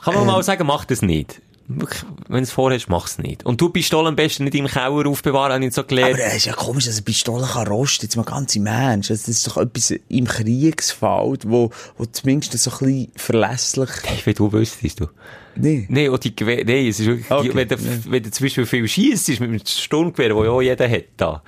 Kann 0.00 0.14
man 0.14 0.26
mal 0.26 0.42
sagen, 0.44 0.64
mach 0.66 0.84
das 0.84 1.02
nicht. 1.02 1.42
Wenn 1.68 1.88
du 2.28 2.42
es 2.42 2.52
vorhast, 2.52 2.88
mach 2.88 3.06
es 3.06 3.18
nicht. 3.18 3.44
Und 3.44 3.60
du 3.60 3.70
Pistole 3.70 4.08
am 4.08 4.16
besten 4.16 4.44
nicht 4.44 4.54
im 4.54 4.66
Keller 4.66 5.06
aufbewahren, 5.06 5.52
habe 5.52 5.64
ich 5.64 5.74
so 5.74 5.82
gelernt. 5.84 6.14
Aber 6.14 6.24
es 6.24 6.36
ist 6.36 6.44
ja 6.46 6.52
komisch, 6.52 6.84
dass 6.84 6.94
eine 6.94 7.02
Pistole 7.02 7.46
kann 7.46 7.66
rosten, 7.66 8.06
jetzt 8.06 8.16
mal 8.16 8.22
ganz 8.22 8.54
im 8.54 8.66
Ernst. 8.66 9.10
Das 9.10 9.26
ist 9.26 9.46
doch 9.46 9.56
etwas 9.56 9.92
im 10.08 10.26
Kriegsfall, 10.26 11.38
wo, 11.44 11.70
wo 11.98 12.04
zumindest 12.06 12.56
so 12.58 12.70
ein 12.70 12.78
bisschen 12.78 13.12
verlässlich... 13.16 13.90
Ich 14.14 14.26
will, 14.26 14.34
du 14.34 14.52
wüsstest 14.52 15.00
du. 15.00 15.08
Nee. 15.56 15.86
Nee, 15.88 16.08
und 16.08 16.22
die 16.22 16.36
Gewehr, 16.36 16.64
nee, 16.64 16.88
es 16.88 17.00
ist 17.00 17.06
wirklich, 17.06 17.30
Okay, 17.30 17.50
wenn, 17.54 17.68
du, 17.68 17.74
ja. 17.74 17.80
wenn 18.08 18.22
du 18.22 18.30
zum 18.30 18.44
Beispiel 18.44 18.66
viel 18.66 18.86
schiesst, 18.88 19.28
mit 19.40 19.40
dem 19.40 19.60
Sturmgewehr, 19.66 20.28
das 20.28 20.44
ja 20.44 20.50
auch 20.50 20.62
jeder 20.62 20.88
hat, 20.88 21.04
da. 21.16 21.42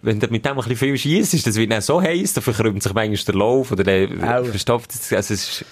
Wenn 0.00 0.20
du 0.20 0.28
mit 0.28 0.44
dem 0.44 0.52
ein 0.52 0.56
bisschen 0.56 0.76
viel 0.76 0.96
schiesst, 0.96 1.46
das 1.46 1.56
wird 1.56 1.72
dann 1.72 1.82
so 1.82 2.00
heiß, 2.00 2.34
dann 2.34 2.44
verkrümmt 2.44 2.82
sich 2.82 2.94
manchmal 2.94 3.24
der 3.24 3.34
Lauf 3.34 3.72
oder 3.72 3.84
der 3.84 4.08
verstopft, 4.44 4.92
also 5.10 5.16
es 5.16 5.30
ist, 5.30 5.64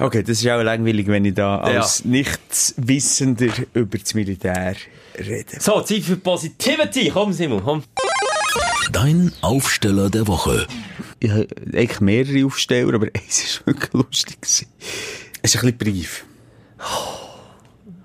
Okay, 0.00 0.22
das 0.22 0.40
ist 0.42 0.48
auch 0.48 0.62
langweilig, 0.62 1.06
wenn 1.06 1.24
ich 1.24 1.34
da 1.34 1.58
Ja. 1.70 1.80
als 1.80 2.04
Nichtswissender 2.04 3.52
über 3.74 3.98
das 3.98 4.14
Militär 4.14 4.74
rede. 5.18 5.60
so, 5.60 5.80
Zeit 5.82 6.02
für 6.02 6.16
Positivity, 6.16 7.10
komm 7.12 7.32
Simon, 7.32 7.62
komm. 7.62 7.82
Dein 8.92 9.32
Aufsteller 9.40 10.10
der 10.10 10.26
Woche. 10.26 10.66
Ich 11.20 11.30
habe 11.30 11.46
eigentlich 11.72 12.00
mehrere 12.00 12.44
Aufsteller, 12.46 12.94
aber 12.94 13.06
eins 13.14 13.60
war 13.64 13.74
wirklich 13.74 13.92
lustig. 13.92 14.38
Es 14.42 14.60
ist 15.54 15.56
ein 15.56 15.60
bisschen 15.60 15.78
brief. 15.78 16.24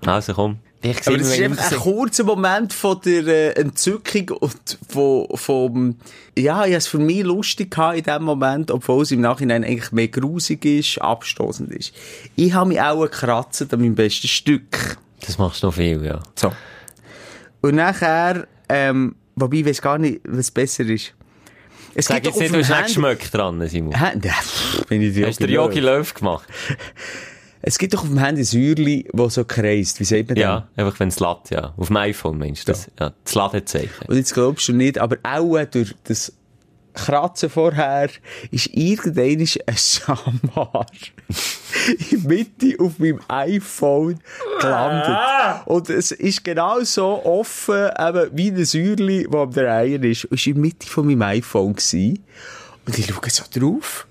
Also 0.06 0.34
komm. 0.34 0.58
Ich 0.82 0.96
Aber 0.96 1.02
sehe 1.02 1.18
das 1.18 1.28
ist 1.28 1.38
mir 1.38 1.44
einfach 1.44 1.72
ein 1.72 1.78
kurzer 1.78 2.24
Moment 2.24 2.72
von 2.72 2.98
der 3.04 3.26
äh, 3.26 3.60
Entzückung 3.60 4.30
und 4.40 4.78
von, 4.88 5.26
vom, 5.34 5.96
ja, 6.38 6.64
ich 6.64 6.72
es 6.72 6.86
für 6.86 6.98
mich 6.98 7.22
lustig 7.22 7.72
gehabt 7.72 7.98
in 7.98 8.04
dem 8.04 8.22
Moment, 8.22 8.70
obwohl 8.70 9.02
es 9.02 9.10
im 9.10 9.20
Nachhinein 9.20 9.62
eigentlich 9.62 9.92
mehr 9.92 10.08
grusig 10.08 10.64
ist, 10.64 10.98
abstoßend 10.98 11.70
ist. 11.72 11.92
Ich 12.34 12.54
habe 12.54 12.70
mich 12.70 12.80
auch 12.80 13.02
gekratzt 13.02 13.72
an 13.72 13.80
meinem 13.80 13.94
besten 13.94 14.28
Stück. 14.28 14.96
Das 15.26 15.36
machst 15.36 15.62
du 15.62 15.66
noch 15.66 15.74
viel, 15.74 16.02
ja. 16.02 16.20
So. 16.34 16.50
Und 17.60 17.74
nachher, 17.74 18.46
ähm, 18.70 19.16
wobei 19.36 19.58
ich 19.58 19.66
weiß 19.66 19.82
gar 19.82 19.98
nicht, 19.98 20.22
was 20.24 20.50
besser 20.50 20.84
ist. 20.84 21.12
Es 21.94 22.06
Sag 22.06 22.22
gibt 22.22 22.36
jetzt 22.36 22.52
nicht, 22.52 22.54
du 22.54 22.74
hast 22.74 22.86
Geschmack 22.86 23.30
dran, 23.30 23.68
Simon. 23.68 23.98
Hä? 23.98 24.18
Ja, 24.22 24.32
pff, 24.32 24.86
bin 24.86 25.02
ich 25.02 25.22
Hast 25.26 25.40
du 25.40 25.46
der 25.46 25.56
Jogi 25.56 25.80
Löw 25.80 26.14
gemacht? 26.14 26.48
Es 27.62 27.78
gibt 27.78 27.92
doch 27.94 28.02
auf 28.02 28.08
dem 28.08 28.18
Handy 28.18 28.40
ein 28.40 28.44
Säurli, 28.44 29.08
das 29.12 29.34
so 29.34 29.44
kreist. 29.44 30.00
Wie 30.00 30.04
sagt 30.04 30.28
man 30.28 30.38
Ja, 30.38 30.68
einfach 30.76 30.98
wenn 30.98 31.08
es 31.08 31.20
lädt, 31.20 31.50
ja. 31.50 31.74
Auf 31.76 31.88
dem 31.88 31.96
iPhone 31.96 32.38
meinst 32.38 32.66
du 32.66 32.72
das? 32.72 32.90
Ja, 32.98 33.12
das 33.22 33.34
Ladezeichen. 33.34 34.06
Und 34.06 34.16
jetzt 34.16 34.32
glaubst 34.32 34.68
du 34.68 34.72
nicht, 34.72 34.98
aber 34.98 35.18
auch 35.22 35.62
durch 35.64 35.94
das 36.04 36.32
Kratzen 36.94 37.50
vorher 37.50 38.10
ist 38.50 38.66
irgendein 38.68 39.40
ein 39.66 39.76
Schamhaar 39.76 40.86
in 42.10 42.22
Mitte 42.24 42.76
auf 42.78 42.98
meinem 42.98 43.20
iPhone 43.28 44.18
gelandet. 44.60 45.18
Und 45.66 45.88
es 45.90 46.10
ist 46.12 46.42
genau 46.42 46.80
so 46.82 47.24
offen, 47.24 47.90
eben 47.98 48.30
wie 48.32 48.50
ein 48.50 48.64
Säuerli, 48.64 49.28
das 49.30 49.40
am 49.40 49.52
Drehen 49.52 50.02
ist. 50.02 50.24
Und 50.24 50.40
es 50.40 50.46
war 50.46 50.54
in 50.54 50.60
Mitte 50.60 50.86
von 50.86 51.06
meinem 51.06 51.22
iPhone. 51.22 51.74
Gewesen. 51.74 52.24
Und 52.86 52.98
ich 52.98 53.06
schaue 53.06 53.30
so 53.30 53.44
drauf. 53.52 54.06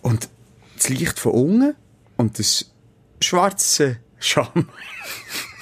Und 0.00 0.28
das 0.76 0.88
Licht 0.88 1.18
von 1.18 1.32
unten 1.32 1.74
und 2.16 2.38
das 2.38 2.70
schwarze 3.20 3.98
Scham. 4.18 4.48
Du 4.54 4.64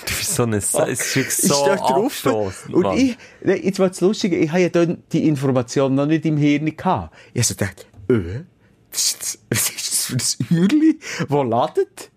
bist 0.07 0.35
so 0.35 0.43
eine, 0.43 0.57
es 0.57 0.75
ist 0.75 1.17
ist 1.17 1.43
so 1.43 1.65
dort 1.67 1.81
drauf. 1.81 2.27
Und 2.71 2.83
Mann. 2.83 2.99
ich, 2.99 3.17
jetzt 3.43 3.79
war 3.79 3.89
das 3.89 4.01
Lustige, 4.01 4.37
ich 4.37 4.51
habe 4.51 4.61
ja 4.61 4.69
dann 4.69 5.03
die 5.13 5.27
Information 5.27 5.95
noch 5.95 6.07
nicht 6.07 6.27
im 6.27 6.37
Hirn 6.37 6.77
gehabt. 6.77 7.15
Ich 7.33 7.41
habe 7.41 7.45
so 7.45 7.55
gedacht, 7.55 7.87
äh, 8.11 8.43
ist, 8.93 9.39
was 9.51 9.71
ist 9.71 10.15
das 10.15 10.35
für 10.35 10.55
ein 10.55 10.59
Uhrli, 10.61 10.99
das 11.21 11.29
ladet? 11.31 12.11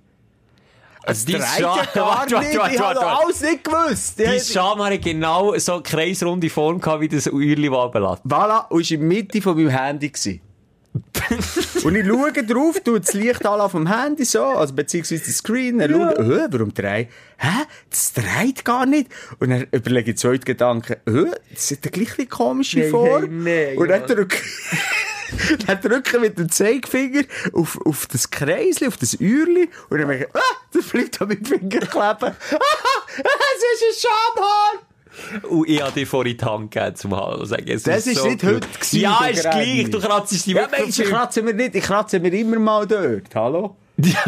Also, 1.03 1.25
dreht 1.31 1.41
Scham- 1.41 1.63
Warte, 1.95 1.95
warte, 2.35 2.79
warte, 2.79 3.07
alles 3.07 3.39
nicht 3.41 3.63
gewusst. 3.63 4.19
Dein 4.19 4.35
Ich- 4.35 4.51
Scham 4.51 4.79
hatte 4.83 4.99
genau 4.99 5.57
so 5.57 5.75
eine 5.75 5.81
kreisrunde 5.83 6.49
Form 6.49 6.81
gehabt, 6.81 6.99
wie 6.99 7.07
das 7.07 7.27
Uhrli, 7.27 7.69
das 7.69 7.77
runterlässt. 7.77 8.23
Voilà, 8.25 8.67
und 8.67 8.81
war 8.83 8.91
in 8.91 8.99
der 8.99 8.99
Mitte 8.99 9.41
von 9.41 9.55
meinem 9.55 9.69
Handy. 9.69 10.09
gewesen. 10.09 10.41
und 11.83 11.95
ich 11.95 12.05
schaue 12.07 12.31
drauf, 12.31 12.79
tue 12.83 12.99
das 12.99 13.13
Licht 13.13 13.45
alle 13.45 13.63
auf 13.63 13.71
dem 13.73 13.87
Handy 13.87 14.25
so, 14.25 14.43
also 14.43 14.73
beziehungsweise 14.73 15.23
den 15.23 15.33
Screen, 15.33 15.77
dann 15.79 15.91
schaue, 15.91 16.15
äh, 16.15 16.47
warum 16.51 16.73
dreht? 16.73 17.09
Hä? 17.37 17.65
Das 17.89 18.13
dreht 18.13 18.65
gar 18.65 18.85
nicht. 18.85 19.09
Und 19.39 19.49
dann 19.49 19.67
überlege 19.71 20.11
ich 20.11 20.17
zweiten 20.17 20.45
Gedanken, 20.45 20.93
äh, 21.05 21.31
das 21.53 21.71
hat 21.71 21.79
eine 21.83 21.91
gleiche 21.91 22.25
komische 22.27 22.79
Nein, 22.79 22.89
Form. 22.91 23.43
nein, 23.43 23.43
nein, 23.43 23.77
und 23.77 23.87
dann 23.87 23.99
Mann. 24.01 24.09
drücke 24.09 24.37
dann 25.67 25.81
drücke 25.81 26.15
ich 26.17 26.21
mit 26.21 26.37
dem 26.39 26.49
Zeigefinger 26.49 27.23
auf, 27.53 27.77
auf 27.85 28.05
das 28.07 28.29
Kreisli, 28.29 28.87
auf 28.87 28.97
das 28.97 29.15
Uhrli, 29.15 29.69
und 29.89 29.97
dann 29.99 30.07
merke 30.07 30.25
ich, 30.25 30.35
ah, 30.35 30.55
das 30.73 30.85
bleibt 30.85 31.21
an 31.21 31.27
meinem 31.27 31.45
Finger 31.45 31.79
kleben. 31.79 32.35
Ah, 33.19 33.29
es 33.55 33.81
ist 33.81 34.05
ein 34.05 34.09
Schamhaar! 34.35 34.86
Und 35.49 35.67
ich 35.69 35.81
habe 35.81 35.91
dir 35.91 36.07
vorhin 36.07 36.37
die 36.37 36.45
Hand 36.45 36.71
gegeben 36.71 36.95
zum 36.95 37.15
Hallo 37.15 37.43
sagen. 37.45 37.65
Es 37.67 37.83
Das 37.83 38.05
ist 38.07 38.23
nicht 38.23 38.41
gut. 38.41 38.49
heute 38.51 38.67
gewesen, 38.67 38.99
Ja, 38.99 39.19
der 39.21 39.31
ist 39.31 39.41
gleich. 39.41 39.89
Du 39.89 39.99
kratzt 39.99 40.45
die 40.45 40.51
Ja, 40.51 40.71
wirklich 40.71 40.99
ich 40.99 41.05
kratze 41.05 41.41
mir 41.41 41.53
nicht, 41.53 41.75
ich 41.75 41.83
kratze 41.83 42.19
mir 42.19 42.33
immer 42.33 42.59
mal 42.59 42.85
dort, 42.87 43.33
hallo? 43.35 43.75
Ja, 43.99 44.19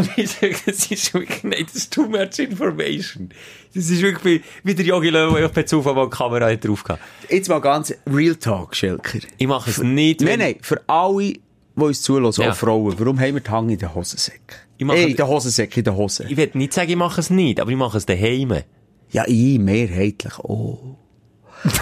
das 0.65 0.89
ist 0.89 1.13
wirklich, 1.13 1.43
nein, 1.43 1.63
das 1.65 1.75
ist 1.75 1.93
too 1.93 2.07
much 2.09 2.39
information. 2.39 3.29
Das 3.75 3.87
ist 3.91 4.01
wirklich, 4.01 4.41
wie, 4.63 4.73
der 4.73 4.83
Jogi 4.83 5.09
Löw 5.09 5.35
auf 5.43 5.53
per 5.53 5.63
Zufall 5.65 5.93
mal 5.93 6.05
die 6.09 6.17
Kamera 6.17 6.49
hat 6.49 6.65
drauf 6.67 6.83
gehabt. 6.83 7.03
Jetzt 7.29 7.49
mal 7.49 7.59
ganz 7.61 7.93
Real 8.11 8.35
Talk, 8.35 8.75
Schelker. 8.75 9.19
Ich 9.37 9.45
mache 9.47 9.69
es 9.69 9.77
nicht, 9.77 10.21
Nein, 10.21 10.39
nein, 10.39 10.55
für 10.61 10.81
alle, 10.87 11.33
die 11.33 11.41
uns 11.75 12.01
zulassen, 12.01 12.41
Ja. 12.41 12.51
auch 12.51 12.55
Frauen, 12.55 12.95
warum 12.97 13.19
haben 13.19 13.35
wir 13.35 13.41
die 13.41 13.49
Hang 13.51 13.69
in 13.69 13.77
den 13.77 13.93
Hosensäcken? 13.93 14.57
Ich 14.79 14.85
mache- 14.87 14.97
Ey, 14.97 15.11
in 15.11 15.15
den 15.17 15.27
Hosensäcken, 15.27 15.77
in 15.77 15.83
den 15.83 15.95
Hosen. 15.95 16.25
Ich 16.29 16.35
will 16.37 16.49
nicht 16.55 16.73
sagen, 16.73 16.89
ich 16.89 16.95
mache 16.95 17.21
es 17.21 17.29
nicht, 17.29 17.59
aber 17.59 17.69
ich 17.69 17.77
mache 17.77 17.97
es 17.97 18.07
daheim. 18.07 18.63
Ja, 19.11 19.23
ich 19.27 19.59
mehrheitlich, 19.59 20.37
oh. 20.39 20.95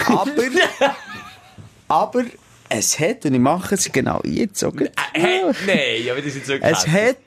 Aber, 0.05 0.31
aber, 1.87 2.25
es 2.69 2.99
hat, 2.99 3.25
und 3.25 3.33
ich 3.33 3.39
mache 3.39 3.75
es 3.75 3.91
genau 3.91 4.21
jetzt, 4.23 4.63
okay? 4.63 4.89
Hä? 5.13 5.41
Nein, 5.65 6.09
aber 6.11 6.21
das 6.21 6.35
ist 6.35 6.47
jetzt 6.47 6.63
Es 6.63 6.87
hat 6.87 7.17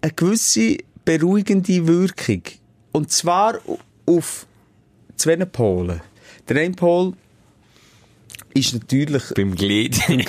eine 0.00 0.12
gewisse 0.12 0.78
beruhigende 1.04 1.86
Wirkung. 1.86 2.42
Und 2.92 3.10
zwar 3.10 3.58
auf 4.06 4.46
zwei 5.16 5.36
Polen. 5.36 6.00
Der 6.48 6.56
eine 6.62 6.74
Pol 6.74 7.14
ist 8.54 8.72
natürlich 8.72 9.22
Beim 9.34 9.54
Glied. 9.54 9.98
im 10.08 10.24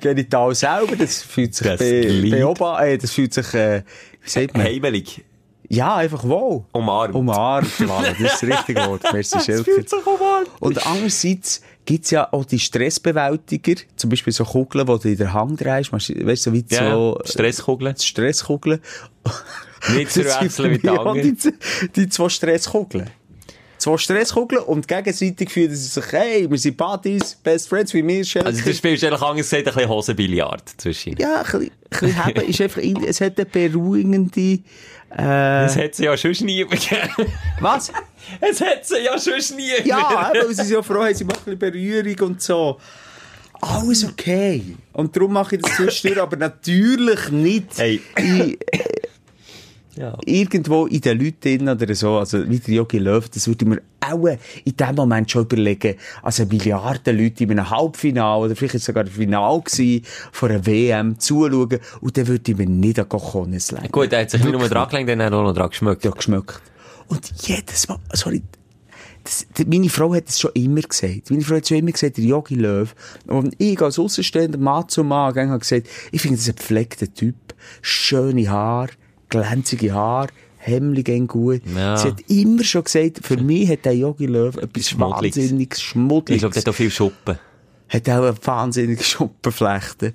Genital 0.00 0.54
selber, 0.54 0.96
das 0.96 1.22
fühlt 1.22 1.54
sich 1.54 1.66
Das 1.66 1.78
be 1.78 2.00
Glied. 2.02 2.34
äh, 2.34 2.98
das 2.98 3.10
fühlt 3.12 3.34
sich, 3.34 3.54
äh, 3.54 3.82
wie 4.22 4.28
sagt 4.30 4.56
man? 4.56 4.66
Heimelig. 4.66 5.24
Ja, 5.68 5.96
einfach 5.96 6.22
wohl. 6.24 6.64
Umarmt. 6.72 7.14
Umarmt, 7.14 7.68
voilà, 7.78 8.10
das 8.10 8.20
ist 8.20 8.42
das 8.42 8.58
richtige 8.58 8.86
Wort. 8.86 9.02
Merci, 9.12 9.40
Schilker. 9.40 9.72
Und 10.60 10.86
andererseits 10.86 11.62
gibt's 11.84 12.10
ja 12.10 12.32
auch 12.32 12.44
die 12.44 12.58
Stressbewältiger, 12.58 13.80
zum 13.96 14.10
Beispiel 14.10 14.32
so 14.32 14.44
Kugeln, 14.44 14.86
die 14.86 14.98
du 14.98 15.08
in 15.08 15.16
der 15.16 15.32
Hand 15.32 15.60
drehst, 15.60 15.92
weißt 15.92 16.10
du, 16.10 16.36
so 16.36 16.52
wie 16.52 16.64
Ja, 16.68 16.92
so... 16.92 17.20
Stresskugeln. 17.24 17.96
Stresskugeln. 17.96 18.80
Nicht 19.94 20.10
zu 20.12 20.24
verwechseln 20.24 20.72
mit 20.72 20.82
den 20.82 20.90
anderen. 20.90 21.36
Die, 21.36 21.54
die 21.94 22.08
zwei 22.08 22.28
Stresskugeln. 22.28 23.10
Zwei 23.86 23.98
Stresskugeln 23.98 24.64
und 24.64 24.88
gegenseitig 24.88 25.48
fühlen 25.48 25.70
sie 25.70 25.76
sich, 25.86 26.04
hey, 26.10 26.50
wir 26.50 26.58
sind 26.58 26.76
Buddies, 26.76 27.36
Best 27.36 27.68
Friends 27.68 27.94
wie 27.94 28.02
mir, 28.02 28.24
Schelker. 28.24 28.48
Also, 28.48 28.64
du 28.64 28.74
spielst 28.74 29.04
eigentlich 29.04 29.22
anders 29.22 29.48
gesagt 29.48 29.68
ein 29.68 29.74
bisschen 29.74 29.88
Hosenbillard 29.88 30.68
zwischen. 30.76 31.16
ja, 31.18 31.42
ein 31.42 31.70
bisschen, 31.92 32.16
ein 32.20 32.34
bisschen 32.34 32.48
ist 32.50 32.60
einfach, 32.62 32.82
in- 32.82 33.04
es 33.04 33.20
hat 33.20 33.36
eine 33.38 33.46
beruhigende, 33.46 34.40
äh, 34.40 34.58
Das 35.16 35.76
hat 35.76 35.94
sie 35.94 36.04
ja 36.06 36.16
schon 36.16 36.32
nie 36.40 36.64
gegeben. 36.64 37.10
was? 37.60 37.92
Es 38.40 38.60
hat 38.60 38.84
sie 38.84 39.04
ja 39.04 39.16
schon 39.20 39.56
nie 39.56 39.70
Ja, 39.84 40.32
eben, 40.34 40.40
weil 40.40 40.48
sie 40.48 40.64
sind 40.64 40.70
ja 40.72 40.82
froh 40.82 41.04
haben, 41.04 41.14
sie 41.14 41.22
machen 41.24 41.38
ein 41.52 41.56
bisschen 41.56 41.72
Berührung 42.02 42.30
und 42.30 42.42
so. 42.42 42.78
Alles 43.60 44.04
okay. 44.04 44.62
Und 44.94 45.14
darum 45.16 45.32
mache 45.32 45.54
ich 45.56 45.62
das 45.62 45.76
zwischendurch, 45.76 46.20
aber 46.20 46.36
natürlich 46.36 47.30
nicht 47.30 47.68
Hey. 47.78 48.00
in, 48.18 48.56
Ja. 49.96 50.16
irgendwo 50.24 50.86
in 50.86 51.00
den 51.00 51.18
Leuten 51.18 51.68
oder 51.68 51.94
so. 51.94 52.18
Also, 52.18 52.48
wie 52.48 52.58
der 52.58 52.74
Jogi 52.74 52.98
Löw, 52.98 53.28
das 53.28 53.48
würde 53.48 53.64
mir 53.64 53.82
auch 54.00 54.26
in 54.26 54.76
dem 54.76 54.94
Moment 54.94 55.30
schon 55.30 55.42
überlegen. 55.42 55.94
Also, 56.22 56.44
Milliarden 56.44 57.18
Leute 57.18 57.44
in 57.44 57.52
einem 57.52 57.70
Halbfinale 57.70 58.44
oder 58.44 58.56
vielleicht 58.56 58.80
sogar 58.80 59.04
ein 59.04 59.10
Final 59.10 59.60
gewesen, 59.62 60.04
von 60.32 60.50
einer 60.50 60.66
WM 60.66 61.18
zuschauen 61.18 61.80
und 62.00 62.16
dann 62.16 62.28
würde 62.28 62.52
ich 62.52 62.58
mir 62.58 62.66
nicht 62.66 62.98
an 62.98 63.08
Cojones 63.08 63.72
legen. 63.72 63.90
Gut, 63.90 64.12
er 64.12 64.22
hat 64.22 64.30
sich 64.30 64.44
nicht 64.44 64.52
nur 64.52 64.68
dran 64.68 64.88
gelenkt, 64.88 65.10
dann 65.10 65.22
hat 65.22 65.32
er 65.32 65.38
auch 65.38 65.44
noch 65.44 65.54
dran 65.54 65.70
geschmeckt. 65.70 66.04
ja 66.04 66.10
geschmeckt. 66.10 66.60
Und 67.08 67.32
jedes 67.46 67.88
Mal, 67.88 67.98
sorry, 68.12 68.42
das, 69.26 69.46
meine 69.66 69.88
Frau 69.88 70.14
hat 70.14 70.28
es 70.28 70.38
schon 70.38 70.52
immer 70.54 70.82
gesagt. 70.82 71.30
Meine 71.30 71.42
Frau 71.42 71.56
hat 71.56 71.66
schon 71.66 71.78
immer 71.78 71.92
gesagt, 71.92 72.16
der 72.16 72.24
Jogi 72.24 72.54
Löw. 72.54 72.94
Und 73.26 73.54
ich 73.58 73.80
als 73.80 73.98
Außenstehender 73.98 74.58
Mann 74.58 74.88
zu 74.88 75.02
Mann 75.02 75.34
habe 75.34 75.58
gesagt, 75.58 75.88
ich 76.12 76.20
finde 76.20 76.36
das 76.36 76.48
ein 76.48 76.54
gepflegter 76.56 77.12
Typ. 77.12 77.34
Schöne 77.82 78.48
Haare, 78.48 78.92
glänzige 79.28 79.92
Haare, 79.92 80.28
Hemmli 80.58 81.02
gehen 81.02 81.26
gut. 81.26 81.62
Ja. 81.76 81.96
Sie 81.96 82.08
hat 82.08 82.20
immer 82.28 82.64
schon 82.64 82.84
gesagt, 82.84 83.20
für 83.22 83.36
mich 83.36 83.68
hat 83.70 83.84
der 83.84 83.96
Jogi 83.96 84.26
Löw 84.26 84.56
etwas 84.56 84.90
Schmuddeliges. 84.90 85.36
wahnsinniges, 85.38 85.78
Ich 85.78 85.84
Schmuddeliges. 85.84 86.40
glaube, 86.42 86.54
der 86.54 86.60
hat 86.62 86.68
auch 86.68 86.74
viel 86.74 86.90
Schuppen. 86.90 87.38
Hat 87.88 88.08
auch 88.10 88.22
eine 88.24 88.34
wahnsinnige 88.44 89.02
Schuppenflechte. 89.04 90.12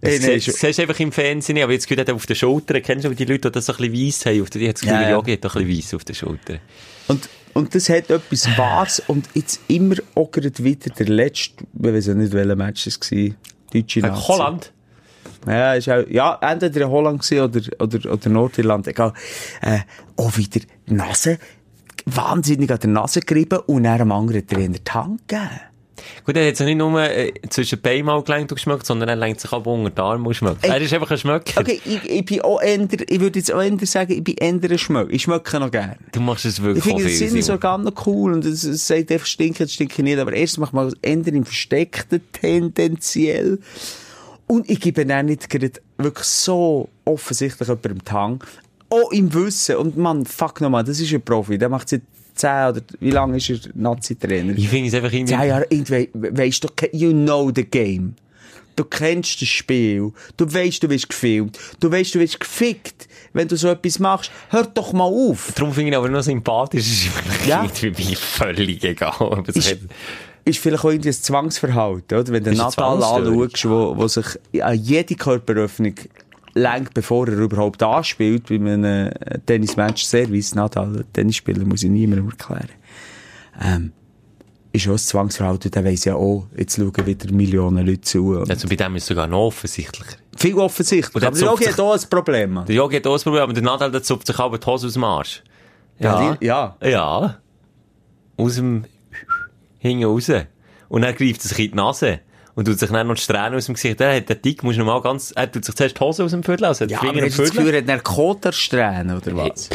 Das 0.00 0.16
siehst 0.20 0.62
du 0.62 0.82
einfach 0.82 1.00
im 1.00 1.12
Fernsehen, 1.12 1.58
aber 1.62 1.72
jetzt 1.72 1.86
gehört 1.88 2.08
er 2.08 2.14
auf 2.14 2.26
den 2.26 2.36
Schultern. 2.36 2.82
Kennst 2.82 3.04
du 3.06 3.14
die 3.14 3.24
Leute, 3.24 3.50
die 3.50 3.52
das 3.52 3.66
so 3.66 3.72
ein 3.74 3.90
bisschen 3.90 4.06
weiss 4.06 4.26
haben? 4.26 4.44
Der, 4.52 4.60
ich 4.60 4.66
habe 4.68 4.72
das 4.72 4.80
Gefühl, 4.82 4.92
Ja, 4.94 4.98
der 5.00 5.08
ja. 5.10 5.14
Yogi 5.16 5.32
hat 5.32 5.44
ein 5.46 5.50
bisschen 5.64 5.68
weiss 5.78 5.94
auf 5.94 6.04
den 6.04 6.14
Schultern. 6.14 6.58
Und, 7.08 7.28
und 7.54 7.74
das 7.74 7.88
hat 7.88 8.10
etwas 8.10 8.46
Wahres. 8.58 9.02
Und 9.06 9.28
jetzt 9.34 9.60
immer 9.68 9.94
auch 10.14 10.30
wieder 10.36 10.50
der 10.90 11.06
letzte, 11.08 11.64
ich 11.80 11.82
weiß 11.92 12.08
auch 12.10 12.14
nicht, 12.14 12.32
welcher 12.32 12.56
Match 12.56 12.86
es 12.86 13.00
war. 13.00 13.18
Deutsche 13.72 14.00
Gegen 14.00 14.08
Nazi. 14.08 14.22
Holland. 14.28 14.72
Ja, 15.46 15.74
ist 15.74 15.88
auch, 15.88 16.04
ja, 16.08 16.38
entweder 16.40 16.82
in 16.82 16.90
Holland 16.90 17.30
oder, 17.32 17.60
oder, 17.80 18.12
oder 18.12 18.28
Nordirland, 18.30 18.86
egal. 18.88 19.12
Äh, 19.60 19.80
auch 20.16 20.36
wieder 20.36 20.60
die 20.86 20.94
Nase, 20.94 21.38
wahnsinnig 22.06 22.70
an 22.70 22.78
der 22.80 22.90
Nase 22.90 23.20
gerieben 23.20 23.60
und 23.66 23.84
dann 23.84 24.00
einem 24.00 24.12
anderen 24.12 24.46
Trainer 24.46 24.78
die 24.78 24.90
Hand 24.90 25.28
gegeben. 25.28 25.50
Gut, 26.24 26.36
er 26.36 26.48
hat 26.48 26.56
sich 26.56 26.66
nicht 26.66 26.76
nur 26.76 27.00
äh, 27.00 27.32
zwischen 27.50 27.76
den 27.76 27.82
Beinen 27.82 28.06
mal 28.06 28.22
gelenkt 28.22 28.50
und 28.50 28.56
geschmeckt, 28.56 28.86
sondern 28.86 29.08
er 29.08 29.16
lenkt 29.16 29.40
sich 29.40 29.52
auch 29.52 29.64
unter 29.64 29.90
den 29.90 30.00
Arm 30.00 30.26
und 30.26 30.34
schmeckt. 30.34 30.64
Er 30.64 30.80
ist 30.80 30.92
einfach 30.92 31.10
ein 31.10 31.18
Schmöcker. 31.18 31.60
Okay, 31.60 31.80
ich, 31.84 32.10
ich 32.10 32.24
bin 32.24 32.40
auch 32.42 32.60
eher, 32.60 32.80
ich 32.80 33.20
würde 33.20 33.38
jetzt 33.38 33.52
auch 33.52 33.62
eher 33.62 33.78
sagen, 33.86 34.12
ich 34.12 34.24
bin 34.24 34.34
eher 34.36 34.48
ein 34.48 34.78
Schmöck. 34.78 35.08
Ich 35.10 35.22
schmecke 35.22 35.58
noch 35.60 35.70
gerne. 35.70 35.96
Du 36.12 36.20
machst 36.20 36.44
es 36.44 36.58
Ich 36.58 36.64
wirklich 36.64 36.84
finde 36.84 37.02
auch 37.02 37.08
das 37.08 37.18
viel, 37.18 37.28
Sinn 37.28 37.42
so 37.42 37.46
Simon. 37.46 37.60
ganz 37.60 37.84
noch 37.84 38.06
cool 38.06 38.32
und 38.32 38.44
es, 38.44 38.64
es 38.64 38.86
sagt 38.86 39.10
einfach 39.12 39.26
stinken, 39.26 39.64
es 39.64 39.72
stinkt 39.74 39.98
nicht, 39.98 40.18
aber 40.18 40.32
erst 40.32 40.58
macht 40.58 40.72
man 40.72 40.92
ändern 41.02 41.36
im 41.36 41.44
Versteckten 41.44 42.20
tendenziell. 42.32 43.58
Und 44.46 44.68
ich 44.68 44.80
gebe 44.80 45.06
dann 45.06 45.26
nicht 45.26 45.48
gerade 45.48 45.72
wirklich 45.98 46.26
so 46.26 46.88
offensichtlich 47.04 47.68
jemandem 47.68 47.98
die 48.04 48.12
Hang. 48.12 48.44
Auch 48.90 49.10
im 49.12 49.32
Wissen. 49.32 49.76
Und 49.76 49.96
man, 49.96 50.24
fuck 50.26 50.60
nochmal, 50.60 50.84
das 50.84 51.00
ist 51.00 51.12
ein 51.12 51.22
Profi. 51.22 51.58
Der 51.58 51.68
macht 51.68 51.88
seit 51.88 52.02
10 52.34 52.50
oder 52.68 52.80
wie 53.00 53.10
lange 53.10 53.36
ist 53.38 53.48
er 53.50 53.58
Nazi-Trainer? 53.74 54.54
Ich 54.56 54.68
finde 54.68 54.88
es 54.88 54.94
einfach 54.94 55.12
irgendwie... 55.12 55.34
10 55.34 55.48
Jahre, 55.48 55.66
irgendwie, 55.70 56.10
weisst 56.12 56.64
du, 56.64 56.68
you 56.92 57.12
know 57.12 57.50
the 57.54 57.64
game. 57.64 58.14
Du 58.76 58.82
kennst 58.84 59.40
das 59.40 59.48
Spiel. 59.48 60.12
Du 60.36 60.52
weißt, 60.52 60.82
du 60.82 60.90
wirst 60.90 61.08
gefilmt. 61.08 61.58
Du 61.78 61.92
weißt, 61.92 62.12
du 62.16 62.18
wirst 62.18 62.40
gefickt, 62.40 63.08
wenn 63.32 63.46
du 63.46 63.56
so 63.56 63.68
etwas 63.68 64.00
machst. 64.00 64.32
Hör 64.50 64.64
doch 64.64 64.92
mal 64.92 65.04
auf. 65.04 65.52
Darum 65.54 65.72
finde 65.72 65.92
ich 65.92 65.96
aber 65.96 66.08
noch 66.08 66.22
sympathisch. 66.22 66.80
Ist 67.04 67.08
Ja. 67.46 67.62
irgendwie 67.62 68.10
mir 68.10 68.16
völlig 68.16 68.82
egal. 68.82 69.44
Ist- 69.46 69.78
ist 70.44 70.58
vielleicht 70.58 70.84
auch 70.84 70.90
irgendwie 70.90 71.08
ein 71.10 71.14
Zwangsverhalten, 71.14 72.18
oder? 72.18 72.32
Wenn 72.32 72.44
du 72.44 72.52
Natal 72.52 73.02
anschaust, 73.02 73.68
wo, 73.68 73.96
wo 73.96 74.06
sich 74.08 74.26
an 74.62 74.74
jede 74.78 75.14
Körperöffnung 75.14 75.94
lenkt, 76.54 76.94
bevor 76.94 77.26
er 77.28 77.38
überhaupt 77.38 77.82
anspielt, 77.82 78.48
bei 78.48 78.56
einem 78.56 78.84
äh, 78.84 79.10
Tennis-Match-Service, 79.46 80.54
Nadal, 80.54 81.04
Tennisspieler, 81.12 81.64
muss 81.64 81.82
ich 81.82 81.90
niemandem 81.90 82.28
erklären, 82.30 82.68
ähm, 83.60 83.92
ist 84.72 84.86
auch 84.88 84.92
ein 84.92 84.98
Zwangsverhalten, 84.98 85.70
der 85.70 85.84
weiss 85.84 86.04
ja 86.04 86.14
auch, 86.16 86.46
jetzt 86.56 86.76
schauen 86.76 86.92
wieder 87.06 87.32
Millionen 87.32 87.86
Leute 87.86 88.00
zu. 88.02 88.38
Also 88.48 88.68
bei 88.68 88.76
dem 88.76 88.96
ist 88.96 89.04
es 89.04 89.08
sogar 89.08 89.26
noch 89.28 89.46
offensichtlicher. 89.46 90.16
Viel 90.36 90.54
offensichtlich. 90.58 91.14
Und 91.14 91.22
dann 91.22 91.28
Aber 91.28 91.38
der 91.38 91.48
Jogi 91.48 91.64
hat 91.64 91.80
auch 91.80 91.92
ein 91.94 92.10
Problem. 92.10 92.60
Der 92.66 92.74
Jogi 92.74 92.96
hat 92.96 93.06
auch 93.06 93.14
ein 93.14 93.20
Problem, 93.22 93.42
aber 93.44 93.52
der 93.52 93.62
Nadal, 93.62 93.90
der 93.92 94.02
zupft 94.02 94.26
sich 94.26 94.38
aber 94.38 94.58
die 94.58 94.66
Hose 94.66 94.88
aus 94.88 94.92
dem 94.94 95.04
Arsch. 95.04 95.42
Ja. 96.00 96.36
die- 96.40 96.46
ja. 96.46 96.76
Ja. 96.82 97.38
Aus 98.36 98.56
dem 98.56 98.84
hinten 99.88 100.04
raus. 100.04 100.30
Und 100.88 101.02
dann 101.02 101.14
greift 101.14 101.44
er 101.44 101.48
sich 101.48 101.58
in 101.58 101.70
die 101.72 101.76
Nase. 101.76 102.20
Und 102.56 102.66
tut 102.66 102.78
sich 102.78 102.88
dann 102.90 103.08
noch 103.08 103.16
die 103.16 103.20
Strähnen 103.20 103.54
aus 103.54 103.66
dem 103.66 103.74
Gesicht. 103.74 103.98
Der 103.98 104.16
hat 104.16 104.28
den 104.28 104.40
Dick, 104.40 104.62
muss 104.62 104.76
noch 104.76 104.84
mal 104.86 105.00
ganz, 105.02 105.32
er 105.34 105.50
tut 105.50 105.64
sich 105.64 105.74
zuerst 105.74 105.96
die 105.96 106.00
Hose 106.00 106.22
aus 106.24 106.30
dem 106.30 106.44
Viertel, 106.44 106.66
also 106.66 106.84
Ja, 106.84 106.88
die 106.88 106.94
aber 106.96 107.06
Finger 107.08 107.24
im 107.26 107.32
du 107.32 107.42
das. 107.42 107.50
Gefühl, 107.50 107.74
er 107.74 107.78
hat 107.78 107.86
Narkotersträhnen 107.86 109.16
oder 109.16 109.36
was? 109.36 109.68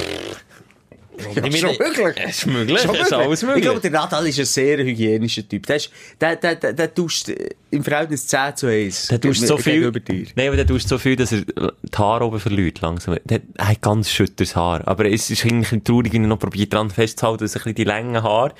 Ja, 1.36 1.42
möglich. 1.42 1.80
Es 2.26 2.38
ist 2.40 2.46
möglich, 2.48 2.80
Schon 2.82 2.96
es 2.96 3.02
ist 3.02 3.14
alles 3.14 3.42
Ich 3.42 3.48
möglich. 3.48 3.64
glaube, 3.64 3.80
der 3.80 3.92
Nadal 3.92 4.28
ist 4.28 4.40
ein 4.40 4.46
sehr 4.46 4.78
hygienischer 4.78 5.48
Typ. 5.48 5.66
Der, 5.66 5.76
ist, 5.76 5.92
der, 6.20 6.36
der, 6.36 6.56
der, 6.56 6.74
der 6.74 6.88
duscht 6.88 7.30
im 7.72 7.84
Verhältnis 7.84 8.28
10 8.28 8.56
zu 8.56 8.68
1. 8.68 9.08
Der 9.08 9.18
duscht 9.20 9.42
so 9.44 9.58
viel. 9.58 9.92
Dir. 9.92 10.28
Nein, 10.36 10.48
aber 10.48 10.56
der 10.56 10.66
duscht 10.66 10.88
so 10.88 10.98
viel, 10.98 11.16
dass 11.16 11.32
er 11.32 11.42
die 11.42 11.98
Haare 11.98 12.26
oben 12.26 12.40
verliert, 12.40 12.82
langsam. 12.82 13.18
Der 13.26 13.42
er 13.56 13.68
hat 13.70 13.82
ganz 13.82 14.10
schütteres 14.10 14.56
Haar. 14.56 14.88
Aber 14.88 15.06
es 15.06 15.30
ist 15.30 15.46
eigentlich 15.46 15.72
ein 15.72 15.84
traurig, 15.84 16.14
wenn 16.14 16.24
er 16.24 16.28
noch 16.30 16.40
probiert 16.40 16.74
dran 16.74 16.90
festzuhalten, 16.90 17.44
dass 17.44 17.56
er 17.56 17.62
ein 17.62 17.64
bisschen 17.64 17.76
die 17.76 17.84
langen 17.84 18.24
Haare. 18.24 18.54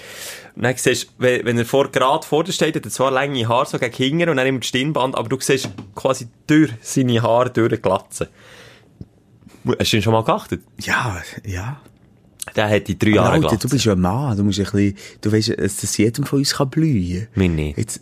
Und 0.56 0.64
dann 0.64 0.76
siehst 0.76 1.06
du, 1.06 1.10
wenn, 1.20 1.46
wenn 1.46 1.58
er 1.58 1.66
vor, 1.66 1.92
gerade 1.92 2.26
vor 2.26 2.44
dir 2.44 2.52
steht, 2.52 2.76
hat 2.76 2.86
er 2.86 2.92
zwar 2.92 3.12
lange 3.12 3.48
Haare, 3.48 3.66
so 3.66 3.80
gegen 3.80 3.96
hinten 3.96 4.30
und 4.30 4.38
dann 4.38 4.48
immer 4.48 4.60
die 4.60 4.68
Stirnband, 4.68 5.16
aber 5.16 5.30
du 5.30 5.38
siehst 5.40 5.70
quasi 5.96 6.28
durch 6.48 6.72
seine 6.82 7.22
Haare 7.22 7.50
durchglatzen. 7.50 8.28
Hast 9.78 9.92
du 9.92 9.98
ihn 9.98 10.04
schon 10.04 10.14
mal 10.14 10.24
geachtet? 10.24 10.62
Ja, 10.80 11.22
ja. 11.46 11.82
Der 12.56 12.70
hat 12.70 12.88
die 12.88 12.98
drei 12.98 13.12
Jahre 13.12 13.30
Alter, 13.32 13.40
gelassen. 13.42 13.60
du 13.62 13.70
bist 13.70 13.86
ja 13.86 13.92
ein 13.94 14.00
Mann. 14.02 14.36
Du 14.38 14.44
musst 14.44 14.60
ein 14.60 14.66
bisschen, 14.66 14.96
du 15.22 15.32
weißt, 15.32 15.50
dass 15.60 15.78
das 15.78 15.98
jedem 15.98 16.26
von 16.26 16.40
uns 16.40 16.54
kann 16.56 16.70
blühen. 16.70 17.28
Mir 17.36 17.50
nicht. 17.50 17.78
Jetzt, 17.78 18.02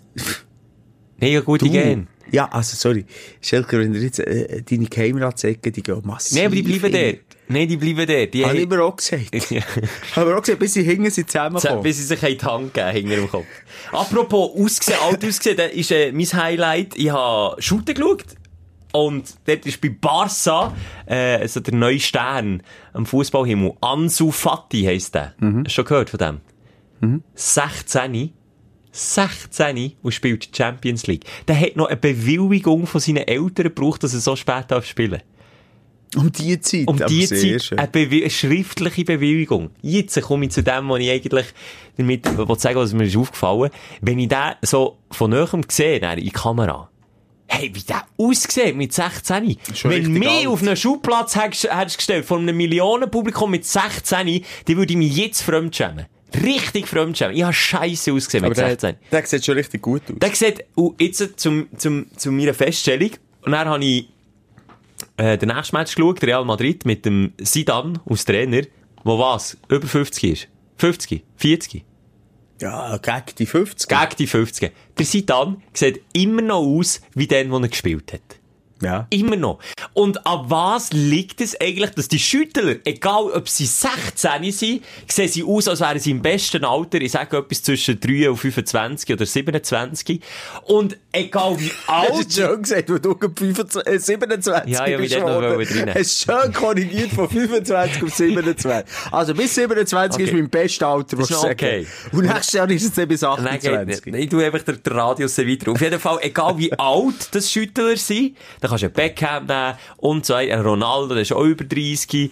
Nein, 1.20 1.32
ja, 1.32 1.42
gute. 1.42 1.68
Gene. 1.70 2.08
Ja, 2.32 2.46
also, 2.52 2.76
sorry. 2.76 3.06
Schelker, 3.42 3.80
wenn 3.80 3.94
du 3.94 4.00
jetzt, 4.00 4.20
äh, 4.20 4.62
deine 4.62 4.86
Geheimratsecken, 4.86 5.72
die 5.72 5.82
gehen 5.82 6.02
massiv. 6.04 6.38
Nein, 6.38 6.48
aber 6.48 6.56
die 6.56 6.62
bleiben 6.62 6.94
in- 6.94 7.12
dort. 7.16 7.20
Nein, 7.50 7.68
die 7.70 7.78
bleiben 7.78 8.06
dort. 8.06 8.34
Die 8.34 8.44
Habe 8.46 8.56
ich 8.58 8.62
haben- 8.64 8.70
mir 8.70 8.84
auch 8.84 8.96
gesagt. 8.98 9.34
Habe 9.34 10.30
ich 10.30 10.36
auch 10.36 10.42
gesagt, 10.42 10.60
bis 10.60 10.74
sie 10.74 10.84
hingen, 10.84 11.10
sind 11.10 11.32
zusammengekommen. 11.32 11.84
Bis 11.84 11.98
sie 11.98 12.04
sich 12.04 12.22
in 12.24 12.38
die 12.38 12.46
Hand 12.46 12.74
geben, 12.74 12.92
hinter 12.92 13.16
dem 13.16 13.30
Kopf. 13.30 13.46
Apropos 13.94 14.52
ausgesehen, 14.60 15.00
alt 15.02 15.24
ausgesehen, 15.24 15.56
das 15.58 15.72
ist 15.72 15.92
äh, 15.92 16.12
mein 16.12 16.26
Highlight. 16.26 16.98
Ich 16.98 17.10
habe 17.10 17.62
Shooten 17.62 17.96
geschaut. 17.96 18.26
Und 18.98 19.36
dort 19.46 19.66
ist 19.66 19.80
bei 19.82 19.90
Barca, 19.90 20.74
äh, 21.06 21.36
also 21.36 21.60
der 21.60 21.74
neue 21.74 22.00
Stern 22.00 22.64
am 22.94 23.06
Fußballhimmel. 23.06 23.74
Ansu 23.82 24.32
Fati 24.32 24.84
heisst 24.84 25.16
der. 25.16 25.34
Hast 25.40 25.68
du 25.68 25.70
schon 25.70 25.86
gehört 25.86 26.10
von 26.10 26.18
dem? 26.20 27.22
16. 27.36 28.34
16 28.92 29.94
und 30.02 30.12
spielt 30.12 30.52
die 30.52 30.58
Champions 30.58 31.06
League. 31.06 31.26
Der 31.48 31.60
hat 31.60 31.76
noch 31.76 31.88
eine 31.88 31.98
Bewilligung 31.98 32.88
von 32.88 33.00
seinen 33.00 33.28
Eltern 33.28 33.66
gebraucht, 33.66 34.04
dass 34.04 34.14
er 34.16 34.20
so 34.20 34.36
spät 34.36 34.66
darf 34.70 34.86
spielen 34.86 35.22
Um 36.16 36.32
die 36.32 36.60
Zeit. 36.60 36.88
um 36.88 36.98
die 36.98 37.28
Zeit 37.28 37.78
eine, 37.78 37.88
Bewi 37.90 38.22
eine 38.22 38.30
schriftliche 38.32 39.04
Bewilligung. 39.06 39.70
Jetzt 39.82 40.20
komme 40.22 40.46
ich 40.46 40.52
zu 40.52 40.64
dem, 40.64 40.90
was 40.90 41.00
ich 41.00 41.12
eigentlich 41.12 41.46
damit 41.98 42.26
sagen, 42.60 42.78
was 42.78 42.94
mir 42.94 43.04
ist 43.04 43.18
aufgefallen. 43.18 43.70
Wenn 44.02 44.18
ich 44.18 44.30
den 44.30 44.56
so 44.64 44.98
von 45.12 45.30
näherem 45.30 45.64
sehe, 45.68 46.00
in 46.00 46.24
die 46.24 46.32
Kamera, 46.32 46.90
hey, 47.48 47.72
wie 47.74 47.82
der 47.82 48.04
aussieht 48.18 48.76
mit 48.76 48.94
16. 48.94 49.58
Schon 49.74 49.92
Wenn 49.92 50.14
mich 50.14 50.28
alt. 50.28 50.48
auf 50.48 50.62
einen 50.62 50.76
Schulplatz 50.76 51.36
hättest, 51.36 51.72
hättest 51.74 51.98
gestellt, 51.98 52.26
von 52.26 52.42
einem 52.42 52.58
Millionenpublikum 52.58 53.52
mit 53.52 53.66
16, 53.66 54.44
dann 54.66 54.78
würde 54.78 54.92
ich 54.92 54.98
mich 54.98 55.16
jetzt 55.16 55.42
fremdschämen. 55.42 56.06
Richtig 56.44 56.88
fremdschämen. 56.88 57.36
Ich 57.36 57.44
habe 57.44 57.54
scheiße 57.54 58.12
ausgesehen 58.12 58.44
aber 58.44 58.50
mit 58.50 58.58
der, 58.58 58.70
16. 58.70 58.96
der 59.12 59.26
sieht 59.26 59.46
schon 59.46 59.56
richtig 59.56 59.82
gut 59.82 60.02
aus. 60.10 60.20
Der 60.20 60.36
sieht, 60.36 60.66
und 60.76 61.02
jetzt 61.02 61.40
zum, 61.40 61.68
zum, 61.78 62.08
zu 62.16 62.32
meiner 62.32 62.54
Feststellung, 62.54 63.12
und 63.42 63.54
dann 63.54 63.68
habe 63.68 63.84
ich 63.84 64.10
äh, 65.16 65.38
den 65.38 65.50
nächsten 65.50 65.76
Match 65.76 65.96
geschaut, 65.96 66.22
Real 66.24 66.44
Madrid, 66.44 66.86
mit 66.86 67.06
dem 67.06 67.34
Sidan 67.40 68.00
als 68.06 68.26
Trainer, 68.26 68.64
wo 69.04 69.18
was? 69.18 69.58
Über 69.70 69.88
50 69.88 70.24
ist. 70.32 70.48
50? 70.78 71.24
40? 71.38 71.86
Ja, 72.60 72.98
gegen 72.98 73.36
die 73.38 73.46
50. 73.46 73.88
Gegen 73.88 74.16
die 74.18 74.28
50. 74.28 74.72
Der 74.98 75.06
Sidan 75.06 75.62
sieht 75.74 76.02
immer 76.14 76.42
noch 76.42 76.64
aus, 76.64 77.02
wie 77.14 77.28
der, 77.28 77.44
der 77.44 77.54
er 77.54 77.68
gespielt 77.68 78.14
hat. 78.14 78.37
Ja. 78.82 79.08
Immer 79.10 79.36
noch. 79.36 79.60
Und 79.94 80.26
an 80.28 80.46
was 80.50 80.92
liegt 80.94 81.42
es 81.42 81.60
eigentlich, 81.60 81.92
dass 81.92 82.08
die 82.08 82.20
Schüttler, 82.20 82.76
egal 82.86 83.24
ob 83.34 83.50
sie 83.50 83.66
16 83.66 84.52
sind, 84.52 84.84
sehen 85.08 85.28
sie 85.28 85.44
aus, 85.44 85.68
als 85.68 85.80
wären 85.80 86.00
sie 86.00 86.12
im 86.12 86.22
besten 86.22 86.64
Alter, 86.64 87.02
ich 87.02 87.12
sage 87.12 87.38
etwas 87.38 87.64
zwischen 87.64 88.00
3 88.00 88.30
und 88.30 88.38
25 88.38 89.14
oder 89.14 89.26
27. 89.26 90.22
Und 90.66 90.98
egal 91.12 91.60
wie 91.60 91.72
Hast 91.88 92.12
alt... 92.12 92.26
du 92.28 92.32
schön 92.32 92.62
gesagt, 92.62 92.90
wo 92.90 92.98
du 92.98 93.16
gerade 93.16 93.34
25, 93.36 93.88
äh, 93.94 94.00
27 94.00 94.74
Ja, 94.74 94.88
ja, 94.88 94.98
bist 94.98 95.14
noch 95.20 95.26
geworden. 95.26 95.56
wollen 95.56 95.68
drin. 95.68 95.94
Hast 95.94 96.20
schön 96.24 96.54
korrigiert 96.54 97.12
von 97.12 97.30
25 97.30 98.04
auf 98.04 98.14
27. 98.14 98.84
Also 99.12 99.34
bis 99.34 99.56
27 99.56 100.22
ist 100.24 100.28
Okay. 100.30 100.42
mein 100.42 100.50
bestes 100.50 100.84
Alter, 100.84 101.18
was 101.18 101.30
ich 101.30 101.36
ist 101.36 101.42
sage. 101.42 101.54
okay. 101.54 101.88
Und 102.12 102.26
nächstes 102.26 102.54
Jahr 102.54 102.70
ist 102.70 102.84
es 102.84 102.94
dann 102.94 103.08
bis 103.08 103.22
Nein, 103.22 103.60
geht 103.60 103.72
28. 103.72 104.06
nicht. 104.14 104.24
Ich 104.26 104.30
tue 104.30 104.46
einfach 104.46 104.62
den, 104.62 104.80
Radius 104.86 105.38
weiter. 105.38 105.72
Auf 105.72 105.82
jeden 105.82 106.00
Fall, 106.00 106.20
egal 106.22 106.58
wie 106.58 106.72
alt 106.74 107.30
das 107.34 107.52
Schüttler 107.52 107.96
sind, 107.98 108.36
da 108.68 108.70
kannst 108.70 108.84
du 108.84 108.88
einen 108.88 108.94
Beckham 108.94 109.46
nehmen 109.46 109.78
und 109.98 110.26
so 110.26 110.34
einen 110.34 110.62
Ronaldo, 110.62 111.14
der 111.14 111.22
ist 111.22 111.32
auch 111.32 111.44
über 111.44 111.64
30. 111.64 112.32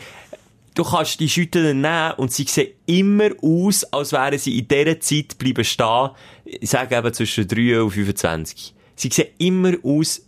Du 0.73 0.83
kannst 0.83 1.19
die 1.21 1.29
Schüttler 1.29 1.73
nehmen 1.73 2.13
und 2.17 2.33
sie 2.33 2.43
sehen 2.43 2.73
immer 2.86 3.29
aus, 3.41 3.86
als 3.86 4.11
wären 4.11 4.38
sie 4.38 4.59
in 4.59 4.67
dieser 4.67 4.99
Zeit 4.99 5.38
bleiben 5.38 5.63
stehen. 5.63 6.09
Ich 6.43 6.69
sage 6.69 6.97
eben 6.97 7.13
zwischen 7.13 7.47
3 7.47 7.81
und 7.81 7.91
25. 7.91 8.73
Sie 8.95 9.09
sehen 9.09 9.29
immer 9.38 9.73
aus, 9.83 10.21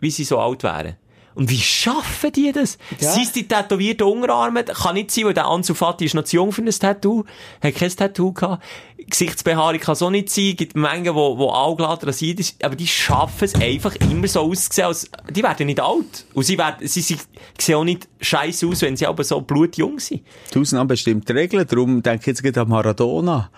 wie 0.00 0.10
sie 0.10 0.24
so 0.24 0.38
alt 0.38 0.62
wären. 0.62 0.96
Und 1.34 1.48
wie 1.48 1.60
schaffen 1.60 2.32
die 2.32 2.52
das? 2.52 2.76
Ja. 3.00 3.12
Sind 3.12 3.34
die 3.34 3.48
tätowierten 3.48 4.06
Unterarme? 4.06 4.64
Kann 4.64 4.94
nicht 4.94 5.10
sein, 5.10 5.24
weil 5.24 5.34
der 5.34 5.46
Ansu 5.46 5.72
Fati 5.72 6.04
ist 6.04 6.14
noch 6.14 6.24
zu 6.24 6.36
jung 6.36 6.52
für 6.52 6.62
ein 6.62 6.70
Tattoo. 6.70 7.24
Hat 7.62 7.74
kein 7.74 7.90
Tattoo 7.90 8.32
gehabt. 8.32 8.62
Gesichtsbehaarung 9.08 9.80
kann 9.80 9.94
so 9.94 10.10
nicht 10.10 10.30
sein. 10.30 10.54
Gibt 10.56 10.76
Mengen, 10.76 11.14
wo, 11.14 11.38
wo 11.38 11.50
allglatt 11.50 12.06
rasiert 12.06 12.40
ist. 12.40 12.62
Aber 12.64 12.76
die 12.76 12.86
schaffen 12.86 13.44
es 13.44 13.54
einfach 13.54 13.94
immer 13.96 14.28
so 14.28 14.40
auszusehen, 14.40 14.88
als, 14.88 15.10
die 15.30 15.42
werden 15.42 15.66
nicht 15.66 15.80
alt. 15.80 16.26
Und 16.34 16.44
sie 16.44 16.58
werden, 16.58 16.86
sie, 16.86 17.00
sie 17.00 17.18
sehen 17.58 17.74
auch 17.76 17.84
nicht 17.84 18.08
scheiße 18.20 18.66
aus, 18.66 18.82
wenn 18.82 18.96
sie 18.96 19.06
aber 19.06 19.24
so 19.24 19.40
blutjung 19.40 19.98
sind. 19.98 20.22
Die 20.52 20.58
Ausnahmen 20.58 20.88
bestimmt 20.88 21.28
die 21.28 21.32
Regeln, 21.32 21.66
darum 21.66 22.02
denke 22.02 22.20
ich 22.22 22.26
jetzt 22.26 22.42
gerade 22.42 22.62
an 22.62 22.68
Maradona. 22.68 23.50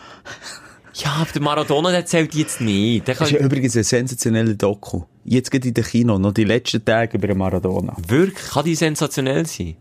Ja, 0.95 1.11
aber 1.21 1.33
der 1.33 1.43
Maradona, 1.43 1.91
der 1.91 2.07
zählt 2.07 2.35
jetzt 2.35 2.61
nicht. 2.61 3.09
Der 3.09 3.17
Das 3.17 3.29
ist 3.29 3.39
ja 3.39 3.45
übrigens 3.45 3.77
ein 3.77 3.83
sensationeller 3.83 4.55
Doku. 4.55 5.03
Jetzt 5.25 5.51
geht 5.51 5.65
in 5.65 5.75
den 5.75 5.85
Kino, 5.85 6.19
noch 6.19 6.33
die 6.33 6.45
letzten 6.45 6.85
Tage 6.85 7.17
über 7.17 7.27
den 7.27 7.39
Maradona. 7.39 7.97
wirklich, 8.07 8.51
kann 8.51 8.65
die 8.65 8.77
sensationell 8.77 9.45
sein? 9.47 9.77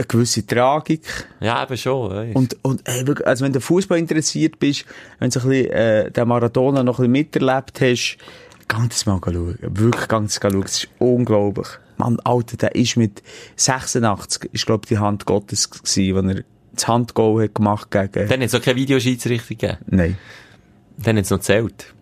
Eine 0.00 0.06
gewisse 0.06 0.46
Tragik. 0.46 1.02
Ja, 1.40 1.62
eben 1.62 1.76
schon. 1.76 2.10
weisst. 2.10 2.34
Und, 2.34 2.56
und 2.62 2.88
ey, 2.88 3.04
also 3.24 3.44
wenn 3.44 3.52
du 3.52 3.60
Fußball 3.60 3.98
interessiert 3.98 4.58
bist, 4.58 4.86
wenn 5.18 5.28
du 5.28 5.38
so 5.38 5.46
ein 5.46 5.50
bisschen, 5.50 5.72
äh, 5.72 6.10
den 6.10 6.28
Maradona 6.28 6.82
noch 6.82 7.00
ein 7.00 7.12
bisschen 7.12 7.12
miterlebt 7.12 7.80
hast, 7.82 8.16
ganz 8.66 9.04
mal 9.04 9.20
schauen. 9.22 9.58
Wirklich 9.60 10.08
ganz 10.08 10.40
schauen. 10.40 10.62
Das 10.62 10.84
ist 10.84 10.88
unglaublich. 10.98 11.68
Mann, 11.98 12.18
Alter, 12.24 12.56
der 12.56 12.74
ist 12.76 12.96
mit 12.96 13.22
86, 13.56 14.48
ist 14.54 14.64
glaub 14.64 14.86
die 14.86 14.96
Hand 14.96 15.26
Gottes 15.26 15.68
gewesen, 15.68 16.16
wenn 16.16 16.28
er 16.30 16.44
das 16.72 16.88
Handgoal 16.88 17.44
hat 17.44 17.54
gemacht 17.54 17.90
gegen... 17.90 18.26
Dann 18.26 18.40
hat 18.40 18.46
es 18.46 18.54
auch 18.54 18.62
keine 18.62 18.76
Videoschiedsrichter 18.76 19.54
gegeben. 19.54 19.78
Nein. 19.86 20.16
Dann 20.96 21.18
hat 21.18 21.24
es 21.24 21.30
noch 21.30 21.40
zählt. 21.40 21.92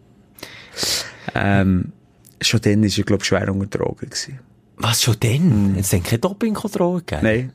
Ähm, 1.34 1.92
schon 2.40 2.61
dann 2.61 2.84
ist 2.84 2.96
er, 2.96 3.03
glaub 3.03 3.24
schwer 3.24 3.53
unter 3.53 3.78
Drogen 3.78 4.09
gewesen. 4.09 4.38
Was, 4.76 5.03
schon 5.03 5.16
dann? 5.18 5.74
Jetzt 5.74 5.92
dann 5.92 6.05
keine 6.05 6.20
Dopingkontrolle 6.20 7.01
gegeben? 7.01 7.22
Nein. 7.24 7.53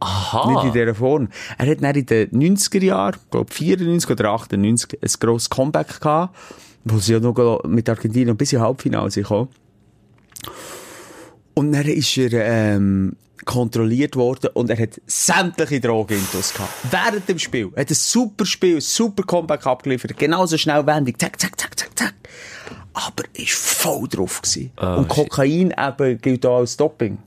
Aha. 0.00 0.52
Nicht 0.52 0.64
in 0.64 0.72
dieser 0.72 0.94
Form. 0.94 1.28
Er 1.58 1.70
hat 1.70 1.82
dann 1.82 1.94
in 1.94 2.06
den 2.06 2.56
90er 2.56 2.84
Jahren, 2.84 3.16
glaub 3.30 3.52
94 3.52 4.10
oder 4.10 4.30
98, 4.30 4.98
ein 5.02 5.10
grosses 5.20 5.50
Comeback 5.50 6.00
gehabt, 6.00 6.36
wo 6.84 6.98
sie 6.98 7.14
ja 7.14 7.20
noch 7.20 7.64
mit 7.64 7.88
Argentinien 7.88 8.36
bis 8.36 8.52
in 8.52 8.60
Halbfinale 8.60 9.10
sind 9.10 9.24
gekommen. 9.24 9.48
Und 11.54 11.72
dann 11.72 11.86
ist 11.86 12.16
er, 12.18 12.32
ähm, 12.32 13.16
kontrolliert 13.46 14.16
worden 14.16 14.50
und 14.52 14.68
er 14.68 14.78
hat 14.78 15.00
sämtliche 15.06 15.80
Drogenintos 15.80 16.52
gehabt. 16.52 16.72
Während 16.90 17.28
dem 17.28 17.38
Spiel. 17.38 17.70
Er 17.74 17.82
hat 17.82 17.90
ein 17.90 17.94
super 17.94 18.44
Spiel, 18.44 18.76
ein 18.76 18.80
super 18.82 19.22
Comeback 19.22 19.64
abgeliefert, 19.66 20.18
genauso 20.18 20.58
schnell 20.58 20.84
wendig, 20.86 21.18
zack, 21.18 21.40
zack, 21.40 21.58
zack, 21.58 21.78
zack, 21.78 21.90
zack. 21.96 22.14
Aber 22.92 23.24
er 23.34 23.40
war 23.40 23.46
voll 23.46 24.08
drauf 24.08 24.42
gewesen. 24.42 24.72
Oh, 24.80 24.86
und 24.98 25.08
Kokain 25.08 25.72
eben 25.78 26.20
gilt 26.20 26.44
auch 26.44 26.58
als 26.58 26.76
Doping. 26.76 27.18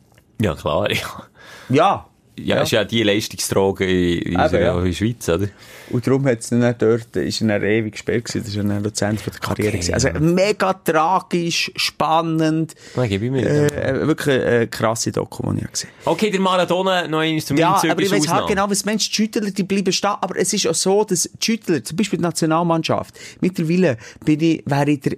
Ja, 0.42 0.56
klar, 0.56 0.92
ja. 0.92 1.24
Ja. 1.70 2.09
Ja, 2.44 2.62
ist 2.62 2.72
ja 2.72 2.84
die 2.84 3.04
Leistungsdroge 3.04 3.86
in, 3.86 4.34
in, 4.34 4.40
Eben, 4.40 4.62
ja. 4.62 4.78
in 4.78 4.86
der 4.86 4.94
Schweiz, 4.94 5.30
oder? 5.30 5.48
Und 5.90 6.06
darum 6.06 6.26
hat 6.26 6.40
es 6.40 6.50
dann 6.50 6.76
dort, 6.78 7.16
ist 7.16 7.42
er 7.42 7.64
ewig 7.64 7.94
gespielt 7.94 8.26
gewesen. 8.26 8.44
Das 8.46 8.56
war 8.58 8.82
das 8.82 9.02
Ende 9.02 9.22
von 9.22 9.34
der 9.34 9.40
Karriere. 9.40 9.78
Okay. 9.78 9.94
Also 9.94 10.10
mega 10.20 10.74
tragisch, 10.74 11.72
spannend. 11.76 12.76
Nein, 12.96 13.10
gebe 13.10 13.26
ich 13.26 13.32
mir. 13.32 13.46
Äh, 13.46 14.08
wirklich 14.08 14.42
eine 14.42 14.68
krasse 14.68 15.12
Doku, 15.12 15.52
die 15.54 15.62
ich 15.64 15.72
gesehen. 15.72 15.90
Okay, 16.06 16.30
der 16.30 16.40
Maradona, 16.40 17.08
noch 17.08 17.20
einmal 17.20 17.42
zum 17.42 17.58
Ja, 17.58 17.82
aber 17.90 18.02
ich 18.02 18.12
weiss 18.12 18.28
halt 18.28 18.48
genau, 18.48 18.70
was 18.70 18.86
Mensch, 18.86 19.10
die 19.10 19.16
Schüttler, 19.16 19.50
die 19.50 19.64
bleiben 19.64 19.92
stehen. 19.92 20.12
Aber 20.22 20.38
es 20.38 20.54
ist 20.54 20.68
auch 20.68 20.76
so, 20.76 21.04
dass 21.04 21.24
die 21.24 21.46
Schüttler, 21.46 21.84
zum 21.84 21.98
Beispiel 21.98 22.18
die 22.18 22.24
Nationalmannschaft, 22.24 23.20
mittlerweile 23.42 23.98
bin 24.24 24.40
ich, 24.42 24.64
wäre 24.66 24.92
ich 24.92 25.00
der 25.02 25.18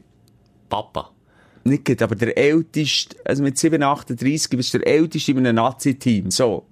Papa. 0.69 1.11
nicht 1.63 2.01
aber 2.01 2.15
der 2.15 2.37
älteste, 2.37 3.15
also 3.25 3.43
mit 3.43 3.57
738 3.57 4.49
bist 4.51 4.73
du 4.73 4.79
der 4.79 4.87
älteste 4.87 5.31
in 5.31 5.39
einem 5.39 5.55
Nazi-Team, 5.55 6.31
so. 6.31 6.65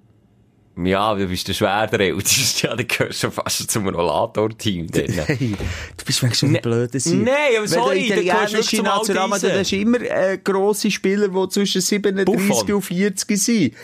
Ja, 0.76 1.14
du 1.14 1.26
bist 1.26 1.48
der 1.48 1.52
schwer 1.52 1.86
der 1.90 2.00
Älteste. 2.00 2.68
Ja, 2.68 2.76
du 2.76 2.84
gehörst 2.84 3.20
schon 3.20 3.32
fast 3.32 3.70
zum 3.70 3.88
Rollator-Team. 3.88 4.86
Hey, 4.94 5.56
du 5.96 6.04
bist 6.04 6.22
manchmal 6.22 6.34
schon 6.34 6.56
ein 6.56 6.62
blöder 6.62 7.00
Sein. 7.00 7.22
Nein, 7.22 7.34
aber 7.58 7.68
sorry, 7.68 8.08
du 8.08 8.22
gehörst 8.22 8.70
zum 8.70 8.84
Nationalmann, 8.84 9.40
hast 9.42 9.72
du 9.72 9.76
immer 9.76 10.00
äh, 10.00 10.38
grosse 10.38 10.90
Spieler, 10.90 11.28
die 11.28 11.48
zwischen 11.48 11.80
37 11.80 12.24
Buffon. 12.24 12.72
und 12.72 12.82
40 12.82 13.38
sind. 13.38 13.74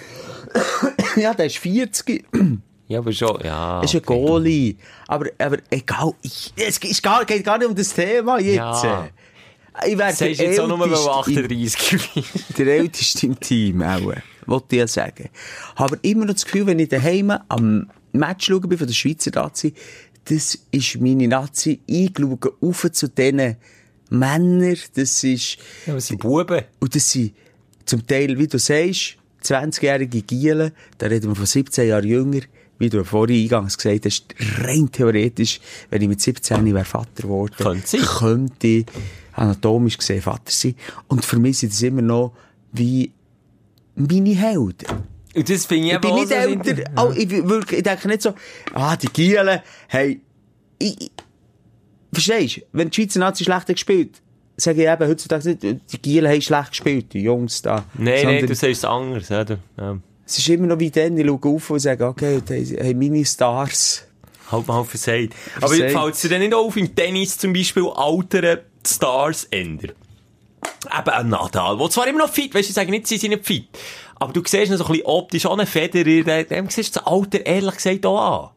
ja, 1.16 1.34
der 1.34 1.46
ist 1.46 1.58
40. 1.58 2.24
Ja, 2.88 3.00
aber 3.00 3.12
schon, 3.12 3.40
ja. 3.42 3.80
ist 3.82 3.94
ein 3.94 4.02
Goalie. 4.02 4.76
Aber, 5.08 5.26
aber 5.38 5.58
egal, 5.70 6.12
ich, 6.22 6.52
es 6.56 6.78
ist 6.78 7.02
gar, 7.02 7.24
geht 7.24 7.44
gar 7.44 7.58
nicht 7.58 7.68
um 7.68 7.74
das 7.74 7.92
Thema 7.92 8.38
jetzt. 8.38 8.56
Ja. 8.56 9.08
Ich 9.86 9.98
wäre 9.98 10.08
Das 10.10 10.18
du 10.18 10.26
jetzt 10.28 10.60
auch 10.60 10.68
nur, 10.68 10.78
weil 10.80 10.88
du 10.90 10.96
38 10.96 11.48
bist. 11.48 11.78
der 12.58 12.66
älteste 12.66 13.26
im 13.26 13.38
Team 13.40 13.82
auch, 13.82 14.12
wollte 14.46 14.66
ich 14.70 14.78
ja 14.78 14.86
sagen. 14.86 15.28
Habe 15.76 15.98
immer 16.02 16.24
noch 16.24 16.34
das 16.34 16.44
Gefühl, 16.44 16.66
wenn 16.66 16.78
ich 16.78 16.88
daheim 16.88 17.32
am 17.48 17.90
Match 18.12 18.46
schaue 18.46 18.60
bin 18.60 18.78
von 18.78 18.86
der 18.86 18.94
Schweizer 18.94 19.30
Nazi, 19.34 19.74
das 20.24 20.58
ist 20.70 21.00
meine 21.00 21.28
Nazi. 21.28 21.80
Ich 21.86 22.12
schaue 22.18 22.38
auf 22.60 22.86
zu 22.92 23.08
diesen 23.08 23.56
Männern, 24.10 24.76
das 24.94 25.24
ist, 25.24 25.58
Ja, 25.86 25.92
aber 25.92 26.00
sind 26.00 26.20
Buben. 26.20 26.62
und 26.80 26.94
das 26.94 27.10
sind 27.10 27.34
zum 27.84 28.06
Teil, 28.06 28.38
wie 28.38 28.46
du 28.46 28.58
sagst, 28.58 29.16
20-jährige 29.44 30.22
Gielen, 30.22 30.72
da 30.98 31.06
reden 31.06 31.28
wir 31.28 31.36
von 31.36 31.46
17 31.46 31.88
Jahren 31.88 32.06
jünger, 32.06 32.40
wie 32.78 32.88
du 32.88 33.04
vorhin 33.04 33.42
eingangs 33.44 33.76
gesagt 33.78 34.04
hast, 34.04 34.26
rein 34.58 34.90
theoretisch, 34.90 35.60
wenn 35.90 36.02
ich 36.02 36.08
mit 36.08 36.20
17 36.20 36.74
wäre 36.74 36.84
Vater 36.84 37.22
geworden, 37.22 37.54
Könnte 37.56 37.86
sein. 37.86 38.00
könnte 38.00 38.66
ich 38.66 38.86
anatomisch 39.36 39.98
gesehen 39.98 40.22
Vater 40.22 40.50
sein. 40.50 40.74
Und 41.08 41.24
für 41.24 41.38
mich 41.38 41.58
sind 41.58 41.72
das 41.72 41.82
immer 41.82 42.02
noch 42.02 42.32
wie 42.72 43.12
meine 43.94 44.34
Helden. 44.34 44.86
Und 45.34 45.48
das 45.50 45.66
finde 45.66 45.88
ich 45.88 45.92
Ich 45.94 46.00
bin 46.00 46.14
nicht 46.14 46.30
älter, 46.30 46.70
inter- 46.70 46.90
oh, 46.96 47.12
ich, 47.14 47.30
wirklich, 47.30 47.78
ich 47.78 47.84
denke 47.84 48.08
nicht 48.08 48.22
so, 48.22 48.34
ah, 48.72 48.96
die 48.96 49.08
Gielen, 49.08 49.60
hey, 49.88 50.20
ich, 50.78 51.00
ich, 51.00 51.10
verstehst 52.12 52.56
du, 52.56 52.60
wenn 52.72 52.90
die 52.90 52.94
Schweizer 52.94 53.20
Nazi 53.20 53.44
schlecht 53.44 53.66
gespielt, 53.66 54.22
sage 54.56 54.82
ich 54.82 54.88
eben 54.88 55.08
heutzutage 55.08 55.48
nicht, 55.50 55.62
die 55.62 56.02
Gielen 56.02 56.30
haben 56.30 56.40
schlecht 56.40 56.70
gespielt, 56.70 57.12
die 57.12 57.22
Jungs 57.22 57.60
da. 57.60 57.84
Nein, 57.94 58.04
nein, 58.04 58.22
Sondern 58.22 58.46
du 58.46 58.54
sagst 58.54 58.78
es 58.78 58.84
anders, 58.84 59.30
oder? 59.30 59.58
Ja. 59.76 59.98
Es 60.24 60.38
ist 60.38 60.48
immer 60.48 60.66
noch 60.66 60.78
wie 60.78 60.90
dann, 60.90 61.16
ich 61.16 61.26
schaue 61.26 61.54
auf 61.54 61.70
und 61.70 61.78
sage, 61.78 62.06
okay, 62.06 62.40
da 62.44 62.54
haben 62.54 62.98
meine 62.98 63.24
Stars. 63.24 64.06
Halt 64.50 64.66
mal 64.68 64.84
versagt. 64.84 65.34
Aber 65.60 65.74
fällt 65.74 66.14
es 66.14 66.20
dir 66.22 66.28
denn 66.28 66.40
nicht 66.40 66.54
auf, 66.54 66.76
im 66.76 66.94
Tennis 66.94 67.36
zum 67.36 67.52
Beispiel 67.52 67.86
altere 67.94 68.62
Stars 68.86 69.44
ändern? 69.50 69.92
Eben 70.98 71.10
ein 71.10 71.28
Nadal, 71.28 71.76
der 71.78 71.90
zwar 71.90 72.06
immer 72.06 72.20
noch 72.20 72.30
fit, 72.32 72.54
weißt 72.54 72.68
du, 72.68 72.70
ich 72.70 72.74
sage 72.74 72.90
nicht, 72.90 73.06
sie 73.06 73.18
sind 73.18 73.30
nicht 73.30 73.46
fit. 73.46 73.68
Aber 74.16 74.32
du 74.32 74.40
siehst 74.44 74.70
ihn 74.70 74.76
so 74.78 74.84
ein 74.84 74.90
bisschen 74.92 75.06
optisch 75.06 75.46
an, 75.46 75.60
einen 75.60 75.66
Federer, 75.66 76.22
dem, 76.44 76.48
dem 76.48 76.70
siehst 76.70 76.96
du 76.96 77.00
das 77.00 77.06
Alter 77.06 77.44
ehrlich 77.44 77.74
gesagt 77.76 78.06
auch 78.06 78.44
an. 78.44 78.50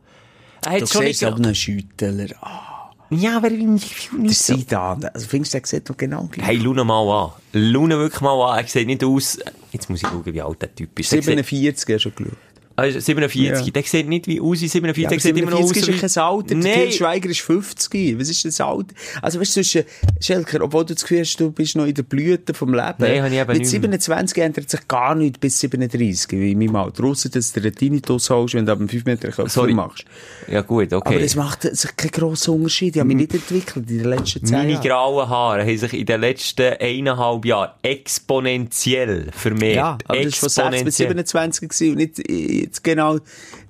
Er 0.66 0.72
hat 0.74 0.82
Du 0.82 0.88
schon 0.88 1.02
siehst 1.06 1.22
nicht... 1.22 1.32
aber 1.32 1.38
einen 1.44 1.56
Schüttler. 1.56 2.28
Ah, 2.42 2.92
Ja, 3.10 3.38
aber 3.38 3.50
nicht, 3.50 4.12
der 4.12 4.20
nicht 4.20 4.38
so. 4.40 4.56
Sidan. 4.56 5.04
Also 5.14 5.28
findest 5.28 5.54
du, 5.54 5.60
der 5.60 5.68
sieht 5.68 5.90
doch 5.90 5.98
genau 5.98 6.24
gleich. 6.32 6.46
Hey, 6.48 6.60
schau 6.64 6.72
ihn 6.74 6.88
mal 6.88 7.24
an. 7.26 7.32
Schau 7.54 7.60
ihn 7.84 7.90
wirklich 7.90 8.22
mal 8.22 8.52
an. 8.52 8.64
Er 8.64 8.68
sieht 8.68 8.88
nicht 8.88 9.04
aus... 9.04 9.40
Jetzt 9.72 9.90
muss 9.90 10.02
ich 10.02 10.08
schauen, 10.08 10.26
wie 10.26 10.42
alt 10.42 10.62
der 10.62 10.74
Typ 10.74 10.98
ist. 11.00 11.12
Der 11.12 11.22
sieht- 11.22 11.26
47 11.46 11.96
hast 11.96 12.06
du 12.06 12.10
schon 12.10 12.16
geschaut. 12.16 12.38
Ah, 12.80 12.86
ist 12.86 13.06
47. 13.06 13.66
Ja. 13.66 13.72
Der 13.72 13.84
sieht 13.84 14.08
nicht 14.08 14.28
wie 14.28 14.40
aus 14.40 14.62
wie 14.62 14.68
47. 14.68 15.04
Ja, 15.04 15.10
der 15.10 15.20
sieht 15.20 15.38
immer 15.38 15.52
noch 15.52 15.60
aus 15.60 15.70
47 15.70 15.88
wie... 16.02 16.06
ist 16.06 16.16
kein 16.16 16.24
Alter. 16.24 16.56
Nein. 16.56 16.74
Til 16.74 16.92
Schweiger 16.92 17.30
ist 17.30 17.42
50. 17.42 18.20
Was 18.20 18.30
ist 18.30 18.46
das 18.46 18.62
Alter? 18.62 18.96
Also 19.22 19.40
weißt 19.40 19.58
du, 19.58 19.62
zwischen, 19.62 19.84
Schelker, 20.22 20.62
obwohl 20.62 20.86
du 20.86 20.94
das 20.94 21.04
Gefühl 21.04 21.20
hast, 21.20 21.38
du 21.38 21.52
bist 21.52 21.76
noch 21.76 21.86
in 21.86 21.94
der 21.94 22.04
Blüte 22.04 22.54
vom 22.54 22.74
Leben. 22.74 22.96
Nein, 23.00 23.26
ich 23.32 23.40
eben 23.40 23.48
Mit 23.48 23.60
nicht 23.60 23.72
mehr. 23.72 24.00
27 24.00 24.38
ändert 24.38 24.70
sich 24.70 24.88
gar 24.88 25.16
nichts 25.16 25.40
bis 25.40 25.60
37, 25.60 26.32
wie 26.32 26.52
in 26.52 26.60
meinem 26.60 26.76
Alter. 26.76 27.04
Ausser, 27.04 27.30
dass 27.30 27.52
du 27.52 27.62
den 27.62 27.74
Tinnitus 27.76 28.30
holst, 28.30 28.54
wenn 28.54 28.66
du 28.66 28.72
ab 28.72 28.80
einem 28.80 28.90
5 28.90 29.06
Meter 29.06 29.48
Sorry. 29.48 29.74
machst. 29.74 30.06
Ja 30.48 30.62
gut, 30.62 30.94
okay. 30.94 31.16
Aber 31.16 31.22
es 31.22 31.36
macht 31.36 31.64
sich 31.64 31.96
keinen 31.96 32.12
grossen 32.12 32.56
Unterschied. 32.56 32.96
Ich 32.96 33.00
habe 33.00 33.08
mich 33.08 33.18
nicht 33.18 33.34
entwickelt 33.34 33.90
in 33.90 33.98
den 34.00 34.10
letzten 34.10 34.46
10 34.46 34.58
Meine 34.58 34.72
Jahren. 34.74 34.84
grauen 34.84 35.30
Haare 35.30 35.62
haben 35.62 35.78
sich 35.78 35.94
in 35.94 36.06
den 36.06 36.22
letzten 36.22 36.74
eineinhalb 36.80 37.46
Jahren 37.46 37.72
exponentiell 37.82 39.28
vermehrt. 39.32 39.76
Ja, 39.76 39.98
aber 40.06 40.24
das 40.24 40.42
war 40.42 40.50
von 40.50 40.72
6 40.74 40.84
bis 40.84 40.98
27 40.98 41.70
gewesen 41.70 41.92
und 41.92 41.98
nicht, 41.98 42.20
äh, 42.30 42.69
jetzt 42.70 42.84
genau, 42.84 43.18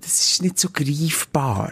das 0.01 0.19
ist 0.31 0.41
nicht 0.41 0.59
so 0.59 0.69
greifbar. 0.71 1.71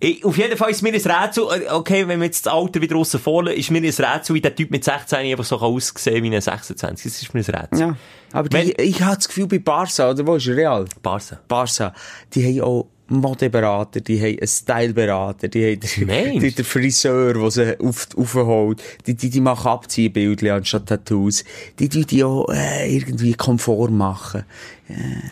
Ich, 0.00 0.24
auf 0.24 0.36
jeden 0.36 0.56
Fall 0.56 0.70
ist 0.70 0.82
mir 0.82 0.88
ein 0.92 0.94
Rätsel, 1.00 1.44
äh, 1.52 1.70
okay, 1.70 2.08
wenn 2.08 2.18
wir 2.18 2.26
jetzt 2.26 2.44
das 2.44 2.52
Alter 2.52 2.80
wieder 2.80 2.96
aussen 2.96 3.20
vorlassen, 3.20 3.56
ist 3.60 3.70
mir 3.70 3.78
ein 3.78 3.84
Rätsel, 3.84 4.34
wie 4.34 4.40
der 4.40 4.52
Typ 4.54 4.72
mit 4.72 4.82
16 4.82 5.18
einfach 5.18 5.44
so 5.44 5.58
aussehen 5.58 6.24
wie 6.24 6.34
ein 6.34 6.40
26. 6.40 7.04
Das 7.12 7.22
ist 7.22 7.32
mir 7.34 7.40
ein 7.40 7.54
Rätsel. 7.54 7.80
Ja. 7.88 7.96
Aber 8.32 8.48
Wenn- 8.50 8.66
die, 8.66 8.82
ich 8.82 9.00
habe 9.00 9.14
das 9.14 9.28
Gefühl, 9.28 9.46
bei 9.46 9.60
Barca, 9.60 10.10
oder 10.10 10.26
wo 10.26 10.34
ist? 10.34 10.48
Real? 10.48 10.86
Barca. 11.02 11.38
Barca, 11.46 11.94
die 12.34 12.44
haben 12.60 12.66
auch 12.68 12.88
Modeberater, 13.20 14.00
die 14.00 14.18
haben 14.20 14.38
einen 14.38 14.46
Styleberater, 14.46 15.48
die 15.48 15.72
haben 15.72 15.80
den, 15.80 16.40
die, 16.40 16.50
den 16.52 16.64
Friseur, 16.64 17.34
der 17.34 17.50
sie 17.50 17.80
auf, 17.80 18.08
aufholt, 18.16 18.82
die, 19.06 19.14
die, 19.14 19.30
die 19.30 19.40
machen 19.40 19.68
Abziehbildchen 19.68 20.50
anstatt 20.50 20.86
Tattoos, 20.86 21.44
die, 21.78 21.88
die, 21.88 22.04
die 22.04 22.24
auch 22.24 22.48
äh, 22.48 22.94
irgendwie 22.94 23.34
Komfort 23.34 23.90
machen. 23.90 24.44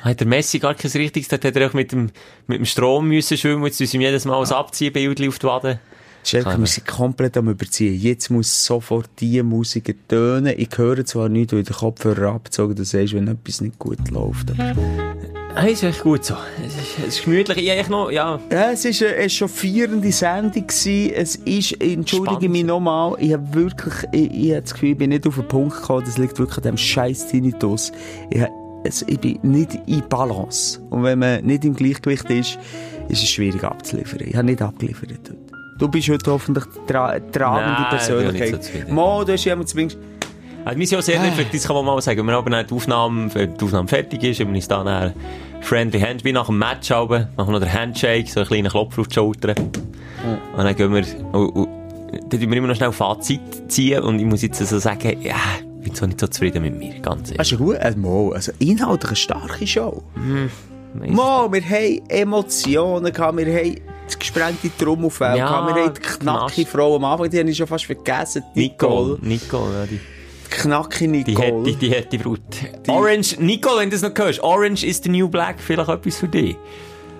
Hat 0.00 0.20
der 0.20 0.26
Messi 0.26 0.58
gar 0.58 0.74
kein 0.74 0.90
richtiges, 0.90 1.28
dort 1.28 1.44
hat 1.44 1.56
er 1.56 1.68
auch 1.68 1.74
mit 1.74 1.92
dem, 1.92 2.10
mit 2.46 2.58
dem 2.58 2.66
Strom 2.66 3.08
müssen 3.08 3.36
schwimmen, 3.36 3.64
jetzt 3.64 3.80
müssen 3.80 4.00
wir 4.00 4.08
jedes 4.08 4.24
Mal 4.24 4.42
ein 4.42 4.50
Abziehbild 4.50 5.26
auf 5.28 5.38
die 5.38 5.46
Wade. 5.46 5.80
Schelke, 6.22 6.58
wir 6.58 6.66
sind 6.66 6.86
komplett 6.86 7.36
am 7.36 7.48
Überziehen. 7.48 7.98
Jetzt 7.98 8.30
muss 8.30 8.64
sofort 8.64 9.08
die 9.20 9.42
Musik 9.42 9.96
tönen. 10.08 10.54
Ich 10.56 10.68
höre 10.76 11.04
zwar 11.06 11.28
nicht, 11.28 11.52
weil 11.52 11.62
der 11.62 11.74
Kopfhörer 11.74 12.34
abgezogen 12.34 12.74
du 12.74 12.84
sagst, 12.84 13.14
wenn 13.14 13.28
etwas 13.28 13.60
nicht 13.60 13.78
gut 13.78 14.10
läuft. 14.10 14.50
Aber 14.50 14.74
Ah, 15.54 15.64
ist 15.66 15.82
echt 15.82 16.02
gut 16.02 16.24
so. 16.24 16.34
Es 16.64 16.74
ist, 16.76 16.98
es 16.98 17.06
ist 17.18 17.24
gemütlich. 17.24 17.58
Ich 17.58 17.70
eigentlich 17.70 17.88
noch, 17.88 18.10
ja, 18.10 18.38
Ja, 18.52 18.70
es 18.70 18.84
war 18.84 19.08
eine 19.08 19.28
chauffierende 19.28 20.12
Sendung. 20.12 20.66
Gewesen. 20.66 21.12
Es 21.14 21.36
ist, 21.36 21.72
entschuldige 21.82 22.34
Spannend. 22.36 22.50
mich 22.52 22.64
nochmal, 22.64 23.16
ich 23.18 23.32
habe 23.32 23.52
wirklich, 23.54 23.94
ich, 24.12 24.30
ich 24.32 24.50
habe 24.52 24.62
das 24.62 24.72
Gefühl, 24.74 24.90
ich 24.90 24.98
bin 24.98 25.10
nicht 25.10 25.26
auf 25.26 25.34
den 25.34 25.48
Punkt 25.48 25.76
gekommen, 25.76 26.04
das 26.06 26.18
liegt 26.18 26.38
wirklich 26.38 26.56
an 26.58 26.62
dem 26.62 26.76
scheiß 26.76 27.28
Tinnitus. 27.28 27.90
Ich, 28.30 28.42
es, 28.84 29.02
ich 29.02 29.18
bin 29.18 29.38
nicht 29.42 29.78
in 29.86 30.02
Balance. 30.08 30.80
Und 30.88 31.02
wenn 31.02 31.18
man 31.18 31.44
nicht 31.44 31.64
im 31.64 31.74
Gleichgewicht 31.74 32.30
ist, 32.30 32.58
ist 33.08 33.22
es 33.22 33.28
schwierig 33.28 33.62
abzuliefern. 33.64 34.20
Ich 34.24 34.34
habe 34.36 34.46
nicht 34.46 34.62
abgeliefert 34.62 35.10
heute. 35.10 35.36
Du 35.78 35.88
bist 35.88 36.08
heute 36.08 36.30
hoffentlich 36.30 36.64
tra 36.86 37.18
tragende 37.18 37.82
Nein, 37.82 37.90
Persönlichkeit. 37.90 38.64
so. 38.64 38.94
Mo, 38.94 39.24
du 39.24 39.32
hast 39.32 39.44
ja 39.44 39.66
zumindest... 39.66 39.98
Also, 40.64 40.78
wir 40.78 40.86
sind 40.86 40.98
auch 40.98 41.02
sehr 41.02 41.22
reflektiert, 41.22 41.62
das 41.62 41.66
kann 41.66 41.76
man 41.76 41.84
mal 41.86 42.00
sagen. 42.02 42.26
Wenn 42.26 42.50
dann 42.52 42.66
die 42.66 42.74
Aufnahme, 42.74 43.34
wenn 43.34 43.56
die 43.56 43.64
Aufnahme 43.64 43.88
fertig 43.88 44.22
ist, 44.22 44.40
wenn 44.40 44.48
wir 44.48 44.56
uns 44.56 44.68
dann 44.68 44.86
ein 44.86 45.14
friendly 45.62 46.00
Hand, 46.00 46.24
wie 46.24 46.32
nach 46.32 46.46
dem 46.46 46.58
Match 46.58 46.90
machen 46.90 47.28
noch 47.36 47.60
den 47.60 47.72
Handshake, 47.72 48.28
so 48.28 48.40
einen 48.40 48.48
kleinen 48.48 48.68
Klopfer 48.68 49.00
auf 49.00 49.08
die 49.08 49.14
Schulter. 49.14 49.54
Und 50.56 50.64
dann 50.64 50.76
gehen 50.76 50.92
wir, 50.94 51.04
und, 51.32 51.48
und, 51.50 51.68
dann 52.28 52.40
tun 52.40 52.50
wir 52.50 52.56
immer 52.58 52.66
noch 52.68 52.76
schnell 52.76 52.92
Fazit 52.92 53.40
ziehen 53.68 54.02
und 54.02 54.18
ich 54.18 54.26
muss 54.26 54.42
jetzt 54.42 54.58
so 54.58 54.78
sagen, 54.78 55.16
ja, 55.22 55.36
ich 55.78 55.84
bin 55.84 55.94
so 55.94 56.04
nicht 56.06 56.20
so 56.20 56.26
zufrieden 56.26 56.62
mit 56.62 56.76
mir, 56.76 56.98
ganz 57.00 57.30
Das 57.30 57.30
ehrlich. 57.30 57.40
ist 57.40 57.50
ja 57.52 57.56
gut. 57.56 57.76
Also, 57.76 57.98
Mo, 57.98 58.32
also 58.32 58.52
inhaltlich 58.58 59.10
eine 59.10 59.16
starke 59.16 59.66
Show. 59.66 60.02
Mo, 60.94 61.48
wir 61.52 61.62
haben 61.62 62.00
Emotionen 62.08 63.12
gehabt, 63.12 63.36
wir 63.38 63.46
haben 63.46 63.74
die 64.12 64.18
gesprengte 64.18 64.70
Trommelfell 64.76 65.38
Ja, 65.38 65.46
gehabt, 65.46 65.74
wir 65.76 65.84
haben 65.84 65.94
die 65.94 66.00
knackige. 66.00 66.68
Frau 66.70 66.96
am 66.96 67.04
Anfang, 67.04 67.30
die 67.30 67.38
habe 67.38 67.48
ich 67.50 67.56
schon 67.56 67.66
fast 67.68 67.84
vergessen, 67.86 68.42
Nicole. 68.54 69.18
Nicole, 69.22 69.28
Nicole, 69.28 69.72
ja, 69.74 69.86
die, 69.86 70.00
Die 70.50 70.56
knackige 70.56 71.10
die 71.24 71.34
Nicole. 71.34 71.64
hätte, 71.70 71.78
die 71.78 71.90
hätte 71.90 72.18
Brut. 72.18 72.40
Orange, 72.88 73.36
Nicole, 73.38 73.80
wenn 73.80 73.90
du 73.90 73.96
das 73.98 74.02
noch 74.02 74.16
hörst, 74.18 74.40
Orange 74.42 74.84
is 74.84 75.00
the 75.02 75.08
New 75.08 75.28
Black, 75.28 75.60
vielleicht 75.60 75.88
etwas 75.88 76.16
für 76.18 76.28
dich. 76.28 76.56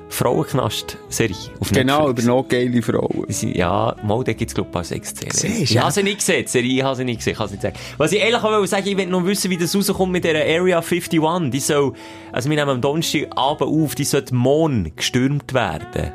Frauenknast-Serie 0.09 1.37
auf 1.61 1.70
genau, 1.70 2.09
Netflix. 2.09 2.24
über 2.24 2.35
noch 2.35 2.49
geile 2.49 2.83
Frauen. 2.83 3.26
Die 3.28 3.57
Ja, 3.57 3.95
mal, 4.03 4.24
da 4.24 4.33
gibt's, 4.33 4.55
glaub 4.55 4.66
ich, 4.66 4.70
ein 4.70 4.72
paar 4.72 4.85
Sexszenen. 4.85 5.33
Siehst 5.33 5.61
Ich 5.62 5.72
du, 5.72 5.81
habe 5.81 5.93
sie 5.93 6.03
nicht 6.03 6.18
gesehen, 6.18 6.45
die 6.45 6.51
Serie, 6.51 6.72
ich 6.78 6.83
habe 6.83 6.97
sie 6.97 7.05
nicht 7.05 7.18
gesehen, 7.18 7.33
ich 7.33 7.39
kann 7.39 7.47
es 7.47 7.53
nicht 7.53 7.62
sagen. 7.62 7.76
Was 7.97 8.12
ich 8.12 8.20
ehrlich 8.20 8.43
wollte 8.43 8.66
sagen, 8.66 8.89
ich 8.89 8.97
will 8.97 9.07
noch 9.07 9.24
wissen, 9.24 9.51
wie 9.51 9.57
das 9.57 9.74
rauskommt 9.74 10.11
mit 10.12 10.24
dieser 10.24 10.41
Area 10.41 10.78
51. 10.78 11.51
Die 11.51 11.61
soll, 11.61 11.93
also 12.33 12.51
wir 12.51 12.57
nehmen 12.57 12.70
am 12.70 12.81
Donnerstagabend 12.81 13.62
auf, 13.62 13.95
die 13.95 14.05
sollte 14.05 14.35
morgen 14.35 14.93
gestürmt 14.97 15.55
werden. 15.55 16.12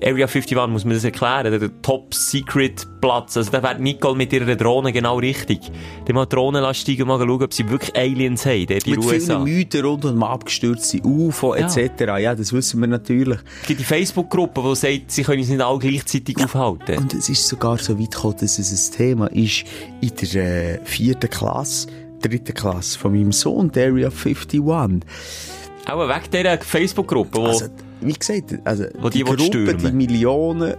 Die 0.00 0.06
Area 0.06 0.26
51, 0.26 0.56
muss 0.68 0.84
man 0.84 0.94
das 0.94 1.04
erklären, 1.04 1.58
der 1.58 1.82
Top-Secret-Platz, 1.82 3.36
also 3.36 3.50
da 3.50 3.62
wäre 3.62 3.80
Nicole 3.80 4.16
mit 4.16 4.32
ihrer 4.32 4.54
Drohne 4.56 4.92
genau 4.92 5.18
richtig. 5.18 5.60
Die 6.06 6.12
mal 6.12 6.26
die 6.26 6.34
Drohne 6.36 6.60
lassen 6.60 7.06
mal 7.06 7.18
schauen, 7.18 7.42
ob 7.42 7.52
sie 7.52 7.68
wirklich 7.68 7.96
Aliens 7.96 8.46
haben, 8.46 8.66
dort 8.66 8.86
in 8.86 8.94
Mit 8.94 9.02
den 9.02 9.08
USA. 9.10 9.42
vielen 9.44 9.44
Mythen 9.44 9.84
rund 9.84 10.04
um 10.04 10.22
abgestürzte 10.22 11.00
UFO 11.02 11.54
Ja. 11.54 11.66
etc. 11.66 12.00
Ja, 12.20 12.34
das 12.34 12.52
wissen 12.52 12.80
wir 12.80 12.86
natürlich. 12.86 13.38
Es 13.62 13.68
gibt 13.68 13.80
die 13.80 13.84
Facebook-Gruppe, 13.84 14.62
die 14.62 14.76
sagt, 14.76 15.10
sie 15.10 15.22
können 15.22 15.40
uns 15.40 15.48
nicht 15.48 15.60
alle 15.60 15.78
gleichzeitig 15.78 16.36
aufhalten. 16.42 16.98
Und 16.98 17.14
es 17.14 17.28
ist 17.28 17.46
sogar 17.48 17.78
so 17.78 17.98
weit 17.98 18.10
gekommen, 18.12 18.36
dass 18.40 18.58
es 18.58 18.90
ein 18.90 18.96
Thema 18.96 19.26
ist 19.32 19.64
in 20.00 20.12
der 20.32 20.80
äh, 20.80 20.84
vierten 20.84 21.30
Klasse, 21.30 21.88
dritten 22.20 22.54
Klasse 22.54 22.98
von 22.98 23.12
meinem 23.12 23.32
Sohn, 23.32 23.70
Area 23.76 24.08
51. 24.08 24.60
Auch 24.60 26.08
wegen 26.08 26.30
dieser 26.32 26.58
Facebook-Gruppe. 26.58 27.40
Also, 27.40 27.66
wie 28.00 28.12
gesagt, 28.12 28.58
also, 28.64 28.84
Wo 29.00 29.08
die 29.08 29.18
die, 29.18 29.24
Gruppe, 29.24 29.42
stürmen. 29.44 29.78
die 29.78 29.92
Millionen 29.92 30.74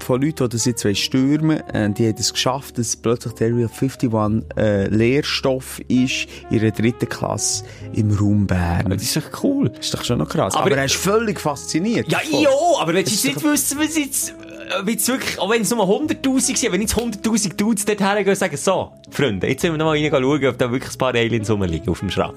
von 0.00 0.20
Leuten, 0.20 0.44
die 0.44 0.48
das 0.50 0.66
jetzt 0.66 0.86
stürmen 0.98 1.60
wollen, 1.72 1.74
äh, 1.74 1.90
die 1.94 2.06
haben 2.08 2.16
es 2.18 2.30
geschafft, 2.32 2.76
dass 2.76 2.94
plötzlich 2.94 3.32
der 3.34 3.48
Area 3.52 3.68
51 3.68 4.12
äh, 4.58 4.86
Lehrstoff 4.88 5.80
ist 5.88 6.26
in 6.50 6.60
der 6.60 6.72
dritten 6.72 7.08
Klasse 7.08 7.64
im 7.94 8.10
Raum 8.10 8.46
Bern. 8.46 8.90
Das 8.90 9.02
ist 9.02 9.16
doch 9.16 9.42
cool. 9.42 9.70
Das 9.70 9.86
ist 9.86 9.94
doch 9.94 10.04
schon 10.04 10.18
noch 10.18 10.28
krass. 10.28 10.54
Aber- 10.54 10.66
Aber, 10.66 10.76
er 10.76 10.84
ist 10.84 10.94
völlig 10.96 11.40
fasziniert. 11.40 12.06
Ja, 12.12 12.18
davon. 12.18 12.40
ja, 12.42 12.50
aber 12.80 12.92
wenn 12.92 13.04
du 13.04 13.10
jetzt 13.10 13.24
nicht 13.24 13.42
wissen, 13.42 13.78
was 13.78 13.96
jetzt, 13.96 14.34
äh, 14.78 14.86
wirklich, 14.86 15.38
auch 15.38 15.48
wenn 15.48 15.62
es 15.62 15.70
nur 15.70 15.82
100.000 15.88 16.58
sind, 16.58 16.70
wenn 16.72 16.82
jetzt 16.82 16.94
100.000 16.94 17.56
Dudes 17.56 17.86
dort 17.86 18.00
hergehen 18.00 18.28
und 18.28 18.36
sagen, 18.36 18.58
so, 18.58 18.92
Freunde, 19.10 19.48
jetzt 19.48 19.62
sind 19.62 19.72
wir 19.72 19.78
noch 19.78 19.86
mal 19.86 19.92
reinschauen, 19.98 20.46
ob 20.46 20.58
da 20.58 20.70
wirklich 20.70 20.92
ein 20.94 20.98
paar 20.98 21.14
Aliens 21.14 21.48
rumliegen 21.50 21.88
auf 21.88 22.00
dem 22.00 22.10
Schrank. 22.10 22.36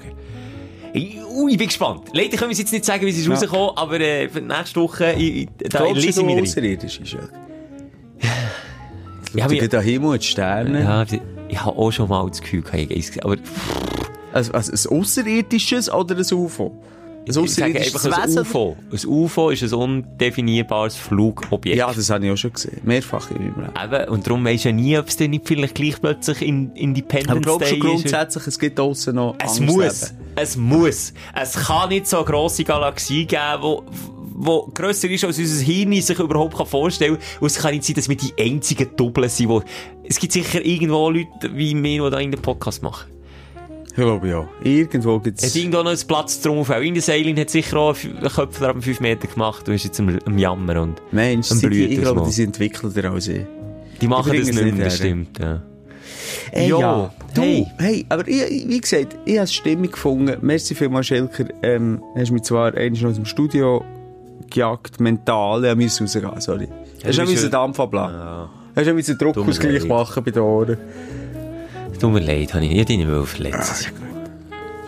Ich, 0.94 1.16
uh, 1.24 1.48
ich 1.48 1.56
bin 1.56 1.68
gespannt. 1.68 2.08
Leider 2.12 2.36
können 2.36 2.50
wir 2.50 2.56
jetzt 2.56 2.72
nicht 2.72 2.84
sagen, 2.84 3.06
wie 3.06 3.12
sie 3.12 3.26
Ja. 3.28 3.34
rauskommen, 3.34 3.70
aber 3.76 3.98
äh, 4.00 4.28
für 4.28 4.40
die 4.42 4.46
nächste 4.48 4.80
Woche, 4.80 5.12
ich, 5.12 5.36
ich, 5.42 5.48
da 5.70 5.84
lese 5.86 6.20
ich 6.22 6.42
außerirdisch 6.42 7.00
ist, 7.00 7.12
ja? 7.12 7.20
Aber- 9.44 9.54
du 9.54 9.68
den 9.68 9.80
Himmel 9.80 10.10
und 10.10 10.24
Sterne. 10.24 10.82
Ja, 10.82 11.04
ich 11.48 11.60
habe 11.64 11.78
auch 11.78 11.90
schon 11.90 12.08
mal 12.08 12.26
das 12.28 12.40
Gefühl, 12.40 12.62
ich 12.74 12.88
Geist 12.88 13.08
gesehen, 13.08 13.22
aber 13.24 13.36
Also, 14.32 14.52
also 14.52 14.90
ein 14.90 15.00
außerirdisches 15.00 15.90
oder 15.92 16.16
ein 16.16 16.34
UFO? 16.34 16.82
Ein 17.22 17.28
ich 17.28 17.34
sage 17.34 17.44
außerirdisches 17.78 18.06
einfach 18.06 18.18
ein 18.18 18.28
Wesen? 18.28 18.40
UFO. 18.40 18.76
Ein 18.90 19.06
UFO 19.06 19.50
ist 19.50 19.62
ein 19.62 19.72
undefinierbares 19.74 20.96
Flugobjekt. 20.96 21.78
Ja, 21.78 21.92
das 21.92 22.10
habe 22.10 22.26
ich 22.26 22.32
auch 22.32 22.36
schon 22.36 22.52
gesehen. 22.52 22.80
Mehrfach 22.82 23.30
in 23.30 23.36
meinem 23.38 23.60
Leben. 23.60 23.72
Eben, 23.94 24.08
und 24.08 24.26
darum 24.26 24.44
weisst 24.44 24.64
du 24.64 24.70
ja 24.70 24.74
nie, 24.74 24.98
ob 24.98 25.06
es 25.06 25.16
dann 25.16 25.30
nicht 25.30 25.46
vielleicht 25.46 25.76
gleich 25.76 26.00
plötzlich 26.00 26.42
in 26.42 26.72
Independence 26.74 27.30
Aber 27.30 27.40
glaubst 27.40 27.70
Day 27.70 27.78
du 27.78 27.86
ist. 27.86 27.92
grundsätzlich, 27.92 28.46
es 28.48 28.58
gibt 28.58 28.80
aussen 28.80 29.14
noch 29.14 29.36
Es 29.38 29.60
muss. 29.60 30.02
Leben? 30.10 30.22
Es 30.34 30.56
muss. 30.56 31.12
Es 31.34 31.52
kann 31.54 31.90
nicht 31.90 32.08
so 32.08 32.16
eine 32.16 32.26
grosse 32.26 32.64
Galaxie 32.64 33.24
geben, 33.24 33.40
wo, 33.60 33.84
wo 34.34 34.66
grösser 34.74 35.08
ist, 35.08 35.22
als 35.24 35.38
unser 35.38 35.64
Hirn 35.64 35.92
sich 36.00 36.18
überhaupt 36.18 36.56
kann 36.56 36.66
vorstellen 36.66 37.18
kann. 37.18 37.24
Und 37.40 37.46
es 37.46 37.58
kann 37.58 37.72
nicht 37.72 37.84
sein, 37.84 37.94
dass 37.94 38.08
wir 38.08 38.16
die 38.16 38.32
einzigen 38.36 38.96
Doppeln 38.96 39.28
sind, 39.28 39.48
wo, 39.48 39.62
es 40.02 40.18
gibt 40.18 40.32
sicher 40.32 40.64
irgendwo 40.64 41.08
Leute 41.08 41.28
wie 41.54 41.76
mir, 41.76 42.02
die 42.02 42.10
da 42.10 42.18
in 42.18 42.32
den 42.32 42.42
Podcast 42.42 42.82
machen. 42.82 43.11
Ich 43.94 43.96
glaube 43.96 44.28
ja. 44.28 44.48
Irgendwo 44.64 45.18
gibt 45.18 45.38
Es 45.38 45.44
hat 45.44 45.50
es... 45.50 45.56
irgendwo 45.56 45.82
noch 45.82 45.90
einen 45.90 46.00
Platz 46.06 46.40
drauf. 46.40 46.70
Auch 46.70 46.80
irgendein 46.80 47.14
Alien 47.14 47.36
hat 47.38 47.50
sicher 47.50 47.76
auch 47.76 47.94
einen 48.02 48.20
Köpfe 48.28 48.68
ab 48.68 48.76
5 48.82 49.00
Meter 49.00 49.28
gemacht 49.28 49.68
und 49.68 49.74
ist 49.74 49.84
jetzt 49.84 50.00
am, 50.00 50.18
am 50.24 50.38
Jammern. 50.38 50.78
Und 50.78 51.02
Mensch, 51.12 51.50
Am 51.50 51.58
sie- 51.58 51.66
ich 51.66 51.70
Blüten 51.88 52.00
glaube, 52.02 52.22
die 52.26 52.32
sind 52.32 52.46
entwickelter 52.46 53.10
als 53.12 53.28
ich. 53.28 53.42
die 54.00 54.08
machen 54.08 54.32
das 54.34 54.46
nicht 54.48 54.74
mehr, 54.76 54.84
das 54.86 54.96
stimmt. 54.96 55.38
Ja. 55.38 55.62
Ey, 56.52 56.68
Ja, 56.70 56.78
ja. 56.80 57.14
Du, 57.34 57.42
hey. 57.42 57.66
hey. 57.78 58.06
aber 58.08 58.26
ich, 58.28 58.66
wie 58.68 58.80
gesagt, 58.80 59.16
ich 59.26 59.36
habe 59.38 59.46
Stimmung 59.46 59.90
gefunden. 59.90 60.36
Merci 60.40 60.74
vielmals, 60.74 61.06
Schelker. 61.06 61.44
Ähm, 61.62 62.02
hast 62.16 62.30
mich 62.30 62.42
zwar 62.42 62.74
einmal 62.74 63.06
aus 63.10 63.16
dem 63.16 63.24
Studio 63.26 63.84
gejagt, 64.50 65.00
mental. 65.00 65.64
Ich 65.64 65.74
musste 65.76 66.04
rausgehen, 66.04 66.40
sorry. 66.40 66.68
Hast 67.04 67.18
du 67.18 67.22
bist 67.26 67.36
einen 67.44 67.44
ja- 67.44 67.48
Dampf 67.48 67.78
ablassen? 67.80 68.48
Hast 68.74 68.86
du 68.86 68.90
einen 68.90 69.18
Druckausgleich 69.18 69.84
machen 69.86 70.24
bei 70.24 70.30
den 70.30 70.42
Ohren? 70.42 70.78
Tut 72.02 72.12
mir 72.12 72.18
leid, 72.18 72.52
habe 72.52 72.64
ich 72.64 72.72
nicht 72.72 72.90
deine 72.90 73.06
Will 73.06 73.24
verletzt. 73.24 73.92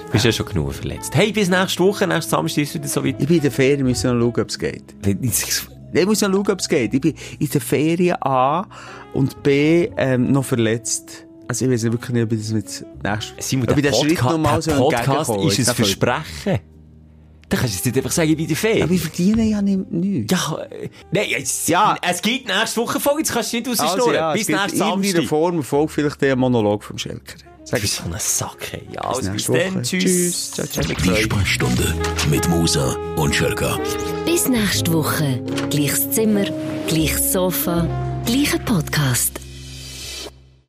Du 0.06 0.10
bist 0.10 0.24
ja 0.24 0.32
schon 0.32 0.46
genug 0.46 0.74
verletzt. 0.74 1.14
Hey, 1.14 1.30
bis 1.30 1.48
nächste 1.48 1.84
Woche, 1.84 2.08
nächsten 2.08 2.28
Samstag 2.28 2.62
ist 2.62 2.70
es 2.70 2.74
wieder 2.74 2.88
so 2.88 3.04
weit. 3.04 3.14
Ich 3.20 3.28
bin 3.28 3.36
in 3.36 3.42
der 3.42 3.52
Ferien, 3.52 3.86
müssen 3.86 4.18
noch 4.18 4.32
schauen, 4.32 4.42
ob 4.42 4.48
es 4.48 4.58
geht. 4.58 4.82
Ich 5.06 6.06
muss 6.06 6.20
noch 6.22 6.32
schauen, 6.32 6.50
ob 6.50 6.58
es 6.58 6.68
geht. 6.68 6.92
Ich 6.92 7.00
bin 7.00 7.14
in 7.38 7.48
der 7.48 7.60
Ferien 7.60 8.16
A 8.20 8.66
und 9.12 9.40
B 9.44 9.88
ähm, 9.96 10.32
noch 10.32 10.44
verletzt. 10.44 11.24
Also 11.46 11.66
ich 11.66 11.70
weiß 11.70 11.84
wirklich 11.84 12.10
nicht, 12.10 12.24
ob 12.24 12.32
ich 12.32 12.40
das 12.40 12.50
mit 12.50 12.86
nächsten... 13.04 13.40
Simon, 13.40 13.66
der, 13.68 13.76
ich 13.76 13.82
den 13.84 13.94
Schritt 13.94 14.18
Podca 14.18 14.32
noch 14.32 14.38
mal 14.38 14.60
so 14.60 14.90
der 14.90 14.96
Podcast 14.96 15.30
ist 15.56 15.68
ein 15.68 15.74
Versprechen. 15.76 16.73
Da 17.54 17.60
kannst 17.60 17.74
du 17.74 17.76
jetzt 17.78 17.84
nicht 17.86 17.96
einfach 17.96 18.10
sagen, 18.12 18.30
ich 18.30 18.36
bin 18.36 18.48
der 18.48 18.56
Fee. 18.56 18.82
Aber 18.82 18.92
ich 18.92 19.00
verdiene 19.00 19.42
ja 19.44 19.62
nicht, 19.62 19.90
nichts. 19.92 20.32
Ja, 20.32 20.58
äh, 20.70 20.88
nein, 21.12 21.26
jetzt, 21.28 21.68
Ja. 21.68 21.96
es 22.02 22.20
gibt 22.22 22.48
nächste 22.48 22.80
Woche 22.80 22.98
Folge, 23.00 23.20
jetzt 23.20 23.32
kannst 23.32 23.52
du 23.52 23.56
nicht 23.58 23.68
Also, 23.68 23.82
rausschnurren. 23.84 24.14
ja, 24.14 24.32
bis 24.32 24.42
es 24.42 24.48
nächsten 24.48 24.78
irgendwie 24.80 25.08
in 25.08 25.14
der 25.14 25.22
Samstag. 25.22 25.28
Form 25.28 25.62
Folge 25.62 25.92
vielleicht 25.92 26.20
der 26.22 26.36
Monolog 26.36 26.82
vom 26.84 26.98
Schelker. 26.98 27.34
Sag 27.66 27.82
ich. 27.82 27.92
so 27.92 28.02
ein 28.04 28.14
Sack, 28.18 28.72
ey. 28.74 28.82
Ja, 28.92 29.00
also 29.02 29.20
bis 29.30 29.48
nächste 29.48 29.52
Woche. 29.52 29.70
dann. 29.72 29.82
Tschüss. 29.84 30.02
Tschüss. 30.04 30.50
Ciao, 30.52 30.66
ciao. 30.66 30.84
Die. 30.84 31.22
Sprechstunde 31.22 31.94
mit 32.28 32.48
Musa 32.48 32.94
und 33.16 33.34
Schelka. 33.34 33.78
Bis 34.26 34.48
nächste 34.48 34.92
Woche. 34.92 35.40
Gleiches 35.70 36.10
Zimmer, 36.10 36.44
gleiches 36.88 37.32
Sofa, 37.32 37.86
gleicher 38.26 38.58
Podcast. 38.58 39.43